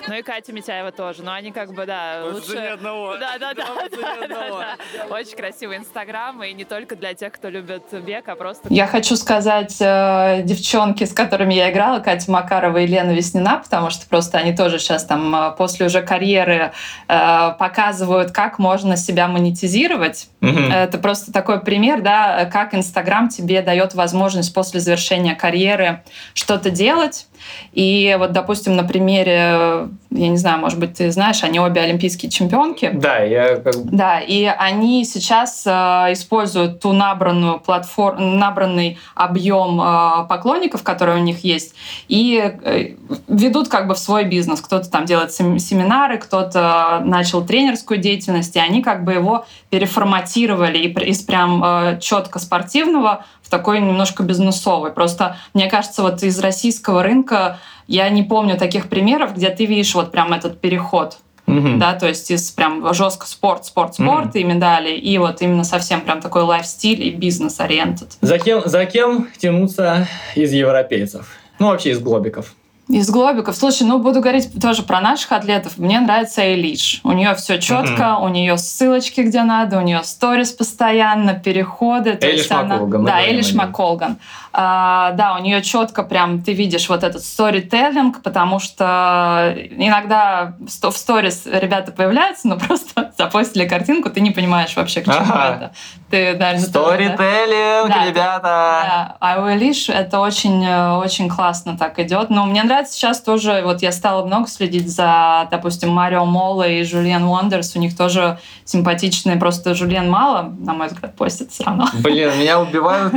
Ну 0.09 0.15
и 0.15 0.23
Катя 0.23 0.53
Митяева 0.53 0.93
тоже, 0.93 1.23
но 1.23 1.33
они 1.33 1.53
как 1.53 1.73
бы, 1.73 1.87
да, 1.87 2.23
Просто 2.29 2.53
лучше... 2.53 2.63
ни 2.63 2.67
одного. 2.67 3.17
Да, 3.17 3.39
да, 3.39 3.55
да, 3.55 3.65
да, 3.65 4.25
одного. 4.25 4.61
да, 4.61 4.77
да. 5.09 5.15
Очень 5.15 5.37
красивый 5.37 5.79
инстаграм, 5.79 6.43
и 6.43 6.53
не 6.53 6.65
только 6.65 6.97
для 6.97 7.15
тех, 7.15 7.33
кто 7.33 7.49
любит 7.49 7.83
бег, 8.05 8.29
а 8.29 8.37
просто... 8.37 8.69
Я 8.71 8.87
хочу 8.87 9.17
сказать 9.17 9.77
э, 9.81 10.43
девчонки, 10.45 11.05
с 11.05 11.13
которыми 11.13 11.55
я 11.55 11.71
играла, 11.71 12.01
Катя 12.01 12.31
Макарова 12.31 12.79
и 12.79 12.87
Лена 12.87 13.13
Веснина, 13.13 13.61
потому 13.63 13.91
что 13.91 14.07
просто 14.09 14.39
они 14.39 14.55
тоже 14.55 14.79
сейчас 14.79 15.05
там 15.05 15.35
э, 15.35 15.57
после 15.57 15.87
уже 15.87 16.03
карьеры 16.03 16.73
э, 17.09 17.53
показывают, 17.59 18.33
как 18.33 18.59
можно 18.59 18.97
себя 18.97 19.29
монетизировать. 19.29 20.29
Мгм. 20.41 20.73
Это 20.73 20.99
просто 20.99 21.33
такой 21.33 21.61
пример, 21.61 22.01
да, 22.03 22.45
как 22.47 22.75
Инстаграм 22.75 23.29
тебе 23.29 23.63
дает 23.63 23.95
возможность 23.95 24.55
после 24.55 24.81
завершения 24.81 25.35
карьеры 25.35 26.03
что-то 26.35 26.71
делать. 26.71 27.27
И 27.73 28.17
вот, 28.19 28.33
допустим, 28.33 28.77
на 28.77 28.85
примере, 28.85 29.89
я 30.11 30.29
не 30.29 30.37
знаю, 30.37 30.59
может 30.59 30.79
быть, 30.79 30.95
ты 30.95 31.11
знаешь, 31.11 31.43
они 31.43 31.61
обе 31.61 31.81
олимпийские 31.81 32.31
чемпионки. 32.31 32.91
Да, 32.95 33.19
я 33.19 33.57
как 33.57 33.85
бы... 33.85 33.97
Да, 33.97 34.21
и 34.21 34.45
они 34.45 35.05
сейчас 35.05 35.65
э, 35.67 35.71
используют 36.13 36.81
ту 36.81 36.93
набранную 36.93 37.61
платформу, 37.61 38.37
набранный 38.37 38.99
объем 39.15 39.81
э, 39.81 40.27
поклонников, 40.29 40.83
который 40.83 41.17
у 41.17 41.23
них 41.23 41.45
есть, 41.45 41.75
и 42.09 42.55
э, 42.63 42.95
ведут 43.29 43.69
как 43.69 43.89
бы 43.89 43.95
в 43.95 43.99
свой 43.99 44.25
бизнес. 44.25 44.61
Кто-то 44.61 44.91
там 44.91 45.05
делает 45.05 45.33
сем- 45.33 45.59
семинары, 45.59 46.19
кто-то 46.19 47.03
начал 47.05 47.45
тренерскую 47.45 47.99
деятельность, 47.99 48.57
и 48.57 48.59
они 48.59 48.83
как 48.83 49.05
бы 49.05 49.13
его 49.13 49.45
переформатировали 49.71 50.79
и 50.79 51.07
из 51.07 51.23
прям 51.23 51.63
э, 51.65 51.99
четко 52.01 52.39
спортивного 52.39 53.25
в 53.47 53.49
такой 53.49 53.81
немножко 53.81 54.25
бизнесовый. 54.25 54.91
Просто 54.91 55.37
мне 55.55 55.69
кажется, 55.71 56.03
вот 56.03 56.21
из 56.25 56.39
российского 56.41 57.05
рынка 57.05 57.61
я 57.87 58.09
не 58.09 58.25
помню 58.25 58.57
таких 58.57 58.89
примеров, 58.89 59.37
где 59.37 59.51
ты 59.51 59.67
видишь 59.67 59.95
вот 59.95 60.11
прям 60.11 60.33
этот 60.33 60.61
переход 60.61 61.19
Мгм. 61.47 61.79
да, 61.79 61.95
то 61.95 62.09
есть 62.09 62.29
из 62.33 62.51
прям 62.51 62.93
жестко 62.93 63.25
спорт, 63.25 63.65
спорт, 63.65 63.95
спорт 63.95 64.35
и 64.35 64.43
медали, 64.43 64.97
и 64.97 65.17
вот 65.19 65.43
именно 65.43 65.63
совсем 65.63 66.01
прям 66.01 66.21
такой 66.21 66.43
лайфстиль 66.43 67.05
и 67.05 67.11
бизнес-ориентед. 67.11 68.17
За 68.21 68.41
кем, 68.41 68.63
за 68.65 68.85
кем 68.85 69.29
тянуться 69.39 70.09
из 70.35 70.53
европейцев? 70.53 71.29
Ну, 71.61 71.69
вообще 71.69 71.91
из 71.91 72.01
глобиков. 72.01 72.53
Из 72.89 73.11
глобиков. 73.11 73.57
Слушай, 73.57 73.83
ну 73.83 73.99
буду 73.99 74.21
говорить 74.21 74.49
тоже 74.63 74.85
про 74.85 75.01
наших 75.01 75.33
атлетов. 75.33 75.77
Мне 75.77 75.99
нравится 75.99 76.55
Элиш. 76.55 77.01
У 77.03 77.11
нее 77.11 77.35
все 77.35 77.59
четко, 77.59 78.19
у 78.19 78.29
нее 78.29 78.57
ссылочки 78.59 79.23
где 79.23 79.43
надо, 79.43 79.79
у 79.79 79.81
нее 79.81 80.05
сторис 80.05 80.53
постоянно, 80.53 81.35
переходы. 81.35 82.13
то 82.15 82.27
Элиш 82.29 82.39
есть 82.43 82.53
она- 82.53 82.75
Макколган, 82.75 83.01
мы 83.03 83.07
Да, 83.09 83.29
Элиш. 83.29 83.55
Макколган. 83.55 84.19
А, 84.53 85.11
да, 85.13 85.35
у 85.35 85.43
нее 85.43 85.63
четко 85.63 86.03
прям 86.05 86.43
ты 86.43 86.53
видишь 86.53 86.89
вот 86.89 87.03
этот 87.03 87.25
сторителлинг, 87.25 88.23
потому 88.23 88.59
что 88.61 89.53
иногда 89.73 90.55
в 90.65 90.71
сто- 90.71 90.91
в 90.93 90.97
сторис 90.97 91.43
ребята 91.45 91.91
появляются, 91.93 92.47
но 92.47 92.57
просто 92.59 93.13
запостили 93.19 93.67
картинку, 93.67 94.11
ты 94.11 94.21
не 94.21 94.31
понимаешь 94.31 94.77
вообще, 94.77 95.01
к 95.01 95.07
чему 95.07 95.17
Ага. 95.19 95.55
это. 95.57 95.73
Ты, 96.09 96.35
да? 96.39 96.57
Сторителлинг, 96.57 97.89
Да. 97.89 98.07
ребята! 98.07 98.41
Да, 98.43 99.17
а 99.19 99.41
у 99.43 99.51
Элиш 99.51 99.89
это 99.89 100.21
очень, 100.21 100.65
э, 100.65 100.93
очень 100.99 101.29
классно 101.29 101.77
так 101.77 101.99
идет. 101.99 102.31
Но 102.31 102.47
мне 102.47 102.63
нравится 102.63 102.76
сейчас 102.85 103.21
тоже, 103.21 103.63
вот 103.65 103.83
я 103.83 103.93
стала 103.93 104.25
много 104.25 104.49
следить 104.49 104.91
за, 104.91 105.49
допустим, 105.51 105.91
Марио 105.91 106.25
Мола 106.25 106.67
и 106.69 106.83
Жульен 106.85 107.25
Уондерс. 107.25 107.75
У 107.77 107.79
них 107.79 107.97
тоже 107.97 108.39
симпатичные, 108.65 109.37
просто 109.37 109.75
Жульен 109.75 110.11
мало, 110.11 110.55
на 110.59 110.75
мой 110.75 110.89
взгляд, 110.89 111.15
постит 111.17 111.51
все 111.51 111.65
равно. 111.65 111.87
Блин, 111.95 112.31
меня 112.39 112.61
убивают 112.61 113.15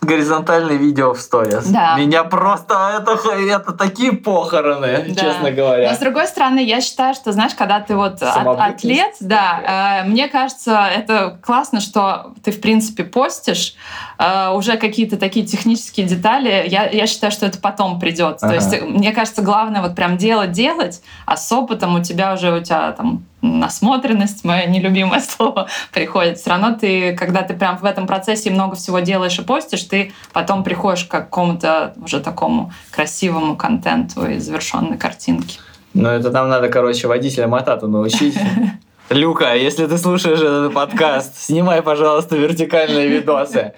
горизонтальные 0.00 0.78
видео 0.78 1.14
в 1.14 1.20
сторис. 1.20 1.66
Да. 1.66 1.96
Меня 1.98 2.24
просто... 2.24 2.74
Это, 3.00 3.18
это 3.38 3.72
такие 3.72 4.12
похороны, 4.12 5.04
Да. 5.08 5.14
честно 5.20 5.50
Но 5.50 5.56
говоря. 5.56 5.94
с 5.94 5.98
другой 5.98 6.26
стороны, 6.26 6.64
я 6.64 6.80
считаю, 6.80 7.14
что, 7.14 7.32
знаешь, 7.32 7.54
когда 7.54 7.80
ты 7.80 7.96
вот 7.96 8.22
от- 8.22 8.60
атлет, 8.60 9.14
да, 9.20 10.02
э, 10.04 10.08
мне 10.08 10.28
кажется, 10.28 10.86
это 10.94 11.38
классно, 11.42 11.80
что 11.80 12.32
ты, 12.42 12.50
в 12.52 12.60
принципе, 12.60 13.04
постишь 13.04 13.74
э, 14.18 14.50
уже 14.50 14.76
какие-то 14.76 15.16
такие 15.16 15.44
технические 15.46 16.06
детали. 16.06 16.64
Я, 16.68 16.88
я 16.88 17.06
считаю, 17.06 17.32
что 17.32 17.46
это 17.46 17.58
потом 17.58 17.98
придет. 17.98 18.38
То 18.38 18.46
Ага. 18.46 18.54
есть, 18.54 18.72
э, 18.72 18.80
мне 18.94 19.12
кажется, 19.12 19.42
главное 19.42 19.82
вот 19.82 19.94
прям 19.94 20.16
делать, 20.16 20.52
делать, 20.52 21.02
а 21.26 21.36
с 21.36 21.50
опытом 21.50 21.96
у 21.96 22.02
тебя 22.02 22.34
уже, 22.34 22.52
у 22.52 22.62
тебя 22.62 22.92
там 22.92 23.24
насмотренность, 23.42 24.44
мое 24.44 24.66
нелюбимое 24.66 25.20
слово, 25.36 25.68
приходит. 25.92 26.38
Все 26.38 26.50
равно 26.50 26.76
ты, 26.80 27.14
когда 27.16 27.42
ты 27.42 27.54
прям 27.54 27.76
в 27.76 27.84
этом 27.84 28.06
процессе 28.06 28.50
много 28.50 28.76
всего 28.76 29.00
делаешь 29.00 29.38
и 29.38 29.42
постишь, 29.42 29.82
ты 29.82 30.12
потом 30.32 30.64
приходишь 30.64 31.04
к 31.04 31.10
какому-то 31.10 31.94
уже 32.02 32.20
такому 32.20 32.72
красивому 32.90 33.56
контенту 33.56 34.26
и 34.26 34.38
завершенной 34.38 34.96
картинке. 34.96 35.58
Ну, 35.92 36.08
это 36.08 36.30
нам 36.30 36.48
надо, 36.48 36.68
короче, 36.68 37.06
водителя 37.06 37.46
Матату 37.46 37.88
научить. 37.88 38.36
Люка, 39.10 39.54
если 39.54 39.86
ты 39.86 39.98
слушаешь 39.98 40.40
этот 40.40 40.72
подкаст, 40.72 41.36
снимай, 41.36 41.82
пожалуйста, 41.82 42.36
вертикальные 42.36 43.08
видосы. 43.08 43.74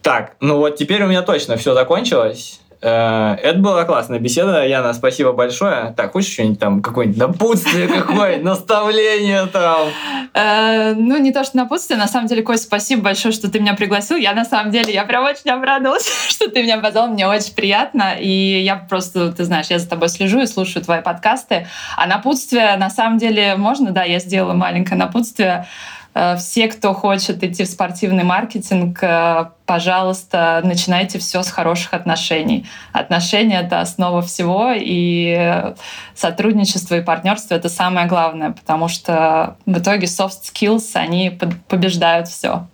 Так, 0.00 0.36
ну 0.40 0.56
вот 0.56 0.76
теперь 0.76 1.02
у 1.02 1.06
меня 1.06 1.22
точно 1.22 1.56
все 1.56 1.74
закончилось. 1.74 2.60
Э, 2.80 3.36
Это 3.42 3.58
была 3.58 3.84
классная 3.84 4.18
беседа, 4.18 4.64
Яна, 4.64 4.92
спасибо 4.92 5.32
большое. 5.32 5.92
Так, 5.96 6.12
хочешь 6.12 6.32
что-нибудь 6.32 6.60
там, 6.60 6.82
какое-нибудь 6.82 7.18
напутствие 7.18 7.88
какое-нибудь, 8.02 8.44
наставление 8.44 9.46
там? 9.46 9.88
Э, 10.34 10.94
ну, 10.94 11.18
не 11.18 11.32
то, 11.32 11.42
что 11.44 11.56
напутствие. 11.56 11.98
На 11.98 12.06
самом 12.06 12.28
деле, 12.28 12.42
Кость, 12.42 12.64
спасибо 12.64 13.02
большое, 13.02 13.32
что 13.32 13.50
ты 13.50 13.58
меня 13.58 13.74
пригласил. 13.74 14.16
Я, 14.16 14.32
на 14.32 14.44
самом 14.44 14.70
деле, 14.70 14.92
я 14.92 15.04
прям 15.04 15.24
очень 15.24 15.50
обрадовалась, 15.50 16.08
что 16.28 16.48
ты 16.48 16.62
меня 16.62 16.78
позвал. 16.78 17.08
Мне 17.08 17.26
очень 17.26 17.54
приятно. 17.54 18.14
И 18.18 18.62
я 18.62 18.76
просто, 18.76 19.32
ты 19.32 19.44
знаешь, 19.44 19.66
я 19.66 19.78
за 19.78 19.88
тобой 19.88 20.08
слежу 20.08 20.40
и 20.40 20.46
слушаю 20.46 20.84
твои 20.84 21.00
подкасты. 21.00 21.66
А 21.96 22.06
напутствие, 22.06 22.76
на 22.76 22.90
самом 22.90 23.18
деле, 23.18 23.56
можно, 23.56 23.90
да, 23.90 24.04
я 24.04 24.20
сделала 24.20 24.54
маленькое 24.54 24.98
напутствие. 24.98 25.66
Э, 26.14 26.36
Все, 26.36 26.68
кто 26.68 26.94
хочет 26.94 27.42
идти 27.42 27.64
в 27.64 27.68
спортивный 27.68 28.24
маркетинг, 28.24 28.98
э, 29.02 29.46
пожалуйста, 29.66 30.60
начинайте 30.64 31.18
все 31.18 31.42
с 31.42 31.50
хороших 31.50 31.94
отношений. 31.94 32.66
Отношения— 32.92 33.60
это 33.62 33.80
основа 33.80 34.22
всего, 34.22 34.72
и 34.74 35.74
сотрудничество 36.14 36.94
и 36.96 37.02
партнерство— 37.02 37.54
это 37.56 37.68
самое 37.68 38.06
главное, 38.06 38.50
потому 38.50 38.88
что 38.88 39.56
в 39.66 39.78
итоге 39.78 40.06
soft 40.06 40.42
skills, 40.42 40.90
они 40.94 41.38
побеждают 41.68 42.28
все. 42.28 42.66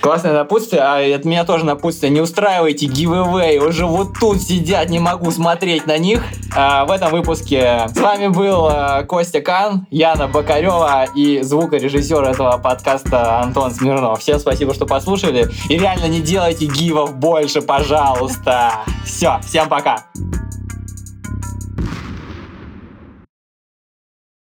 Классное 0.00 0.32
напутствие, 0.32 0.82
а 0.82 1.16
от 1.16 1.24
меня 1.24 1.44
тоже 1.44 1.64
напутствие. 1.64 2.10
Не 2.10 2.20
устраивайте 2.20 2.86
giveaway, 2.86 3.58
уже 3.58 3.84
вот 3.84 4.18
тут 4.18 4.40
сидят, 4.40 4.90
не 4.90 5.00
могу 5.00 5.30
смотреть 5.30 5.86
на 5.86 5.98
них. 5.98 6.22
А, 6.54 6.84
в 6.84 6.90
этом 6.90 7.10
выпуске 7.10 7.88
с 7.92 7.98
вами 7.98 8.28
был 8.28 8.68
а, 8.70 9.02
Костя 9.02 9.40
Кан, 9.40 9.86
Яна 9.90 10.28
Бакарева 10.28 11.06
и 11.14 11.42
звукорежиссер 11.42 12.22
этого 12.22 12.58
подкаста 12.58 13.40
Антон 13.40 13.72
Смирнов. 13.72 14.20
Всем 14.20 14.38
спасибо, 14.38 14.72
что 14.72 14.86
послушали. 14.86 15.48
И 15.68 15.76
реально 15.76 16.06
не 16.06 16.20
делайте 16.20 16.66
гивов 16.66 17.16
больше, 17.16 17.60
пожалуйста. 17.60 18.72
Все, 19.04 19.40
всем 19.42 19.68
пока. 19.68 20.04